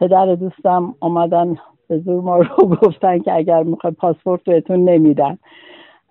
پدر 0.00 0.34
دوستم 0.34 0.94
آمدن 1.00 1.56
به 1.88 1.98
زور 1.98 2.20
ما 2.20 2.36
رو 2.36 2.66
گفتن 2.82 3.18
که 3.18 3.34
اگر 3.34 3.62
می‌خوای 3.62 3.92
پاسپورت 3.92 4.44
بهتون 4.44 4.84
نمیدن. 4.84 5.38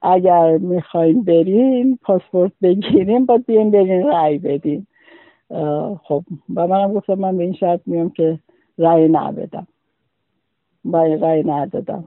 اگر 0.02 0.58
می‌خوایم 0.58 1.22
بریم 1.22 2.00
پاسپورت 2.04 2.52
بگیریم 2.62 3.26
باید 3.26 3.46
بیایم 3.46 3.72
بریم 3.72 4.08
رأی 4.08 4.38
بدیم 4.38 4.88
خب 6.04 6.24
و 6.56 6.68
منم 6.68 6.94
گفتم 6.94 7.14
من 7.14 7.38
به 7.38 7.44
این 7.44 7.54
شرط 7.54 7.82
میام 7.86 8.10
که 8.10 8.40
رأی 8.78 9.10
ندادم 9.10 9.68
و 10.86 10.98
رأی 10.98 11.44
ندادم 11.44 12.04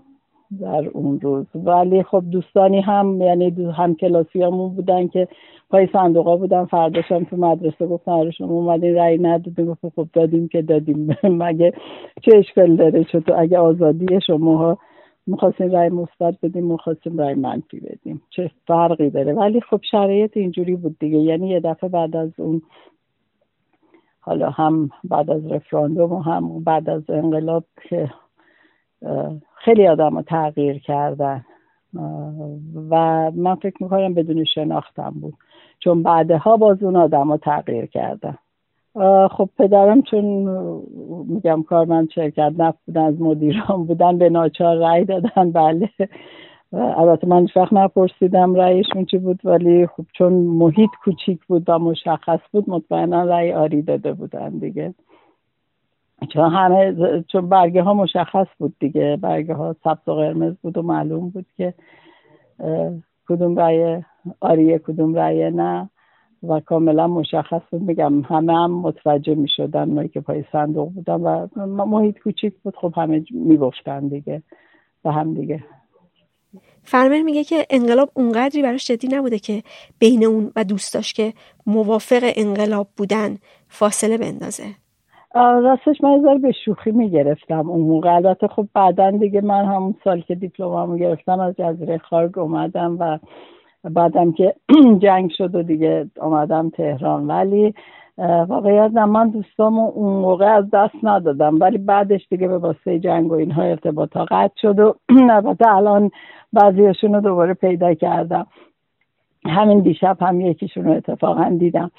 در 0.61 0.89
اون 0.89 1.21
روز. 1.21 1.47
ولی 1.55 2.03
خب 2.03 2.23
دوستانی 2.31 2.81
هم 2.81 3.21
یعنی 3.21 3.71
هم 3.77 3.95
کلاسی 3.95 4.43
همون 4.43 4.75
بودن 4.75 5.09
که 5.09 5.29
پای 5.71 5.89
صندوقا 5.93 6.37
بودن 6.37 6.65
فرداشم 6.65 7.25
تو 7.25 7.37
مدرسه 7.37 7.87
گفتن 7.87 8.13
آره 8.13 8.31
شما 8.31 8.55
اومدین 8.55 8.95
رأی 8.95 9.19
ندادیم 9.19 9.67
گفتم 9.67 9.93
خب 9.97 10.09
دادیم 10.13 10.49
که 10.49 10.63
دادیم. 10.63 11.17
مگه 11.43 11.73
چه 12.23 12.37
اشکال 12.37 12.77
داره؟ 12.77 13.05
چطور 13.05 13.41
اگه 13.41 13.59
آزادی 13.59 14.07
شما 14.27 14.57
ها 14.57 14.79
می‌خواستیم 15.27 15.71
رأی 15.71 15.89
مثبت 15.89 16.35
بدیم 16.43 16.65
می‌خواستیم 16.65 17.19
رأی 17.19 17.35
منفی 17.35 17.81
بدیم 17.81 18.23
چه 18.31 18.51
فرقی 18.67 19.11
داره؟ 19.11 19.33
ولی 19.33 19.61
خب 19.61 19.81
شرایط 19.91 20.37
اینجوری 20.37 20.77
بود 20.77 20.97
دیگه. 20.99 21.19
یعنی 21.19 21.49
یه 21.49 21.61
دفعه 21.61 21.91
بعد 21.91 22.17
از 22.17 22.31
اون 22.39 22.63
حالا 24.27 24.51
هم 24.51 24.91
بعد 25.05 25.31
از 25.31 25.53
رفراندوم 25.53 26.13
و 26.13 26.21
هم 26.21 26.65
بعد 26.65 26.91
از 26.91 27.11
انقلاب 27.11 27.65
که 27.89 28.11
خیلی 29.55 29.89
آدم 29.89 30.17
رو 30.17 30.23
تغییر 30.23 30.79
کردن. 30.79 31.45
و 32.91 33.31
من 33.31 33.55
فکر 33.55 33.83
می‌کنم 33.83 34.15
بدون 34.15 34.45
شناختم 34.45 35.15
بود. 35.21 35.35
چون 35.79 36.03
بعدها 36.03 36.57
باز 36.57 36.83
اون 36.83 36.97
آدم 36.97 37.33
رو 37.33 37.37
تغییر 37.37 37.87
کردن. 37.87 38.39
خب 39.31 39.49
پدرم 39.59 40.03
چون 40.03 40.25
میگم 41.29 41.63
کارمند 41.63 42.11
شرکت 42.11 42.53
نفت 42.59 42.79
بودن 42.87 43.03
از 43.03 43.21
مدیران 43.21 43.87
بودن 43.87 44.19
به 44.19 44.31
ناچار 44.31 44.77
رأی 44.77 45.05
دادن. 45.05 45.53
بله. 45.53 45.91
البته 46.73 47.27
من 47.27 47.47
وقت 47.57 47.73
نپرسیدم 47.73 48.55
رأیشون 48.55 49.05
چی 49.05 49.19
بود 49.19 49.41
ولی 49.45 49.87
خب 49.87 50.05
چون 50.13 50.33
محیط 50.33 50.91
کوچیک 51.05 51.45
بود 51.47 51.65
و 51.69 51.79
مشخص 51.79 52.41
بود 52.53 52.71
مطمئنا 52.71 53.25
رأی 53.25 53.53
آری 53.53 53.83
داده 53.83 54.13
بودن 54.13 54.49
دیگه. 54.49 54.95
چون 56.33 56.51
همه 56.53 56.95
چون 57.33 57.49
برگه 57.49 57.83
ها 57.83 57.95
مشخص 57.95 58.47
بود 58.59 58.75
دیگه. 58.81 59.17
برگه 59.17 59.55
ها 59.55 59.77
سبز 59.85 60.09
و 60.09 60.15
قرمز 60.15 60.55
بود 60.63 60.79
و 60.79 60.83
معلوم 60.83 61.31
بود 61.31 61.47
که 61.57 61.75
کدوم 63.29 63.57
رأی 63.59 64.03
آریه 64.41 64.79
کدوم 64.79 65.15
رأی 65.15 65.51
نه 65.51 65.91
و 66.43 66.61
کاملا 66.61 67.07
مشخص 67.07 67.63
بود. 67.71 67.83
میگم 67.83 68.21
همه 68.21 68.55
هم 68.55 68.71
متوجه 68.71 69.35
می 69.35 69.49
شدن 69.49 70.09
که 70.09 70.21
پای 70.21 70.45
صندوق 70.53 70.93
بودن 70.93 71.15
و 71.15 71.47
محیط 71.87 72.19
کوچیک 72.19 72.55
بود. 72.63 72.77
خب 72.77 72.93
همه 72.97 73.25
می‌گفتن 73.31 74.09
دیگه. 74.09 74.43
و 75.05 75.13
هم 75.13 75.35
دیگه. 75.35 75.65
فرمر 76.83 77.23
میگه 77.23 77.45
که 77.45 77.67
انقلاب 77.71 78.11
اونقدری 78.15 78.63
براش 78.63 78.87
جدی 78.87 79.09
نبوده 79.17 79.39
که 79.39 79.63
بین 79.99 80.25
اون 80.25 80.53
و 80.57 80.65
دوست 80.65 80.95
داشت 80.95 81.17
که 81.17 81.33
موافق 81.67 82.33
انقلاب 82.37 82.89
بودن 82.97 83.37
فاصله 83.69 84.19
بندازه. 84.19 84.65
راستش 85.35 86.01
من 86.03 86.23
ذره 86.23 86.39
به 86.39 86.53
شوخی 86.65 86.91
می‌گرفتم 86.91 87.71
اون 87.71 87.81
موقع. 87.81 88.15
البته 88.15 88.49
خب 88.49 88.67
بعدا 88.75 89.11
دیگه 89.11 89.41
من 89.41 89.65
همون 89.65 89.95
سال 90.05 90.21
که 90.21 90.35
دیپلمامو 90.35 90.97
گرفتم 90.97 91.41
از 91.41 91.55
جزیره 91.59 91.99
خارگ 91.99 92.39
اومدم 92.39 92.97
و 93.01 93.19
بعدم 93.91 94.33
که 94.33 94.55
جنگ 95.03 95.31
شد 95.39 95.55
و 95.55 95.63
دیگه 95.63 96.11
آمدم 96.21 96.71
تهران. 96.71 97.27
ولی 97.27 97.75
واقعیت 98.49 98.91
نه 98.95 99.05
من 99.05 99.31
دوستامو 99.31 99.91
اون 99.95 100.21
موقع 100.21 100.47
از 100.47 100.65
دست 100.73 100.95
ندادم. 101.03 101.61
ولی 101.61 101.79
بعدش 101.79 102.27
دیگه 102.31 102.49
به 102.49 102.59
واسطه 102.59 102.99
جنگ 102.99 103.33
و 103.33 103.35
اینها 103.35 103.63
ارتباطا 103.63 104.25
قطع 104.25 104.55
شد 104.63 104.79
و 104.79 104.95
البته 105.31 105.69
الان 105.69 106.11
بعضیشون 106.57 107.15
رو 107.15 107.21
دوباره 107.21 107.55
پیدا 107.55 107.95
کردم. 107.95 108.47
همین 109.47 109.81
دیشب 109.81 110.17
هم 110.21 110.41
یکیشون 110.41 110.85
رو 110.85 110.93
اتفاقا 110.93 111.57
دیدم. 111.59 111.91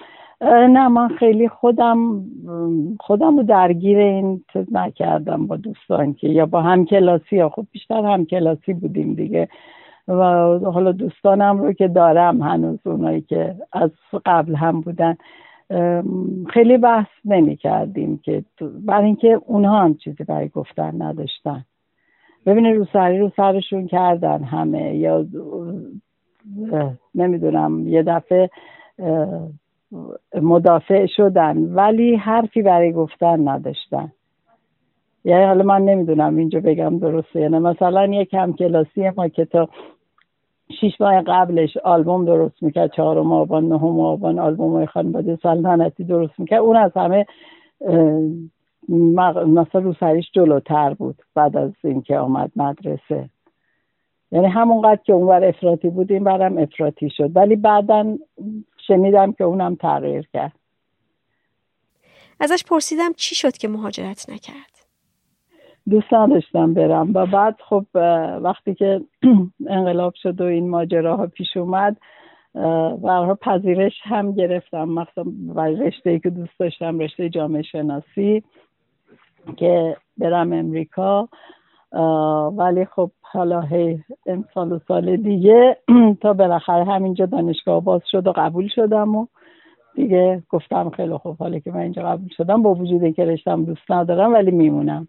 نه 0.42 0.88
من 0.88 1.08
خیلی 1.08 1.50
خودم 1.50 2.26
خودم 3.00 3.38
رو 3.38 3.44
درگیر 3.44 3.98
این 3.98 4.44
چیز 4.54 4.66
نکردم 4.72 5.48
با 5.48 5.56
دوستان 5.56 6.14
که 6.14 6.28
یا 6.28 6.46
با 6.46 6.62
هم 6.62 6.86
کلاسی 6.86 7.40
ها. 7.40 7.50
خب 7.50 7.66
بیشتر 7.72 8.06
هم 8.06 8.26
کلاسی 8.26 8.74
بودیم 8.74 9.14
دیگه. 9.14 9.48
و 10.08 10.24
حالا 10.60 10.92
دوستانم 10.92 11.58
رو 11.58 11.74
که 11.74 11.88
دارم 11.88 12.42
هنوز 12.42 12.80
اونایی 12.86 13.22
که 13.22 13.56
از 13.74 13.92
قبل 14.26 14.56
هم 14.56 14.82
بودن. 14.82 15.18
خیلی 16.50 16.78
بحث 16.78 17.08
نمی 17.26 17.56
کردیم 17.56 18.20
که 18.24 18.44
برای 18.86 19.06
اینکه 19.06 19.42
اونها 19.46 19.80
هم 19.80 19.94
چیزی 19.94 20.24
برای 20.24 20.50
گفتن 20.50 21.02
نداشتن. 21.02 21.66
ببینه 22.48 22.74
رو 22.74 22.86
سری 22.94 23.20
رو 23.20 23.32
سرشون 23.36 23.88
کردن 23.88 24.44
همه. 24.44 24.96
یا 24.96 25.26
نمی‌دونم 27.16 27.88
یه 27.88 28.04
دفعه 28.04 28.50
مدافع 30.42 31.06
شدن 31.06 31.58
ولی 31.58 32.16
حرفی 32.16 32.62
برای 32.62 32.92
گفتن 32.92 33.48
نداشتن. 33.48 34.12
یعنی 35.26 35.46
حالا 35.46 35.64
من 35.64 35.82
نمی‌دونم 35.82 36.38
اینجا 36.38 36.60
بگم 36.60 37.00
درسته 37.00 37.40
یعنی 37.40 37.60
مثلا 37.60 38.06
یک 38.06 38.30
کم 38.30 38.54
کلاسی 38.54 39.10
ما 39.10 39.28
که 39.28 39.46
تا 39.46 39.70
شیش 40.80 41.02
ماه 41.02 41.22
قبلش 41.22 41.78
آلبوم 41.78 42.26
درست 42.26 42.64
می‌کرد 42.64 42.92
چهارم 42.92 43.32
آبان 43.32 43.68
نهم 43.68 44.00
آبان 44.00 44.40
آلبوم 44.40 44.74
های 44.74 44.86
خانواده 44.86 45.40
سلطنتی 45.44 46.04
درست 46.04 46.40
می‌کرد. 46.40 46.60
اون 46.60 46.76
از 46.76 46.92
همه 46.96 47.26
مثلا 48.90 49.82
روسریش 49.82 50.32
جلوتر 50.34 50.94
بود 50.94 51.22
بعد 51.36 51.58
از 51.58 51.72
اینکه 51.84 52.18
آمد 52.18 52.52
مدرسه. 52.56 53.30
یعنی 54.32 54.48
همونقدر 54.48 55.00
که 55.04 55.14
اونور 55.14 55.44
افراطی 55.44 55.90
بود 55.90 56.12
این 56.12 56.24
برم 56.24 56.58
افراطی 56.58 57.10
شد. 57.10 57.32
ولی 57.36 57.56
بعدا 57.56 58.18
شنیدم 58.88 59.32
که 59.32 59.44
اونم 59.44 59.76
تغییر 59.76 60.28
کرد. 60.34 60.52
ازش 62.40 62.64
پرسیدم 62.64 63.14
چی 63.14 63.36
شد 63.36 63.58
که 63.58 63.68
مهاجرت 63.68 64.30
نکرد؟ 64.30 64.88
دوست 65.90 66.14
نداشتم 66.14 66.74
برم. 66.74 67.12
و 67.14 67.26
بعد 67.26 67.56
خب 67.70 67.86
وقتی 68.42 68.76
که 68.76 69.02
انقلاب 69.70 70.14
شد 70.16 70.42
و 70.42 70.44
این 70.44 70.70
ماجراها 70.70 71.28
پیش 71.28 71.58
اومد 71.58 71.98
برها 73.04 73.38
پذیرش 73.42 73.94
هم 74.04 74.32
گرفتم. 74.32 74.84
مخصوصا 74.84 75.24
برای 75.56 75.76
رشته 75.76 76.10
ای 76.10 76.20
که 76.20 76.30
دوست 76.30 76.60
داشتم 76.60 77.00
رشته 77.00 77.30
جامعه 77.30 77.62
شناسی. 77.62 78.44
که 79.56 79.98
برم 80.18 80.54
امریکا 80.54 81.30
ولی 82.58 82.86
خب 82.86 83.12
حالا 83.22 83.62
هی 83.62 84.04
سال 84.54 84.72
و 84.72 84.80
سال 84.88 85.18
دیگه 85.18 85.78
تا 86.22 86.34
بالاخره 86.34 86.86
همینجا 86.86 87.26
دانشگاه 87.26 87.84
باز 87.84 88.02
شد 88.12 88.28
و 88.28 88.34
قبول 88.36 88.68
شدم 88.76 89.16
و 89.16 89.28
دیگه 89.96 90.44
گفتم 90.50 90.90
خیلی 90.90 91.18
خوب 91.18 91.38
حالا 91.38 91.60
که 91.60 91.72
من 91.72 91.80
اینجا 91.80 92.02
قبول 92.04 92.30
شدم 92.38 92.64
با 92.64 92.74
وجود 92.74 93.16
که 93.16 93.26
رشتم 93.26 93.66
دوست 93.66 93.92
ندارم 93.92 94.34
ولی 94.34 94.52
میمونم 94.52 95.08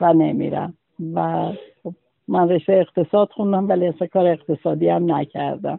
و 0.00 0.12
نمیرم 0.12 0.74
و 1.14 1.48
خب 1.82 1.94
من 2.28 2.48
رشته 2.48 2.72
اقتصاد 2.72 3.30
خوندم 3.30 3.68
ولی 3.68 3.86
اصلا 3.86 4.06
کار 4.06 4.26
اقتصادی 4.26 4.88
هم 4.88 5.14
نکردم 5.14 5.78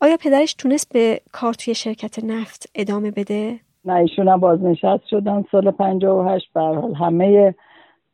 آیا 0.00 0.16
پدرش 0.16 0.54
تونست 0.54 0.92
به 0.92 1.20
کار 1.32 1.54
توی 1.54 1.74
شرکت 1.74 2.24
نفت 2.24 2.70
ادامه 2.74 3.10
بده؟ 3.10 3.60
نه 3.84 3.92
ایشون 3.92 4.28
هم 4.28 4.40
بازنشست 4.40 5.06
شدن 5.06 5.44
سال 5.50 5.70
58 5.70 6.52
به 6.52 6.60
حال 6.60 6.94
همه 6.94 7.54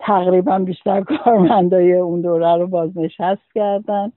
تقریبا 0.00 0.58
بیشتر 0.58 1.00
کارمندای 1.00 1.92
اون 1.92 2.20
دوره 2.20 2.56
رو 2.56 2.66
بازنشست 2.66 3.52
کردن. 3.54 4.12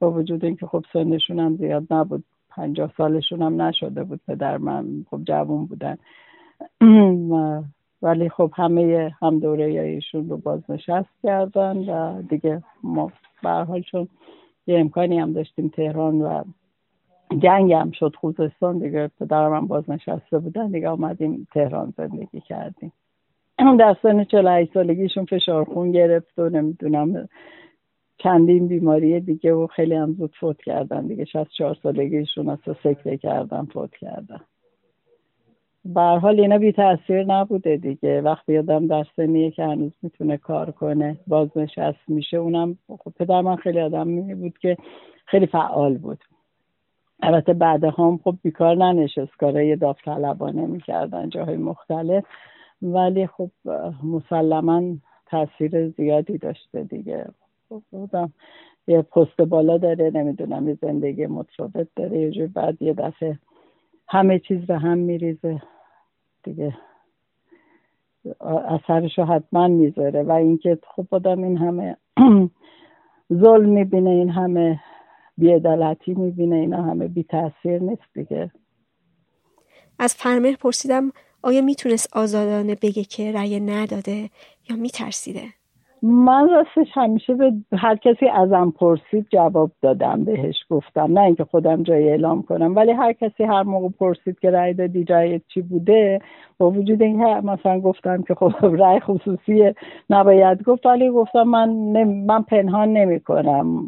با 0.00 0.10
وجود 0.10 0.44
اینکه 0.44 0.66
خب 0.66 0.84
سنشون 0.92 1.38
هم 1.38 1.56
زیاد 1.56 1.82
نبود. 1.90 2.24
پنجاه 2.50 2.92
سالشون 2.96 3.42
هم 3.42 3.62
نشده 3.62 4.04
بود 4.04 4.20
پدر 4.28 4.58
من. 4.58 5.06
خب 5.10 5.20
جوون 5.24 5.66
بودن. 5.66 5.96
ولی 8.02 8.28
خب 8.28 8.50
همه 8.54 9.14
هم 9.22 9.38
دوره 9.38 9.64
ایشون 9.64 10.28
رو 10.28 10.36
بازنشست 10.36 11.22
کردن 11.22 11.76
و 11.76 12.22
دیگه 12.22 12.62
ما 12.82 13.12
حال 13.42 13.82
چون 13.82 14.08
یه 14.66 14.80
امکانی 14.80 15.18
هم 15.18 15.32
داشتیم 15.32 15.68
تهران 15.68 16.22
و 16.22 16.42
جنگ 17.42 17.72
هم 17.72 17.90
شد 17.90 18.14
خوزستان 18.16 18.78
دیگه 18.78 19.10
پدرم 19.20 19.54
هم 19.54 19.66
بازنشسته 19.66 20.38
بودن 20.38 20.70
دیگه 20.70 20.88
آمدیم 20.88 21.46
تهران 21.52 21.94
زندگی 21.96 22.40
کردیم. 22.40 22.92
در 23.78 23.96
سن 24.02 24.24
48 24.24 24.74
سالگیشون 24.74 25.24
فشار 25.24 25.64
خون 25.64 25.92
گرفت 25.92 26.38
و 26.38 26.48
نمی‌دونم 26.48 27.28
چندین 28.18 28.68
بیماری 28.68 29.20
دیگه 29.20 29.52
و 29.52 29.66
خیلی 29.66 29.94
هم 29.94 30.12
زود 30.12 30.34
فوت 30.40 30.62
کردن 30.62 31.06
دیگه. 31.06 31.24
64 31.24 31.74
سالگیشون 31.82 32.48
اصلا 32.48 32.74
سکته 32.82 33.16
کردن 33.16 33.64
فوت 33.64 33.96
کردن. 33.96 34.40
به 35.84 36.00
حال 36.00 36.40
اینا 36.40 36.58
بی 36.58 36.72
تاثیر 36.72 37.24
نبوده 37.24 37.76
دیگه. 37.76 38.20
وقتی 38.20 38.58
آدم 38.58 38.86
در 38.86 39.04
سنیه 39.16 39.50
که 39.50 39.64
هنوز 39.64 39.92
می‌تونه 40.02 40.36
کار 40.36 40.70
کنه 40.70 41.16
بازنشست 41.26 42.08
میشه. 42.08 42.36
اونم 42.36 42.78
خب 42.98 43.12
پدر 43.18 43.40
من 43.40 43.56
خیلی 43.56 43.80
آدم 43.80 44.34
بود 44.34 44.58
که 44.58 44.76
خیلی 45.26 45.46
فعال 45.46 45.98
بود. 45.98 46.18
البته 47.22 47.52
بعد 47.52 47.84
هم 47.84 48.20
خب 48.24 48.34
بیکار 48.42 48.76
ننشست 48.76 49.36
کارهای 49.36 49.76
داوطلبانه 49.76 50.66
می‌کردن 50.66 51.28
جاهای 51.28 51.56
مختلف. 51.56 52.24
ولی 52.82 53.26
خب 53.26 53.50
مسلما 54.04 54.82
تاثیر 55.26 55.88
زیادی 55.88 56.38
داشته 56.38 56.84
دیگه. 56.84 57.26
خب 57.68 57.82
بودم. 57.90 58.32
یه 58.86 59.02
پست 59.02 59.40
بالا 59.40 59.78
داره 59.78 60.10
نمی‌دونم 60.14 60.68
یه 60.68 60.78
زندگی 60.82 61.26
متفاوت 61.26 61.88
داره. 61.96 62.36
یه 62.36 62.46
بعد 62.46 62.82
یه 62.82 62.92
دفعه 62.92 63.38
همه 64.08 64.38
چیز 64.38 64.66
به 64.66 64.78
هم 64.78 64.98
میریزه 64.98 65.62
دیگه. 66.42 66.74
اثرش 68.68 69.18
رو 69.18 69.24
حتما 69.24 69.68
می‌ذاره. 69.68 70.22
و 70.22 70.32
اینکه 70.32 70.78
خب 70.96 71.06
آدم 71.10 71.42
این 71.42 71.56
همه 71.58 71.96
ظلم 73.44 73.68
می‌بینه 73.68 74.10
این 74.10 74.30
همه 74.30 74.80
بیعدالتی 75.38 76.14
می‌بینه 76.14 76.56
اینا 76.56 76.82
همه 76.82 77.08
بی 77.08 77.22
تاثیر 77.22 77.82
نیست 77.82 78.14
دیگه. 78.14 78.50
از 79.98 80.14
فرمه 80.14 80.56
پرسیدم 80.56 81.12
آیا 81.42 81.62
می‌تونست 81.62 82.16
آزادانه 82.16 82.74
بگه 82.74 83.04
که 83.04 83.32
رأی 83.32 83.60
نداده 83.60 84.30
یا 84.70 84.76
میترسیده؟ 84.76 85.42
من 86.02 86.48
راستش 86.48 86.92
همیشه 86.94 87.34
به 87.34 87.52
هر 87.72 87.96
کسی 87.96 88.28
ازم 88.28 88.72
پرسید 88.76 89.26
جواب 89.32 89.70
دادم 89.82 90.24
بهش 90.24 90.56
گفتم. 90.70 91.18
نه 91.18 91.20
اینکه 91.20 91.44
خودم 91.44 91.82
جای 91.82 92.08
اعلام 92.08 92.42
کنم 92.42 92.76
ولی 92.76 92.92
هر 92.92 93.12
کسی 93.12 93.44
هر 93.44 93.62
موقع 93.62 93.88
پرسید 93.88 94.38
که 94.38 94.50
رأی 94.50 94.74
دادی 94.74 95.04
جای 95.04 95.40
چی 95.54 95.62
بوده 95.62 96.20
با 96.58 96.70
وجود 96.70 97.02
این 97.02 97.40
مثلا 97.40 97.80
گفتم 97.80 98.22
که 98.22 98.34
خب 98.34 98.52
رأی 98.82 99.00
خصوصی 99.00 99.74
نباید 100.10 100.62
گفت 100.62 100.86
ولی 100.86 101.10
گفتم 101.10 101.42
من 101.42 101.68
من 102.04 102.42
پنهان 102.42 102.92
نمی 102.92 103.20
کنم 103.20 103.86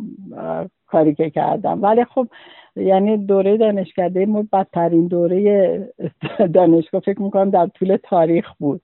کاری 0.90 1.14
که 1.14 1.30
کردم. 1.30 1.82
ولی 1.82 2.04
خب 2.04 2.28
یعنی 2.76 3.16
دوره 3.16 3.56
دانشکده 3.56 4.26
ما 4.26 4.44
بدترین 4.52 5.06
دوره 5.06 5.92
دانشگاه 6.54 7.00
فکر 7.00 7.22
می‌کنم 7.22 7.50
در 7.50 7.66
طول 7.66 7.96
تاریخ 8.02 8.52
بود. 8.58 8.80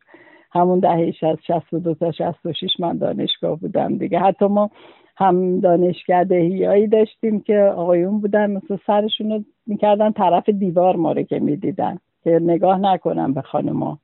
همون 0.53 0.79
دهه 0.81 1.11
60 1.11 1.43
62 1.47 1.95
تا 1.95 2.13
66 2.13 2.81
من 2.81 2.99
دانشگاه 2.99 3.59
بودم 3.59 3.99
دیگه. 3.99 4.19
حتی 4.19 4.47
ما 4.47 4.71
هم 5.17 5.61
دانشگاهی 5.61 6.87
داشتیم 6.87 7.41
که 7.41 7.59
آقایون 7.59 8.21
بودن 8.21 8.51
مثل 8.51 8.77
سرشون 8.87 9.31
رو 9.31 9.45
می‌کردن 9.67 10.13
طرف 10.13 10.49
دیوار 10.49 10.97
ما 10.97 11.13
رو 11.13 11.23
که 11.23 11.39
می‌دیدن 11.39 11.99
که 12.25 12.31
نگاه 12.43 12.79
نکنم 12.79 13.35
به 13.35 13.43
خانما 13.43 13.99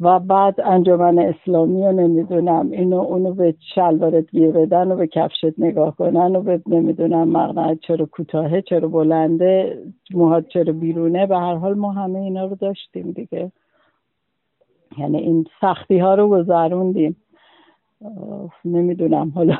و 0.00 0.18
بعد 0.18 0.60
انجمن 0.60 1.18
اسلامی 1.18 1.84
رو 1.84 1.92
نمی‌دونم 1.92 2.70
اینو 2.70 3.00
اونو 3.00 3.34
به 3.34 3.54
شلوارت 3.74 4.30
گیر 4.30 4.50
بدن 4.50 4.92
و 4.92 4.96
به 4.96 5.06
کفشت 5.06 5.58
نگاه 5.58 5.96
کنن 5.96 6.36
و 6.36 6.42
به 6.42 6.60
نمی‌دونم 6.66 7.28
مقنعت 7.28 7.80
چرا 7.80 8.06
کوتاهه 8.06 8.62
چرا 8.62 8.88
بلنده 8.88 9.78
موهات 10.10 10.48
چرا 10.48 10.72
بیرونه 10.72 11.26
به 11.26 11.38
هر 11.38 11.54
حال 11.54 11.74
ما 11.74 11.92
همه 11.92 12.18
اینا 12.18 12.46
رو 12.46 12.54
داشتیم 12.54 13.10
دیگه. 13.10 13.52
یعنی 14.98 15.18
این 15.18 15.46
سختی 15.60 15.98
ها 15.98 16.14
رو 16.14 16.28
گذروندیم. 16.28 17.16
نمی‌دونم 18.64 19.32
حالا 19.34 19.58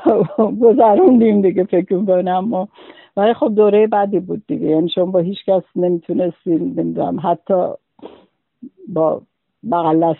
گذروندیم 0.60 1.42
دیگه 1.42 1.64
فکر 1.64 2.04
کنم 2.04 2.68
ولی 3.16 3.34
خب 3.34 3.54
دوره 3.54 3.86
بعدی 3.86 4.20
بود 4.20 4.42
دیگه. 4.46 4.66
یعنی 4.66 4.88
شما 4.88 5.04
با 5.04 5.18
هیچ 5.18 5.38
کس 5.46 5.62
نمی‌تونستیم 5.76 6.74
نمی‌دونم 6.76 7.20
حتی 7.22 7.64
با 8.88 9.22
بغل 9.70 10.14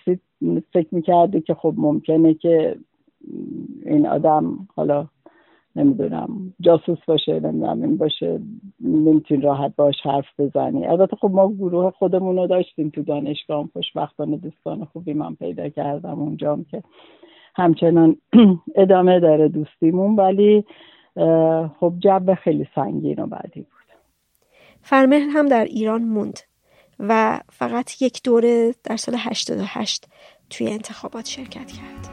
فکر 0.72 0.94
می‌کردی 0.94 1.40
که 1.40 1.54
خب 1.54 1.74
ممکنه 1.76 2.34
که 2.34 2.76
این 3.86 4.06
آدم 4.06 4.68
حالا 4.76 5.06
نمی‌دونم 5.76 6.54
جاسوس 6.60 6.98
باشه 7.06 7.40
نمی‌دونم 7.40 7.82
این 7.82 7.96
باشه 7.96 8.40
نمی‌تونی 8.80 9.40
راحت 9.40 9.76
باش 9.76 9.94
حرف 10.02 10.40
بزنی. 10.40 10.86
البته 10.86 11.16
خب 11.16 11.30
ما 11.30 11.52
گروه 11.52 11.90
خودمون 11.90 12.36
رو 12.36 12.46
داشتیم 12.46 12.90
تو 12.90 13.02
دانشگاه 13.02 13.68
خوشبختانه 13.72 14.36
دوستان 14.36 14.84
خوبی 14.84 15.12
من 15.12 15.34
پیدا 15.34 15.68
کردم 15.68 16.20
اونجام 16.20 16.64
که 16.64 16.82
همچنان 17.54 18.16
ادامه 18.74 19.20
داره 19.20 19.48
دوستیمون. 19.48 20.16
ولی 20.16 20.64
خب 21.80 21.92
جب 21.98 22.34
خیلی 22.34 22.66
سنگین 22.74 23.22
و 23.22 23.26
بعدی 23.26 23.60
بود. 23.60 23.70
فرمهر 24.82 25.28
هم 25.32 25.46
در 25.46 25.64
ایران 25.64 26.02
موند. 26.02 26.38
و 27.08 27.40
فقط 27.52 28.02
یک 28.02 28.22
دوره 28.22 28.74
در 28.84 28.96
سال 28.96 29.14
88 29.18 30.06
توی 30.50 30.70
انتخابات 30.70 31.26
شرکت 31.26 31.66
کرد. 31.66 32.08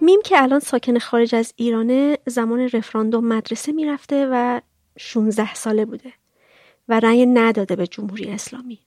میم 0.00 0.20
که 0.24 0.42
الان 0.42 0.60
ساکن 0.60 0.98
خارج 0.98 1.34
از 1.34 1.52
ایرانه 1.56 2.18
زمان 2.26 2.60
رفراندوم 2.60 3.28
مدرسه 3.28 3.72
می‌رفته 3.72 4.28
و 4.32 4.60
16 4.98 5.54
ساله 5.54 5.84
بوده 5.84 6.12
و 6.88 7.00
رأی 7.00 7.26
نداده 7.26 7.76
به 7.76 7.86
جمهوری 7.86 8.30
اسلامی. 8.30 8.78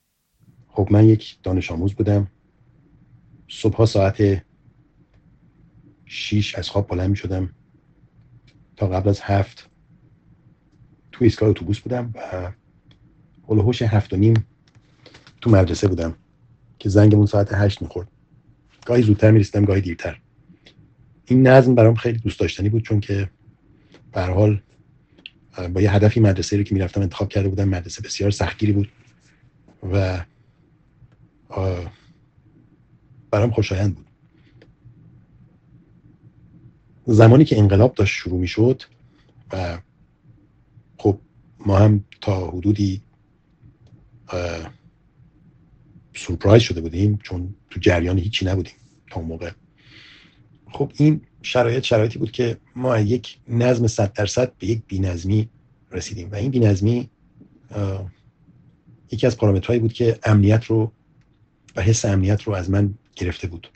خب 0.67 0.87
من 0.91 1.09
یک 1.09 1.37
دانش 1.43 1.71
آموز 1.71 1.93
بودم. 1.93 2.27
صبح 3.47 3.85
ساعت 3.85 4.45
6 6.05 6.55
از 6.55 6.69
خواب 6.69 6.87
بلند 6.87 7.09
می 7.09 7.15
شدم. 7.15 7.49
تا 8.75 8.87
قبل 8.87 9.09
از 9.09 9.21
هفت 9.21 9.69
تو 11.11 11.23
ایستگاه 11.23 11.49
اتوبوس 11.49 11.79
بودم 11.79 12.13
و 12.15 12.51
هلوهوش 13.49 13.81
هفت 13.81 14.13
و 14.13 14.17
نیم 14.17 14.45
تو 15.41 15.49
مدرسه 15.49 15.87
بودم 15.87 16.15
که 16.79 16.89
زنگمون 16.89 17.25
ساعت 17.25 17.53
هشت 17.53 17.81
می‌خورد. 17.81 18.07
گاهی 18.85 19.03
زودتر 19.03 19.31
می‌رسیدم 19.31 19.65
گاهی 19.65 19.81
دیرتر. 19.81 20.21
این 21.25 21.47
نظم 21.47 21.75
برام 21.75 21.95
خیلی 21.95 22.17
دوست 22.17 22.39
داشتنی 22.39 22.69
بود 22.69 22.83
چون 22.83 22.99
که 22.99 23.29
به 24.11 24.21
حال 24.21 24.61
با 25.73 25.81
یه 25.81 25.91
هدفی 25.91 26.19
مدرسه 26.19 26.57
رو 26.57 26.63
که 26.63 26.73
می‌رفتم 26.75 27.01
انتخاب 27.01 27.29
کرده 27.29 27.49
بودم 27.49 27.69
مدرسه 27.69 28.01
بسیار 28.01 28.31
سختگیری 28.31 28.71
بود 28.71 28.91
و 29.91 30.19
برام 33.35 33.51
خوشایند 33.51 33.95
بود. 33.95 34.05
زمانی 37.05 37.45
که 37.45 37.57
انقلاب 37.57 37.93
داشت 37.93 38.13
شروع 38.15 38.39
می 38.39 38.47
شد 38.47 38.83
و 39.51 39.79
خب 40.97 41.19
ما 41.65 41.77
هم 41.77 42.05
تا 42.21 42.47
حدودی 42.47 43.01
سورپرایز 46.15 46.63
شده 46.63 46.81
بودیم 46.81 47.19
چون 47.23 47.55
تو 47.69 47.79
جریان 47.79 48.17
هیچی 48.17 48.45
نبودیم 48.45 48.73
تا 49.09 49.19
اون 49.19 49.29
موقع. 49.29 49.51
خب 50.71 50.91
این 50.97 51.21
شرایط 51.41 51.83
شرایطی 51.83 52.19
بود 52.19 52.31
که 52.31 52.57
ما 52.75 52.99
یک 52.99 53.37
نظم 53.47 53.87
صد 53.87 54.13
درصد 54.13 54.53
به 54.59 54.67
یک 54.67 54.81
بینظمی 54.87 55.49
رسیدیم 55.91 56.31
و 56.31 56.35
این 56.35 56.51
بینظمی 56.51 57.09
یکی 59.11 59.27
از 59.27 59.37
پارامترهایی 59.37 59.79
بود 59.79 59.93
که 59.93 60.19
امنیت 60.23 60.65
رو 60.65 60.91
و 61.75 61.81
حس 61.81 62.05
امنیت 62.05 62.43
رو 62.43 62.53
از 62.53 62.69
من 62.69 62.93
گرفته 63.15 63.47
بود. 63.47 63.71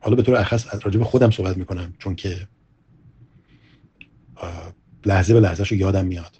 حالا 0.00 0.16
به 0.16 0.22
طور 0.22 0.36
اخص 0.36 0.74
از 0.74 0.80
راجب 0.84 1.02
خودم 1.02 1.30
صحبت 1.30 1.56
می‌کنم 1.56 1.94
چون 1.98 2.14
که 2.14 2.48
لحظه 5.06 5.34
به 5.34 5.40
لحظه 5.40 5.64
رو 5.64 5.76
یادم 5.76 6.06
میاد. 6.06 6.38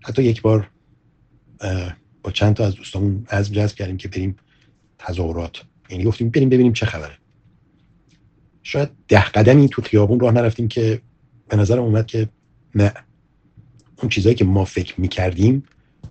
حتی 0.00 0.22
یک 0.22 0.42
بار 0.42 0.70
با 2.22 2.30
چند 2.32 2.54
تا 2.54 2.66
از 2.66 2.74
دوستامون 2.74 3.26
از 3.28 3.52
جذب 3.52 3.76
کردیم 3.76 3.96
که 3.96 4.08
بریم 4.08 4.36
تظاهرات. 4.98 5.62
یعنی 5.90 6.04
گفتیم 6.04 6.30
بریم 6.30 6.48
ببینیم 6.48 6.72
چه 6.72 6.86
خبره. 6.86 7.18
شاید 8.62 8.88
ده 9.08 9.24
قدمی 9.24 9.68
تو 9.68 9.82
خیابون 9.82 10.20
راه 10.20 10.32
نرفتیم 10.32 10.68
که 10.68 11.02
به 11.48 11.56
نظر 11.56 11.78
اومد 11.78 12.06
که 12.06 12.28
نه. 12.74 12.92
اون 14.02 14.08
چیزهایی 14.08 14.36
که 14.36 14.44
ما 14.44 14.64
فکر 14.64 15.00
می‌کردیم 15.00 15.62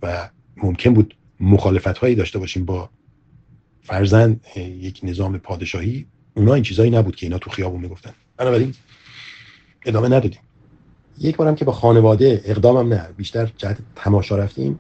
و 0.02 0.30
ممکن 0.58 0.94
بود 0.94 1.16
مخالفت 1.40 1.98
هایی 1.98 2.16
داشته 2.16 2.40
باشیم 2.40 2.66
با 2.66 2.90
فرزن 3.86 4.40
یک 4.58 5.00
نظام 5.04 5.38
پادشاهی 5.38 6.06
اونا 6.34 6.54
این 6.54 6.64
چیزهایی 6.64 6.92
نبود 6.92 7.16
که 7.16 7.26
اینا 7.26 7.38
تو 7.38 7.50
خیابون 7.50 7.82
می‌گفتن. 7.82 8.14
بنابراین 8.38 8.74
ادامه 9.86 10.08
ندادیم. 10.08 10.40
یک 11.18 11.36
بارم 11.36 11.56
که 11.56 11.66
با 11.66 11.72
خانواده 11.72 12.42
اقدامم 12.46 12.94
نه 12.94 13.10
بیشتر 13.18 13.52
جهت 13.58 13.78
تماشا 13.96 14.38
رفتیم. 14.38 14.80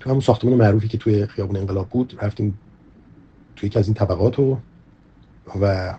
تو 0.00 0.10
همون 0.10 0.20
ساختمان 0.20 0.54
معروفی 0.54 0.88
که 0.88 0.98
توی 0.98 1.26
خیابون 1.26 1.56
انقلاب 1.56 1.88
بود 1.88 2.18
رفتیم 2.22 2.58
توی 3.56 3.66
یکی 3.66 3.78
از 3.78 3.86
این 3.86 3.94
طبقات 3.94 4.38
و 4.38 4.58
و 5.60 5.94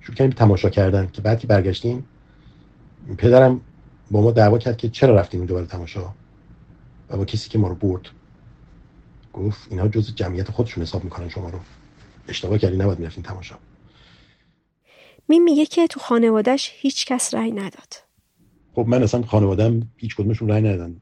شروع 0.00 0.16
کردیم 0.16 0.32
تماشا 0.32 0.70
کردن 0.70 1.08
که 1.12 1.22
بعد 1.22 1.38
که 1.38 1.46
برگشتیم 1.46 2.04
پدرم 3.18 3.60
با 4.10 4.20
ما 4.20 4.30
دعوا 4.30 4.58
کرد 4.58 4.76
که 4.76 4.88
چرا 4.88 5.14
رفتیم 5.14 5.46
برای 5.46 5.66
تماشا؟ 5.66 6.14
و 7.10 7.16
با 7.16 7.24
کسی 7.24 7.50
که 7.50 7.58
ما 7.58 7.68
رو 7.68 7.74
برد. 7.74 8.08
گفت 9.32 9.66
اینها 9.70 9.88
جز 9.88 10.14
جمعیت 10.14 10.50
خودشون 10.50 10.82
حساب 10.82 11.04
می‌کنن 11.04 11.28
شما 11.28 11.50
رو. 11.50 11.58
اشتباه 12.28 12.58
کردی 12.58 12.76
نباید 12.76 12.98
می‌رفتین 12.98 13.22
تماشا. 13.22 13.54
می 15.28 15.38
میگه 15.38 15.66
که 15.66 15.86
تو 15.86 16.00
خانوادهش 16.00 16.72
هیچ 16.74 17.06
کس 17.06 17.34
رأی 17.34 17.52
نداد. 17.52 17.94
خب 18.74 18.84
من 18.88 19.02
اصلا 19.02 19.22
خانوادم 19.22 19.90
هیچ 19.96 20.16
کدومشون 20.16 20.48
رأی 20.48 20.62
ندادن. 20.62 21.00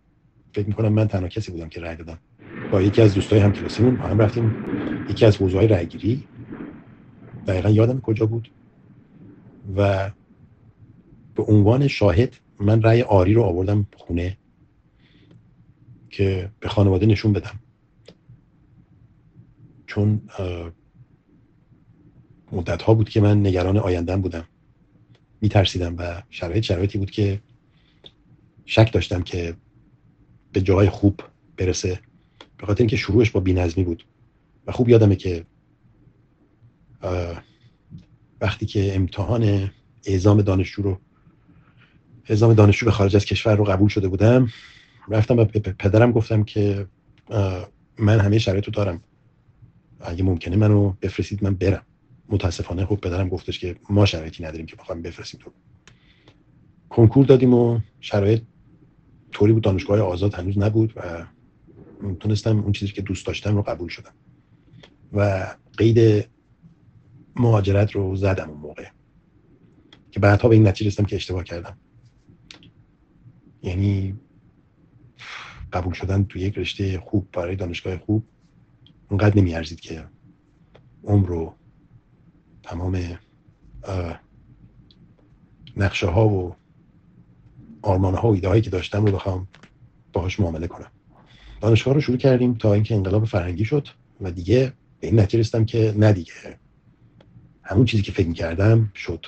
فکر 0.52 0.66
می‌کنم 0.66 0.92
من 0.92 1.08
تنها 1.08 1.28
کسی 1.28 1.52
بودم 1.52 1.68
که 1.68 1.80
رأی 1.80 1.96
دادم. 1.96 2.18
با 2.72 2.82
یکی 2.82 3.02
از 3.02 3.14
دوستای 3.14 3.38
هم 3.38 3.52
کلاسیمون 3.52 3.96
هم 3.96 4.18
رفتیم. 4.18 4.54
یکی 5.10 5.24
از 5.26 5.36
حوزه 5.36 5.58
های 5.58 5.68
رأیگیری. 5.68 6.28
دقیقا 7.46 7.70
یادم 7.70 8.00
کجا 8.00 8.26
بود؟ 8.26 8.50
و 9.76 10.10
به 11.34 11.42
عنوان 11.42 11.88
شاهد 11.88 12.36
من 12.60 12.82
رأی 12.82 13.02
آری 13.02 13.34
رو 13.34 13.42
آوردم 13.42 13.86
خونه 13.96 14.36
که 16.10 16.50
به 16.60 16.68
خانواده 16.68 17.06
نشون 17.06 17.32
بدم. 17.32 17.58
چون 19.88 20.22
مدت 22.52 22.82
ها 22.82 22.94
بود 22.94 23.08
که 23.08 23.20
من 23.20 23.46
نگران 23.46 23.78
آیندم 23.78 24.20
بودم. 24.20 24.44
میترسیدم 25.40 25.94
و 25.98 26.22
شرایط 26.30 26.64
شرایطی 26.64 26.98
بود 26.98 27.10
که 27.10 27.40
شک 28.64 28.92
داشتم 28.92 29.22
که 29.22 29.54
به 30.52 30.60
جای 30.60 30.88
خوب 30.88 31.20
برسه. 31.56 32.00
به 32.58 32.66
خاطر 32.66 32.80
اینکه 32.80 32.96
شروعش 32.96 33.30
با 33.30 33.40
بینظمی 33.40 33.84
بود. 33.84 34.06
و 34.66 34.72
خوب 34.72 34.88
یادمه 34.88 35.16
که 35.16 35.46
وقتی 38.40 38.66
که 38.66 38.94
امتحان 38.94 39.70
اعزام 40.04 40.42
دانشجو 40.42 40.82
رو 40.82 40.98
اعزام 42.26 42.54
دانشجو 42.54 42.86
به 42.86 42.92
خارج 42.92 43.16
از 43.16 43.24
کشور 43.24 43.56
رو 43.56 43.64
قبول 43.64 43.88
شده 43.88 44.08
بودم 44.08 44.48
رفتم 45.08 45.38
و 45.38 45.44
به 45.44 45.60
پدرم 45.60 46.12
گفتم 46.12 46.44
که 46.44 46.86
من 47.98 48.20
همه 48.20 48.38
شرایط 48.38 48.64
رو 48.64 48.72
دارم. 48.72 49.02
اگه 50.00 50.24
ممکنه 50.24 50.56
منو 50.56 50.92
بفرستید 51.02 51.44
من 51.44 51.54
برم. 51.54 51.82
متاسفانه 52.28 52.86
خب 52.86 52.96
پدرم 52.96 53.28
گفتش 53.28 53.58
که 53.58 53.76
ما 53.90 54.06
شرایطی 54.06 54.44
نداریم 54.44 54.66
که 54.66 54.76
بخوایم 54.76 55.02
بفرستیم 55.02 55.40
تو. 55.40 55.52
کنکور 56.88 57.26
دادیم 57.26 57.54
و 57.54 57.80
شرایط 58.00 58.42
طوری 59.32 59.52
بود 59.52 59.62
دانشگاه 59.62 60.00
آزاد 60.00 60.34
هنوز 60.34 60.58
نبود 60.58 60.92
و 60.96 61.24
تونستم 62.20 62.58
اون 62.58 62.72
چیزی 62.72 62.92
که 62.92 63.02
دوست 63.02 63.26
داشتم 63.26 63.56
رو 63.56 63.62
قبول 63.62 63.88
شدم. 63.88 64.12
و 65.12 65.46
قید 65.78 66.28
مهاجرت 67.36 67.90
رو 67.90 68.16
زدم 68.16 68.50
اون 68.50 68.58
موقع. 68.58 68.86
که 70.10 70.20
بعدها 70.20 70.48
به 70.48 70.54
این 70.54 70.68
نتیجه 70.68 70.90
رسیدم 70.90 71.04
که 71.04 71.16
اشتباه 71.16 71.44
کردم. 71.44 71.78
یعنی 73.62 74.20
قبول 75.72 75.92
شدن 75.92 76.24
تو 76.24 76.38
یک 76.38 76.58
رشته 76.58 76.98
خوب 76.98 77.28
برای 77.32 77.56
دانشگاه 77.56 77.98
خوب 77.98 78.24
اونقدر 79.10 79.38
نمیارزید 79.38 79.80
که 79.80 80.04
عمر 81.04 81.26
رو 81.28 81.54
تمام 82.62 83.18
نقشه 85.76 86.06
ها 86.06 86.28
و 86.28 86.54
آرمان 87.82 88.14
ها 88.14 88.28
و 88.28 88.34
ایده 88.34 88.48
هایی 88.48 88.62
که 88.62 88.70
داشتم 88.70 89.06
رو 89.06 89.12
بخوام 89.12 89.48
باهاش 90.12 90.40
معامله 90.40 90.66
کنم. 90.66 90.90
دانشگاه 91.60 91.94
رو 91.94 92.00
شروع 92.00 92.16
کردیم 92.18 92.54
تا 92.54 92.74
اینکه 92.74 92.94
انقلاب 92.94 93.24
فرنگی 93.24 93.64
شد 93.64 93.88
و 94.20 94.30
دیگه 94.30 94.72
به 95.00 95.06
این 95.06 95.20
نتیجه 95.20 95.38
رسیدم 95.38 95.64
که 95.64 95.94
نه 95.96 96.12
دیگه. 96.12 96.32
همون 97.62 97.84
چیزی 97.84 98.02
که 98.02 98.12
فکر 98.12 98.32
کردم 98.32 98.92
شد. 98.94 99.26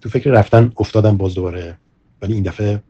تو 0.00 0.08
فکر 0.08 0.30
رفتن 0.30 0.72
افتادم 0.76 1.16
باز 1.16 1.34
دوباره 1.34 1.78
ولی 2.22 2.34
این 2.34 2.42
دفعه 2.42 2.82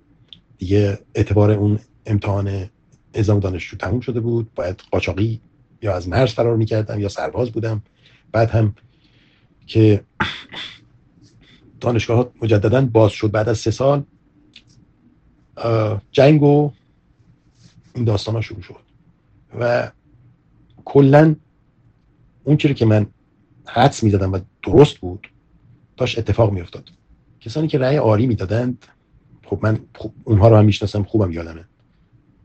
دیگه 0.59 0.99
اعتبار 1.15 1.51
اون 1.51 1.79
امتحان 2.07 2.71
اعزام 3.15 3.41
دانشجو 3.41 3.77
تموم 3.77 4.01
شده 4.01 4.21
بود. 4.21 4.55
باید 4.55 4.83
قاچاقی 4.91 5.41
یا 5.85 5.95
از 5.97 6.09
مرز 6.09 6.33
فرار 6.33 6.57
می‌کردم 6.57 7.01
یا 7.01 7.09
سرباز 7.09 7.51
بودم. 7.51 7.83
بعد 8.33 8.51
هم 8.51 8.75
که 9.67 10.05
دانشگاه 11.81 12.33
مجددا 12.43 12.81
باز 12.81 13.13
شد. 13.13 13.31
بعد 13.31 13.49
از 13.49 13.59
سه 13.59 13.71
سال 13.71 14.05
جنگ 16.13 16.43
و 16.43 16.73
این 17.95 18.05
داستان 18.05 18.35
ها 18.35 18.41
شروع 18.41 18.63
شد. 18.63 18.77
و 19.61 19.91
کلا 20.85 21.37
اون 22.45 22.57
چیزی 22.57 22.75
که 22.75 22.87
من 22.87 23.07
حدس 23.67 24.03
می‌دادم 24.03 24.33
و 24.33 24.41
درست 24.63 24.99
بود 24.99 25.29
داشت 25.97 26.19
اتفاق 26.19 26.53
میافتاد. 26.53 26.91
کسانی 27.41 27.69
که 27.69 27.79
رأی 27.79 27.99
آری 27.99 28.27
می‌دادند 28.27 28.87
خب 29.47 29.59
من 29.63 29.81
اونها 30.25 30.49
رو 30.49 30.57
هم 30.57 30.65
می‌شناسم 30.65 31.03
خوبم 31.03 31.33
یادمه. 31.33 31.65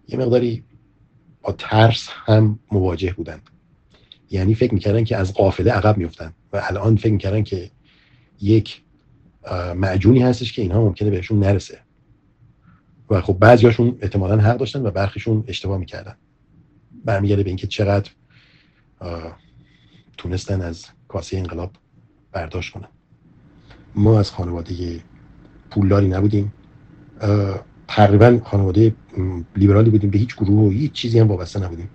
یه 0.08 0.20
مقداری 0.20 0.64
با 1.42 1.52
ترس 1.52 2.10
هم 2.12 2.60
مواجه 2.72 3.14
بودند 3.14 3.50
یعنی 4.32 4.56
فکر 4.56 4.74
می‌کردن 4.74 5.04
که 5.04 5.18
از 5.18 5.34
قافله 5.34 5.72
عقب 5.72 5.98
میفتن 5.98 6.34
و 6.54 6.62
الان 6.64 6.96
فکر 6.96 7.12
می‌کردن 7.12 7.44
که 7.44 7.72
یک 8.42 8.82
معجونی 9.76 10.20
هستش 10.20 10.54
که 10.54 10.62
اینها 10.62 10.82
ممکنه 10.82 11.10
بهشون 11.10 11.40
نرسه. 11.40 11.80
و 13.10 13.22
خب 13.22 13.34
بعضیاشون 13.40 13.98
احتمالا 14.02 14.38
حق 14.38 14.58
داشتن 14.58 14.86
و 14.86 14.92
برخیشون 14.92 15.44
اشتباه 15.48 15.78
می‌کردن. 15.78 16.16
برمیگرده 17.06 17.44
به 17.44 17.50
اینکه 17.50 17.68
چقدر 17.68 18.12
تونستن 20.18 20.62
از 20.62 20.86
کاسه 21.08 21.38
انقلاب 21.38 21.72
برداشت 22.32 22.74
کنن. 22.74 22.88
ما 23.96 24.20
از 24.20 24.32
خانواده 24.32 25.00
پولداری 25.70 26.08
نبودیم. 26.08 26.54
تقریبا 27.90 28.40
خانواده 28.46 28.96
لیبرالی 29.56 29.90
بودیم 29.90 30.10
به 30.10 30.18
هیچ 30.18 30.36
گروه 30.36 30.68
و 30.68 30.70
هیچ 30.70 30.92
چیزی 30.92 31.20
هم 31.20 31.28
وابسته 31.28 31.60
نبودیم. 31.60 31.90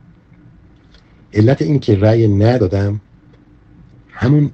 علت 1.33 1.63
این 1.63 1.79
که 1.79 1.97
رأی 1.97 2.29
ندادم 2.29 3.01
همون 4.11 4.51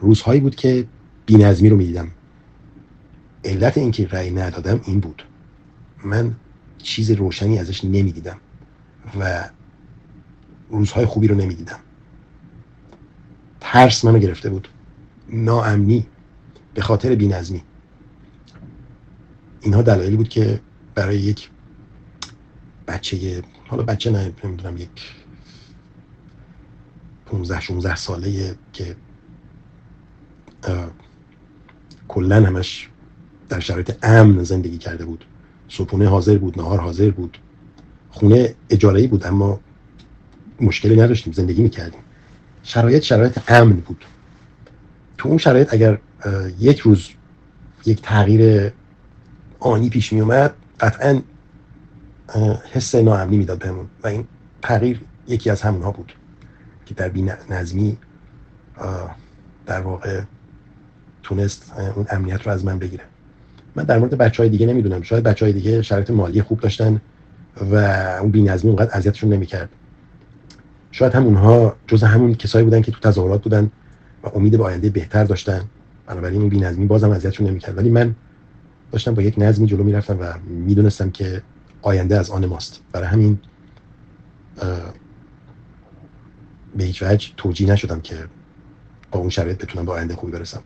روزهایی 0.00 0.40
بود 0.40 0.56
که 0.56 0.86
بینظمی 1.26 1.68
رو 1.68 1.76
می‌دیدم. 1.76 2.08
علت 3.44 3.78
این 3.78 3.90
که 3.90 4.06
رأی 4.06 4.30
ندادم 4.30 4.80
این 4.84 5.00
بود. 5.00 5.22
من 6.04 6.34
چیز 6.78 7.10
روشنی 7.10 7.58
ازش 7.58 7.84
نمی‌دیدم 7.84 8.36
و 9.20 9.48
روزهای 10.70 11.06
خوبی 11.06 11.28
رو 11.28 11.34
نمی‌دیدم. 11.34 11.78
ترس 13.60 14.04
منو 14.04 14.18
گرفته 14.18 14.50
بود. 14.50 14.68
ناامنی. 15.28 16.06
به 16.74 16.82
خاطر 16.82 17.14
بینظمی. 17.14 17.62
اینها 19.66 19.82
دلایلی 19.82 20.16
بود 20.16 20.28
که 20.28 20.60
برای 20.94 21.18
یک 21.18 21.50
بچه 22.88 23.42
حالا 23.68 23.82
بچه 23.82 24.10
نه 24.10 24.32
نمی‌دونم 24.44 24.76
یک 24.76 25.14
15 27.26 27.60
16 27.60 27.96
ساله 27.96 28.54
که 28.72 28.96
کلا 32.08 32.46
همش 32.46 32.88
در 33.48 33.60
شرایط 33.60 33.96
امن 34.02 34.44
زندگی 34.44 34.78
کرده 34.78 35.04
بود. 35.04 35.24
صبحونه 35.68 36.08
حاضر 36.08 36.38
بود 36.38 36.58
نهار 36.58 36.80
حاضر 36.80 37.10
بود. 37.10 37.38
خونه 38.10 38.54
اجاره 38.70 39.06
بود 39.06 39.26
اما 39.26 39.60
مشکلی 40.60 40.96
نداشتیم 40.96 41.32
زندگی 41.32 41.62
می‌کردیم. 41.62 42.00
شرایط 42.62 43.02
شرایط 43.02 43.38
امن 43.48 43.76
بود. 43.76 44.04
تو 45.18 45.28
اون 45.28 45.38
شرایط 45.38 45.74
اگر 45.74 45.98
یک 46.58 46.78
روز 46.78 47.08
یک 47.86 48.02
تغییر 48.02 48.72
آنی 49.66 49.88
پیش 49.88 50.12
می 50.12 50.20
اومد 50.20 50.54
قطعا 50.80 51.20
حس 52.72 52.94
ناامنی 52.94 53.36
می‌داد 53.36 53.58
بهمون 53.58 53.86
و 54.02 54.06
این 54.06 54.26
تغییر 54.62 55.00
یکی 55.28 55.50
از 55.50 55.62
همونها 55.62 55.90
بود 55.90 56.12
که 56.86 56.94
در 56.94 57.08
بی 57.08 57.30
نظمی 57.50 57.98
در 59.66 59.80
واقع 59.80 60.20
تونست 61.22 61.72
اون 61.96 62.06
امنیت 62.10 62.42
رو 62.42 62.52
از 62.52 62.64
من 62.64 62.78
بگیره. 62.78 63.04
من 63.74 63.84
در 63.84 63.98
مورد 63.98 64.14
بچه 64.14 64.42
های 64.42 64.50
دیگه 64.50 64.66
نمی‌دونم. 64.66 65.02
شاید 65.02 65.24
بچه 65.24 65.44
های 65.44 65.52
دیگه 65.52 65.82
شرایط 65.82 66.10
مالی 66.10 66.42
خوب 66.42 66.60
داشتن 66.60 67.00
و 67.70 67.74
اون 68.20 68.30
بی 68.30 68.42
نظمی 68.42 68.70
اونقدر 68.70 68.96
اذیتشون 68.96 69.32
نمی‌کرد. 69.32 69.68
شاید 70.90 71.12
هم 71.12 71.24
اونها 71.24 71.76
جز 71.86 72.02
همون 72.02 72.34
کسایی 72.34 72.64
بودن 72.64 72.82
که 72.82 72.92
تو 72.92 73.00
تظاهرات 73.00 73.42
بودن 73.42 73.70
و 74.22 74.28
امید 74.34 74.56
به 74.58 74.64
آینده 74.64 74.90
بهتر 74.90 75.24
داشتن. 75.24 75.64
بنابراین 76.06 76.40
این 76.40 76.48
بی‌نظمی 76.48 76.86
بازم 76.86 77.10
اذیتشون 77.10 77.46
نمی‌کرد. 77.46 77.78
ولی 77.78 77.90
من 77.90 78.14
داشتم 78.92 79.14
با 79.14 79.22
یک 79.22 79.34
نظمی 79.38 79.66
جلو 79.66 79.84
می‌رفتم 79.84 80.18
و 80.20 80.32
می‌دونستم 80.48 81.10
که 81.10 81.42
آینده 81.82 82.18
از 82.18 82.30
آن 82.30 82.46
ماست. 82.46 82.82
برای 82.92 83.06
همین 83.06 83.38
به 86.76 86.84
هیچ 86.84 87.02
وجه 87.02 87.28
توجیه 87.36 87.70
نشدم 87.70 88.00
که 88.00 88.14
با 89.10 89.20
اون 89.20 89.28
شرایط 89.28 89.64
بتونم 89.64 89.86
به 89.86 89.92
آینده 89.92 90.14
خوبی 90.14 90.32
برسم. 90.32 90.62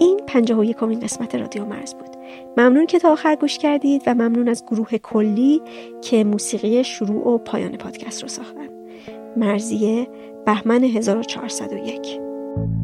این 0.00 0.20
پنجاه 0.26 0.58
و 0.58 0.64
یکمین 0.64 1.00
قسمت 1.00 1.34
رادیو 1.34 1.64
مرز 1.64 1.94
بود. 1.94 2.16
ممنون 2.56 2.86
که 2.86 2.98
تا 2.98 3.12
آخر 3.12 3.36
گوش 3.36 3.58
کردید 3.58 4.02
و 4.06 4.14
ممنون 4.14 4.48
از 4.48 4.64
گروه 4.66 4.98
کلی 4.98 5.62
که 6.02 6.24
موسیقی 6.24 6.84
شروع 6.84 7.28
و 7.28 7.38
پایان 7.38 7.76
پادکست 7.76 8.22
رو 8.22 8.28
ساختن. 8.28 8.68
مرزیه 9.36 10.08
بهمن 10.46 10.84
1401「 10.84 12.83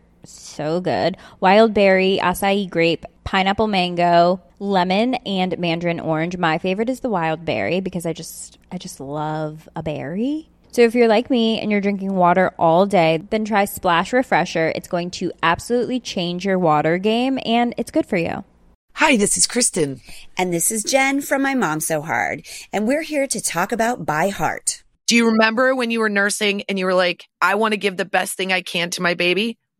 so 0.25 0.81
good 0.81 1.17
wild 1.39 1.73
berry, 1.73 2.19
acai 2.21 2.69
grape, 2.69 3.05
pineapple 3.23 3.67
mango, 3.67 4.41
lemon, 4.59 5.15
and 5.15 5.57
mandarin 5.57 5.99
orange. 5.99 6.37
My 6.37 6.57
favorite 6.57 6.89
is 6.89 6.99
the 6.99 7.09
wild 7.09 7.45
berry 7.45 7.79
because 7.79 8.05
I 8.05 8.13
just 8.13 8.57
I 8.71 8.77
just 8.77 8.99
love 8.99 9.67
a 9.75 9.83
berry. 9.83 10.49
So 10.71 10.83
if 10.83 10.95
you're 10.95 11.09
like 11.09 11.29
me 11.29 11.59
and 11.59 11.69
you're 11.69 11.81
drinking 11.81 12.15
water 12.15 12.53
all 12.57 12.85
day, 12.85 13.21
then 13.29 13.43
try 13.43 13.65
Splash 13.65 14.13
Refresher. 14.13 14.71
It's 14.73 14.87
going 14.87 15.11
to 15.11 15.31
absolutely 15.43 15.99
change 15.99 16.45
your 16.45 16.57
water 16.57 16.97
game 16.97 17.39
and 17.45 17.73
it's 17.77 17.91
good 17.91 18.05
for 18.05 18.15
you. 18.15 18.45
Hi, 18.93 19.17
this 19.17 19.35
is 19.35 19.47
Kristen. 19.47 19.99
And 20.37 20.53
this 20.53 20.71
is 20.71 20.83
Jen 20.83 21.21
from 21.21 21.41
My 21.41 21.55
Mom 21.55 21.81
So 21.81 22.01
Hard. 22.01 22.45
And 22.71 22.87
we're 22.87 23.01
here 23.01 23.27
to 23.27 23.41
talk 23.41 23.71
about 23.71 24.05
By 24.05 24.29
Heart. 24.29 24.83
Do 25.07 25.15
you 25.15 25.25
remember 25.27 25.75
when 25.75 25.91
you 25.91 25.99
were 25.99 26.07
nursing 26.07 26.63
and 26.69 26.79
you 26.79 26.85
were 26.85 26.93
like, 26.93 27.27
I 27.41 27.55
want 27.55 27.73
to 27.73 27.77
give 27.77 27.97
the 27.97 28.05
best 28.05 28.37
thing 28.37 28.53
I 28.53 28.61
can 28.61 28.91
to 28.91 29.01
my 29.01 29.13
baby? 29.13 29.57